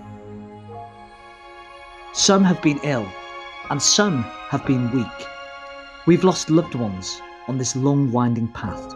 Some 2.12 2.44
have 2.44 2.62
been 2.62 2.78
ill, 2.84 3.08
and 3.68 3.82
some 3.82 4.22
have 4.50 4.64
been 4.64 4.92
weak. 4.92 5.26
We've 6.06 6.22
lost 6.22 6.50
loved 6.50 6.76
ones 6.76 7.20
on 7.48 7.58
this 7.58 7.74
long 7.74 8.12
winding 8.12 8.46
path. 8.52 8.94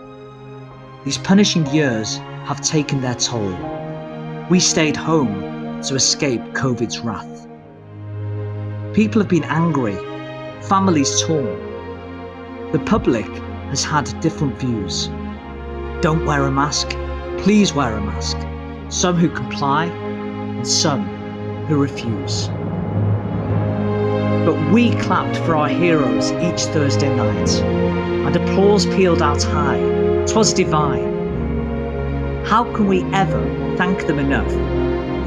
These 1.05 1.19
punishing 1.19 1.67
years 1.75 2.19
have 2.45 2.61
taken 2.61 3.01
their 3.01 3.17
toll. 3.17 3.91
We 4.51 4.59
stayed 4.61 4.97
home 4.97 5.81
to 5.83 5.95
escape 5.95 6.41
COVID's 6.53 6.99
wrath. 6.99 7.47
People 8.93 9.23
have 9.23 9.29
been 9.29 9.45
angry, 9.45 9.95
families 10.63 11.23
torn. 11.23 11.59
The 12.73 12.81
public 12.81 13.27
has 13.71 13.85
had 13.85 14.21
different 14.21 14.59
views. 14.59 15.07
Don't 16.03 16.27
wear 16.27 16.45
a 16.45 16.51
mask, 16.51 16.91
please 17.39 17.73
wear 17.73 17.97
a 17.97 18.01
mask. 18.01 18.37
Some 18.89 19.17
who 19.17 19.31
comply, 19.31 19.87
and 19.87 20.67
some 20.67 21.05
who 21.67 21.81
refuse. 21.81 22.49
But 24.45 24.73
we 24.73 24.91
clapped 24.97 25.37
for 25.47 25.55
our 25.55 25.69
heroes 25.69 26.33
each 26.33 26.63
Thursday 26.73 27.15
night, 27.15 27.51
and 28.27 28.37
applause 28.37 28.87
pealed 28.87 29.23
out 29.23 29.43
high. 29.43 29.79
'Twas 30.27 30.53
divine. 30.53 31.12
How 32.45 32.65
can 32.75 32.87
we 32.87 33.03
ever 33.15 33.41
thank 33.77 34.07
them 34.07 34.19
enough 34.19 34.51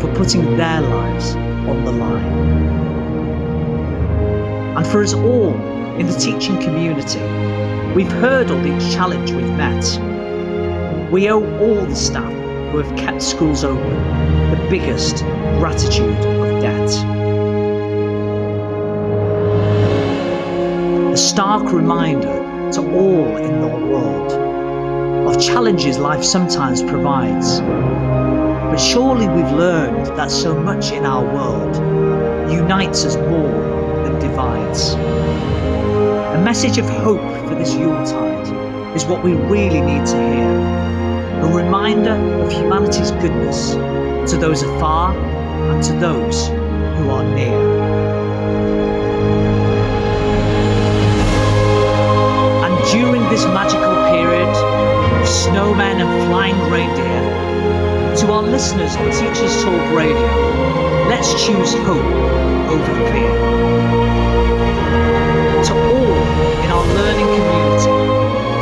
for 0.02 0.14
putting 0.16 0.58
their 0.58 0.82
lives 0.82 1.36
on 1.36 1.84
the 1.86 1.92
line? 1.92 2.76
And 4.78 4.86
for 4.86 5.02
us 5.02 5.14
all 5.14 5.56
in 5.98 6.08
the 6.08 6.14
teaching 6.14 6.62
community, 6.62 7.22
we've 7.96 8.12
hurdled 8.12 8.66
each 8.66 8.94
challenge 8.94 9.32
we've 9.32 9.48
met. 9.58 11.12
We 11.12 11.30
owe 11.30 11.44
all 11.60 11.86
the 11.86 11.96
staff 11.96 12.32
who 12.72 12.80
have 12.80 12.98
kept 12.98 13.22
schools 13.22 13.64
open 13.64 13.90
the 14.52 14.68
biggest 14.70 15.24
gratitude 15.58 16.18
of 16.18 16.62
debt. 16.62 16.90
A 21.14 21.18
stark 21.18 21.72
reminder 21.72 22.72
to 22.74 22.82
all 22.82 23.38
in 23.38 23.62
the 23.62 23.68
world 23.68 24.35
challenges 25.38 25.98
life 25.98 26.24
sometimes 26.24 26.82
provides. 26.82 27.60
But 27.60 28.78
surely 28.78 29.28
we've 29.28 29.52
learned 29.52 30.08
that 30.18 30.32
so 30.32 30.54
much 30.54 30.92
in 30.92 31.06
our 31.06 31.24
world 31.24 31.76
unites 32.52 33.06
us 33.06 33.16
more 33.16 34.04
than 34.04 34.20
divides. 34.20 34.94
A 34.94 36.42
message 36.44 36.78
of 36.78 36.86
hope 36.90 37.22
for 37.48 37.56
this 37.56 37.74
Yuletide 37.74 38.96
is 38.96 39.06
what 39.06 39.24
we 39.24 39.34
really 39.34 39.82
need 39.82 40.06
to 40.06 40.16
hear. 40.16 40.52
A 41.42 41.54
reminder 41.54 42.16
of 42.44 42.52
humanity's 42.52 43.12
goodness 43.12 43.72
to 44.32 44.38
those 44.38 44.64
afar 44.64 45.16
and 45.16 45.84
to 45.84 45.94
those 45.94 46.48
who 46.48 47.10
are 47.10 47.24
near. 47.36 47.60
And 52.66 52.92
during 52.92 53.22
this 53.30 53.46
magical 53.46 53.96
period 54.10 54.75
of 55.26 55.32
snowmen 55.32 55.98
and 56.04 56.28
flying 56.30 56.60
reindeer, 56.70 58.16
to 58.16 58.32
our 58.32 58.44
listeners 58.44 58.96
on 58.96 59.06
Teachers 59.06 59.64
Talk 59.64 59.96
Radio, 59.98 60.30
let's 61.10 61.34
choose 61.44 61.74
hope 61.74 62.12
over 62.70 62.94
fear. 63.10 63.34
To 65.66 65.74
all 65.74 66.22
in 66.64 66.70
our 66.70 66.86
learning 66.94 67.30
community, 67.38 67.96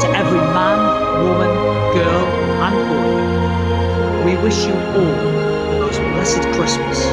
to 0.03 0.07
every 0.15 0.39
man, 0.55 0.79
woman, 1.25 1.53
girl, 1.97 2.25
and 2.67 2.75
boy, 2.87 4.25
we 4.25 4.41
wish 4.41 4.65
you 4.65 4.73
all 4.73 5.71
the 5.71 5.79
most 5.81 5.99
blessed 5.99 6.43
Christmas, 6.57 7.03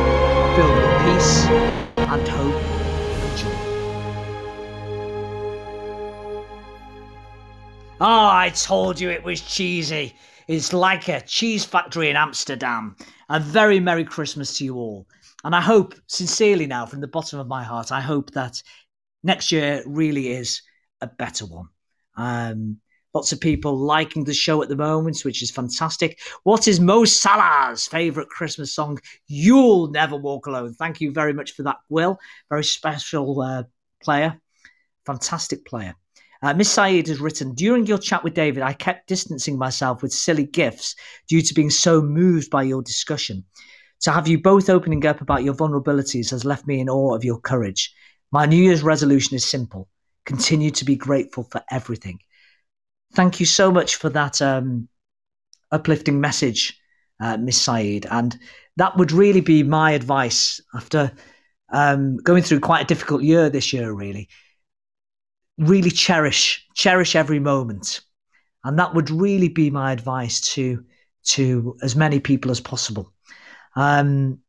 filled 0.54 0.76
with 0.76 1.02
peace 1.02 1.69
I 8.50 8.52
told 8.52 8.98
you 8.98 9.10
it 9.10 9.22
was 9.22 9.40
cheesy. 9.40 10.16
It's 10.48 10.72
like 10.72 11.06
a 11.06 11.20
cheese 11.20 11.64
factory 11.64 12.10
in 12.10 12.16
Amsterdam. 12.16 12.96
A 13.28 13.38
very 13.38 13.78
Merry 13.78 14.04
Christmas 14.04 14.58
to 14.58 14.64
you 14.64 14.74
all. 14.74 15.06
And 15.44 15.54
I 15.54 15.60
hope, 15.60 15.94
sincerely 16.08 16.66
now, 16.66 16.84
from 16.84 17.00
the 17.00 17.06
bottom 17.06 17.38
of 17.38 17.46
my 17.46 17.62
heart, 17.62 17.92
I 17.92 18.00
hope 18.00 18.32
that 18.32 18.60
next 19.22 19.52
year 19.52 19.84
really 19.86 20.32
is 20.32 20.62
a 21.00 21.06
better 21.06 21.46
one. 21.46 21.68
Um, 22.16 22.78
lots 23.14 23.30
of 23.30 23.40
people 23.40 23.78
liking 23.78 24.24
the 24.24 24.34
show 24.34 24.60
at 24.64 24.68
the 24.68 24.74
moment, 24.74 25.24
which 25.24 25.44
is 25.44 25.52
fantastic. 25.52 26.18
What 26.42 26.66
is 26.66 26.80
Mo 26.80 27.04
Salah's 27.04 27.86
favourite 27.86 28.30
Christmas 28.30 28.74
song? 28.74 28.98
You'll 29.28 29.92
Never 29.92 30.16
Walk 30.16 30.48
Alone. 30.48 30.74
Thank 30.74 31.00
you 31.00 31.12
very 31.12 31.34
much 31.34 31.52
for 31.52 31.62
that, 31.62 31.76
Will. 31.88 32.18
Very 32.48 32.64
special 32.64 33.40
uh, 33.42 33.62
player. 34.02 34.40
Fantastic 35.06 35.64
player. 35.64 35.94
Uh, 36.42 36.54
Miss 36.54 36.70
Saeed 36.70 37.08
has 37.08 37.20
written 37.20 37.54
During 37.54 37.86
your 37.86 37.98
chat 37.98 38.24
with 38.24 38.34
David, 38.34 38.62
I 38.62 38.72
kept 38.72 39.08
distancing 39.08 39.58
myself 39.58 40.02
with 40.02 40.12
silly 40.12 40.44
gifts 40.44 40.94
due 41.28 41.42
to 41.42 41.54
being 41.54 41.70
so 41.70 42.00
moved 42.00 42.50
by 42.50 42.62
your 42.62 42.82
discussion. 42.82 43.44
To 44.02 44.10
have 44.10 44.26
you 44.26 44.40
both 44.40 44.70
opening 44.70 45.04
up 45.04 45.20
about 45.20 45.44
your 45.44 45.54
vulnerabilities 45.54 46.30
has 46.30 46.46
left 46.46 46.66
me 46.66 46.80
in 46.80 46.88
awe 46.88 47.14
of 47.14 47.24
your 47.24 47.38
courage. 47.38 47.94
My 48.32 48.46
New 48.46 48.62
Year's 48.62 48.82
resolution 48.82 49.36
is 49.36 49.44
simple 49.44 49.88
continue 50.26 50.70
to 50.70 50.84
be 50.84 50.96
grateful 50.96 51.42
for 51.50 51.62
everything. 51.70 52.18
Thank 53.14 53.40
you 53.40 53.46
so 53.46 53.72
much 53.72 53.96
for 53.96 54.10
that 54.10 54.40
um, 54.40 54.88
uplifting 55.72 56.20
message, 56.20 56.78
uh, 57.20 57.36
Miss 57.36 57.60
Saeed. 57.60 58.06
And 58.08 58.38
that 58.76 58.96
would 58.96 59.12
really 59.12 59.40
be 59.40 59.62
my 59.62 59.92
advice 59.92 60.60
after 60.74 61.10
um, 61.72 62.18
going 62.18 62.42
through 62.42 62.60
quite 62.60 62.82
a 62.82 62.86
difficult 62.86 63.22
year 63.22 63.50
this 63.50 63.72
year, 63.72 63.92
really 63.92 64.28
really 65.60 65.90
cherish 65.90 66.66
cherish 66.74 67.14
every 67.14 67.38
moment. 67.38 68.00
And 68.64 68.78
that 68.78 68.94
would 68.94 69.10
really 69.10 69.48
be 69.48 69.70
my 69.70 69.92
advice 69.92 70.40
to 70.54 70.84
to 71.22 71.76
as 71.82 71.94
many 71.94 72.18
people 72.18 72.50
as 72.50 72.60
possible. 72.60 73.12
Um, 73.76 74.40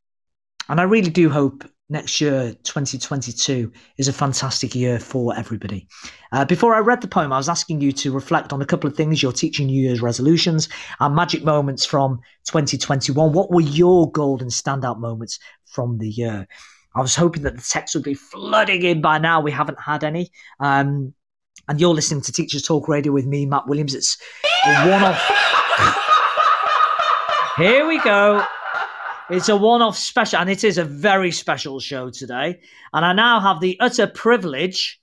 and 0.72 0.80
i 0.80 0.84
really 0.84 1.10
do 1.10 1.30
hope 1.30 1.70
next 1.90 2.22
year 2.22 2.56
2022 2.64 3.70
is 3.98 4.08
a 4.08 4.14
fantastic 4.14 4.74
year 4.74 4.98
for 4.98 5.36
everybody. 5.36 5.88
Uh, 6.32 6.46
before 6.46 6.74
i 6.74 6.80
read 6.80 7.02
the 7.02 7.08
poem 7.08 7.34
i 7.34 7.38
was 7.38 7.50
asking 7.50 7.82
you 7.82 7.92
to 7.92 8.12
reflect 8.12 8.54
on 8.54 8.62
a 8.62 8.66
couple 8.66 8.90
of 8.90 8.96
things 8.96 9.22
your 9.22 9.34
teaching 9.34 9.68
new 9.68 9.82
year's 9.82 10.02
resolutions 10.02 10.70
and 11.00 11.14
magic 11.14 11.44
moments 11.44 11.86
from 11.86 12.20
2021 12.46 13.34
what 13.34 13.52
were 13.52 13.62
your 13.62 14.10
golden 14.12 14.48
standout 14.48 15.00
moments 15.00 15.40
from 15.66 15.98
the 15.98 16.10
year 16.10 16.48
I 16.96 17.02
was 17.02 17.16
hoping 17.16 17.44
that 17.44 17.56
the 17.56 17.62
text 17.68 17.96
would 17.96 18.04
be 18.04 18.14
flooding 18.14 18.84
in 18.84 19.02
by 19.02 19.18
now. 19.18 19.40
We 19.42 19.52
haven't 19.52 19.80
had 19.80 20.04
any. 20.04 20.30
Um, 20.60 21.14
and 21.68 21.80
you're 21.80 21.94
listening 21.94 22.22
to 22.24 22.34
Teachers 22.34 22.64
Talk 22.64 22.88
Radio 22.88 23.14
with 23.14 23.26
me, 23.26 23.46
Matt 23.46 23.68
Williams. 23.68 23.96
It's 23.96 24.18
a 24.66 24.90
one 24.90 25.04
off. 25.04 25.22
Here 27.58 27.88
we 27.88 28.00
go. 28.00 28.46
It's 29.30 29.48
a 29.48 29.56
one 29.56 29.82
off 29.82 29.98
special, 29.98 30.40
and 30.40 30.50
it 30.50 30.66
is 30.66 30.78
a 30.78 30.84
very 30.84 31.32
special 31.32 31.80
show 31.80 32.10
today. 32.10 32.60
And 32.94 33.06
I 33.06 33.14
now 33.14 33.40
have 33.40 33.62
the 33.62 33.78
utter 33.80 34.08
privilege, 34.08 35.00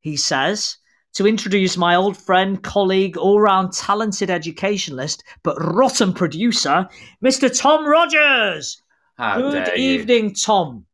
he 0.00 0.16
says, 0.16 0.78
to 1.14 1.26
introduce 1.26 1.76
my 1.76 1.94
old 1.94 2.16
friend, 2.16 2.62
colleague, 2.62 3.18
all 3.18 3.40
round 3.40 3.72
talented 3.74 4.30
educationalist, 4.30 5.24
but 5.42 5.56
rotten 5.60 6.14
producer, 6.14 6.88
Mr. 7.22 7.54
Tom 7.54 7.86
Rogers. 7.86 8.80
How 9.18 9.38
Good 9.40 9.64
dare 9.64 9.78
you. 9.78 10.00
evening, 10.00 10.34
Tom. 10.34 10.86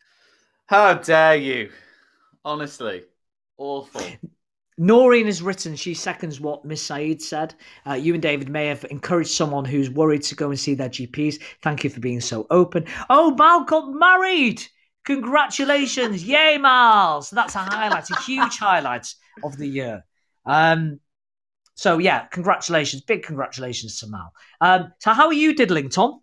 How 0.66 0.94
dare 0.94 1.36
you? 1.36 1.70
Honestly, 2.44 3.04
awful. 3.58 4.02
Noreen 4.78 5.26
has 5.26 5.42
written, 5.42 5.76
she 5.76 5.94
seconds 5.94 6.40
what 6.40 6.64
Miss 6.64 6.82
Saeed 6.82 7.20
said. 7.20 7.54
Uh, 7.86 7.92
you 7.92 8.14
and 8.14 8.22
David 8.22 8.48
may 8.48 8.66
have 8.66 8.84
encouraged 8.90 9.30
someone 9.30 9.64
who's 9.64 9.90
worried 9.90 10.22
to 10.22 10.34
go 10.34 10.48
and 10.48 10.58
see 10.58 10.74
their 10.74 10.88
GPs. 10.88 11.40
Thank 11.62 11.84
you 11.84 11.90
for 11.90 12.00
being 12.00 12.20
so 12.20 12.46
open. 12.50 12.86
Oh, 13.10 13.34
Mal 13.34 13.64
got 13.64 13.92
married! 13.92 14.62
Congratulations! 15.04 16.24
Yay, 16.24 16.58
Mal! 16.58 17.22
So 17.22 17.36
that's 17.36 17.54
a 17.54 17.58
highlight, 17.58 18.08
a 18.10 18.20
huge 18.22 18.56
highlight 18.58 19.14
of 19.44 19.56
the 19.56 19.66
year. 19.66 20.04
Um, 20.46 21.00
so, 21.74 21.98
yeah, 21.98 22.26
congratulations. 22.26 23.02
Big 23.02 23.22
congratulations 23.24 24.00
to 24.00 24.06
Mal. 24.06 24.32
Um, 24.60 24.92
so, 25.00 25.12
how 25.12 25.26
are 25.26 25.32
you 25.32 25.54
diddling, 25.54 25.90
Tom? 25.90 26.21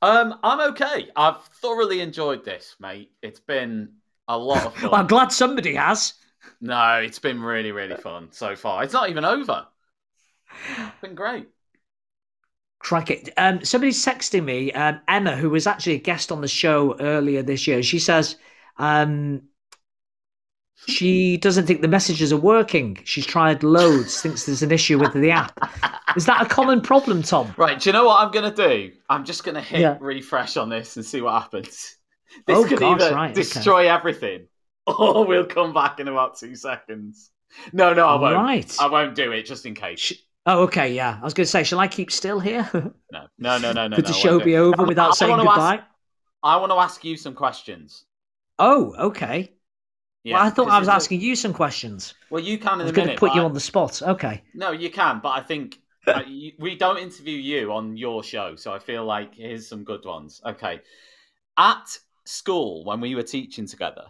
Um, 0.00 0.38
I'm 0.42 0.72
okay. 0.72 1.08
I've 1.16 1.42
thoroughly 1.60 2.00
enjoyed 2.00 2.44
this, 2.44 2.76
mate. 2.78 3.12
It's 3.22 3.40
been 3.40 3.94
a 4.28 4.38
lot 4.38 4.66
of 4.66 4.74
fun. 4.78 4.90
Well, 4.90 5.00
I'm 5.00 5.06
glad 5.06 5.32
somebody 5.32 5.74
has. 5.74 6.14
No, 6.60 6.96
it's 6.96 7.18
been 7.18 7.42
really, 7.42 7.72
really 7.72 7.96
fun 7.96 8.28
so 8.32 8.56
far. 8.56 8.84
It's 8.84 8.92
not 8.92 9.10
even 9.10 9.24
over. 9.24 9.66
It's 10.76 11.00
been 11.00 11.14
great. 11.14 11.48
Crack 12.78 13.10
it. 13.10 13.30
Um, 13.36 13.64
somebody's 13.64 14.04
texting 14.04 14.44
me, 14.44 14.72
um, 14.72 15.00
Emma, 15.08 15.36
who 15.36 15.50
was 15.50 15.66
actually 15.66 15.94
a 15.94 15.98
guest 15.98 16.30
on 16.30 16.40
the 16.40 16.48
show 16.48 16.96
earlier 17.00 17.42
this 17.42 17.66
year. 17.66 17.82
She 17.82 17.98
says 17.98 18.36
um, 18.76 19.42
she 20.86 21.36
doesn't 21.36 21.66
think 21.66 21.82
the 21.82 21.88
messages 21.88 22.32
are 22.32 22.38
working. 22.38 22.98
She's 23.04 23.26
tried 23.26 23.62
loads, 23.62 24.20
thinks 24.20 24.46
there's 24.46 24.62
an 24.62 24.70
issue 24.72 24.98
with 24.98 25.12
the 25.12 25.30
app. 25.30 25.58
Is 26.16 26.26
that 26.26 26.42
a 26.42 26.46
common 26.46 26.80
problem, 26.80 27.22
Tom? 27.22 27.52
Right, 27.56 27.78
do 27.78 27.88
you 27.88 27.92
know 27.92 28.06
what 28.06 28.20
I'm 28.20 28.30
going 28.30 28.50
to 28.52 28.68
do? 28.68 28.92
I'm 29.08 29.24
just 29.24 29.44
going 29.44 29.54
to 29.54 29.60
hit 29.60 29.80
Yeah. 29.80 29.96
refresh 30.00 30.56
on 30.56 30.68
this 30.68 30.96
and 30.96 31.04
see 31.04 31.20
what 31.20 31.40
happens. 31.42 31.94
This 32.46 32.58
Oh, 32.58 32.64
could 32.68 32.78
gosh, 32.78 33.00
either 33.00 33.14
right, 33.14 33.30
okay. 33.30 33.40
destroy 33.40 33.90
everything 33.90 34.48
or 34.86 35.24
we'll 35.24 35.46
come 35.46 35.72
back 35.72 35.98
in 35.98 36.08
about 36.08 36.38
two 36.38 36.54
seconds. 36.54 37.30
No, 37.72 37.94
no, 37.94 38.06
I 38.06 38.14
won't. 38.16 38.36
Right. 38.36 38.76
I 38.78 38.86
won't 38.86 39.14
do 39.14 39.32
it 39.32 39.44
just 39.44 39.64
in 39.64 39.74
case. 39.74 40.12
Oh, 40.44 40.64
okay, 40.64 40.94
yeah. 40.94 41.18
I 41.20 41.24
was 41.24 41.32
going 41.32 41.46
to 41.46 41.50
say, 41.50 41.64
shall 41.64 41.80
I 41.80 41.88
keep 41.88 42.10
still 42.12 42.38
here? 42.38 42.68
No, 43.10 43.26
no, 43.38 43.58
no, 43.58 43.72
no, 43.72 43.88
no. 43.88 43.96
Could 43.96 44.04
no, 44.04 44.08
the 44.08 44.14
show 44.14 44.38
be 44.38 44.56
over 44.56 44.84
without 44.84 45.10
I 45.10 45.14
saying 45.14 45.36
goodbye? 45.36 45.76
Ask, 45.76 45.84
I 46.42 46.56
want 46.58 46.70
to 46.70 46.76
ask 46.76 47.02
you 47.04 47.16
some 47.16 47.34
questions. 47.34 48.04
Oh, 48.58 48.94
okay. 48.98 49.52
Yeah, 50.24 50.34
well, 50.34 50.42
I 50.46 50.50
thought 50.50 50.68
I 50.68 50.78
was 50.78 50.88
asking 50.88 51.20
you 51.20 51.36
some 51.36 51.52
questions. 51.54 52.14
Well, 52.30 52.42
you 52.42 52.58
can 52.58 52.74
in 52.74 52.80
I 52.80 52.82
in 52.82 52.84
was 52.86 52.90
a 52.90 52.94
going 52.94 53.06
minute. 53.06 53.16
to 53.16 53.20
put 53.20 53.34
you 53.34 53.42
I- 53.42 53.44
on 53.44 53.54
the 53.54 53.60
spot. 53.60 54.02
Okay. 54.02 54.42
No, 54.54 54.72
you 54.72 54.90
can, 54.90 55.20
but 55.22 55.30
I 55.30 55.40
think 55.40 55.78
uh, 56.06 56.22
you, 56.26 56.52
we 56.58 56.76
don't 56.76 56.98
interview 56.98 57.36
you 57.38 57.72
on 57.72 57.96
your 57.96 58.22
show, 58.24 58.56
so 58.56 58.72
I 58.72 58.78
feel 58.78 59.04
like 59.04 59.34
here's 59.34 59.68
some 59.68 59.84
good 59.84 60.04
ones. 60.04 60.40
Okay, 60.44 60.80
at 61.56 61.98
school 62.24 62.84
when 62.84 63.00
we 63.00 63.14
were 63.14 63.22
teaching 63.22 63.66
together. 63.66 64.04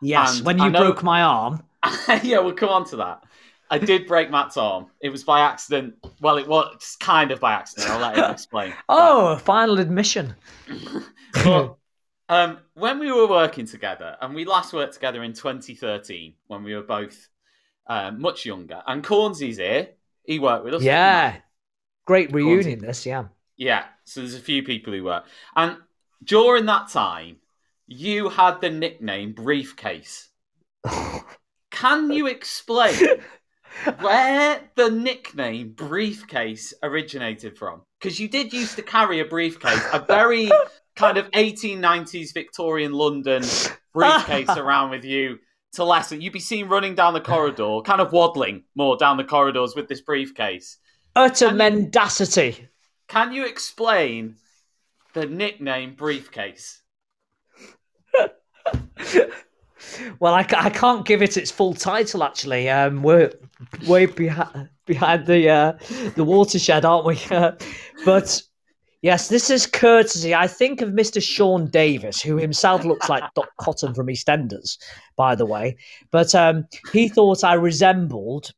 Yes, 0.00 0.40
when 0.42 0.58
you 0.58 0.70
know- 0.70 0.80
broke 0.80 1.02
my 1.02 1.22
arm. 1.22 1.62
yeah, 2.22 2.38
we'll 2.38 2.52
come 2.54 2.68
on 2.70 2.84
to 2.86 2.96
that. 2.96 3.22
I 3.70 3.78
did 3.78 4.06
break 4.06 4.30
Matt's 4.30 4.58
arm. 4.58 4.86
It 5.00 5.08
was 5.08 5.24
by 5.24 5.40
accident. 5.40 5.94
Well, 6.20 6.36
it 6.36 6.46
was 6.46 6.96
kind 7.00 7.30
of 7.30 7.40
by 7.40 7.52
accident. 7.54 7.90
I'll 7.90 8.00
let 8.00 8.16
him 8.18 8.30
explain. 8.30 8.74
Oh, 8.88 9.36
final 9.36 9.78
admission. 9.80 10.34
But 11.42 11.76
um, 12.32 12.58
when 12.74 12.98
we 12.98 13.12
were 13.12 13.28
working 13.28 13.66
together, 13.66 14.16
and 14.20 14.34
we 14.34 14.44
last 14.44 14.72
worked 14.72 14.94
together 14.94 15.22
in 15.22 15.34
2013 15.34 16.34
when 16.46 16.64
we 16.64 16.74
were 16.74 16.82
both 16.82 17.28
um, 17.86 18.20
much 18.20 18.46
younger, 18.46 18.82
and 18.86 19.04
Cornsy's 19.04 19.58
here. 19.58 19.90
He 20.24 20.38
worked 20.38 20.64
with 20.64 20.74
us. 20.74 20.82
Yeah. 20.82 21.36
Great 22.06 22.32
reunion, 22.32 22.78
this, 22.78 23.04
yeah. 23.04 23.24
Yeah, 23.56 23.84
so 24.04 24.20
there's 24.20 24.34
a 24.34 24.40
few 24.40 24.62
people 24.62 24.92
who 24.92 25.04
work. 25.04 25.24
And 25.56 25.76
during 26.24 26.66
that 26.66 26.88
time, 26.88 27.36
you 27.86 28.28
had 28.28 28.60
the 28.60 28.70
nickname 28.70 29.32
Briefcase. 29.32 30.28
Can 31.70 32.12
you 32.12 32.28
explain 32.28 33.20
where 34.00 34.60
the 34.74 34.90
nickname 34.90 35.72
briefcase 35.72 36.74
originated 36.82 37.56
from. 37.58 37.82
Because 38.00 38.18
you 38.18 38.28
did 38.28 38.52
used 38.52 38.76
to 38.76 38.82
carry 38.82 39.20
a 39.20 39.24
briefcase, 39.24 39.84
a 39.92 40.00
very 40.00 40.50
kind 40.96 41.18
of 41.18 41.30
1890s 41.32 42.34
Victorian 42.34 42.92
London 42.92 43.42
briefcase 43.92 44.48
around 44.56 44.90
with 44.90 45.04
you 45.04 45.38
to 45.72 45.84
lesson. 45.84 46.20
You'd 46.20 46.32
be 46.32 46.40
seen 46.40 46.68
running 46.68 46.94
down 46.94 47.14
the 47.14 47.20
corridor, 47.20 47.80
kind 47.84 48.00
of 48.00 48.12
waddling 48.12 48.64
more 48.74 48.96
down 48.96 49.16
the 49.16 49.24
corridors 49.24 49.74
with 49.74 49.88
this 49.88 50.00
briefcase. 50.00 50.78
Utter 51.16 51.52
mendacity. 51.52 52.68
Can 53.08 53.32
you 53.32 53.44
explain 53.46 54.36
the 55.12 55.26
nickname 55.26 55.94
briefcase? 55.94 56.80
Well, 60.20 60.34
I, 60.34 60.46
I 60.56 60.70
can't 60.70 61.04
give 61.04 61.22
it 61.22 61.36
its 61.36 61.50
full 61.50 61.74
title. 61.74 62.24
Actually, 62.24 62.70
um, 62.70 63.02
we're 63.02 63.32
way 63.86 64.06
behind 64.06 64.68
behind 64.86 65.26
the 65.26 65.48
uh, 65.48 65.72
the 66.14 66.24
watershed, 66.24 66.84
aren't 66.84 67.06
we? 67.06 67.20
but 68.04 68.42
yes, 69.02 69.28
this 69.28 69.50
is 69.50 69.66
courtesy. 69.66 70.34
I 70.34 70.46
think 70.46 70.80
of 70.80 70.92
Mister 70.92 71.20
Sean 71.20 71.68
Davis, 71.68 72.20
who 72.20 72.36
himself 72.36 72.84
looks 72.84 73.08
like 73.08 73.22
Dot 73.34 73.48
Cotton 73.60 73.94
from 73.94 74.06
EastEnders, 74.06 74.78
by 75.16 75.34
the 75.34 75.46
way. 75.46 75.76
But 76.10 76.34
um, 76.34 76.66
he 76.92 77.08
thought 77.08 77.44
I 77.44 77.54
resembled 77.54 78.52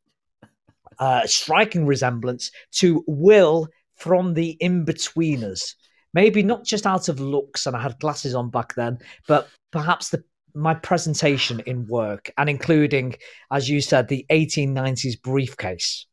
uh, 0.98 1.26
striking 1.26 1.86
resemblance 1.86 2.50
to 2.72 3.02
Will 3.06 3.68
from 3.96 4.34
the 4.34 4.50
In-Betweeners. 4.60 5.74
Maybe 6.12 6.42
not 6.42 6.64
just 6.64 6.86
out 6.86 7.08
of 7.08 7.18
looks, 7.18 7.66
and 7.66 7.74
I 7.76 7.82
had 7.82 7.98
glasses 7.98 8.34
on 8.34 8.50
back 8.50 8.74
then, 8.74 8.98
but 9.26 9.48
perhaps 9.72 10.10
the 10.10 10.22
my 10.54 10.72
presentation 10.72 11.60
in 11.66 11.86
work 11.88 12.30
and 12.38 12.48
including, 12.48 13.16
as 13.50 13.68
you 13.68 13.80
said, 13.80 14.06
the 14.06 14.24
1890s 14.30 15.20
briefcase. 15.20 16.06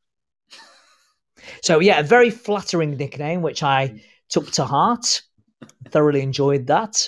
So 1.61 1.79
yeah, 1.79 1.99
a 1.99 2.03
very 2.03 2.31
flattering 2.31 2.97
nickname, 2.97 3.41
which 3.41 3.63
I 3.63 4.01
took 4.31 4.49
to 4.51 4.65
heart. 4.65 5.21
Thoroughly 5.89 6.21
enjoyed 6.21 6.67
that. 6.67 7.07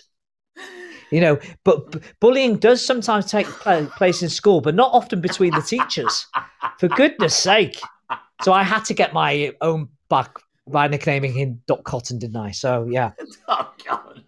You 1.12 1.22
know, 1.22 1.40
but 1.64 1.92
b- 1.92 2.00
bullying 2.20 2.58
does 2.58 2.84
sometimes 2.84 3.30
take 3.30 3.46
pla- 3.46 3.86
place 3.86 4.24
in 4.24 4.30
school, 4.30 4.62
but 4.62 4.74
not 4.74 4.92
often 4.94 5.22
between 5.22 5.54
the 5.54 5.62
teachers. 5.62 6.26
For 6.80 6.88
goodness 6.88 7.36
sake! 7.36 7.80
So 8.42 8.52
I 8.52 8.64
had 8.64 8.84
to 8.86 8.94
get 8.96 9.14
my 9.14 9.54
own 9.62 9.90
back 10.10 10.38
by 10.68 10.88
nicknaming 10.88 11.34
him 11.34 11.62
Dot 11.68 11.84
Cotton, 11.84 12.18
didn't 12.18 12.38
I? 12.38 12.52
So 12.52 12.88
yeah. 12.90 13.12
Oh 13.48 13.72
God. 13.86 14.24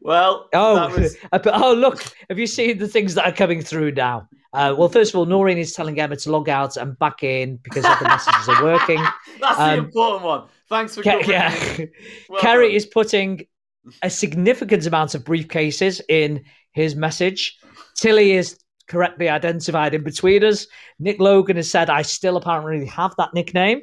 Well, 0.00 0.48
Oh, 0.54 0.74
that 0.76 0.98
was 0.98 1.16
uh, 1.32 1.38
oh, 1.52 1.74
look! 1.74 2.02
Have 2.30 2.38
you 2.38 2.46
seen 2.46 2.78
the 2.78 2.88
things 2.88 3.14
that 3.14 3.26
are 3.26 3.32
coming 3.32 3.60
through 3.60 3.92
now? 3.92 4.28
Uh, 4.52 4.74
well, 4.76 4.88
first 4.88 5.12
of 5.12 5.18
all, 5.18 5.24
Noreen 5.24 5.56
is 5.56 5.72
telling 5.72 5.98
Emma 5.98 6.16
to 6.16 6.30
log 6.30 6.48
out 6.48 6.76
and 6.76 6.98
back 6.98 7.22
in 7.22 7.56
because 7.56 7.84
other 7.84 8.04
messages 8.04 8.48
are 8.48 8.62
working. 8.62 9.02
that's 9.40 9.56
the 9.56 9.62
um, 9.62 9.78
important 9.78 10.24
one. 10.24 10.48
Thanks 10.68 10.94
for 10.94 11.02
Ke- 11.02 11.04
covering 11.04 11.30
yeah. 11.30 11.76
Well 12.28 12.40
Kerry 12.40 12.68
done. 12.68 12.76
is 12.76 12.86
putting 12.86 13.46
a 14.02 14.10
significant 14.10 14.86
amount 14.86 15.14
of 15.14 15.24
briefcases 15.24 16.00
in 16.08 16.44
his 16.72 16.94
message. 16.94 17.58
Tilly 17.96 18.32
is 18.32 18.58
correctly 18.88 19.28
identified 19.28 19.94
in 19.94 20.04
between 20.04 20.44
us. 20.44 20.66
Nick 20.98 21.18
Logan 21.18 21.56
has 21.56 21.70
said, 21.70 21.88
"I 21.88 22.02
still 22.02 22.36
apparently 22.36 22.86
have 22.86 23.14
that 23.16 23.32
nickname." 23.32 23.82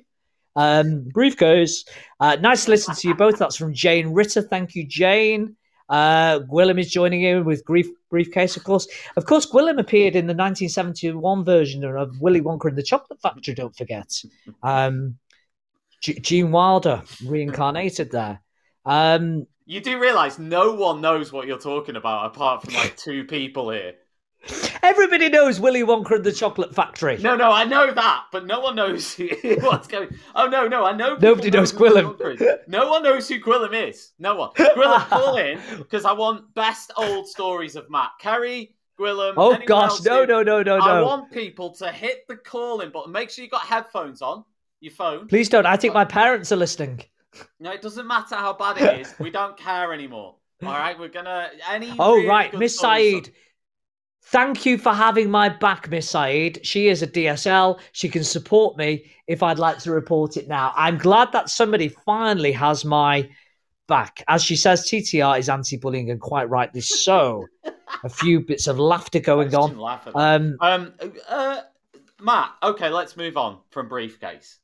Um, 0.56 1.08
briefcase. 1.12 1.86
Uh, 2.20 2.36
nice 2.36 2.66
to 2.66 2.72
listen 2.72 2.94
to 2.94 3.08
you 3.08 3.16
both. 3.16 3.40
That's 3.40 3.56
from 3.56 3.74
Jane 3.74 4.10
Ritter. 4.10 4.41
Thank 4.41 4.76
you, 4.76 4.86
Jane. 4.86 5.56
Uh, 5.90 6.40
is 6.78 6.91
joining 6.91 7.24
in 7.24 7.45
with 7.45 7.66
brief, 7.66 7.88
briefcase, 8.10 8.56
of 8.56 8.64
course. 8.64 8.88
Of 9.18 9.26
course, 9.26 9.45
Gwilym 9.45 9.80
appeared 9.80 10.16
in 10.16 10.28
the 10.28 10.34
1971 10.36 11.44
version 11.44 11.84
of 11.84 12.22
Willy 12.22 12.41
Wonka 12.41 12.66
and 12.66 12.78
the 12.78 12.84
Chocolate 12.84 13.22
Factory. 13.22 13.56
Don't 13.56 13.76
forget. 13.76 14.11
Um, 14.61 15.18
G- 16.02 16.20
Gene 16.20 16.52
Wilder 16.52 17.02
reincarnated 17.26 18.11
there. 18.11 18.41
Um, 18.86 19.48
You 19.66 19.82
do 19.82 19.99
realise 19.99 20.40
no 20.40 20.74
one 20.74 21.02
knows 21.02 21.32
what 21.32 21.48
you're 21.48 21.57
talking 21.57 21.95
about 21.95 22.28
apart 22.28 22.64
from 22.64 22.76
like 22.76 22.95
two 22.95 23.26
people 23.26 23.72
here. 23.72 23.95
Everybody 24.84 25.30
knows 25.30 25.60
Willy 25.60 25.84
Wonka 25.84 26.11
and 26.16 26.24
the 26.24 26.32
Chocolate 26.32 26.74
Factory. 26.74 27.18
No, 27.18 27.36
no, 27.36 27.52
I 27.52 27.66
know 27.66 27.91
that, 27.91 28.26
but 28.32 28.45
no 28.45 28.60
one 28.60 28.76
knows 28.76 29.14
who- 29.14 29.30
what's 29.61 29.88
going. 29.88 30.10
Oh 30.36 30.48
no, 30.48 30.68
no, 30.68 30.86
I 30.86 30.94
know. 30.94 31.18
Nobody 31.18 31.49
know 31.52 31.60
knows 31.60 31.72
who 31.72 31.80
Willy 31.80 32.02
Gwilym. 32.02 32.18
Wonka 32.18 32.41
is. 32.41 32.57
No 32.68 32.90
one 32.90 33.03
knows 33.03 33.28
who 33.28 33.40
Gwilym 33.40 33.90
is. 33.90 34.11
No 34.20 34.36
one. 34.36 34.52
Gwilym, 34.52 34.99
call 35.10 35.38
in 35.38 35.60
because 35.78 36.06
I 36.06 36.14
want 36.14 36.53
best 36.56 36.91
old 36.98 37.28
stories 37.28 37.76
of 37.76 37.90
Matt. 37.90 38.11
Kerry, 38.20 38.76
Gwilym. 38.99 39.34
oh 39.38 39.57
gosh, 39.66 40.02
no, 40.03 40.26
no, 40.26 40.41
no, 40.44 40.61
no, 40.64 40.78
no, 40.78 40.84
I 40.84 41.02
want 41.02 41.32
people 41.32 41.72
to 41.76 41.91
hit 41.91 42.28
the 42.28 42.36
calling 42.38 42.91
button. 42.91 43.11
Make 43.11 43.30
sure 43.30 43.44
you 43.44 43.49
got 43.49 43.61
headphones 43.66 44.22
on 44.22 44.44
your 44.80 44.94
phone. 44.94 45.28
Please 45.28 45.49
don't. 45.49 45.66
I 45.66 45.78
think 45.78 45.94
my 45.94 46.06
parents 46.06 46.52
are 46.52 46.57
listening. 46.57 47.03
No, 47.60 47.72
it 47.72 47.82
doesn't 47.82 48.07
matter 48.07 48.36
how 48.36 48.53
bad 48.53 48.82
it 48.82 49.02
is. 49.02 49.14
We 49.20 49.30
don't 49.30 49.56
care 49.57 49.94
anymore. 49.94 50.36
All 50.64 50.74
right, 50.74 50.98
we're 50.99 51.07
gonna 51.10 51.49
any. 51.70 51.94
Oh 51.99 52.16
really 52.16 52.28
right, 52.28 52.53
Miss 52.53 52.78
Saeed. 52.78 53.32
Thank 54.32 54.64
you 54.64 54.78
for 54.78 54.94
having 54.94 55.32
my 55.32 55.50
back, 55.50 55.90
Miss 55.90 56.12
Saeed. 56.12 56.60
She 56.64 56.88
is 56.88 57.02
a 57.02 57.08
DSL. 57.08 57.80
She 57.94 58.08
can 58.08 58.24
support 58.24 58.78
me 58.78 59.06
if 59.26 59.42
I'd 59.42 59.58
like 59.58 59.80
to 59.80 59.92
report 59.92 60.38
it 60.38 60.48
now. 60.48 60.72
I'm 60.76 61.00
glad 61.00 61.32
that 61.32 61.50
somebody 61.50 61.88
finally 61.88 62.52
has 62.52 62.86
my 62.86 63.28
back. 63.88 64.24
As 64.28 64.44
she 64.44 64.56
says, 64.56 64.84
TTR 64.84 65.40
is 65.40 65.50
anti-bullying 65.50 66.12
and 66.12 66.22
quite 66.22 66.48
rightly 66.48 66.82
so. 66.82 67.48
a 68.04 68.10
few 68.10 68.42
bits 68.42 68.68
of 68.68 68.78
laughter 68.78 69.20
going 69.20 69.56
on. 69.56 69.80
laugh. 69.80 70.08
Um, 70.14 70.58
Um, 70.62 70.94
uh, 71.28 71.62
Matt. 72.22 72.52
Okay, 72.62 72.90
let's 72.90 73.18
move 73.18 73.36
on 73.36 73.58
from 73.72 73.90
briefcase. 73.90 74.60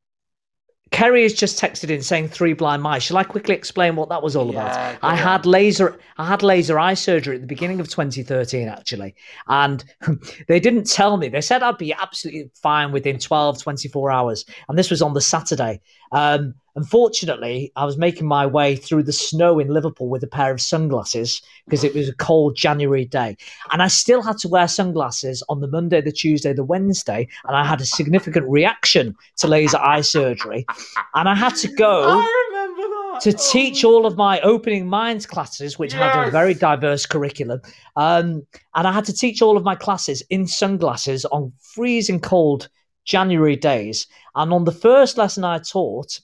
Kerry 0.96 1.24
has 1.24 1.34
just 1.34 1.60
texted 1.62 1.90
in 1.90 2.02
saying 2.02 2.30
three 2.30 2.54
blind 2.54 2.82
mice. 2.82 3.04
Shall 3.04 3.18
I 3.18 3.26
quickly 3.26 3.54
explain 3.54 3.98
what 3.98 4.08
that 4.08 4.24
was 4.24 4.34
all 4.34 4.54
Yeah, 4.54 4.62
about? 4.62 4.98
I 5.04 5.12
on. 5.12 5.18
had 5.18 5.46
laser 5.46 6.00
I 6.18 6.26
had 6.26 6.42
laser 6.42 6.80
eye 6.80 6.94
surgery 6.94 7.36
at 7.36 7.42
the 7.42 7.48
beginning 7.48 7.82
of 7.82 7.90
2013 7.90 8.70
actually. 8.70 9.14
And 9.50 9.84
they 10.48 10.62
didn't 10.62 10.90
tell 10.90 11.18
me. 11.18 11.28
They 11.28 11.42
said 11.42 11.64
I'd 11.64 11.78
be 11.78 11.94
absolutely 11.94 12.50
fine 12.64 12.94
within 12.94 13.20
12 13.20 13.62
24 13.62 14.10
hours. 14.12 14.46
And 14.70 14.78
this 14.80 14.90
was 14.90 15.02
on 15.02 15.14
the 15.14 15.20
Saturday. 15.22 15.82
Um, 16.14 16.54
unfortunately, 16.76 17.72
I 17.76 17.86
was 17.86 17.98
making 17.98 18.28
my 18.28 18.46
way 18.46 18.76
through 18.76 19.04
the 19.04 19.14
snow 19.14 19.60
in 19.60 19.70
Liverpool 19.70 20.10
with 20.10 20.24
a 20.24 20.28
pair 20.28 20.52
of 20.52 20.62
sunglasses 20.62 21.42
because 21.66 21.84
it 21.84 21.96
was 21.96 22.10
a 22.10 22.16
cold 22.16 22.56
January 22.56 23.06
day. 23.06 23.38
And 23.72 23.82
I 23.82 23.88
still 23.88 24.22
had 24.22 24.38
to 24.40 24.48
wear 24.48 24.68
sunglasses 24.68 25.44
on 25.50 25.62
the 25.62 25.68
Monday, 25.68 26.02
the 26.02 26.12
Tuesday, 26.12 26.54
the 26.54 26.64
Wednesday, 26.64 27.28
and 27.46 27.56
I 27.56 27.66
had 27.66 27.82
a 27.82 27.86
significant 27.86 28.48
reaction 28.48 29.16
to 29.38 29.48
laser 29.48 29.78
eye 29.78 30.02
surgery. 30.02 30.66
And 31.14 31.30
I 31.30 31.36
had 31.36 31.56
to 31.58 31.68
go 31.68 32.04
I 32.20 32.48
remember 32.50 32.82
that 32.82 33.22
to 33.22 33.34
teach 33.34 33.84
all 33.84 34.06
of 34.06 34.18
my 34.18 34.40
opening 34.42 34.88
minds 34.88 35.26
classes, 35.26 35.80
which 35.80 35.94
had 35.94 36.28
a 36.28 36.32
very 36.32 36.54
diverse 36.54 37.06
curriculum. 37.06 37.62
Um, 37.96 38.46
and 38.76 38.88
I 38.88 38.92
had 38.92 39.06
to 39.06 39.14
teach 39.14 39.42
all 39.42 39.58
of 39.58 39.64
my 39.64 39.76
classes 39.76 40.22
in 40.30 40.48
sunglasses 40.48 41.26
on 41.26 41.54
freezing 41.60 42.20
cold 42.20 42.68
January 43.06 43.56
days. 43.56 44.08
And 44.36 44.52
on 44.52 44.66
the 44.66 44.72
first 44.72 45.18
lesson 45.18 45.44
I 45.44 45.60
taught, 45.60 46.20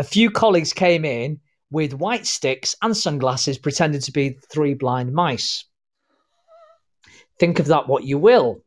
a 0.00 0.02
few 0.02 0.30
colleagues 0.30 0.72
came 0.72 1.04
in 1.04 1.38
with 1.70 1.92
white 1.92 2.26
sticks 2.26 2.74
and 2.80 2.96
sunglasses, 2.96 3.58
pretending 3.58 4.00
to 4.00 4.12
be 4.12 4.38
three 4.50 4.72
blind 4.72 5.12
mice. 5.12 5.66
Think 7.38 7.58
of 7.58 7.66
that 7.66 7.86
what 7.86 8.04
you 8.04 8.16
will. 8.18 8.64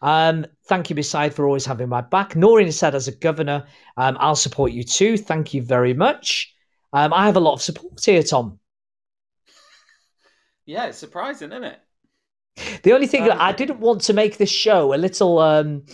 Um, 0.00 0.46
thank 0.66 0.88
you, 0.88 0.96
beside, 0.96 1.34
for 1.34 1.46
always 1.46 1.66
having 1.66 1.90
my 1.90 2.00
back. 2.00 2.34
Noreen 2.34 2.72
said, 2.72 2.94
as 2.94 3.08
a 3.08 3.12
governor, 3.12 3.66
um, 3.98 4.16
I'll 4.18 4.34
support 4.34 4.72
you 4.72 4.84
too. 4.84 5.18
Thank 5.18 5.52
you 5.52 5.60
very 5.60 5.92
much. 5.92 6.54
Um, 6.94 7.12
I 7.12 7.26
have 7.26 7.36
a 7.36 7.40
lot 7.40 7.52
of 7.52 7.62
support 7.62 8.02
here, 8.02 8.22
Tom. 8.22 8.58
Yeah, 10.64 10.86
it's 10.86 10.98
surprising, 10.98 11.52
isn't 11.52 11.64
it? 11.64 11.78
The 12.82 12.94
only 12.94 13.06
thing 13.06 13.22
Um, 13.22 13.28
that 13.28 13.40
I 13.40 13.52
didn't 13.52 13.80
want 13.80 14.00
to 14.02 14.14
make 14.14 14.38
this 14.38 14.50
show 14.50 14.94
a 14.94 14.96
little, 14.96 15.38
um, 15.38 15.84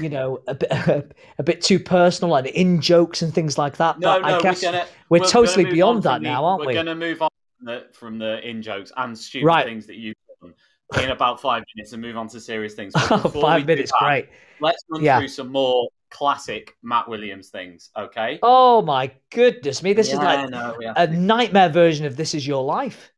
you 0.00 0.08
know, 0.08 0.40
a 0.46 0.54
bit, 0.54 0.70
a 1.38 1.42
bit 1.42 1.60
too 1.62 1.78
personal 1.80 2.34
and 2.36 2.46
in 2.46 2.80
jokes 2.80 3.22
and 3.22 3.34
things 3.34 3.58
like 3.58 3.76
that. 3.78 3.98
No, 3.98 4.20
but 4.20 4.28
no, 4.28 4.38
I 4.38 4.42
guess 4.42 4.62
we're 4.62 4.72
gonna. 4.72 4.86
we're 5.08 5.20
we're 5.20 5.26
totally 5.26 5.64
beyond 5.64 6.02
that 6.04 6.18
the- 6.22 6.24
now, 6.28 6.44
aren't 6.44 6.60
we're 6.60 6.66
we? 6.68 6.74
We're 6.74 6.84
going 6.84 6.98
to 6.98 7.06
move 7.06 7.22
on 7.22 7.30
from 7.58 7.66
the, 7.66 7.86
from 7.92 8.18
the 8.18 8.48
in 8.48 8.62
jokes 8.62 8.92
and 8.96 9.16
stupid 9.18 9.46
Right. 9.46 9.66
things 9.66 9.86
that 9.86 9.96
you've 9.96 10.14
done 10.42 10.54
in 11.02 11.10
about 11.10 11.40
five 11.40 11.62
minutes 11.74 11.92
and 11.92 12.02
move 12.02 12.16
on 12.16 12.28
to 12.28 12.40
serious 12.40 12.74
things. 12.74 12.92
Oh, 13.10 13.30
we 13.34 13.40
five 13.40 13.66
minutes, 13.66 13.92
that, 13.92 14.06
great. 14.06 14.28
Let's 14.60 14.82
run 14.90 15.02
Yeah. 15.02 15.18
through 15.18 15.28
some 15.28 15.50
more 15.52 15.88
classic 16.10 16.76
Matt 16.82 17.08
Williams 17.08 17.48
things, 17.50 17.90
okay? 17.96 18.38
Oh 18.42 18.82
my 18.82 19.12
goodness 19.30 19.82
me! 19.82 19.92
This 19.92 20.08
is 20.12 20.18
like 20.18 20.50
no, 20.50 20.74
we 20.78 20.86
a 20.86 21.06
nightmare 21.06 21.68
version 21.68 22.04
of 22.06 22.16
"This 22.16 22.34
Is 22.34 22.44
Your 22.46 22.64
Life." 22.64 23.12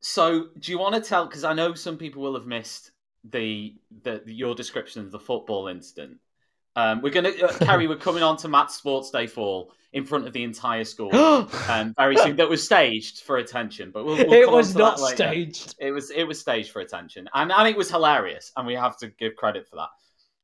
So, 0.00 0.48
do 0.58 0.70
you 0.70 0.78
want 0.78 0.94
to 0.94 1.00
tell? 1.00 1.24
Because 1.26 1.44
I 1.44 1.54
know 1.54 1.72
some 1.72 1.96
people 1.96 2.20
will 2.22 2.34
have 2.34 2.46
missed 2.46 2.90
the, 3.30 3.74
the 4.02 4.22
your 4.26 4.54
description 4.54 5.02
of 5.02 5.10
the 5.10 5.18
football 5.18 5.68
incident. 5.68 6.18
Um, 6.76 7.02
we're 7.02 7.12
going 7.12 7.32
to 7.32 7.46
uh, 7.46 7.58
Carrie. 7.58 7.86
We're 7.86 7.96
coming 7.96 8.22
on 8.22 8.36
to 8.38 8.48
Matt's 8.48 8.74
Sports 8.74 9.10
Day 9.10 9.26
fall 9.26 9.72
in 9.92 10.04
front 10.04 10.26
of 10.26 10.32
the 10.32 10.42
entire 10.42 10.84
school 10.84 11.14
um, 11.68 11.94
very 11.96 12.16
soon. 12.16 12.36
That 12.36 12.48
was 12.48 12.64
staged 12.64 13.20
for 13.20 13.36
attention, 13.36 13.92
but 13.92 14.04
we'll, 14.04 14.16
we'll 14.16 14.32
it 14.32 14.50
was 14.50 14.74
not 14.74 14.98
staged. 14.98 15.76
It 15.78 15.92
was 15.92 16.10
it 16.10 16.24
was 16.24 16.40
staged 16.40 16.72
for 16.72 16.80
attention, 16.80 17.28
and 17.32 17.52
and 17.52 17.68
it 17.68 17.76
was 17.76 17.90
hilarious, 17.90 18.52
and 18.56 18.66
we 18.66 18.74
have 18.74 18.96
to 18.98 19.08
give 19.08 19.36
credit 19.36 19.68
for 19.68 19.76
that. 19.76 19.88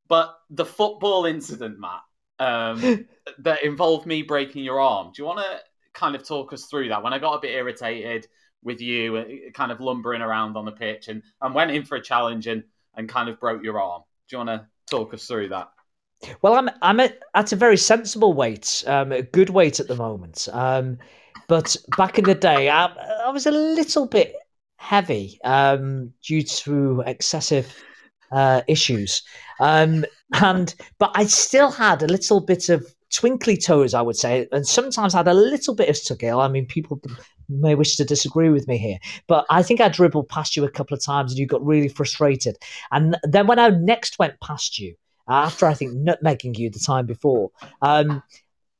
But 0.09 0.37
the 0.51 0.65
football 0.65 1.27
incident, 1.27 1.79
Matt, 1.79 2.01
um, 2.39 3.07
that 3.39 3.65
involved 3.65 4.07
me 4.07 4.23
breaking 4.23 4.65
your 4.65 4.81
arm. 4.81 5.13
Do 5.15 5.23
you 5.23 5.27
want 5.27 5.41
to 5.41 5.61
kind 5.93 6.15
of 6.15 6.27
talk 6.27 6.53
us 6.53 6.67
through 6.67 6.89
that? 6.89 7.03
When 7.03 7.13
I 7.13 7.19
got 7.19 7.35
a 7.35 7.41
bit 7.41 7.51
irritated 7.51 8.29
with 8.63 8.81
you, 8.81 9.17
uh, 9.17 9.25
kind 9.55 9.73
of 9.73 9.81
lumbering 9.81 10.23
around 10.23 10.57
on 10.57 10.65
the 10.65 10.73
pitch, 10.73 11.09
and, 11.09 11.23
and 11.41 11.55
went 11.55 11.71
in 11.71 11.85
for 11.85 11.97
a 11.97 12.03
challenge 12.03 12.47
and, 12.47 12.65
and 12.95 13.09
kind 13.09 13.29
of 13.29 13.41
broke 13.41 13.63
your 13.63 13.81
arm. 13.81 14.03
Do 14.29 14.37
you 14.37 14.39
want 14.45 14.51
to 14.51 14.67
talk 14.89 15.15
us 15.15 15.27
through 15.27 15.49
that? 15.49 15.71
Well, 16.43 16.55
I'm 16.55 16.69
I'm 16.83 17.01
at, 17.01 17.19
at 17.35 17.53
a 17.53 17.57
very 17.57 17.79
sensible 17.79 18.35
weight, 18.35 18.85
um, 18.87 19.13
a 19.13 19.23
good 19.23 19.51
weight 19.51 19.81
at 19.81 19.89
the 19.89 19.97
moment. 19.97 20.49
Um, 20.53 20.99
but 21.49 21.77
back 21.97 22.19
in 22.19 22.25
the 22.25 22.35
day, 22.35 22.69
I, 22.69 22.87
I 23.27 23.31
was 23.31 23.47
a 23.47 23.51
little 23.51 24.07
bit 24.07 24.35
heavy 24.77 25.41
um, 25.45 26.13
due 26.23 26.43
to 26.43 27.03
excessive 27.07 27.75
uh, 28.33 28.61
issues, 28.69 29.23
um, 29.61 30.05
and 30.35 30.75
but 30.99 31.11
I 31.15 31.25
still 31.25 31.71
had 31.71 32.03
a 32.03 32.07
little 32.07 32.41
bit 32.41 32.69
of 32.69 32.87
twinkly 33.11 33.57
toes, 33.57 33.95
I 33.95 34.03
would 34.03 34.17
say, 34.17 34.47
and 34.53 34.67
sometimes 34.67 35.15
had 35.15 35.27
a 35.27 35.35
little 35.35 35.75
bit 35.75 35.89
of 35.89 35.97
Tugil. 35.97 36.45
I 36.45 36.49
mean, 36.49 36.67
people 36.67 37.01
may 37.51 37.75
wish 37.75 37.97
to 37.97 38.05
disagree 38.05 38.51
with 38.51 38.67
me 38.69 38.79
here, 38.79 38.99
but 39.27 39.45
I 39.51 39.63
think 39.63 39.81
I 39.81 39.89
dribbled 39.89 40.29
past 40.29 40.57
you 40.57 40.65
a 40.65 40.71
couple 40.71 40.97
of 40.97 41.03
times 41.03 41.33
and 41.33 41.39
you 41.39 41.47
got 41.47 41.65
really 41.65 41.89
frustrated. 41.89 42.57
And 42.91 43.17
then 43.25 43.47
when 43.47 43.59
I 43.59 43.69
next 43.69 44.19
went 44.19 44.41
past 44.41 44.79
you, 44.79 44.95
after 45.29 45.67
I 45.67 45.75
think 45.75 45.93
nutmegging 45.93 46.59
you 46.59 46.71
the 46.71 46.79
time 46.79 47.07
before, 47.07 47.51
um, 47.83 48.23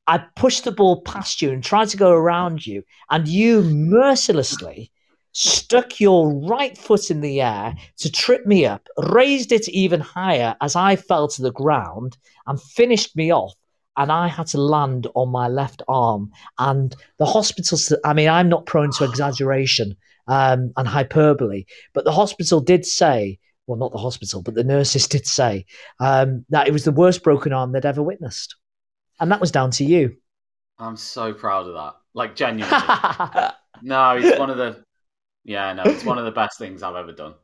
I 0.07 0.19
pushed 0.35 0.65
the 0.65 0.73
ball 0.73 1.03
past 1.03 1.41
you 1.41 1.51
and 1.51 1.63
tried 1.63 1.89
to 1.91 1.97
go 1.97 2.11
around 2.11 2.67
you, 2.67 2.83
and 3.11 3.29
you 3.29 3.63
mercilessly 3.63 4.91
stuck 5.33 6.01
your 6.01 6.35
right 6.49 6.77
foot 6.77 7.11
in 7.11 7.21
the 7.21 7.41
air 7.41 7.77
to 7.99 8.11
trip 8.11 8.45
me 8.47 8.67
up, 8.67 8.89
raised 8.99 9.53
it 9.53 9.69
even 9.69 10.01
higher 10.01 10.57
as 10.61 10.75
I 10.75 10.97
fell 10.97 11.29
to 11.29 11.43
the 11.43 11.53
ground, 11.53 12.19
and 12.49 12.61
finished 12.61 13.15
me 13.15 13.33
off. 13.33 13.55
And 14.01 14.11
I 14.11 14.29
had 14.29 14.47
to 14.49 14.59
land 14.59 15.07
on 15.15 15.29
my 15.29 15.49
left 15.49 15.83
arm. 15.87 16.33
And 16.59 16.97
the 17.19 17.27
hospital, 17.27 17.79
I 18.03 18.15
mean, 18.15 18.31
I'm 18.31 18.49
not 18.49 18.65
prone 18.65 18.91
to 18.93 19.05
exaggeration 19.05 19.95
um, 20.27 20.73
and 20.79 20.89
hyperbole, 20.89 21.67
but 21.93 22.05
the 22.05 22.13
hospital 22.13 22.61
did 22.61 22.87
say, 22.87 23.39
well, 23.67 23.77
not 23.77 23.93
the 23.93 23.99
hospital, 23.99 24.41
but 24.41 24.55
the 24.55 24.65
nurses 24.65 25.07
did 25.07 25.27
say 25.27 25.67
um, 25.99 26.47
that 26.49 26.67
it 26.67 26.73
was 26.73 26.85
the 26.85 26.93
worst 26.93 27.23
broken 27.23 27.53
arm 27.53 27.73
they'd 27.73 27.85
ever 27.85 28.03
witnessed. 28.03 28.57
And 29.21 29.31
that 29.31 29.41
was 29.41 29.51
down 29.51 29.71
to 29.73 29.85
you. 29.85 30.17
I'm 30.79 30.97
so 30.97 31.35
proud 31.35 31.67
of 31.67 31.75
that. 31.75 31.97
Like, 32.15 32.35
genuinely. 32.35 32.75
no, 33.83 34.17
it's 34.17 34.39
one 34.39 34.49
of 34.49 34.57
the 34.57 34.83
yeah, 35.45 35.73
no, 35.75 35.83
it's 35.85 36.05
one 36.05 36.17
of 36.17 36.25
the 36.25 36.31
best 36.31 36.59
things 36.59 36.83
I've 36.83 36.97
ever 36.97 37.13
done. 37.13 37.35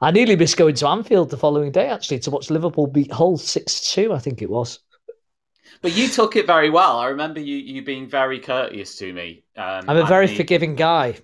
I 0.00 0.10
nearly 0.10 0.36
missed 0.36 0.56
going 0.56 0.74
to 0.76 0.88
Anfield 0.88 1.30
the 1.30 1.36
following 1.36 1.72
day, 1.72 1.88
actually, 1.88 2.18
to 2.20 2.30
watch 2.30 2.50
Liverpool 2.50 2.86
beat 2.86 3.10
Hull 3.10 3.38
6 3.38 3.92
2, 3.92 4.12
I 4.12 4.18
think 4.18 4.42
it 4.42 4.50
was. 4.50 4.78
But 5.82 5.96
you 5.96 6.08
took 6.08 6.36
it 6.36 6.46
very 6.46 6.70
well. 6.70 6.98
I 6.98 7.08
remember 7.08 7.40
you, 7.40 7.56
you 7.56 7.82
being 7.82 8.08
very 8.08 8.40
courteous 8.40 8.96
to 8.96 9.12
me. 9.12 9.44
Um, 9.56 9.88
I'm 9.88 9.96
a 9.96 10.04
very 10.04 10.26
forgiving 10.28 10.74
guy. 10.76 11.16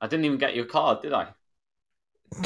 I 0.00 0.06
didn't 0.06 0.24
even 0.24 0.38
get 0.38 0.56
your 0.56 0.64
card, 0.66 1.02
did 1.02 1.12
I? 1.12 1.34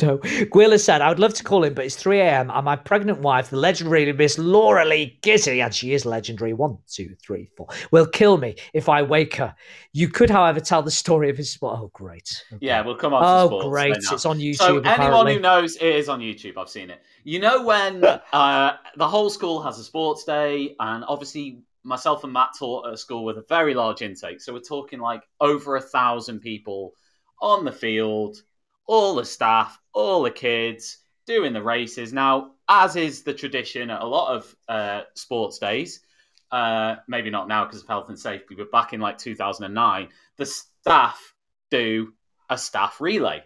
No. 0.01 0.19
Gwilym 0.19 0.81
said, 0.81 1.01
I 1.01 1.09
would 1.09 1.19
love 1.19 1.35
to 1.35 1.45
call 1.45 1.65
him, 1.65 1.75
but 1.75 1.85
it's 1.85 1.97
3 1.97 2.21
a.m. 2.21 2.51
and 2.51 2.65
my 2.65 2.77
pregnant 2.77 3.21
wife, 3.21 3.51
the 3.51 3.57
legendary 3.57 4.11
Miss 4.13 4.39
Laura 4.39 4.85
Lee 4.85 5.19
Gizzy, 5.23 5.63
and 5.63 5.75
she 5.75 5.93
is 5.93 6.07
legendary, 6.07 6.53
one, 6.53 6.79
two, 6.89 7.15
three, 7.23 7.51
four, 7.57 7.67
will 7.91 8.07
kill 8.07 8.39
me 8.39 8.57
if 8.75 8.89
I 8.89 9.03
wake 9.03 9.37
her. 9.37 9.55
You 9.93 10.09
could, 10.09 10.31
however, 10.31 10.61
tell 10.61 10.83
the 10.83 10.91
story 10.91 11.31
of 11.31 11.37
his 11.37 11.51
sport. 11.51 11.79
Oh, 11.81 11.91
great. 11.93 12.45
Okay. 12.53 12.67
Yeah, 12.67 12.83
we'll 12.83 12.97
come 12.97 13.13
on 13.13 13.23
Oh, 13.25 13.47
sports 13.49 13.69
great. 13.69 13.97
It's 13.97 14.27
on 14.27 14.39
YouTube. 14.39 14.57
So, 14.57 14.77
apparently. 14.77 15.07
anyone 15.07 15.27
who 15.27 15.41
knows, 15.41 15.77
it 15.77 15.83
is 15.83 16.09
on 16.09 16.21
YouTube. 16.21 16.57
I've 16.57 16.71
seen 16.71 16.91
it. 16.91 17.03
You 17.25 17.41
know, 17.41 17.63
when 17.63 18.05
uh, 18.33 18.73
the 18.97 19.09
whole 19.09 19.31
school 19.31 19.63
has 19.63 19.79
a 19.79 19.85
sports 19.85 20.25
day, 20.25 20.75
and 20.81 21.05
obviously, 21.07 21.61
myself 21.85 22.25
and 22.25 22.33
Matt 22.33 22.51
taught 22.59 22.87
at 22.87 22.95
a 22.95 22.97
school 22.97 23.25
with 23.25 23.39
a 23.39 23.45
very 23.49 23.75
large 23.75 24.01
intake. 24.03 24.41
So, 24.41 24.53
we're 24.53 24.61
talking 24.61 25.01
like 25.01 25.23
over 25.41 25.77
a 25.77 25.81
thousand 25.83 26.41
people 26.41 26.95
on 27.41 27.65
the 27.65 27.73
field 27.73 28.43
all 28.87 29.15
the 29.15 29.25
staff, 29.25 29.79
all 29.93 30.23
the 30.23 30.31
kids 30.31 30.99
doing 31.27 31.53
the 31.53 31.63
races. 31.63 32.13
Now, 32.13 32.53
as 32.69 32.97
is 32.97 33.23
the 33.23 33.35
tradition 33.35 33.91
at 33.91 34.01
a 34.03 34.07
lot 34.07 34.35
of 34.37 34.57
uh, 34.69 35.03
sports 35.15 35.59
days, 35.59 36.01
uh, 36.51 36.97
maybe 37.09 37.31
not 37.31 37.49
now 37.49 37.65
because 37.65 37.83
of 37.83 37.89
health 37.89 38.09
and 38.09 38.19
safety, 38.19 38.55
but 38.55 38.71
back 38.71 38.93
in 38.93 39.01
like 39.01 39.19
2009, 39.19 40.09
the 40.37 40.47
staff 40.47 41.35
do 41.71 42.13
a 42.51 42.59
staff 42.59 43.01
relay. 43.01 43.43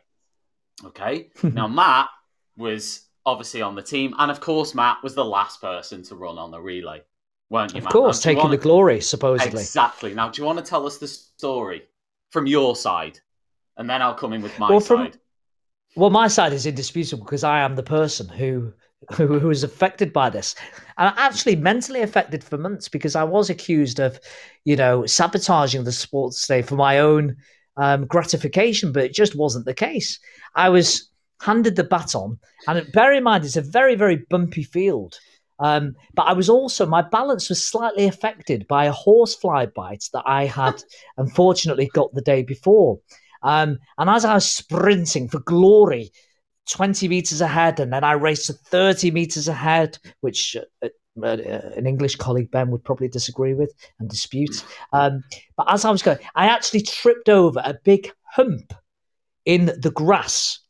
Okay. 0.85 1.31
now, 1.43 1.69
Matt 1.69 2.09
was 2.57 3.03
obviously 3.25 3.63
on 3.63 3.75
the 3.75 3.83
team. 3.83 4.15
And 4.19 4.31
of 4.31 4.41
course, 4.41 4.75
Matt 4.75 5.03
was 5.03 5.15
the 5.15 5.25
last 5.25 5.61
person 5.61 6.03
to 6.05 6.15
run 6.15 6.39
on 6.39 6.51
the 6.51 6.61
relay, 6.61 7.03
weren't 7.51 7.75
you, 7.75 7.79
Of 7.81 7.87
course, 7.89 8.25
Now, 8.25 8.31
you 8.31 8.35
taking 8.37 8.45
wanna- 8.49 8.57
the 8.57 8.63
glory, 8.63 9.01
supposedly. 9.01 9.61
Exactly. 9.61 10.15
Now, 10.15 10.29
do 10.31 10.41
you 10.41 10.47
want 10.47 10.59
to 10.59 10.65
tell 10.65 10.87
us 10.87 10.99
the 10.99 11.09
story 11.09 11.83
from 12.31 12.47
your 12.47 12.75
side? 12.77 13.21
And 13.77 13.89
then 13.91 14.01
I'll 14.01 14.15
come 14.15 14.33
in 14.33 14.43
with 14.43 14.59
my 14.59 14.71
Well, 14.71 14.81
from- 14.81 15.07
side. 15.13 15.19
Well, 15.97 16.11
my 16.11 16.29
side 16.29 16.53
is 16.53 16.67
indisputable 16.67 17.25
because 17.25 17.43
I 17.43 17.61
am 17.61 17.75
the 17.75 17.83
person 17.83 18.29
who 18.29 18.73
who, 19.13 19.27
was 19.27 19.63
affected 19.63 20.13
by 20.13 20.29
this, 20.31 20.55
and 20.99 21.15
actually 21.17 21.57
mentally 21.57 22.03
affected 22.03 22.43
for 22.45 22.59
months 22.59 22.89
because 22.89 23.15
I 23.15 23.25
was 23.25 23.51
accused 23.51 23.99
of, 23.99 24.19
you 24.65 24.75
know, 24.77 25.07
sabotaging 25.07 25.85
the 25.85 25.93
sports 25.93 26.47
day 26.47 26.61
for 26.61 26.77
my 26.77 26.99
own 26.99 27.37
um, 27.77 28.07
gratification, 28.07 28.93
but 28.93 29.05
it 29.05 29.15
just 29.15 29.37
wasn't 29.37 29.65
the 29.65 29.75
case. 29.75 30.19
I 30.55 30.69
was 30.69 31.11
handed 31.41 31.77
the 31.77 31.85
baton, 31.85 32.39
and 32.69 32.93
bear 32.93 33.13
in 33.13 33.23
mind 33.23 33.45
it's 33.45 33.57
a 33.57 33.63
very 33.63 33.95
very 33.95 34.17
bumpy 34.29 34.65
field. 34.65 35.19
Um, 35.59 35.95
but 36.15 36.25
I 36.25 36.35
was 36.35 36.51
also 36.51 36.85
my 36.85 37.01
balance 37.01 37.49
was 37.49 37.67
slightly 37.67 38.07
affected 38.07 38.67
by 38.69 38.85
a 38.85 38.93
horsefly 38.93 39.67
bite 39.75 40.05
that 40.13 40.25
I 40.27 40.45
had 40.45 40.83
unfortunately 41.17 41.89
got 41.95 42.13
the 42.13 42.21
day 42.21 42.43
before. 42.43 42.99
Um, 43.43 43.79
and 43.99 44.11
as 44.11 44.25
I 44.25 44.35
was 44.35 44.49
sprinting 44.49 45.29
for 45.29 45.41
glory, 45.41 46.11
20 46.71 47.09
meters 47.09 47.41
ahead, 47.41 47.81
and 47.81 47.93
then 47.93 48.05
I 48.05 48.13
raced 48.13 48.47
to 48.47 48.53
30 48.53 49.11
meters 49.11 49.49
ahead, 49.49 49.99
which 50.21 50.57
uh, 50.83 50.89
uh, 51.23 51.37
an 51.77 51.87
English 51.87 52.17
colleague, 52.17 52.51
Ben, 52.51 52.71
would 52.71 52.85
probably 52.85 53.09
disagree 53.09 53.55
with 53.55 53.73
and 53.99 54.09
dispute. 54.09 54.65
Um, 54.93 55.23
but 55.57 55.73
as 55.73 55.85
I 55.85 55.91
was 55.91 56.03
going, 56.03 56.19
I 56.35 56.47
actually 56.47 56.83
tripped 56.83 57.29
over 57.29 57.61
a 57.65 57.75
big 57.85 58.13
hump 58.25 58.75
in 59.45 59.67
the 59.79 59.93
grass 59.95 60.61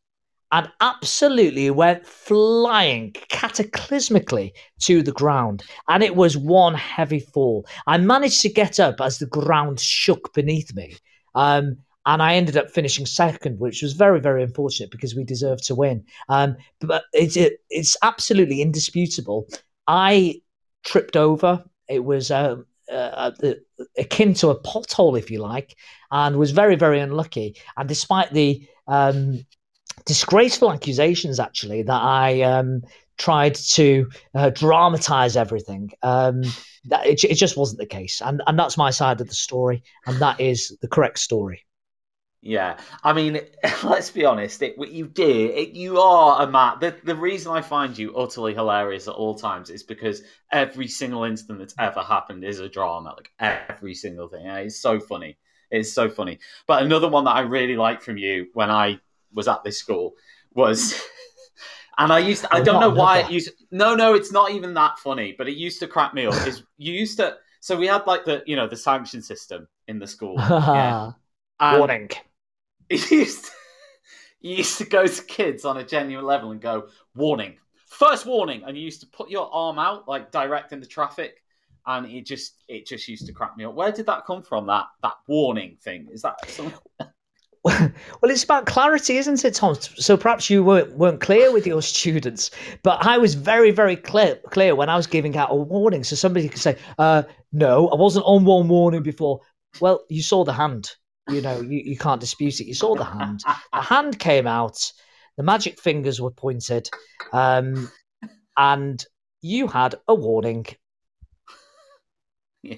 and 0.53 0.71
absolutely 0.81 1.71
went 1.71 2.07
flying 2.07 3.13
cataclysmically 3.31 4.53
to 4.83 5.03
the 5.03 5.13
ground. 5.13 5.65
And 5.89 6.03
it 6.03 6.15
was 6.15 6.37
one 6.37 6.75
heavy 6.75 7.21
fall. 7.21 7.67
I 7.87 7.99
managed 7.99 8.43
to 8.43 8.49
get 8.49 8.79
up 8.79 9.01
as 9.01 9.19
the 9.19 9.27
ground 9.27 9.81
shook 9.81 10.33
beneath 10.33 10.75
me. 10.75 10.97
Um, 11.35 11.79
and 12.07 12.23
I 12.23 12.37
ended 12.37 12.57
up 12.57 12.70
finishing 12.70 13.05
second, 13.05 13.59
which 13.59 13.83
was 13.83 13.93
very, 13.93 14.20
very 14.20 14.43
unfortunate 14.43 14.93
because 14.93 15.15
we 15.15 15.24
deserved 15.24 15.65
to 15.65 15.74
win. 15.74 16.05
Um, 16.28 16.57
but 16.81 17.05
it's 17.12 17.37
it, 17.37 17.59
it's 17.69 17.97
absolutely 18.03 18.62
indisputable. 18.62 19.49
I 19.87 20.41
tripped 20.85 21.16
over. 21.16 21.65
It 21.89 22.05
was 22.05 22.31
um, 22.31 22.65
uh, 22.91 23.33
uh, 23.43 23.55
akin 23.99 24.35
to 24.35 24.51
a 24.51 24.61
pothole, 24.62 25.19
if 25.19 25.31
you 25.31 25.41
like, 25.41 25.77
and 26.12 26.37
was 26.37 26.53
very, 26.53 26.77
very 26.77 27.01
unlucky. 27.01 27.57
And 27.77 27.89
despite 27.89 28.33
the 28.33 28.66
um, 28.87 29.45
disgraceful 30.05 30.73
accusations, 30.73 31.41
actually, 31.41 31.83
that 31.83 32.03
I 32.03 32.43
um, 32.43 32.83
tried 33.19 33.57
to 33.57 34.09
uh, 34.35 34.51
dramatize 34.51 35.37
everything. 35.37 35.91
Um, 36.03 36.43
that 36.85 37.05
it, 37.05 37.24
it 37.24 37.35
just 37.35 37.57
wasn't 37.57 37.81
the 37.81 37.87
case, 37.87 38.23
and 38.23 38.41
and 38.47 38.57
that's 38.57 38.78
my 38.78 38.91
side 38.91 39.20
of 39.20 39.27
the 39.27 39.35
story, 39.35 39.83
and 40.07 40.19
that 40.20 40.41
is 40.41 40.77
the 40.81 40.89
correct 40.89 41.19
story. 41.19 41.66
Yeah, 42.47 42.78
I 43.02 43.12
mean, 43.12 43.40
let's 43.85 44.10
be 44.10 44.24
honest. 44.24 44.62
It, 44.62 44.78
what 44.78 44.93
you 44.93 45.09
did, 45.09 45.51
it, 45.51 45.70
you 45.70 46.01
are 46.01 46.43
a 46.43 46.47
man. 46.48 46.77
The, 46.81 46.94
the 47.02 47.16
reason 47.16 47.51
I 47.51 47.60
find 47.60 47.98
you 47.98 48.14
utterly 48.14 48.55
hilarious 48.55 49.09
at 49.09 49.14
all 49.14 49.35
times 49.35 49.68
is 49.68 49.82
because 49.82 50.23
every 50.52 50.86
single 50.86 51.24
incident 51.24 51.59
that's 51.59 51.74
ever 51.78 52.02
happened 52.02 52.44
is 52.44 52.60
a 52.60 52.68
drama. 52.68 53.14
Like 53.16 53.32
every 53.40 53.94
single 53.94 54.28
thing. 54.28 54.47
It's 54.47 54.78
so 54.78 55.01
funny. 55.01 55.36
It's 55.73 55.93
so 55.93 56.09
funny. 56.09 56.39
But 56.68 56.85
another 56.85 57.09
one 57.09 57.24
that 57.24 57.35
I 57.35 57.40
really 57.40 57.74
liked 57.74 58.05
from 58.05 58.16
you 58.16 58.47
when 58.55 58.70
I 58.70 59.01
was 59.35 59.48
at 59.48 59.64
this 59.64 59.78
school 59.78 60.14
was, 60.55 60.94
and 61.98 62.12
I 62.12 62.20
used, 62.20 62.43
to, 62.44 62.55
I 62.55 62.60
Oh, 62.60 62.64
don't 62.64 62.81
know 62.81 62.90
why 62.90 63.23
it 63.23 63.31
used. 63.31 63.51
No, 63.73 63.97
no, 63.97 64.14
it's 64.14 64.31
not 64.31 64.52
even 64.52 64.73
that 64.74 65.01
funny. 65.01 65.35
But 65.36 65.48
it 65.48 65.56
used 65.56 65.81
to 65.81 65.89
crack 65.89 66.14
me 66.14 66.27
up. 66.27 66.47
Is 66.47 66.62
you 66.77 66.93
used 66.93 67.16
to. 67.16 67.39
So 67.59 67.77
we 67.77 67.89
had 67.89 68.06
like 68.06 68.24
the, 68.24 68.44
you 68.47 68.55
know, 68.55 68.68
the 68.68 68.77
sanction 68.77 69.20
system 69.20 69.66
in 69.89 69.98
the 69.98 70.06
school. 70.06 70.36
yeah. 70.39 71.10
And- 71.59 71.78
Warning. 71.81 72.10
you 73.11 73.19
used 73.19 73.45
to, 73.45 73.51
you 74.41 74.57
used 74.57 74.79
to 74.79 74.85
go 74.85 75.07
to 75.07 75.23
kids 75.25 75.65
on 75.65 75.77
a 75.77 75.85
genuine 75.85 76.25
level 76.25 76.53
and 76.53 76.61
go 76.61 76.89
warning 77.15 77.57
first 77.87 78.27
warning 78.27 78.63
and 78.65 78.77
you 78.77 78.83
used 78.83 79.01
to 79.01 79.07
put 79.07 79.31
your 79.31 79.53
arm 79.53 79.79
out 79.79 80.07
like 80.09 80.31
directing 80.31 80.81
the 80.81 80.87
traffic 80.87 81.43
and 81.87 82.07
it 82.07 82.27
just 82.27 82.63
it 82.69 82.87
just 82.87 83.09
used 83.09 83.27
to 83.27 83.33
crack 83.33 83.57
me 83.57 83.65
up 83.65 83.75
where 83.75 83.93
did 83.93 84.07
that 84.07 84.27
come 84.27 84.43
from 84.43 84.67
that 84.67 84.87
that 85.03 85.15
warning 85.29 85.77
thing 85.83 86.07
is 86.13 86.23
that 86.23 86.37
Well, 88.23 88.31
it's 88.31 88.45
about 88.45 88.67
clarity, 88.67 89.17
isn't 89.17 89.45
it, 89.45 89.55
Tom? 89.55 89.75
So 89.75 90.17
perhaps 90.17 90.49
you 90.49 90.63
weren't 90.63 90.97
weren't 90.97 91.21
clear 91.21 91.53
with 91.53 91.67
your 91.67 91.83
students, 91.83 92.53
but 92.85 93.05
I 93.05 93.19
was 93.19 93.35
very, 93.35 93.73
very 93.73 93.97
clear 93.97 94.37
clear 94.51 94.77
when 94.77 94.89
I 94.89 94.95
was 94.95 95.09
giving 95.09 95.37
out 95.37 95.49
a 95.51 95.57
warning. 95.57 96.05
So 96.05 96.15
somebody 96.15 96.49
could 96.49 96.61
say, 96.61 96.77
uh, 96.99 97.25
"No, 97.51 97.89
I 97.89 97.97
wasn't 97.97 98.25
on 98.25 98.45
one 98.45 98.69
warning 98.69 99.03
before." 99.03 99.41
Well, 99.81 100.05
you 100.09 100.23
saw 100.23 100.45
the 100.45 100.53
hand. 100.53 100.95
You 101.28 101.40
know, 101.40 101.61
you, 101.61 101.78
you 101.85 101.97
can't 101.97 102.20
dispute 102.20 102.61
it. 102.61 102.66
You 102.66 102.74
saw 102.74 102.94
the 102.94 103.05
hand. 103.05 103.43
The 103.73 103.81
hand 103.81 104.19
came 104.19 104.47
out. 104.47 104.93
The 105.36 105.43
magic 105.43 105.78
fingers 105.81 106.20
were 106.20 106.31
pointed, 106.31 106.89
um, 107.32 107.90
and 108.57 109.05
you 109.43 109.66
had 109.66 109.97
a 110.09 110.15
warning. 110.15 110.66
Yeah. 112.62 112.77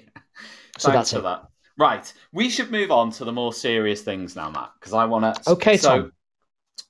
So 0.77 0.91
Thanks 0.91 1.11
that's 1.11 1.13
for 1.13 1.19
it. 1.19 1.23
that. 1.23 1.49
Right, 1.79 2.13
we 2.33 2.51
should 2.51 2.73
move 2.73 2.91
on 2.91 3.13
to 3.13 3.25
the 3.25 3.33
more 3.33 3.53
serious 3.53 4.03
things 4.03 4.35
now, 4.35 4.51
Matt, 4.51 4.73
because 4.81 4.93
I 4.93 5.05
want 5.05 5.37
to. 5.37 5.51
Okay, 5.53 5.77
so, 5.77 5.89
Tom. 5.89 6.13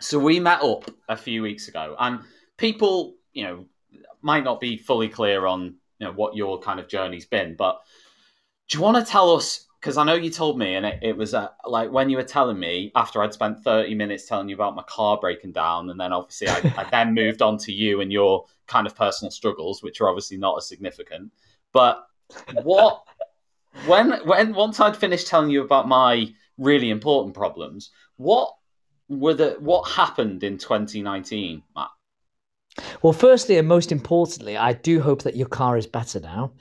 So 0.00 0.18
we 0.18 0.40
met 0.40 0.62
up 0.62 0.90
a 1.10 1.16
few 1.16 1.42
weeks 1.42 1.68
ago, 1.68 1.94
and 1.98 2.20
people, 2.56 3.16
you 3.34 3.44
know, 3.44 3.66
might 4.22 4.44
not 4.44 4.60
be 4.60 4.78
fully 4.78 5.08
clear 5.08 5.46
on 5.46 5.74
you 5.98 6.06
know 6.06 6.12
what 6.12 6.34
your 6.34 6.58
kind 6.60 6.80
of 6.80 6.88
journey's 6.88 7.26
been, 7.26 7.54
but 7.54 7.82
do 8.68 8.78
you 8.78 8.82
want 8.82 9.04
to 9.04 9.10
tell 9.10 9.34
us? 9.34 9.66
Because 9.80 9.96
I 9.96 10.04
know 10.04 10.14
you 10.14 10.30
told 10.30 10.58
me, 10.58 10.74
and 10.74 10.84
it, 10.84 10.98
it 11.02 11.16
was 11.16 11.34
uh, 11.34 11.48
like 11.66 11.90
when 11.92 12.10
you 12.10 12.16
were 12.16 12.24
telling 12.24 12.58
me 12.58 12.90
after 12.94 13.22
I'd 13.22 13.32
spent 13.32 13.62
thirty 13.62 13.94
minutes 13.94 14.26
telling 14.26 14.48
you 14.48 14.54
about 14.54 14.74
my 14.74 14.82
car 14.84 15.18
breaking 15.20 15.52
down, 15.52 15.90
and 15.90 16.00
then 16.00 16.12
obviously 16.12 16.48
I, 16.48 16.74
I 16.76 16.84
then 16.90 17.14
moved 17.14 17.42
on 17.42 17.58
to 17.58 17.72
you 17.72 18.00
and 18.00 18.12
your 18.12 18.46
kind 18.66 18.86
of 18.86 18.96
personal 18.96 19.30
struggles, 19.30 19.82
which 19.82 20.00
are 20.00 20.08
obviously 20.08 20.36
not 20.36 20.56
as 20.56 20.66
significant. 20.66 21.32
But 21.72 22.06
what 22.62 23.04
when 23.86 24.12
when 24.26 24.54
once 24.54 24.80
I'd 24.80 24.96
finished 24.96 25.28
telling 25.28 25.50
you 25.50 25.62
about 25.62 25.86
my 25.86 26.32
really 26.56 26.90
important 26.90 27.34
problems, 27.34 27.90
what 28.16 28.54
were 29.08 29.34
the 29.34 29.56
what 29.60 29.88
happened 29.88 30.44
in 30.44 30.58
2019, 30.58 31.62
Matt? 31.74 31.88
Well, 33.02 33.12
firstly 33.12 33.58
and 33.58 33.66
most 33.66 33.90
importantly, 33.90 34.56
I 34.56 34.72
do 34.72 35.00
hope 35.00 35.22
that 35.22 35.36
your 35.36 35.48
car 35.48 35.76
is 35.76 35.86
better 35.86 36.20
now, 36.20 36.52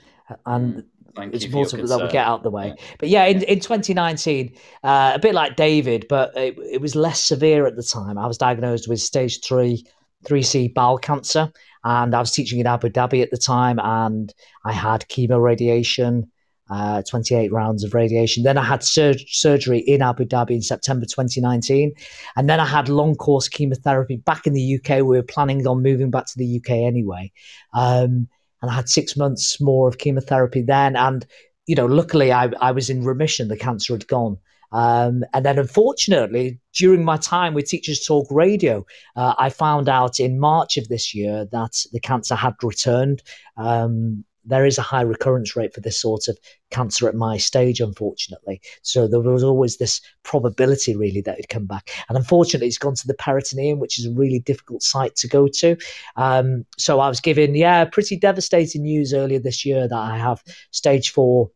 and 0.46 0.84
Thank 1.18 1.34
it's 1.34 1.44
important 1.44 1.88
that 1.88 2.00
we 2.00 2.08
get 2.08 2.26
out 2.26 2.44
the 2.44 2.50
way. 2.50 2.74
But 2.98 3.08
yeah, 3.08 3.24
in, 3.24 3.42
in 3.42 3.58
2019, 3.58 4.54
uh, 4.84 5.12
a 5.16 5.18
bit 5.18 5.34
like 5.34 5.56
David, 5.56 6.06
but 6.08 6.36
it, 6.36 6.56
it 6.58 6.80
was 6.80 6.94
less 6.94 7.20
severe 7.20 7.66
at 7.66 7.74
the 7.74 7.82
time. 7.82 8.16
I 8.16 8.28
was 8.28 8.38
diagnosed 8.38 8.88
with 8.88 9.00
stage 9.00 9.44
three, 9.44 9.84
3C 10.26 10.72
bowel 10.74 10.96
cancer, 10.96 11.50
and 11.82 12.14
I 12.14 12.20
was 12.20 12.30
teaching 12.30 12.60
in 12.60 12.68
Abu 12.68 12.88
Dhabi 12.88 13.20
at 13.20 13.32
the 13.32 13.36
time, 13.36 13.80
and 13.80 14.32
I 14.64 14.72
had 14.72 15.08
chemo 15.08 15.42
radiation. 15.42 16.30
Uh, 16.70 17.00
28 17.08 17.50
rounds 17.50 17.82
of 17.82 17.94
radiation. 17.94 18.42
Then 18.42 18.58
I 18.58 18.62
had 18.62 18.84
sur- 18.84 19.14
surgery 19.26 19.78
in 19.78 20.02
Abu 20.02 20.26
Dhabi 20.26 20.50
in 20.50 20.60
September 20.60 21.06
2019. 21.06 21.94
And 22.36 22.46
then 22.46 22.60
I 22.60 22.66
had 22.66 22.90
long 22.90 23.14
course 23.14 23.48
chemotherapy 23.48 24.16
back 24.16 24.46
in 24.46 24.52
the 24.52 24.74
UK. 24.74 24.98
We 24.98 25.16
were 25.16 25.22
planning 25.22 25.66
on 25.66 25.82
moving 25.82 26.10
back 26.10 26.26
to 26.26 26.36
the 26.36 26.58
UK 26.58 26.72
anyway. 26.72 27.32
Um, 27.72 28.28
and 28.62 28.70
I 28.70 28.74
had 28.74 28.88
six 28.88 29.16
months 29.16 29.60
more 29.60 29.88
of 29.88 29.98
chemotherapy 29.98 30.62
then. 30.62 30.96
And, 30.96 31.26
you 31.66 31.74
know, 31.74 31.86
luckily 31.86 32.32
I, 32.32 32.50
I 32.60 32.72
was 32.72 32.90
in 32.90 33.04
remission. 33.04 33.48
The 33.48 33.56
cancer 33.56 33.94
had 33.94 34.06
gone. 34.06 34.38
Um, 34.70 35.24
and 35.32 35.46
then, 35.46 35.58
unfortunately, 35.58 36.60
during 36.74 37.04
my 37.04 37.16
time 37.16 37.54
with 37.54 37.66
Teachers 37.66 38.04
Talk 38.04 38.26
Radio, 38.30 38.84
uh, 39.16 39.34
I 39.38 39.48
found 39.48 39.88
out 39.88 40.20
in 40.20 40.38
March 40.38 40.76
of 40.76 40.88
this 40.88 41.14
year 41.14 41.46
that 41.52 41.72
the 41.92 42.00
cancer 42.00 42.34
had 42.34 42.54
returned. 42.62 43.22
Um, 43.56 44.24
there 44.48 44.66
is 44.66 44.78
a 44.78 44.82
high 44.82 45.02
recurrence 45.02 45.54
rate 45.56 45.74
for 45.74 45.80
this 45.80 46.00
sort 46.00 46.28
of 46.28 46.38
cancer 46.70 47.08
at 47.08 47.14
my 47.14 47.36
stage, 47.36 47.80
unfortunately. 47.80 48.60
So 48.82 49.06
there 49.06 49.20
was 49.20 49.44
always 49.44 49.76
this 49.76 50.00
probability, 50.22 50.96
really, 50.96 51.20
that 51.22 51.38
it'd 51.38 51.48
come 51.48 51.66
back. 51.66 51.90
And 52.08 52.18
unfortunately, 52.18 52.66
it's 52.68 52.78
gone 52.78 52.94
to 52.96 53.06
the 53.06 53.14
peritoneum, 53.14 53.78
which 53.78 53.98
is 53.98 54.06
a 54.06 54.12
really 54.12 54.40
difficult 54.40 54.82
site 54.82 55.14
to 55.16 55.28
go 55.28 55.48
to. 55.48 55.76
Um, 56.16 56.64
so 56.76 57.00
I 57.00 57.08
was 57.08 57.20
given, 57.20 57.54
yeah, 57.54 57.84
pretty 57.84 58.16
devastating 58.16 58.82
news 58.82 59.14
earlier 59.14 59.38
this 59.38 59.64
year 59.64 59.86
that 59.86 59.98
I 59.98 60.18
have 60.18 60.42
stage 60.70 61.10
four 61.10 61.50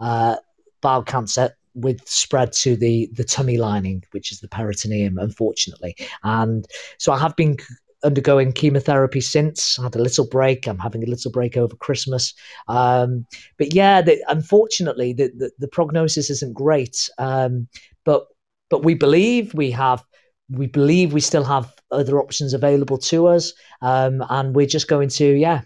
uh, 0.00 0.36
bowel 0.80 1.02
cancer 1.02 1.50
with 1.74 2.00
spread 2.08 2.52
to 2.52 2.74
the 2.74 3.10
the 3.12 3.24
tummy 3.24 3.58
lining, 3.58 4.02
which 4.12 4.32
is 4.32 4.40
the 4.40 4.48
peritoneum, 4.48 5.18
unfortunately. 5.18 5.94
And 6.22 6.66
so 6.98 7.12
I 7.12 7.18
have 7.18 7.36
been 7.36 7.58
undergoing 8.06 8.52
chemotherapy 8.52 9.20
since. 9.20 9.78
I 9.78 9.82
had 9.84 9.96
a 9.96 10.02
little 10.02 10.26
break. 10.26 10.66
I'm 10.66 10.78
having 10.78 11.02
a 11.02 11.10
little 11.10 11.30
break 11.30 11.56
over 11.56 11.76
Christmas. 11.76 12.34
Um, 12.68 13.26
but 13.58 13.74
yeah, 13.74 14.02
the, 14.02 14.22
unfortunately, 14.28 15.12
the, 15.12 15.32
the, 15.36 15.50
the 15.58 15.68
prognosis 15.68 16.30
isn't 16.30 16.54
great. 16.54 17.10
Um, 17.18 17.68
but 18.04 18.26
but 18.70 18.84
we 18.84 18.94
believe 18.94 19.54
we 19.54 19.70
have. 19.72 20.04
We 20.48 20.68
believe 20.68 21.12
we 21.12 21.20
still 21.20 21.44
have 21.44 21.74
other 21.90 22.20
options 22.20 22.54
available 22.54 22.98
to 22.98 23.26
us, 23.26 23.52
um, 23.82 24.24
and 24.30 24.54
we're 24.54 24.68
just 24.68 24.86
going 24.86 25.08
to, 25.08 25.24
yeah, 25.24 25.62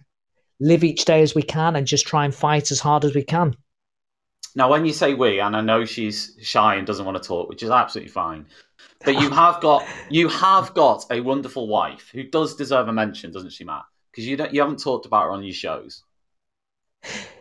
live 0.59 0.85
each 0.85 1.05
day 1.05 1.23
as 1.23 1.35
we 1.35 1.43
can 1.43 1.77
and 1.77 1.87
just 1.87 2.07
try 2.07 2.25
and 2.25 2.35
fight 2.35 2.71
as 2.71 2.81
hard 2.81 3.05
as 3.05 3.15
we 3.15 3.23
can. 3.23 3.55
Now, 4.57 4.71
when 4.71 4.87
you 4.87 4.95
say 4.95 5.13
we, 5.15 5.39
and 5.39 5.55
I 5.55 5.61
know 5.61 5.85
she's 5.85 6.35
shy 6.41 6.77
and 6.77 6.87
doesn't 6.87 7.05
want 7.05 7.23
to 7.23 7.29
talk, 7.29 7.51
which 7.51 7.63
is 7.63 7.71
absolutely 7.71 8.11
fine, 8.11 8.47
but 9.05 9.21
you 9.21 9.31
have 9.31 9.61
got 9.61 9.85
you 10.11 10.29
have 10.29 10.75
got 10.75 11.05
a 11.11 11.21
wonderful 11.21 11.69
wife 11.69 12.11
who 12.13 12.23
does 12.23 12.57
deserve 12.57 12.89
a 12.89 12.93
mention, 12.93 13.33
doesn't 13.33 13.53
she, 13.53 13.65
Matt? 13.65 13.85
Because 14.11 14.27
you 14.27 14.37
don't 14.37 14.53
you 14.53 14.61
haven't 14.61 14.83
talked 14.83 15.07
about 15.07 15.25
her 15.25 15.31
on 15.31 15.43
your 15.43 15.55
shows. 15.55 16.03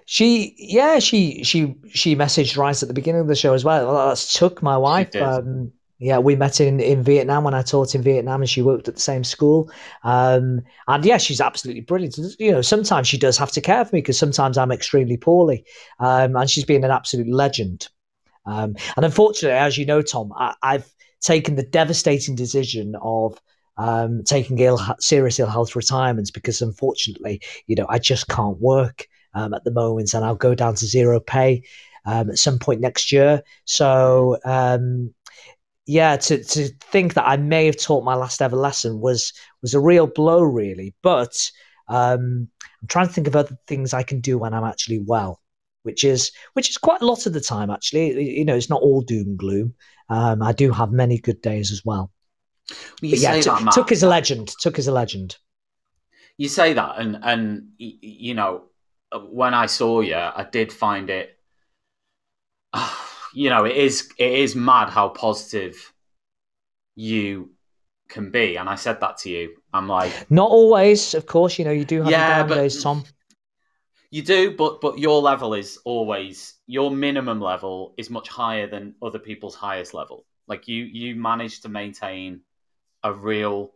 She, 0.05 0.55
yeah, 0.57 0.99
she 0.99 1.43
she 1.43 1.75
she 1.89 2.15
messaged 2.15 2.57
right 2.57 2.81
at 2.81 2.87
the 2.87 2.93
beginning 2.93 3.21
of 3.21 3.27
the 3.27 3.35
show 3.35 3.53
as 3.53 3.63
well. 3.63 4.07
that's 4.07 4.33
Chuck, 4.33 4.63
my 4.63 4.77
wife. 4.77 5.15
Um, 5.15 5.71
yeah, 5.99 6.17
we 6.17 6.35
met 6.35 6.61
in, 6.61 6.79
in 6.79 7.03
Vietnam 7.03 7.43
when 7.43 7.53
I 7.53 7.61
taught 7.61 7.93
in 7.93 8.01
Vietnam, 8.01 8.41
and 8.41 8.49
she 8.49 8.61
worked 8.61 8.87
at 8.87 8.95
the 8.95 9.01
same 9.01 9.25
school. 9.25 9.69
Um, 10.03 10.61
and 10.87 11.03
yeah, 11.03 11.17
she's 11.17 11.41
absolutely 11.41 11.81
brilliant. 11.81 12.17
You 12.39 12.53
know, 12.53 12.61
sometimes 12.61 13.07
she 13.07 13.17
does 13.17 13.37
have 13.37 13.51
to 13.51 13.61
care 13.61 13.83
for 13.83 13.95
me 13.95 14.01
because 14.01 14.17
sometimes 14.17 14.57
I'm 14.57 14.71
extremely 14.71 15.17
poorly, 15.17 15.65
um, 15.99 16.37
and 16.37 16.49
she's 16.49 16.65
been 16.65 16.85
an 16.85 16.91
absolute 16.91 17.27
legend. 17.27 17.89
Um, 18.45 18.77
and 18.95 19.05
unfortunately, 19.05 19.59
as 19.59 19.77
you 19.77 19.85
know, 19.85 20.01
Tom, 20.01 20.31
I, 20.35 20.55
I've 20.63 20.91
taken 21.21 21.55
the 21.55 21.63
devastating 21.63 22.35
decision 22.35 22.95
of 23.01 23.39
um, 23.77 24.23
taking 24.23 24.59
ill, 24.59 24.79
serious 24.99 25.39
ill 25.39 25.47
health 25.47 25.75
retirements 25.75 26.31
because 26.31 26.61
unfortunately, 26.61 27.41
you 27.67 27.75
know, 27.75 27.85
I 27.89 27.99
just 27.99 28.27
can't 28.27 28.59
work 28.59 29.07
um, 29.33 29.53
at 29.53 29.63
the 29.63 29.71
moment, 29.71 30.13
and 30.13 30.25
I'll 30.25 30.35
go 30.35 30.53
down 30.53 30.75
to 30.75 30.85
zero 30.85 31.19
pay 31.19 31.63
um, 32.05 32.29
at 32.29 32.37
some 32.37 32.59
point 32.59 32.81
next 32.81 33.11
year. 33.11 33.41
So, 33.65 34.37
um, 34.43 35.13
yeah, 35.85 36.17
to 36.17 36.43
to 36.43 36.69
think 36.91 37.13
that 37.15 37.27
I 37.27 37.37
may 37.37 37.65
have 37.65 37.77
taught 37.77 38.03
my 38.03 38.15
last 38.15 38.41
ever 38.41 38.55
lesson 38.55 38.99
was 38.99 39.33
was 39.61 39.73
a 39.73 39.79
real 39.79 40.07
blow, 40.07 40.41
really. 40.41 40.93
But 41.01 41.49
um, 41.87 42.49
I'm 42.81 42.87
trying 42.87 43.07
to 43.07 43.13
think 43.13 43.27
of 43.27 43.35
other 43.35 43.57
things 43.67 43.93
I 43.93 44.03
can 44.03 44.19
do 44.19 44.37
when 44.37 44.53
I'm 44.53 44.65
actually 44.65 44.99
well, 44.99 45.39
which 45.89 46.03
is 46.03 46.31
which 46.53 46.69
is 46.69 46.77
quite 46.77 47.01
a 47.01 47.05
lot 47.05 47.25
of 47.25 47.33
the 47.33 47.41
time. 47.41 47.69
Actually, 47.69 48.37
you 48.37 48.45
know, 48.45 48.55
it's 48.55 48.69
not 48.69 48.81
all 48.81 49.01
doom 49.01 49.27
and 49.27 49.37
gloom. 49.37 49.73
Um, 50.09 50.41
I 50.41 50.51
do 50.53 50.71
have 50.71 50.91
many 50.91 51.17
good 51.17 51.41
days 51.41 51.71
as 51.71 51.83
well. 51.83 52.11
You 53.01 53.09
yeah, 53.17 53.31
say 53.33 53.41
T- 53.41 53.49
that, 53.49 53.63
Matt. 53.63 53.73
Took 53.73 53.91
is 53.91 54.03
a 54.03 54.07
legend. 54.07 54.47
Took 54.61 54.77
is 54.79 54.87
a 54.87 54.91
legend. 54.91 55.37
You 56.37 56.47
say 56.47 56.73
that, 56.73 56.99
and 56.99 57.19
and 57.23 57.69
you 57.77 58.33
know, 58.35 58.63
when 59.29 59.53
I 59.53 59.65
saw 59.65 60.01
you, 60.01 60.15
I 60.15 60.47
did 60.51 60.71
find 60.71 61.09
it. 61.09 61.37
You 63.35 63.51
know, 63.51 63.63
it 63.65 63.75
is 63.75 64.09
it 64.17 64.31
is 64.33 64.55
mad 64.55 64.89
how 64.89 65.09
positive 65.09 65.93
you 66.95 67.51
can 68.09 68.31
be, 68.31 68.55
and 68.57 68.67
I 68.67 68.73
said 68.73 68.99
that 69.01 69.17
to 69.19 69.29
you. 69.29 69.55
I'm 69.71 69.87
like, 69.87 70.11
Not 70.31 70.49
always, 70.49 71.13
of 71.13 71.27
course. 71.27 71.59
You 71.59 71.65
know, 71.65 71.71
you 71.71 71.85
do 71.85 72.01
have 72.01 72.09
Yeah, 72.09 72.39
down 72.39 72.49
but- 72.49 72.55
days, 72.55 72.81
Tom. 72.81 73.03
You 74.11 74.23
do, 74.23 74.55
but 74.55 74.81
but 74.81 74.97
your 74.97 75.21
level 75.21 75.53
is 75.53 75.77
always 75.85 76.55
your 76.65 76.89
minimum 76.89 77.39
level 77.39 77.93
is 77.97 78.09
much 78.09 78.27
higher 78.27 78.67
than 78.67 78.95
other 79.01 79.19
people's 79.19 79.55
highest 79.55 79.93
level. 79.93 80.25
Like 80.47 80.67
you 80.67 80.83
you 80.85 81.15
manage 81.15 81.61
to 81.61 81.69
maintain 81.69 82.41
a 83.03 83.13
real 83.13 83.71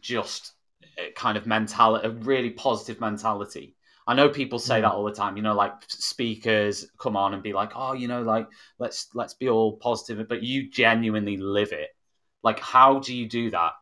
just 0.00 0.52
uh, 0.98 1.10
kind 1.16 1.38
of 1.38 1.46
mentality, 1.46 2.06
a 2.08 2.10
really 2.10 2.50
positive 2.50 3.00
mentality. 3.00 3.76
I 4.06 4.14
know 4.14 4.28
people 4.28 4.58
say 4.60 4.80
that 4.82 4.92
all 4.92 5.04
the 5.04 5.12
time, 5.12 5.36
you 5.36 5.42
know, 5.42 5.54
like 5.54 5.72
speakers 5.88 6.86
come 6.98 7.16
on 7.16 7.34
and 7.34 7.42
be 7.42 7.52
like, 7.52 7.72
"Oh, 7.74 7.92
you 7.94 8.08
know, 8.08 8.22
like 8.22 8.48
let's 8.78 9.08
let's 9.14 9.34
be 9.34 9.48
all 9.48 9.78
positive," 9.78 10.28
but 10.28 10.42
you 10.44 10.70
genuinely 10.70 11.36
live 11.38 11.72
it. 11.72 11.90
Like 12.42 12.60
how 12.60 13.00
do 13.00 13.14
you 13.16 13.28
do 13.28 13.50
that? 13.50 13.72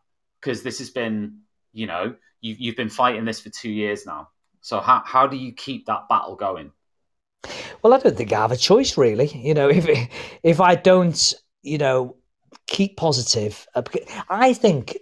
Because 0.40 0.62
this 0.62 0.78
has 0.78 0.90
been, 0.90 1.40
you 1.72 1.86
know, 1.86 2.16
you 2.40 2.56
you've 2.58 2.76
been 2.76 2.90
fighting 2.90 3.24
this 3.26 3.40
for 3.40 3.50
2 3.50 3.70
years 3.70 4.06
now. 4.06 4.30
So 4.64 4.80
how 4.80 5.02
how 5.04 5.26
do 5.26 5.36
you 5.36 5.52
keep 5.52 5.84
that 5.86 6.08
battle 6.08 6.36
going? 6.36 6.72
Well, 7.82 7.92
I 7.92 7.98
don't 7.98 8.16
think 8.16 8.32
I 8.32 8.40
have 8.40 8.50
a 8.50 8.56
choice, 8.56 8.96
really. 8.96 9.28
You 9.28 9.52
know, 9.52 9.68
if 9.80 9.86
if 10.42 10.58
I 10.58 10.74
don't, 10.74 11.34
you 11.62 11.76
know, 11.76 12.16
keep 12.66 12.96
positive, 12.96 13.66
uh, 13.74 13.82
I 14.30 14.54
think 14.54 14.96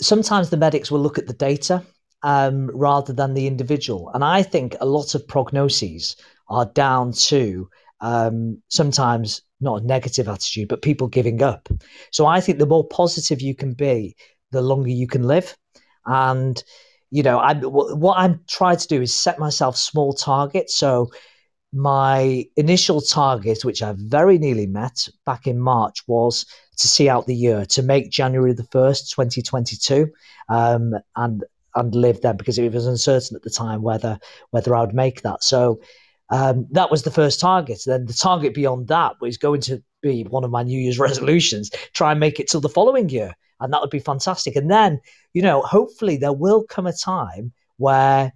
sometimes 0.00 0.48
the 0.48 0.56
medics 0.56 0.90
will 0.90 1.00
look 1.00 1.18
at 1.18 1.26
the 1.26 1.34
data 1.34 1.84
um, 2.22 2.70
rather 2.74 3.12
than 3.12 3.34
the 3.34 3.46
individual, 3.46 4.10
and 4.14 4.24
I 4.24 4.42
think 4.42 4.74
a 4.80 4.86
lot 4.86 5.14
of 5.14 5.26
prognoses 5.26 6.16
are 6.48 6.64
down 6.64 7.12
to 7.28 7.68
um, 8.00 8.62
sometimes 8.68 9.42
not 9.60 9.82
a 9.82 9.86
negative 9.86 10.28
attitude, 10.28 10.68
but 10.68 10.80
people 10.80 11.08
giving 11.08 11.42
up. 11.42 11.68
So 12.10 12.24
I 12.24 12.40
think 12.40 12.58
the 12.58 12.64
more 12.64 12.88
positive 12.88 13.42
you 13.42 13.54
can 13.54 13.74
be, 13.74 14.16
the 14.50 14.62
longer 14.62 14.90
you 14.90 15.06
can 15.06 15.24
live. 15.24 15.54
And 16.06 16.62
you 17.16 17.22
know, 17.22 17.38
I 17.38 17.54
what 17.54 18.18
I'm 18.18 18.40
trying 18.46 18.76
to 18.76 18.88
do 18.88 19.00
is 19.00 19.18
set 19.18 19.38
myself 19.38 19.74
small 19.74 20.12
targets. 20.12 20.76
So 20.76 21.10
my 21.72 22.44
initial 22.56 23.00
target, 23.00 23.64
which 23.64 23.82
I 23.82 23.94
very 23.96 24.36
nearly 24.36 24.66
met 24.66 25.08
back 25.24 25.46
in 25.46 25.58
March, 25.58 26.06
was 26.06 26.44
to 26.76 26.86
see 26.86 27.08
out 27.08 27.26
the 27.26 27.34
year, 27.34 27.64
to 27.70 27.82
make 27.82 28.10
January 28.10 28.52
the 28.52 28.68
first, 28.70 29.12
2022, 29.12 30.10
um, 30.50 30.92
and 31.16 31.42
and 31.74 31.94
live 31.94 32.20
then 32.20 32.36
because 32.36 32.58
it 32.58 32.70
was 32.70 32.86
uncertain 32.86 33.34
at 33.34 33.42
the 33.42 33.48
time 33.48 33.80
whether 33.80 34.18
whether 34.50 34.76
I 34.76 34.82
would 34.82 34.94
make 34.94 35.22
that. 35.22 35.42
So 35.42 35.80
um, 36.28 36.66
that 36.72 36.90
was 36.90 37.04
the 37.04 37.10
first 37.10 37.40
target. 37.40 37.80
Then 37.86 38.04
the 38.04 38.12
target 38.12 38.52
beyond 38.52 38.88
that 38.88 39.14
was 39.22 39.38
going 39.38 39.62
to 39.62 39.82
be 40.02 40.24
one 40.24 40.44
of 40.44 40.50
my 40.50 40.64
New 40.64 40.78
Year's 40.78 40.98
resolutions: 41.08 41.70
try 41.94 42.10
and 42.10 42.20
make 42.20 42.40
it 42.40 42.50
till 42.50 42.60
the 42.60 42.68
following 42.68 43.08
year, 43.08 43.34
and 43.60 43.72
that 43.72 43.80
would 43.80 43.90
be 43.90 43.98
fantastic. 43.98 44.56
And 44.56 44.70
then, 44.70 45.00
you 45.32 45.42
know, 45.42 45.62
hopefully 45.62 46.16
there 46.16 46.32
will 46.32 46.64
come 46.64 46.86
a 46.86 46.92
time 46.92 47.52
where 47.76 48.32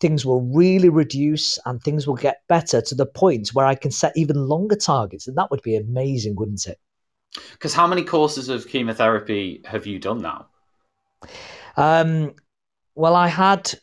things 0.00 0.26
will 0.26 0.42
really 0.42 0.88
reduce 0.88 1.58
and 1.66 1.82
things 1.82 2.06
will 2.06 2.16
get 2.16 2.42
better 2.48 2.80
to 2.80 2.94
the 2.94 3.06
point 3.06 3.50
where 3.54 3.66
I 3.66 3.74
can 3.74 3.90
set 3.90 4.12
even 4.16 4.48
longer 4.48 4.76
targets, 4.76 5.28
and 5.28 5.36
that 5.36 5.50
would 5.50 5.62
be 5.62 5.76
amazing, 5.76 6.36
wouldn't 6.36 6.66
it? 6.66 6.78
Because 7.52 7.74
how 7.74 7.86
many 7.86 8.04
courses 8.04 8.48
of 8.48 8.68
chemotherapy 8.68 9.60
have 9.64 9.86
you 9.86 9.98
done 9.98 10.20
now? 10.20 10.46
Um, 11.76 12.34
well, 12.94 13.16
I 13.16 13.28
had 13.28 13.74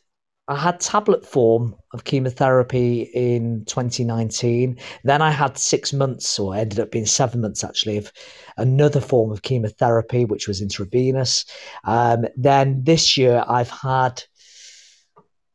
I 0.52 0.58
had 0.58 0.82
tablet 0.82 1.26
form 1.26 1.78
of 1.94 2.04
chemotherapy 2.04 3.04
in 3.14 3.64
2019. 3.68 4.78
Then 5.06 5.22
I 5.22 5.32
had 5.32 5.58
six 5.58 5.94
months, 5.94 6.38
or 6.38 6.54
ended 6.54 6.78
up 6.82 6.92
being 6.92 7.06
seven 7.06 7.40
months 7.40 7.64
actually, 7.64 7.96
of 7.96 8.12
another 8.58 9.00
form 9.00 9.32
of 9.32 9.44
chemotherapy, 9.44 10.26
which 10.26 10.50
was 10.50 10.62
intravenous. 10.62 11.46
Um, 11.86 12.26
then 12.36 12.84
this 12.84 13.18
year 13.18 13.46
I've 13.48 13.70
had 13.70 14.24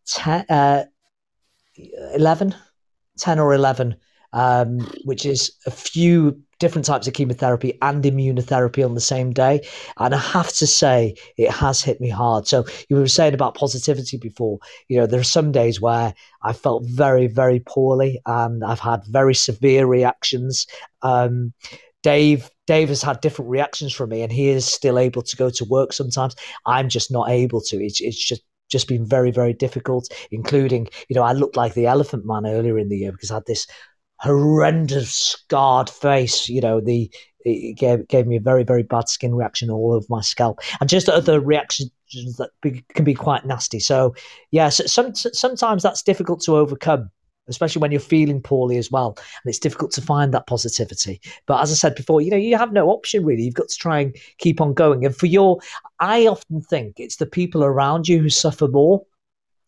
10, 0.06 0.47
uh, 0.48 0.85
11, 2.14 2.55
10 3.18 3.39
or 3.39 3.52
11, 3.52 3.97
um, 4.32 4.78
which 5.05 5.27
is 5.27 5.52
a 5.66 5.70
few 5.70 6.40
different 6.59 6.87
types 6.87 7.07
of 7.07 7.15
chemotherapy 7.15 7.78
and 7.83 8.03
immunotherapy 8.05 8.85
on 8.85 8.95
the 8.95 9.01
same 9.01 9.33
day. 9.33 9.66
And 9.99 10.15
I 10.15 10.19
have 10.19 10.49
to 10.55 10.66
say, 10.66 11.15
it 11.37 11.51
has 11.51 11.83
hit 11.83 12.01
me 12.01 12.09
hard. 12.09 12.47
So 12.47 12.65
you 12.89 12.97
were 12.97 13.09
saying 13.09 13.35
about 13.35 13.55
positivity 13.55 14.16
before. 14.16 14.59
You 14.89 14.99
know, 14.99 15.07
there 15.07 15.20
are 15.20 15.24
some 15.24 15.53
days 15.53 15.81
where 15.81 16.15
I 16.43 16.53
felt 16.53 16.85
very, 16.87 17.27
very 17.27 17.61
poorly 17.61 18.20
and 18.27 18.65
I've 18.65 18.81
had 18.81 19.05
very 19.07 19.35
severe 19.35 19.87
reactions. 19.87 20.66
Um, 21.03 21.53
Dave 22.03 22.51
Dave 22.69 22.89
has 22.89 23.03
had 23.03 23.20
different 23.20 23.51
reactions 23.51 23.93
from 23.93 24.11
me, 24.11 24.23
and 24.23 24.33
he 24.33 24.49
is 24.49 24.65
still 24.65 24.99
able 24.99 25.23
to 25.23 25.37
go 25.37 25.51
to 25.51 25.65
work 25.65 25.93
sometimes. 25.93 26.37
I'm 26.65 26.89
just 26.89 27.11
not 27.11 27.28
able 27.28 27.61
to. 27.62 27.85
It's, 27.85 28.01
it's 28.01 28.24
just 28.24 28.43
just 28.69 28.89
been 28.89 29.07
very 29.07 29.31
very 29.31 29.53
difficult 29.53 30.09
including 30.33 30.89
you 31.09 31.15
know 31.15 31.23
i 31.23 31.33
looked 31.33 31.57
like 31.57 31.74
the 31.74 31.87
elephant 31.87 32.24
man 32.27 32.45
earlier 32.45 32.77
in 32.78 32.89
the 32.89 32.97
year 32.97 33.12
because 33.12 33.31
i 33.31 33.35
had 33.35 33.47
this 33.47 33.65
horrendous 34.19 35.15
scarred 35.15 35.91
face. 35.91 36.49
You 36.49 36.61
know, 36.61 36.81
the 36.81 37.11
it 37.45 37.77
gave 37.79 38.07
gave 38.09 38.27
me 38.27 38.37
a 38.37 38.41
very 38.41 38.65
very 38.65 38.83
bad 38.83 39.09
skin 39.09 39.35
reaction 39.35 39.71
all 39.71 39.93
over 39.93 40.07
my 40.09 40.21
scalp, 40.21 40.61
and 40.81 40.91
just 40.91 41.09
other 41.09 41.41
reactions 41.41 41.91
that 42.39 42.51
be, 42.63 42.85
can 42.95 43.05
be 43.05 43.15
quite 43.15 43.47
nasty. 43.47 43.81
So, 43.81 44.15
yeah, 44.51 44.69
so 44.69 44.87
some, 44.87 45.15
sometimes 45.15 45.83
that's 45.83 46.03
difficult 46.03 46.41
to 46.43 46.57
overcome. 46.57 47.11
Especially 47.49 47.79
when 47.79 47.93
you're 47.93 48.01
feeling 48.01 48.43
poorly 48.43 48.77
as 48.77 48.91
well, 48.91 49.15
and 49.17 49.49
it's 49.49 49.61
difficult 49.61 49.93
to 49.93 50.03
find 50.03 50.35
that 50.35 50.49
positivity. 50.49 51.21
But 51.47 51.63
as 51.63 51.71
I 51.71 51.75
said 51.75 51.95
before, 51.95 52.21
you 52.21 52.29
know, 52.29 52.37
you 52.37 52.57
have 52.57 52.73
no 52.73 52.89
option 52.89 53.25
really. 53.25 53.45
You've 53.45 53.55
got 53.55 53.69
to 53.69 53.77
try 53.77 54.01
and 54.01 54.17
keep 54.39 54.61
on 54.61 54.75
going. 54.75 55.07
And 55.07 55.15
for 55.15 55.27
your, 55.27 55.61
I 56.01 56.27
often 56.27 56.61
think 56.63 56.99
it's 56.99 57.19
the 57.19 57.25
people 57.25 57.63
around 57.63 58.09
you 58.09 58.19
who 58.19 58.31
suffer 58.31 58.67
more 58.67 59.07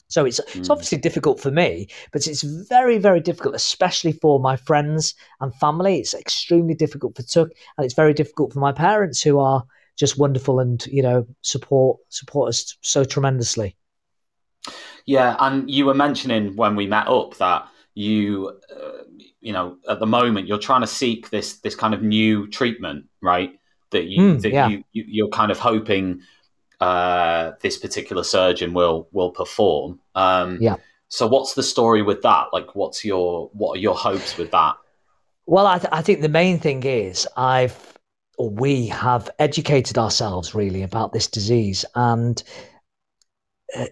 so 0.09 0.25
it's 0.25 0.41
mm. 0.41 0.57
it's 0.57 0.71
obviously 0.71 0.99
difficult 0.99 1.41
for 1.41 1.51
me, 1.51 1.89
but 2.13 2.27
it's 2.27 2.43
very 2.43 2.99
very 2.99 3.21
difficult, 3.21 3.55
especially 3.55 4.13
for 4.13 4.41
my 4.41 4.57
friends 4.57 5.15
and 5.41 5.55
family. 5.55 5.99
It's 5.99 6.15
extremely 6.15 6.75
difficult 6.75 7.17
for 7.17 7.23
Tuck, 7.23 7.51
and 7.77 7.85
it's 7.85 7.95
very 7.95 8.15
difficult 8.15 8.53
for 8.53 8.59
my 8.59 8.73
parents, 8.73 9.23
who 9.23 9.39
are 9.39 9.63
just 9.97 10.19
wonderful 10.19 10.61
and 10.61 10.85
you 10.87 11.03
know 11.03 11.27
support 11.43 11.99
support 12.09 12.49
us 12.49 12.77
so 12.81 13.05
tremendously. 13.05 13.77
Yeah, 15.07 15.37
and 15.39 15.71
you 15.71 15.87
were 15.87 15.95
mentioning 15.95 16.57
when 16.57 16.77
we 16.77 16.87
met 16.87 17.09
up 17.09 17.37
that 17.39 17.69
you, 17.95 18.59
uh, 18.71 19.05
you 19.41 19.53
know, 19.53 19.77
at 19.89 20.01
the 20.01 20.07
moment 20.07 20.47
you're 20.47 20.59
trying 20.59 20.83
to 20.83 20.87
seek 20.87 21.31
this 21.31 21.61
this 21.61 21.75
kind 21.75 21.95
of 21.95 22.03
new 22.03 22.47
treatment, 22.49 23.07
right? 23.21 23.53
That 23.91 24.05
you 24.05 24.21
mm, 24.21 24.43
that 24.43 24.53
yeah. 24.53 24.69
you, 24.69 24.85
you 24.93 25.05
you're 25.07 25.29
kind 25.29 25.51
of 25.51 25.59
hoping 25.59 26.21
uh, 26.81 27.53
this 27.61 27.77
particular 27.77 28.25
surgeon 28.25 28.73
will 28.73 29.09
will 29.13 29.31
perform. 29.31 30.01
Um, 30.15 30.59
yeah. 30.61 30.77
So 31.09 31.27
what's 31.27 31.55
the 31.55 31.63
story 31.63 32.03
with 32.03 32.23
that? 32.23 32.49
Like, 32.53 32.75
what's 32.75 33.05
your 33.05 33.51
what 33.53 33.77
are 33.77 33.81
your 33.81 33.95
hopes 33.95 34.37
with 34.37 34.51
that? 34.51 34.77
Well, 35.47 35.67
I, 35.67 35.79
th- 35.79 35.89
I 35.93 36.03
think 36.03 36.21
the 36.21 36.29
main 36.29 36.59
thing 36.59 36.83
is 36.83 37.27
I've 37.37 37.99
or 38.37 38.51
we 38.51 38.87
have 38.89 39.29
educated 39.39 39.99
ourselves 39.99 40.55
really 40.55 40.83
about 40.83 41.13
this 41.13 41.27
disease, 41.27 41.85
and 41.95 42.43
uh, 43.77 43.87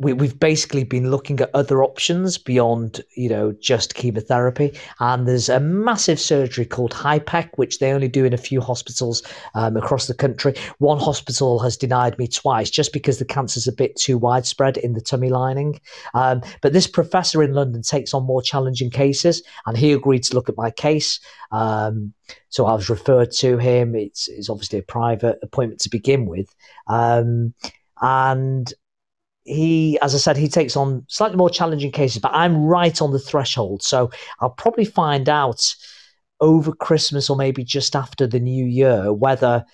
we, 0.00 0.14
we've 0.14 0.40
basically 0.40 0.82
been 0.82 1.10
looking 1.10 1.40
at 1.40 1.50
other 1.54 1.84
options 1.84 2.38
beyond, 2.38 3.02
you 3.16 3.28
know, 3.28 3.52
just 3.60 3.94
chemotherapy. 3.94 4.72
And 4.98 5.28
there's 5.28 5.50
a 5.50 5.60
massive 5.60 6.18
surgery 6.18 6.64
called 6.64 6.92
HIPEC, 6.92 7.50
which 7.56 7.78
they 7.78 7.92
only 7.92 8.08
do 8.08 8.24
in 8.24 8.32
a 8.32 8.38
few 8.38 8.62
hospitals 8.62 9.22
um, 9.54 9.76
across 9.76 10.06
the 10.06 10.14
country. 10.14 10.54
One 10.78 10.98
hospital 10.98 11.58
has 11.58 11.76
denied 11.76 12.18
me 12.18 12.26
twice 12.26 12.70
just 12.70 12.94
because 12.94 13.18
the 13.18 13.26
cancer's 13.26 13.68
a 13.68 13.72
bit 13.72 13.94
too 13.94 14.16
widespread 14.16 14.78
in 14.78 14.94
the 14.94 15.02
tummy 15.02 15.28
lining. 15.28 15.78
Um, 16.14 16.40
but 16.62 16.72
this 16.72 16.86
professor 16.86 17.42
in 17.42 17.52
London 17.52 17.82
takes 17.82 18.14
on 18.14 18.24
more 18.24 18.42
challenging 18.42 18.90
cases, 18.90 19.42
and 19.66 19.76
he 19.76 19.92
agreed 19.92 20.22
to 20.24 20.34
look 20.34 20.48
at 20.48 20.56
my 20.56 20.70
case. 20.70 21.20
Um, 21.52 22.14
so 22.48 22.64
I 22.64 22.72
was 22.72 22.88
referred 22.88 23.32
to 23.32 23.58
him. 23.58 23.94
It's, 23.94 24.28
it's 24.28 24.48
obviously 24.48 24.78
a 24.78 24.82
private 24.82 25.38
appointment 25.42 25.82
to 25.82 25.90
begin 25.90 26.24
with. 26.24 26.48
Um, 26.86 27.52
and 28.00 28.72
he, 29.44 29.98
as 30.00 30.14
I 30.14 30.18
said, 30.18 30.36
he 30.36 30.48
takes 30.48 30.76
on 30.76 31.04
slightly 31.08 31.36
more 31.36 31.50
challenging 31.50 31.92
cases, 31.92 32.20
but 32.20 32.32
I'm 32.34 32.64
right 32.64 33.00
on 33.00 33.12
the 33.12 33.18
threshold. 33.18 33.82
So 33.82 34.10
I'll 34.40 34.50
probably 34.50 34.84
find 34.84 35.28
out 35.28 35.74
over 36.40 36.72
Christmas 36.72 37.28
or 37.28 37.36
maybe 37.36 37.64
just 37.64 37.94
after 37.94 38.26
the 38.26 38.40
new 38.40 38.64
year 38.64 39.12
whether 39.12 39.64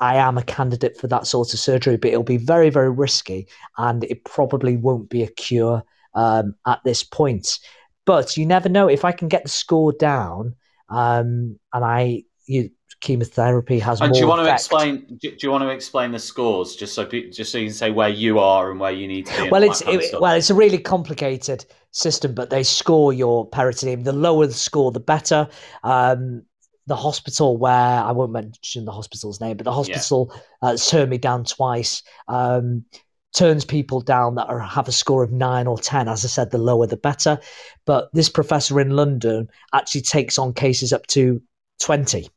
I 0.00 0.16
am 0.16 0.36
a 0.36 0.42
candidate 0.42 0.96
for 0.96 1.06
that 1.08 1.26
sort 1.26 1.52
of 1.52 1.60
surgery, 1.60 1.96
but 1.96 2.10
it'll 2.10 2.24
be 2.24 2.36
very, 2.36 2.70
very 2.70 2.90
risky 2.90 3.48
and 3.78 4.02
it 4.04 4.24
probably 4.24 4.76
won't 4.76 5.08
be 5.08 5.22
a 5.22 5.30
cure 5.30 5.82
um, 6.14 6.54
at 6.66 6.80
this 6.84 7.04
point. 7.04 7.58
But 8.04 8.36
you 8.36 8.46
never 8.46 8.68
know 8.68 8.88
if 8.88 9.04
I 9.04 9.12
can 9.12 9.28
get 9.28 9.44
the 9.44 9.48
score 9.48 9.92
down 9.92 10.56
um, 10.88 11.58
and 11.72 11.84
I 11.84 12.24
you 12.46 12.70
chemotherapy 13.02 13.78
has 13.78 14.00
and 14.00 14.14
do 14.14 14.20
you 14.20 14.28
want 14.28 14.40
effect. 14.40 14.58
to 14.70 14.76
explain 14.76 15.18
do 15.20 15.36
you 15.40 15.50
want 15.50 15.62
to 15.62 15.68
explain 15.68 16.12
the 16.12 16.18
scores 16.18 16.76
just 16.76 16.94
so 16.94 17.04
just 17.04 17.52
so 17.52 17.58
you 17.58 17.66
can 17.66 17.74
say 17.74 17.90
where 17.90 18.08
you 18.08 18.38
are 18.38 18.70
and 18.70 18.80
where 18.80 18.92
you 18.92 19.06
need 19.06 19.26
to 19.26 19.42
be 19.42 19.50
well 19.50 19.62
it's 19.62 19.82
it, 19.82 20.18
well 20.20 20.34
it's 20.34 20.50
a 20.50 20.54
really 20.54 20.78
complicated 20.78 21.66
system 21.90 22.32
but 22.34 22.48
they 22.48 22.62
score 22.62 23.12
your 23.12 23.46
peritoneum 23.46 24.04
the 24.04 24.12
lower 24.12 24.46
the 24.46 24.54
score 24.54 24.92
the 24.92 25.00
better 25.00 25.48
um, 25.82 26.42
the 26.86 26.96
hospital 26.96 27.56
where 27.56 27.72
I 27.72 28.10
won't 28.12 28.32
mention 28.32 28.84
the 28.84 28.92
hospital's 28.92 29.40
name, 29.40 29.56
but 29.56 29.64
the 29.64 29.72
hospital 29.72 30.32
yeah. 30.34 30.70
uh, 30.70 30.76
turned 30.76 31.10
me 31.10 31.18
down 31.18 31.44
twice. 31.44 32.02
Um, 32.28 32.84
turns 33.34 33.64
people 33.64 34.00
down 34.00 34.34
that 34.34 34.48
are, 34.48 34.58
have 34.58 34.88
a 34.88 34.92
score 34.92 35.22
of 35.22 35.32
nine 35.32 35.66
or 35.66 35.78
ten. 35.78 36.08
As 36.08 36.24
I 36.24 36.28
said, 36.28 36.50
the 36.50 36.58
lower 36.58 36.86
the 36.86 36.96
better. 36.96 37.38
But 37.86 38.10
this 38.12 38.28
professor 38.28 38.80
in 38.80 38.90
London 38.90 39.48
actually 39.72 40.02
takes 40.02 40.38
on 40.38 40.52
cases 40.52 40.92
up 40.92 41.06
to 41.08 41.40
twenty. 41.80 42.28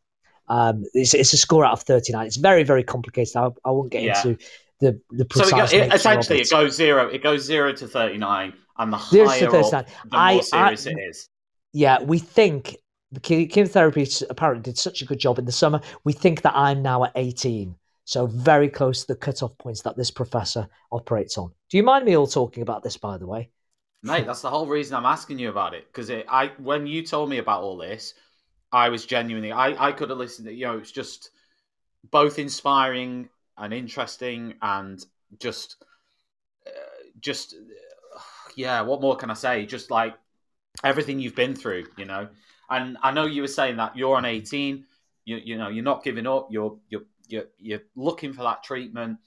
Um, 0.48 0.84
it's, 0.94 1.14
it's, 1.14 1.34
a 1.34 1.38
score 1.38 1.66
out 1.66 1.74
of 1.74 1.82
39. 1.84 2.28
It's 2.28 2.36
very, 2.36 2.64
very 2.64 2.84
complicated. 2.84 3.36
I, 3.36 3.50
I 3.64 3.72
won't 3.72 3.92
get 3.92 4.04
yeah. 4.04 4.18
into 4.18 4.38
the, 4.80 5.00
the 5.12 5.26
precise. 5.26 5.72
So 5.72 5.78
it 5.78 5.88
it, 5.88 5.94
essentially, 5.94 6.40
it. 6.40 6.48
it. 6.48 6.52
goes 6.52 6.76
zero. 6.76 7.08
It 7.08 7.24
goes 7.24 7.44
zero 7.44 7.74
to 7.74 7.88
39, 7.88 8.54
and 8.78 8.94
the 8.94 8.98
zero 9.00 9.28
higher 9.28 9.50
to 9.50 9.58
up, 9.60 9.88
the 9.88 10.18
I, 10.18 10.34
more 10.34 10.44
serious 10.44 10.88
I, 10.88 10.92
it 10.92 10.98
is. 11.10 11.30
Yeah, 11.74 12.02
we 12.02 12.20
think 12.20 12.78
the 13.12 13.20
chemotherapy 13.20 14.08
apparently 14.30 14.64
did 14.64 14.78
such 14.78 15.02
a 15.02 15.06
good 15.06 15.20
job 15.20 15.40
in 15.40 15.46
the 15.46 15.52
summer. 15.52 15.82
We 16.04 16.14
think 16.14 16.42
that 16.44 16.56
I'm 16.56 16.82
now 16.82 17.04
at 17.06 17.12
18. 17.16 17.76
So 18.06 18.28
very 18.28 18.70
close 18.70 19.02
to 19.02 19.08
the 19.08 19.16
cutoff 19.16 19.58
points 19.58 19.82
that 19.82 19.98
this 19.98 20.12
professor 20.12 20.68
operates 20.92 21.38
on. 21.38 21.52
Do 21.70 21.78
you 21.78 21.84
mind 21.84 22.06
me 22.06 22.16
all 22.16 22.28
talking 22.28 22.62
about 22.62 22.84
this, 22.84 22.98
by 22.98 23.18
the 23.18 23.26
way? 23.26 23.50
Mate, 24.04 24.28
that's 24.28 24.42
the 24.42 24.50
whole 24.50 24.68
reason 24.68 24.96
I'm 24.96 25.06
asking 25.06 25.40
you 25.40 25.50
about 25.50 25.74
it. 25.74 25.88
Because 25.88 26.12
I, 26.12 26.52
when 26.60 26.86
you 26.86 27.04
told 27.04 27.30
me 27.30 27.40
about 27.40 27.64
all 27.64 27.78
this, 27.78 28.14
I 28.72 28.90
was 28.90 29.06
genuinely, 29.06 29.52
I, 29.52 29.88
I 29.88 29.92
could 29.92 30.10
have 30.10 30.20
listened. 30.20 30.48
To, 30.48 30.54
you 30.54 30.66
know, 30.66 30.78
it's 30.78 30.92
just 30.92 31.32
both 32.12 32.40
inspiring 32.40 33.30
and 33.58 33.74
interesting, 33.74 34.56
and 34.62 35.04
just, 35.40 35.78
uh, 36.68 36.70
just, 37.20 37.56
uh, 37.56 38.20
yeah. 38.56 38.82
What 38.82 39.02
more 39.02 39.16
can 39.16 39.30
I 39.30 39.36
say? 39.36 39.66
Just 39.66 39.92
like 39.92 40.16
everything 40.84 41.20
you've 41.20 41.36
been 41.36 41.56
through, 41.56 41.86
you 41.98 42.06
know. 42.06 42.28
And 42.70 42.98
I 43.02 43.12
know 43.12 43.26
you 43.26 43.42
were 43.42 43.48
saying 43.48 43.78
that 43.78 43.96
you're 43.96 44.16
on 44.16 44.26
18, 44.26 44.86
you 45.26 45.38
you 45.38 45.58
know, 45.58 45.70
you're 45.70 45.84
not 45.84 46.04
giving 46.04 46.28
up, 46.28 46.48
you're 46.52 46.78
you're 46.90 47.04
you're, 47.28 47.46
you're 47.58 47.82
looking 47.96 48.34
for 48.34 48.44
that 48.44 48.64
treatment, 48.64 49.20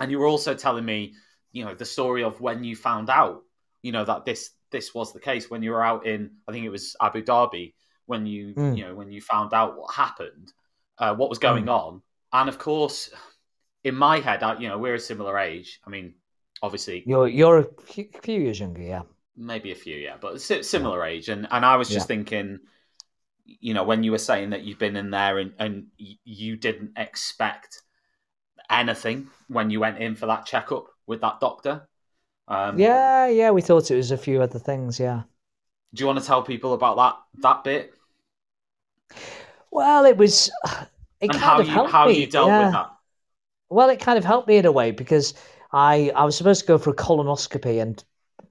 and 0.00 0.10
you 0.10 0.18
were 0.18 0.26
also 0.26 0.54
telling 0.54 0.84
me, 0.84 1.14
you 1.52 1.64
know, 1.64 1.74
the 1.74 1.84
story 1.84 2.24
of 2.24 2.40
when 2.40 2.64
you 2.64 2.76
found 2.76 3.10
out, 3.10 3.42
you 3.82 3.92
know, 3.92 4.04
that 4.04 4.24
this 4.24 4.50
this 4.70 4.94
was 4.94 5.12
the 5.12 5.20
case 5.20 5.50
when 5.50 5.62
you 5.62 5.70
were 5.70 5.84
out 5.84 6.06
in, 6.06 6.30
I 6.48 6.52
think 6.52 6.64
it 6.64 6.70
was 6.70 6.96
Abu 7.00 7.22
Dhabi, 7.22 7.74
when 8.06 8.26
you 8.26 8.54
Mm. 8.54 8.76
you 8.76 8.84
know 8.84 8.94
when 8.94 9.10
you 9.12 9.20
found 9.20 9.52
out 9.54 9.76
what 9.78 9.94
happened, 9.94 10.52
uh, 10.98 11.14
what 11.14 11.28
was 11.30 11.38
going 11.38 11.68
on, 11.68 12.02
and 12.32 12.48
of 12.48 12.58
course, 12.58 13.10
in 13.84 13.94
my 13.94 14.20
head, 14.20 14.42
I, 14.42 14.58
you 14.58 14.68
know, 14.68 14.78
we're 14.78 14.94
a 14.94 15.00
similar 15.00 15.38
age. 15.38 15.80
I 15.86 15.90
mean, 15.90 16.14
obviously, 16.62 17.02
You're 17.06 17.28
you're 17.28 17.58
a 17.58 17.66
few, 17.84 18.40
years 18.40 18.60
younger, 18.60 18.82
yeah. 18.82 19.02
maybe 19.36 19.72
a 19.72 19.74
few, 19.76 19.96
yeah, 19.96 20.16
but 20.20 20.40
si- 20.40 20.62
similar 20.62 21.04
age. 21.04 21.28
And 21.28 21.46
and 21.50 21.64
I 21.64 21.76
was 21.76 21.88
just 21.88 22.04
Yeah. 22.08 22.16
thinking, 22.16 22.60
you 23.44 23.74
know, 23.74 23.84
when 23.84 24.02
you 24.02 24.10
were 24.12 24.18
saying 24.18 24.50
that 24.50 24.62
you've 24.62 24.78
been 24.78 24.96
in 24.96 25.10
there 25.10 25.38
and 25.38 25.52
and 25.58 25.86
you 26.24 26.56
didn't 26.56 26.92
expect 26.96 27.82
anything 28.70 29.28
when 29.48 29.70
you 29.70 29.80
went 29.80 29.98
in 29.98 30.14
for 30.14 30.26
that 30.26 30.46
checkup 30.46 30.86
with 31.06 31.20
that 31.20 31.40
doctor. 31.40 31.88
Um, 32.48 32.78
Yeah, 32.78 33.26
yeah. 33.28 33.50
We 33.50 33.62
thought 33.62 33.90
it 33.90 33.96
was 33.96 34.10
a 34.10 34.16
few 34.18 34.42
other 34.42 34.58
things, 34.58 34.98
yeah. 35.00 35.22
Do 35.94 36.02
you 36.02 36.06
want 36.06 36.20
to 36.20 36.24
tell 36.24 36.42
people 36.42 36.72
about 36.74 36.96
that 36.96 37.16
that 37.42 37.64
bit 37.64 37.94
Well, 39.70 40.04
it 40.04 40.16
was. 40.16 40.50
It 41.20 41.30
and 41.30 41.40
kind 41.40 41.42
how 41.42 41.60
of 41.60 41.66
you 41.66 41.72
helped 41.72 41.92
how 41.92 42.06
me. 42.06 42.20
you 42.20 42.26
dealt 42.26 42.48
yeah. 42.48 42.64
with 42.64 42.72
that? 42.72 42.90
Well, 43.70 43.88
it 43.90 44.00
kind 44.00 44.18
of 44.18 44.24
helped 44.24 44.48
me 44.48 44.56
in 44.56 44.66
a 44.66 44.72
way 44.72 44.90
because 44.90 45.34
I 45.72 46.10
I 46.16 46.24
was 46.24 46.36
supposed 46.36 46.62
to 46.62 46.66
go 46.66 46.78
for 46.78 46.90
a 46.90 46.96
colonoscopy, 46.96 47.80
and 47.80 48.02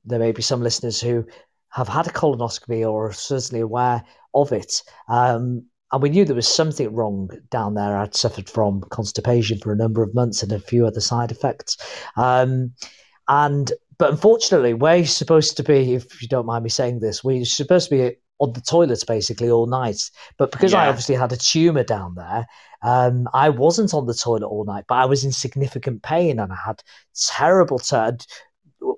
there 0.05 0.19
may 0.19 0.31
be 0.31 0.41
some 0.41 0.61
listeners 0.61 1.01
who 1.01 1.25
have 1.69 1.87
had 1.87 2.07
a 2.07 2.11
colonoscopy 2.11 2.89
or 2.89 3.07
are 3.07 3.13
certainly 3.13 3.61
aware 3.61 4.03
of 4.33 4.51
it. 4.51 4.81
Um, 5.09 5.65
and 5.91 6.01
we 6.01 6.09
knew 6.09 6.23
there 6.23 6.35
was 6.35 6.47
something 6.47 6.93
wrong 6.93 7.29
down 7.49 7.73
there. 7.73 7.97
I'd 7.97 8.15
suffered 8.15 8.49
from 8.49 8.81
constipation 8.89 9.57
for 9.59 9.73
a 9.73 9.77
number 9.77 10.01
of 10.01 10.15
months 10.15 10.41
and 10.41 10.51
a 10.53 10.59
few 10.59 10.87
other 10.87 11.01
side 11.01 11.31
effects. 11.31 11.77
Um, 12.15 12.73
and 13.27 13.73
but 14.01 14.09
unfortunately, 14.09 14.73
we're 14.73 15.05
supposed 15.05 15.55
to 15.57 15.61
be, 15.61 15.93
if 15.93 16.23
you 16.23 16.27
don't 16.27 16.47
mind 16.47 16.63
me 16.63 16.71
saying 16.71 17.01
this, 17.01 17.23
we're 17.23 17.45
supposed 17.45 17.87
to 17.89 17.95
be 17.95 18.15
on 18.39 18.51
the 18.53 18.59
toilets 18.59 19.03
basically 19.03 19.51
all 19.51 19.67
night. 19.67 20.09
But 20.39 20.49
because 20.51 20.73
I 20.73 20.87
obviously 20.87 21.13
had 21.13 21.31
a 21.31 21.37
tumor 21.37 21.83
down 21.83 22.15
there, 22.15 22.47
um, 22.81 23.29
I 23.31 23.49
wasn't 23.49 23.93
on 23.93 24.07
the 24.07 24.15
toilet 24.15 24.47
all 24.47 24.65
night, 24.65 24.85
but 24.87 24.95
I 24.95 25.05
was 25.05 25.23
in 25.23 25.31
significant 25.31 26.01
pain 26.01 26.39
and 26.39 26.51
I 26.51 26.55
had 26.55 26.81
terrible 27.27 27.77
turd. 27.77 28.25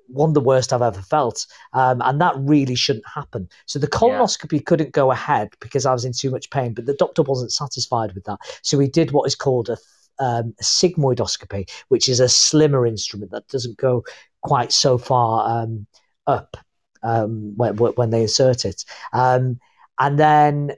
One 0.06 0.30
of 0.30 0.34
the 0.34 0.40
worst 0.40 0.72
I've 0.72 0.80
ever 0.80 1.02
felt, 1.02 1.44
um, 1.74 2.00
and 2.00 2.18
that 2.22 2.32
really 2.38 2.74
shouldn't 2.74 3.04
happen. 3.06 3.50
So 3.66 3.78
the 3.78 3.86
colonoscopy 3.86 4.64
couldn't 4.64 4.92
go 4.92 5.12
ahead 5.12 5.50
because 5.60 5.84
I 5.84 5.92
was 5.92 6.06
in 6.06 6.14
too 6.14 6.30
much 6.30 6.48
pain, 6.48 6.72
but 6.72 6.86
the 6.86 6.94
doctor 6.94 7.20
wasn't 7.20 7.52
satisfied 7.52 8.14
with 8.14 8.24
that, 8.24 8.38
so 8.62 8.78
he 8.78 8.88
did 8.88 9.10
what 9.10 9.26
is 9.26 9.34
called 9.34 9.68
a, 9.68 9.76
um, 10.18 10.54
sigmoidoscopy, 10.62 11.68
which 11.88 12.08
is 12.08 12.20
a 12.20 12.28
slimmer 12.28 12.86
instrument 12.86 13.30
that 13.32 13.48
doesn't 13.48 13.76
go 13.76 14.04
quite 14.42 14.72
so 14.72 14.98
far 14.98 15.62
um, 15.62 15.86
up 16.26 16.56
um, 17.02 17.54
when, 17.56 17.76
when 17.76 18.10
they 18.10 18.22
insert 18.22 18.64
it. 18.64 18.84
Um, 19.12 19.60
and 19.98 20.18
then 20.18 20.72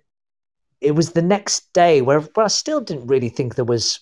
it 0.81 0.93
was 0.93 1.13
the 1.13 1.23
next 1.23 1.73
day 1.73 2.03
where, 2.03 2.21
where 2.21 2.45
I 2.45 2.49
still 2.49 2.81
didn't 2.81 3.07
really 3.07 3.29
think 3.29 3.55
there 3.55 3.65
was, 3.65 4.01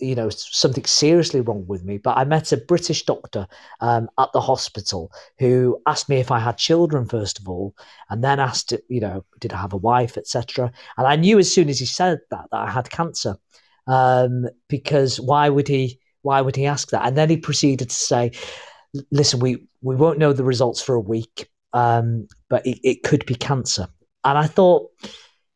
you 0.00 0.14
know, 0.14 0.30
something 0.30 0.84
seriously 0.84 1.40
wrong 1.40 1.66
with 1.66 1.84
me. 1.84 1.98
But 1.98 2.16
I 2.16 2.24
met 2.24 2.52
a 2.52 2.56
British 2.56 3.04
doctor 3.04 3.46
um, 3.80 4.08
at 4.18 4.32
the 4.32 4.40
hospital 4.40 5.12
who 5.38 5.80
asked 5.86 6.08
me 6.08 6.16
if 6.16 6.30
I 6.30 6.38
had 6.38 6.56
children 6.56 7.06
first 7.06 7.38
of 7.38 7.48
all, 7.48 7.74
and 8.08 8.24
then 8.24 8.40
asked, 8.40 8.72
you 8.88 9.00
know, 9.00 9.24
did 9.40 9.52
I 9.52 9.60
have 9.60 9.72
a 9.72 9.78
wife, 9.78 10.16
etc. 10.16 10.72
And 10.96 11.06
I 11.06 11.16
knew 11.16 11.38
as 11.38 11.52
soon 11.52 11.68
as 11.68 11.78
he 11.78 11.86
said 11.86 12.20
that 12.30 12.46
that 12.50 12.58
I 12.58 12.70
had 12.70 12.90
cancer, 12.90 13.36
um, 13.86 14.48
because 14.68 15.20
why 15.20 15.48
would 15.48 15.68
he? 15.68 16.00
Why 16.22 16.40
would 16.40 16.56
he 16.56 16.66
ask 16.66 16.90
that? 16.90 17.06
And 17.06 17.16
then 17.16 17.28
he 17.28 17.36
proceeded 17.36 17.90
to 17.90 17.94
say, 17.94 18.32
"Listen, 19.10 19.40
we 19.40 19.66
we 19.82 19.96
won't 19.96 20.18
know 20.18 20.32
the 20.32 20.44
results 20.44 20.80
for 20.80 20.94
a 20.94 21.00
week, 21.00 21.48
um, 21.72 22.26
but 22.48 22.66
it, 22.66 22.78
it 22.82 23.02
could 23.02 23.26
be 23.26 23.34
cancer." 23.34 23.88
And 24.24 24.38
I 24.38 24.46
thought 24.46 24.90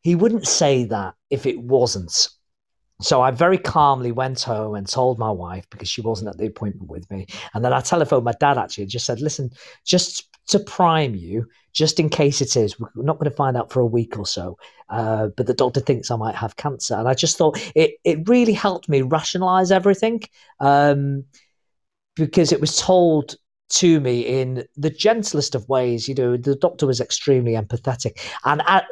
he 0.01 0.15
wouldn't 0.15 0.47
say 0.47 0.85
that 0.85 1.15
if 1.29 1.45
it 1.45 1.59
wasn't. 1.59 2.29
So 3.01 3.21
I 3.21 3.31
very 3.31 3.57
calmly 3.57 4.11
went 4.11 4.41
home 4.41 4.75
and 4.75 4.85
told 4.85 5.19
my 5.19 5.31
wife 5.31 5.69
because 5.69 5.87
she 5.87 6.01
wasn't 6.01 6.29
at 6.29 6.37
the 6.37 6.47
appointment 6.47 6.89
with 6.89 7.09
me. 7.09 7.27
And 7.53 7.63
then 7.63 7.71
I 7.71 7.79
telephoned 7.79 8.25
my 8.25 8.33
dad 8.39 8.57
actually 8.57 8.83
and 8.83 8.91
just 8.91 9.05
said, 9.05 9.21
listen, 9.21 9.51
just 9.85 10.28
to 10.49 10.59
prime 10.59 11.15
you, 11.15 11.47
just 11.73 11.99
in 11.99 12.09
case 12.09 12.41
it 12.41 12.55
is, 12.55 12.79
we're 12.79 12.89
not 12.95 13.19
going 13.19 13.29
to 13.29 13.35
find 13.35 13.55
out 13.55 13.71
for 13.71 13.79
a 13.79 13.85
week 13.85 14.17
or 14.17 14.25
so. 14.25 14.57
Uh, 14.89 15.27
but 15.37 15.45
the 15.45 15.53
doctor 15.53 15.79
thinks 15.79 16.11
I 16.11 16.15
might 16.15 16.35
have 16.35 16.55
cancer. 16.55 16.95
And 16.95 17.07
I 17.07 17.13
just 17.13 17.37
thought 17.37 17.59
it, 17.75 17.95
it 18.03 18.27
really 18.27 18.53
helped 18.53 18.89
me 18.89 19.01
rationalize 19.01 19.71
everything 19.71 20.21
um, 20.59 21.23
because 22.15 22.51
it 22.51 22.59
was 22.59 22.77
told 22.77 23.35
to 23.69 23.99
me 23.99 24.21
in 24.21 24.65
the 24.75 24.89
gentlest 24.89 25.53
of 25.53 25.69
ways. 25.69 26.07
You 26.07 26.15
know, 26.15 26.37
the 26.37 26.55
doctor 26.55 26.87
was 26.87 26.99
extremely 26.99 27.53
empathetic. 27.53 28.19
And 28.45 28.63
at, 28.65 28.85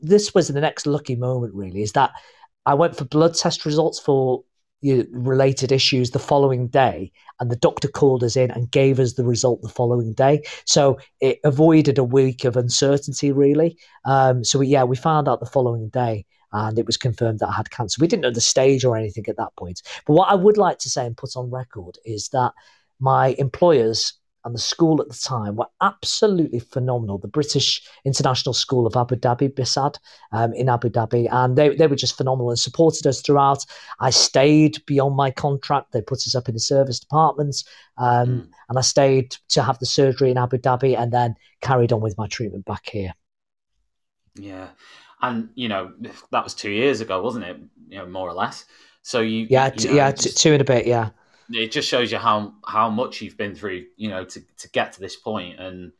this 0.00 0.34
was 0.34 0.48
the 0.48 0.60
next 0.60 0.86
lucky 0.86 1.16
moment, 1.16 1.54
really, 1.54 1.82
is 1.82 1.92
that 1.92 2.10
I 2.66 2.74
went 2.74 2.96
for 2.96 3.04
blood 3.04 3.34
test 3.34 3.64
results 3.64 3.98
for 3.98 4.42
related 4.82 5.72
issues 5.72 6.10
the 6.10 6.18
following 6.18 6.68
day, 6.68 7.12
and 7.40 7.50
the 7.50 7.56
doctor 7.56 7.88
called 7.88 8.22
us 8.22 8.36
in 8.36 8.50
and 8.50 8.70
gave 8.70 9.00
us 9.00 9.14
the 9.14 9.24
result 9.24 9.62
the 9.62 9.68
following 9.68 10.12
day. 10.12 10.42
So 10.64 10.98
it 11.20 11.38
avoided 11.44 11.98
a 11.98 12.04
week 12.04 12.44
of 12.44 12.56
uncertainty, 12.56 13.32
really. 13.32 13.76
Um, 14.04 14.44
so 14.44 14.58
we, 14.58 14.68
yeah, 14.68 14.84
we 14.84 14.96
found 14.96 15.28
out 15.28 15.40
the 15.40 15.46
following 15.46 15.88
day. 15.88 16.26
And 16.50 16.78
it 16.78 16.86
was 16.86 16.96
confirmed 16.96 17.40
that 17.40 17.48
I 17.48 17.52
had 17.52 17.70
cancer. 17.70 17.98
We 18.00 18.08
didn't 18.08 18.22
know 18.22 18.30
the 18.30 18.40
stage 18.40 18.82
or 18.82 18.96
anything 18.96 19.26
at 19.28 19.36
that 19.36 19.54
point. 19.58 19.82
But 20.06 20.14
what 20.14 20.30
I 20.30 20.34
would 20.34 20.56
like 20.56 20.78
to 20.78 20.88
say 20.88 21.04
and 21.04 21.14
put 21.14 21.36
on 21.36 21.50
record 21.50 21.98
is 22.06 22.30
that 22.30 22.52
my 23.00 23.34
employers 23.38 24.17
and 24.44 24.54
the 24.54 24.58
school 24.58 25.00
at 25.00 25.08
the 25.08 25.14
time 25.22 25.56
were 25.56 25.66
absolutely 25.82 26.60
phenomenal. 26.60 27.18
The 27.18 27.28
British 27.28 27.82
International 28.04 28.52
School 28.52 28.86
of 28.86 28.96
Abu 28.96 29.16
Dhabi, 29.16 29.52
BISAD, 29.54 29.96
um, 30.32 30.52
in 30.54 30.68
Abu 30.68 30.88
Dhabi, 30.88 31.28
and 31.30 31.56
they, 31.56 31.74
they 31.74 31.86
were 31.86 31.96
just 31.96 32.16
phenomenal 32.16 32.50
and 32.50 32.58
supported 32.58 33.06
us 33.06 33.20
throughout. 33.20 33.64
I 34.00 34.10
stayed 34.10 34.84
beyond 34.86 35.16
my 35.16 35.30
contract. 35.30 35.92
They 35.92 36.00
put 36.02 36.18
us 36.18 36.34
up 36.34 36.48
in 36.48 36.54
the 36.54 36.60
service 36.60 37.00
departments, 37.00 37.64
um, 37.98 38.48
and 38.68 38.78
I 38.78 38.82
stayed 38.82 39.36
to 39.50 39.62
have 39.62 39.78
the 39.78 39.86
surgery 39.86 40.30
in 40.30 40.38
Abu 40.38 40.58
Dhabi 40.58 40.96
and 40.98 41.12
then 41.12 41.34
carried 41.60 41.92
on 41.92 42.00
with 42.00 42.16
my 42.16 42.26
treatment 42.28 42.64
back 42.64 42.88
here. 42.88 43.12
Yeah, 44.36 44.68
and 45.20 45.48
you 45.54 45.68
know 45.68 45.92
that 46.30 46.44
was 46.44 46.54
two 46.54 46.70
years 46.70 47.00
ago, 47.00 47.20
wasn't 47.22 47.44
it? 47.44 47.56
You 47.88 47.98
know, 47.98 48.06
more 48.06 48.28
or 48.28 48.34
less. 48.34 48.64
So 49.02 49.20
you, 49.20 49.46
Yeah, 49.48 49.72
you 49.76 49.88
know, 49.88 49.94
yeah, 49.96 50.12
just- 50.12 50.38
two 50.38 50.52
and 50.52 50.60
a 50.60 50.64
bit, 50.64 50.86
yeah. 50.86 51.10
It 51.50 51.72
just 51.72 51.88
shows 51.88 52.12
you 52.12 52.18
how 52.18 52.54
how 52.66 52.90
much 52.90 53.22
you've 53.22 53.36
been 53.36 53.54
through, 53.54 53.86
you 53.96 54.08
know, 54.08 54.24
to 54.24 54.40
to 54.58 54.70
get 54.70 54.92
to 54.94 55.00
this 55.00 55.16
point, 55.16 55.58
and 55.60 55.92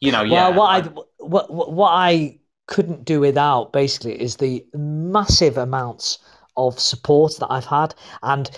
you 0.00 0.12
know, 0.12 0.22
yeah, 0.22 0.48
Well, 0.48 0.54
what 0.54 0.66
I 0.66 0.88
what 1.18 1.52
what 1.52 1.72
what 1.72 1.90
I 1.90 2.38
couldn't 2.66 3.04
do 3.04 3.20
without 3.20 3.72
basically 3.72 4.20
is 4.20 4.36
the 4.36 4.64
massive 4.74 5.56
amounts 5.56 6.18
of 6.56 6.78
support 6.80 7.36
that 7.38 7.48
I've 7.50 7.66
had, 7.66 7.94
and 8.22 8.50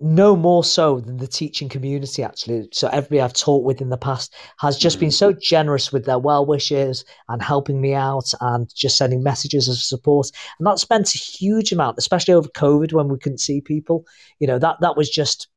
no 0.00 0.34
more 0.36 0.64
so 0.64 1.00
than 1.00 1.18
the 1.18 1.26
teaching 1.26 1.68
community 1.68 2.22
actually. 2.22 2.68
So 2.72 2.88
everybody 2.88 3.20
I've 3.20 3.32
taught 3.32 3.64
with 3.64 3.80
in 3.80 3.90
the 3.90 3.96
past 3.96 4.34
has 4.58 4.76
just 4.76 4.98
been 5.00 5.10
so 5.10 5.32
generous 5.32 5.92
with 5.92 6.04
their 6.04 6.18
well 6.18 6.44
wishes 6.44 7.04
and 7.28 7.40
helping 7.42 7.80
me 7.80 7.94
out 7.94 8.32
and 8.40 8.72
just 8.74 8.96
sending 8.96 9.22
messages 9.22 9.68
of 9.68 9.76
support. 9.76 10.30
And 10.58 10.66
that 10.66 10.78
spent 10.78 11.14
a 11.14 11.18
huge 11.18 11.72
amount, 11.72 11.98
especially 11.98 12.34
over 12.34 12.48
COVID 12.48 12.92
when 12.92 13.08
we 13.08 13.18
couldn't 13.18 13.38
see 13.38 13.60
people. 13.60 14.04
You 14.40 14.48
know 14.48 14.58
that 14.58 14.76
that 14.80 14.96
was 14.96 15.08
just 15.08 15.48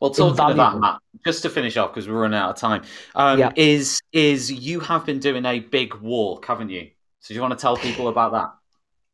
Well, 0.00 0.10
talking 0.10 0.50
of 0.50 0.56
that. 0.56 0.78
Matt, 0.78 0.98
just 1.24 1.42
to 1.42 1.50
finish 1.50 1.76
off 1.76 1.92
because 1.92 2.08
we're 2.08 2.20
running 2.20 2.38
out 2.38 2.50
of 2.50 2.56
time, 2.56 2.82
um, 3.14 3.38
Yeah. 3.38 3.52
is 3.56 4.00
is 4.12 4.50
you 4.50 4.80
have 4.80 5.04
been 5.04 5.18
doing 5.18 5.44
a 5.44 5.60
big 5.60 5.94
walk, 5.96 6.46
haven't 6.46 6.70
you? 6.70 6.90
So 7.20 7.28
do 7.28 7.34
you 7.34 7.40
want 7.40 7.56
to 7.56 7.60
tell 7.60 7.76
people 7.76 8.08
about 8.08 8.32
that? 8.32 8.50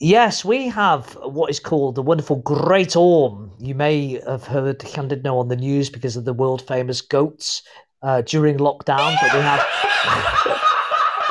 Yes, 0.00 0.44
we 0.44 0.68
have 0.68 1.14
what 1.24 1.50
is 1.50 1.58
called 1.58 1.96
the 1.96 2.02
wonderful 2.02 2.36
Great 2.36 2.94
Orme. 2.94 3.50
You 3.58 3.74
may 3.74 4.20
have 4.24 4.44
heard 4.44 4.78
Llandudno 4.78 5.40
on 5.40 5.48
the 5.48 5.56
news 5.56 5.90
because 5.90 6.16
of 6.16 6.24
the 6.24 6.32
world 6.32 6.62
famous 6.62 7.00
goats 7.00 7.62
uh, 8.02 8.22
during 8.22 8.58
lockdown, 8.58 9.16
but 9.20 9.34
we 9.34 9.40
have 9.40 9.66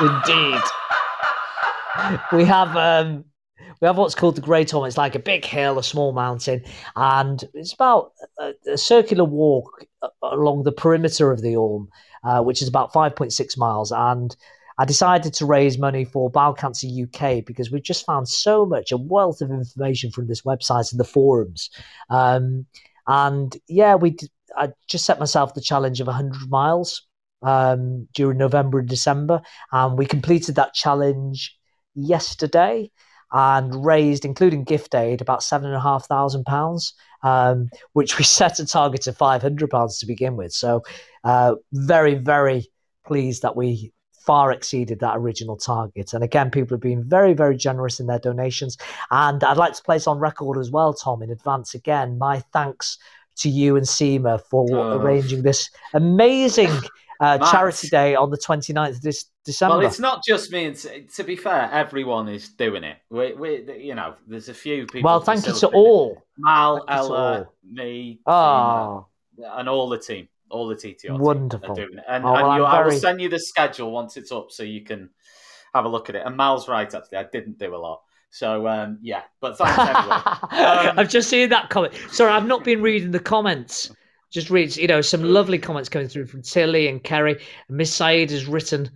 indeed 0.00 0.60
we 2.32 2.44
have 2.44 2.76
um, 2.76 3.24
we 3.80 3.86
have 3.86 3.96
what's 3.96 4.14
called 4.14 4.36
the 4.36 4.42
Great 4.42 4.74
Orme. 4.74 4.86
It's 4.86 4.98
like 4.98 5.14
a 5.14 5.20
big 5.20 5.46
hill, 5.46 5.78
a 5.78 5.82
small 5.82 6.12
mountain, 6.12 6.62
and 6.94 7.42
it's 7.54 7.72
about 7.72 8.12
a, 8.38 8.52
a 8.72 8.78
circular 8.78 9.24
walk 9.24 9.86
along 10.22 10.64
the 10.64 10.72
perimeter 10.72 11.30
of 11.30 11.40
the 11.40 11.56
Orme, 11.56 11.88
uh, 12.22 12.42
which 12.42 12.60
is 12.60 12.68
about 12.68 12.92
five 12.92 13.16
point 13.16 13.32
six 13.32 13.56
miles, 13.56 13.92
and 13.92 14.36
I 14.78 14.84
decided 14.84 15.34
to 15.34 15.46
raise 15.46 15.78
money 15.78 16.04
for 16.04 16.30
Bowel 16.30 16.54
Cancer 16.54 16.86
UK 16.86 17.44
because 17.44 17.70
we've 17.70 17.82
just 17.82 18.06
found 18.06 18.28
so 18.28 18.64
much, 18.64 18.92
a 18.92 18.96
wealth 18.96 19.40
of 19.40 19.50
information 19.50 20.10
from 20.12 20.28
this 20.28 20.42
website 20.42 20.92
and 20.92 21.00
the 21.00 21.04
forums. 21.04 21.70
Um, 22.10 22.66
and 23.06 23.56
yeah, 23.68 23.94
we 23.96 24.16
I 24.56 24.70
just 24.88 25.04
set 25.04 25.18
myself 25.18 25.54
the 25.54 25.60
challenge 25.60 26.00
of 26.00 26.06
100 26.06 26.48
miles. 26.50 27.02
um, 27.42 28.08
during 28.14 28.38
November 28.38 28.78
and 28.80 28.88
December, 28.88 29.40
and 29.72 29.96
we 29.98 30.06
completed 30.06 30.56
that 30.56 30.74
challenge 30.74 31.56
yesterday 31.94 32.90
and 33.32 33.84
raised, 33.84 34.24
including 34.24 34.64
gift 34.64 34.94
aid, 34.94 35.20
about 35.20 35.42
seven 35.42 35.66
and 35.66 35.76
a 35.76 35.80
half 35.80 36.06
thousand 36.06 36.44
pounds, 36.44 36.94
um, 37.22 37.68
which 37.92 38.18
we 38.18 38.24
set 38.38 38.58
a 38.58 38.66
target 38.66 39.06
of 39.06 39.16
five 39.16 39.42
hundred 39.42 39.70
pounds 39.70 39.98
to 39.98 40.06
begin 40.06 40.36
with. 40.36 40.52
So, 40.52 40.82
uh, 41.24 41.56
very, 41.72 42.14
very 42.14 42.66
pleased 43.06 43.42
that 43.42 43.56
we 43.56 43.92
far 44.28 44.52
exceeded 44.52 45.00
that 45.00 45.16
original 45.16 45.56
target. 45.56 46.12
And 46.12 46.22
again, 46.22 46.50
people 46.50 46.74
have 46.76 46.82
been 46.82 47.02
very, 47.02 47.32
very 47.32 47.56
generous 47.56 47.98
in 47.98 48.06
their 48.06 48.18
donations. 48.18 48.76
And 49.10 49.42
I'd 49.42 49.56
like 49.56 49.72
to 49.72 49.82
place 49.82 50.06
on 50.06 50.18
record 50.18 50.58
as 50.58 50.70
well, 50.70 50.92
Tom, 50.92 51.22
in 51.22 51.30
advance 51.30 51.72
again, 51.74 52.18
my 52.18 52.40
thanks 52.52 52.98
to 53.38 53.48
you 53.48 53.76
and 53.76 53.86
Seema 53.86 54.42
for 54.50 54.66
Oh. 54.76 54.98
arranging 54.98 55.42
this 55.42 55.70
amazing 55.94 56.68
uh, 57.20 57.38
charity 57.50 57.88
day 57.88 58.14
on 58.14 58.28
the 58.30 58.36
29th 58.36 58.96
of 58.96 59.00
this 59.00 59.24
December. 59.46 59.78
Well, 59.78 59.86
it's 59.86 59.98
not 59.98 60.22
just 60.24 60.52
me. 60.52 60.66
And 60.66 60.76
to, 61.16 61.24
be 61.24 61.34
fair, 61.36 61.70
everyone 61.72 62.28
is 62.28 62.50
doing 62.50 62.84
it. 62.84 62.98
We, 63.08 63.32
we, 63.32 63.50
you 63.88 63.94
know, 63.94 64.14
there's 64.26 64.50
a 64.50 64.54
few 64.54 64.86
people. 64.86 65.08
well, 65.08 65.20
thank 65.20 65.46
you 65.46 65.54
to 65.54 65.66
it. 65.68 65.72
all. 65.74 66.22
Mal, 66.36 66.84
Thank 66.86 66.90
Ella, 66.98 67.38
all. 67.38 67.54
me, 67.64 68.20
Oh, 68.26 69.06
Seema, 69.38 69.58
and 69.60 69.68
all 69.70 69.88
the 69.88 69.98
team, 69.98 70.28
all 70.50 70.66
the 70.66 70.74
TTR 70.74 71.18
Wonderful. 71.18 71.72
are 71.72 71.74
doing 71.74 71.98
it. 71.98 72.04
And, 72.08 72.24
Oh, 72.24 72.34
and 72.34 72.46
I'm 72.46 72.64
I 72.64 72.82
will 72.84 72.90
send 72.92 73.20
you 73.20 73.28
the 73.28 73.38
schedule 73.38 73.90
once 73.90 74.16
it's 74.16 74.32
up 74.32 74.50
so 74.50 74.62
you 74.62 74.82
can 74.84 75.10
have 75.74 75.84
a 75.84 75.88
look 75.88 76.08
at 76.08 76.16
it. 76.16 76.22
And 76.24 76.36
Mal's 76.36 76.68
right, 76.68 76.92
actually. 76.92 77.18
I 77.18 77.26
didn't 77.30 77.58
do 77.58 77.74
a 77.74 77.76
lot. 77.76 78.00
So, 78.30 78.68
um, 78.68 78.98
yeah, 79.02 79.22
but 79.40 79.56
thanks 79.56 79.78
anyway. 79.78 80.22
Um, 80.90 80.98
I've 80.98 81.08
just 81.08 81.30
seen 81.30 81.48
that 81.50 81.70
comment. 81.70 81.94
Sorry, 82.10 82.30
I've 82.30 82.46
not 82.46 82.64
been 82.64 82.82
reading 82.82 83.10
the 83.10 83.20
comments. 83.20 83.90
Just 84.30 84.50
read, 84.50 84.76
you 84.76 84.86
know, 84.86 85.00
some 85.00 85.22
lovely 85.22 85.58
comments 85.58 85.88
coming 85.88 86.08
through 86.08 86.26
from 86.26 86.42
Tilly 86.42 86.88
and 86.88 87.02
Kerry. 87.02 87.40
Miss 87.70 87.94
Said 87.94 88.30
has 88.30 88.46
written 88.46 88.90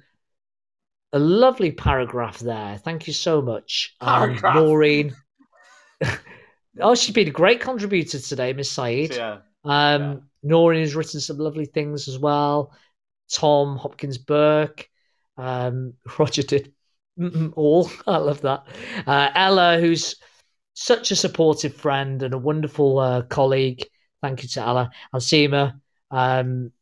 a 1.15 1.19
lovely 1.19 1.73
paragraph 1.73 2.39
there. 2.41 2.77
Thank 2.79 3.07
you 3.07 3.13
so 3.13 3.41
much. 3.41 3.97
Paragraph. 4.01 4.57
Maureen. 4.57 5.15
oh, 6.81 6.95
she's 6.95 7.15
been 7.15 7.29
a 7.29 7.33
great 7.33 7.61
contributor 7.61 8.19
today, 8.19 8.53
Miss 8.53 8.71
Said. 8.71 9.15
yeah. 9.15 9.39
Um, 9.65 10.23
Noreen 10.43 10.81
has 10.81 10.95
written 10.95 11.21
some 11.21 11.39
lovely 11.39 11.67
things 11.67 12.09
as 12.09 12.19
well. 12.19 12.75
Tom 13.31 13.77
Hopkins 13.77 14.19
Burke, 14.19 14.89
um, 15.37 15.95
Roger 16.19 16.43
did 16.43 16.73
all. 17.55 17.91
I 18.07 18.17
love 18.19 18.43
that. 18.43 18.67
Uh, 19.07 19.31
Ella, 19.35 19.79
who's 19.79 20.17
such 20.75 21.11
a 21.11 21.17
supportive 21.17 21.75
friend 21.75 22.23
and 22.23 22.35
a 22.35 22.39
wonderful 22.39 22.99
uh, 22.99 23.23
colleague. 23.23 23.85
Thank 24.23 24.43
you 24.43 24.49
to 24.51 24.61
Ella 24.61 24.91
and 25.13 25.23
Seema. 25.23 25.81
Um, 26.11 26.73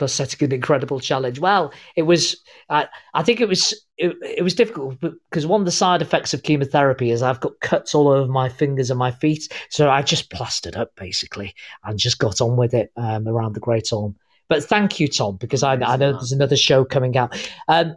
plus 0.00 0.14
setting 0.14 0.42
an 0.46 0.52
incredible 0.52 0.98
challenge. 0.98 1.38
Well, 1.38 1.72
it 1.94 2.02
was. 2.02 2.42
Uh, 2.70 2.86
I 3.12 3.22
think 3.22 3.40
it 3.42 3.48
was. 3.48 3.74
It, 3.98 4.16
it 4.22 4.42
was 4.42 4.54
difficult 4.54 4.98
because 4.98 5.46
one 5.46 5.60
of 5.60 5.66
the 5.66 5.70
side 5.70 6.00
effects 6.00 6.32
of 6.32 6.42
chemotherapy 6.42 7.10
is 7.10 7.22
I've 7.22 7.40
got 7.40 7.60
cuts 7.60 7.94
all 7.94 8.08
over 8.08 8.32
my 8.32 8.48
fingers 8.48 8.88
and 8.88 8.98
my 8.98 9.10
feet, 9.10 9.52
so 9.68 9.90
I 9.90 10.00
just 10.00 10.30
plastered 10.30 10.74
up 10.74 10.96
basically 10.96 11.54
and 11.84 11.98
just 11.98 12.18
got 12.18 12.40
on 12.40 12.56
with 12.56 12.72
it 12.72 12.90
um, 12.96 13.28
around 13.28 13.52
the 13.54 13.60
Great 13.60 13.92
Orme. 13.92 14.16
But 14.48 14.64
thank 14.64 14.98
you, 14.98 15.06
Tom, 15.06 15.36
because 15.36 15.62
I, 15.62 15.74
I 15.74 15.96
know 15.96 16.12
there's 16.12 16.32
another 16.32 16.56
show 16.56 16.82
coming 16.82 17.14
out. 17.18 17.36
Um, 17.68 17.94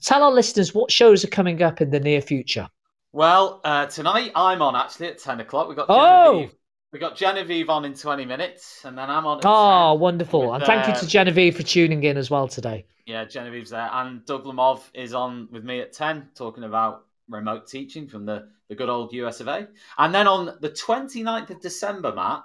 tell 0.00 0.22
our 0.22 0.30
listeners 0.30 0.72
what 0.72 0.92
shows 0.92 1.24
are 1.24 1.28
coming 1.28 1.62
up 1.62 1.80
in 1.80 1.90
the 1.90 1.98
near 1.98 2.22
future. 2.22 2.68
Well, 3.12 3.60
uh, 3.64 3.86
tonight 3.86 4.30
I'm 4.36 4.62
on 4.62 4.76
actually 4.76 5.08
at 5.08 5.18
10 5.18 5.40
o'clock. 5.40 5.66
We've 5.66 5.76
got 5.76 5.86
Oh! 5.88 6.32
Genevieve. 6.34 6.54
We 6.92 6.98
got 6.98 7.16
Genevieve 7.16 7.70
on 7.70 7.84
in 7.84 7.94
20 7.94 8.24
minutes, 8.24 8.84
and 8.84 8.98
then 8.98 9.10
I'm 9.10 9.26
on 9.26 9.40
at 9.40 9.44
Oh, 9.44 9.54
10 9.54 9.98
wonderful. 10.00 10.52
And 10.52 10.64
thank 10.64 10.86
you 10.86 10.92
to 10.94 11.06
Genevieve 11.06 11.56
for 11.56 11.62
tuning 11.62 12.02
in 12.04 12.16
as 12.16 12.30
well 12.30 12.48
today. 12.48 12.84
Yeah, 13.06 13.24
Genevieve's 13.24 13.70
there. 13.70 13.88
And 13.92 14.24
Doug 14.24 14.44
Lemov 14.44 14.82
is 14.94 15.14
on 15.14 15.48
with 15.50 15.64
me 15.64 15.80
at 15.80 15.92
10, 15.92 16.28
talking 16.34 16.64
about 16.64 17.06
remote 17.28 17.66
teaching 17.66 18.08
from 18.08 18.26
the, 18.26 18.48
the 18.68 18.74
good 18.74 18.88
old 18.88 19.12
US 19.12 19.40
of 19.40 19.48
A. 19.48 19.68
And 19.98 20.14
then 20.14 20.26
on 20.28 20.56
the 20.60 20.70
29th 20.70 21.50
of 21.50 21.60
December, 21.60 22.12
Matt, 22.14 22.44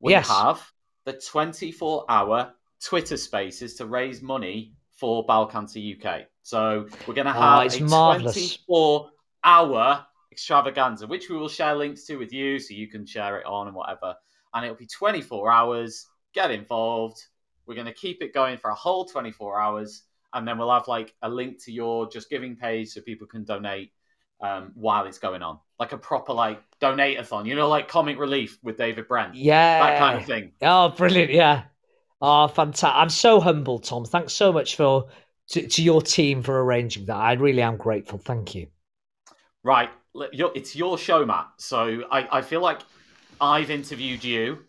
we 0.00 0.12
Yes. 0.12 0.28
have 0.28 0.60
the 1.04 1.14
24 1.14 2.04
hour 2.08 2.52
Twitter 2.82 3.16
spaces 3.16 3.74
to 3.76 3.86
raise 3.86 4.22
money 4.22 4.72
for 4.96 5.24
Bowel 5.24 5.46
Cancer 5.46 5.78
UK. 5.78 6.26
So 6.42 6.88
we're 7.06 7.14
going 7.14 7.26
to 7.26 7.32
Oh, 7.32 7.40
ah, 7.40 7.60
have 7.60 7.66
it's 7.66 7.76
a 7.76 7.84
marvellous. 7.84 8.58
24 8.58 9.10
hour 9.44 10.06
extravaganza, 10.32 11.06
which 11.06 11.28
we 11.28 11.36
will 11.36 11.48
share 11.48 11.74
links 11.74 12.04
to 12.04 12.16
with 12.16 12.32
you 12.32 12.58
so 12.58 12.74
you 12.74 12.88
can 12.88 13.06
share 13.06 13.38
it 13.38 13.46
on 13.46 13.66
and 13.66 13.76
whatever. 13.76 14.14
And 14.54 14.64
it'll 14.64 14.76
be 14.76 14.86
24 14.86 15.50
hours. 15.50 16.06
Get 16.34 16.50
involved. 16.50 17.18
We're 17.66 17.74
going 17.74 17.86
to 17.86 17.92
keep 17.92 18.22
it 18.22 18.34
going 18.34 18.58
for 18.58 18.70
a 18.70 18.74
whole 18.74 19.04
24 19.04 19.60
hours. 19.60 20.02
And 20.32 20.46
then 20.46 20.58
we'll 20.58 20.72
have 20.72 20.88
like 20.88 21.14
a 21.22 21.28
link 21.28 21.62
to 21.64 21.72
your 21.72 22.08
Just 22.08 22.30
Giving 22.30 22.56
page 22.56 22.88
so 22.88 23.00
people 23.00 23.26
can 23.26 23.44
donate 23.44 23.92
um, 24.40 24.72
while 24.74 25.06
it's 25.06 25.18
going 25.18 25.42
on. 25.42 25.58
Like 25.78 25.92
a 25.92 25.98
proper 25.98 26.32
like 26.32 26.62
donate-a-thon, 26.80 27.46
you 27.46 27.54
know, 27.54 27.68
like 27.68 27.88
comic 27.88 28.18
relief 28.18 28.58
with 28.62 28.76
David 28.76 29.08
Brent. 29.08 29.34
Yeah. 29.34 29.80
That 29.80 29.98
kind 29.98 30.18
of 30.18 30.26
thing. 30.26 30.52
Oh, 30.62 30.90
brilliant. 30.90 31.32
Yeah. 31.32 31.64
Oh, 32.20 32.48
fantastic. 32.48 32.96
I'm 32.96 33.08
so 33.08 33.40
humbled, 33.40 33.84
Tom. 33.84 34.04
Thanks 34.04 34.34
so 34.34 34.52
much 34.52 34.76
for 34.76 35.06
to, 35.48 35.66
to 35.66 35.82
your 35.82 36.02
team 36.02 36.42
for 36.42 36.62
arranging 36.62 37.06
that. 37.06 37.16
I 37.16 37.32
really 37.32 37.62
am 37.62 37.76
grateful. 37.76 38.18
Thank 38.18 38.54
you. 38.54 38.68
Right. 39.62 39.90
It's 40.14 40.74
your 40.74 40.98
show, 40.98 41.24
Matt. 41.24 41.48
So 41.58 42.02
I, 42.10 42.38
I 42.38 42.42
feel 42.42 42.60
like 42.60 42.80
I've 43.40 43.70
interviewed 43.70 44.24
you. 44.24 44.60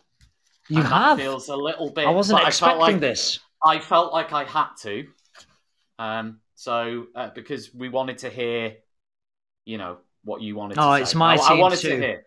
You 0.70 0.84
have. 0.84 1.18
feels 1.18 1.50
a 1.50 1.56
little 1.56 1.90
bit. 1.90 2.08
I 2.08 2.12
wasn't 2.12 2.46
expecting 2.46 2.78
felt 2.78 2.80
like, 2.80 3.00
this. 3.00 3.40
I 3.64 3.80
felt 3.80 4.14
like 4.14 4.34
I 4.34 4.44
had 4.44 4.70
to. 4.82 5.08
Um. 6.00 6.40
So 6.56 7.08
uh, 7.16 7.30
because 7.34 7.74
we 7.74 7.90
wanted 7.90 8.20
to 8.20 8.30
hear, 8.30 8.76
you 9.66 9.78
know, 9.78 9.98
what 10.24 10.42
you 10.42 10.56
wanted. 10.56 10.76
to 10.76 10.82
Oh, 10.84 10.96
say. 10.96 11.02
it's 11.02 11.16
my 11.16 11.36
I, 11.36 11.38
I 11.38 11.50
team 11.50 11.58
wanted 11.60 11.80
too. 11.80 11.90
to 11.90 11.98
hear. 11.98 12.24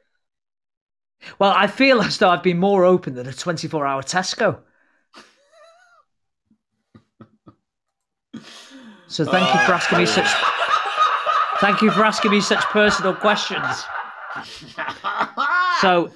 Well, 1.38 1.52
I 1.56 1.66
feel 1.66 2.02
as 2.02 2.18
though 2.18 2.28
I've 2.28 2.42
been 2.42 2.58
more 2.58 2.84
open 2.84 3.14
than 3.14 3.26
a 3.26 3.32
24 3.32 3.86
hour 3.86 4.02
Tesco. 4.02 4.58
So 9.06 9.24
thank 9.24 9.46
you 9.54 9.60
for 9.60 9.72
asking 9.72 9.98
me 9.98 10.06
such. 10.06 10.26
Thank 11.64 11.80
you 11.80 11.90
for 11.90 12.04
asking 12.04 12.30
me 12.30 12.42
such 12.42 12.62
personal 12.64 13.14
questions. 13.14 13.84
So, 15.80 16.12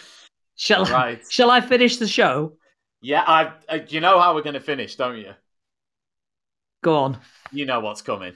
shall 0.57 0.85
Right. 0.85 1.25
shall 1.31 1.51
I 1.51 1.63
finish 1.63 1.97
the 1.97 2.07
show? 2.07 2.59
Yeah, 3.01 3.25
I. 3.27 3.53
Uh, 3.67 3.79
you 3.89 4.01
know 4.01 4.21
how 4.21 4.35
we're 4.35 4.43
going 4.43 4.61
to 4.61 4.61
finish, 4.61 4.97
don't 4.97 5.17
you? 5.17 5.33
Go 6.83 6.99
on. 6.99 7.19
You 7.51 7.65
know 7.65 7.81
what's 7.81 8.03
coming. 8.03 8.35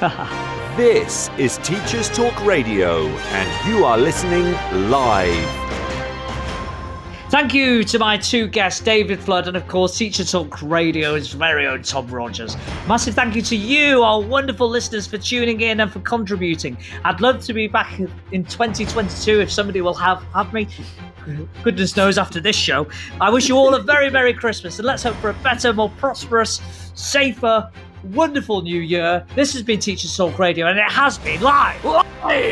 This 0.76 1.30
is 1.38 1.56
Teachers 1.58 2.08
Talk 2.10 2.44
Radio, 2.44 3.06
and 3.08 3.68
you 3.68 3.84
are 3.84 3.96
listening 3.96 4.52
live. 4.90 5.65
Thank 7.28 7.52
you 7.54 7.82
to 7.82 7.98
my 7.98 8.16
two 8.16 8.46
guests, 8.46 8.80
David 8.80 9.18
Flood 9.18 9.48
and, 9.48 9.56
of 9.56 9.66
course, 9.66 9.98
Teacher 9.98 10.24
Talk 10.24 10.62
Radio's 10.62 11.32
very 11.32 11.66
own 11.66 11.82
Tom 11.82 12.06
Rogers. 12.06 12.56
Massive 12.86 13.16
thank 13.16 13.34
you 13.34 13.42
to 13.42 13.56
you, 13.56 14.04
our 14.04 14.20
wonderful 14.22 14.68
listeners, 14.68 15.08
for 15.08 15.18
tuning 15.18 15.60
in 15.60 15.80
and 15.80 15.92
for 15.92 15.98
contributing. 16.00 16.78
I'd 17.04 17.20
love 17.20 17.44
to 17.46 17.52
be 17.52 17.66
back 17.66 17.98
in 18.30 18.44
2022 18.44 19.40
if 19.40 19.50
somebody 19.50 19.80
will 19.80 19.94
have, 19.94 20.22
have 20.34 20.52
me. 20.52 20.68
Goodness 21.64 21.96
knows 21.96 22.16
after 22.16 22.40
this 22.40 22.54
show. 22.54 22.86
I 23.20 23.28
wish 23.28 23.48
you 23.48 23.56
all 23.56 23.74
a 23.74 23.82
very 23.82 24.08
Merry 24.08 24.32
Christmas 24.32 24.78
and 24.78 24.86
let's 24.86 25.02
hope 25.02 25.16
for 25.16 25.30
a 25.30 25.34
better, 25.34 25.72
more 25.72 25.90
prosperous, 25.98 26.60
safer, 26.94 27.68
wonderful 28.04 28.62
new 28.62 28.80
year. 28.80 29.26
This 29.34 29.52
has 29.52 29.62
been 29.62 29.80
Teachers 29.80 30.16
Talk 30.16 30.38
Radio 30.38 30.66
and 30.66 30.78
it 30.78 30.90
has 30.90 31.18
been 31.18 31.40
live. 31.40 31.82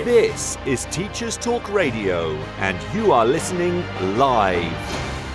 This 0.05 0.57
is 0.67 0.87
Teachers 0.87 1.37
Talk 1.37 1.69
Radio, 1.73 2.33
and 2.59 2.79
you 2.95 3.13
are 3.13 3.27
listening 3.27 3.85
live. 4.17 4.73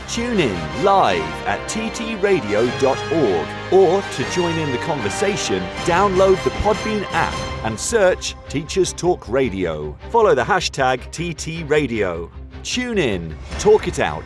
Tune 0.08 0.40
in 0.40 0.84
live 0.84 1.22
at 1.46 1.60
ttradio.org 1.70 3.74
or 3.74 4.02
to 4.02 4.32
join 4.32 4.58
in 4.58 4.72
the 4.72 4.78
conversation, 4.80 5.62
download 5.86 6.44
the 6.44 6.50
Podbean 6.62 7.04
app 7.12 7.34
and 7.66 7.80
search 7.80 8.36
Teachers 8.48 8.94
Talk 8.94 9.28
Radio. 9.30 9.96
Follow 10.10 10.34
the 10.34 10.44
hashtag 10.44 11.00
TTRadio. 11.12 12.32
Tune 12.64 12.98
in, 12.98 13.36
talk 13.60 13.88
it 13.88 14.00
out, 14.00 14.24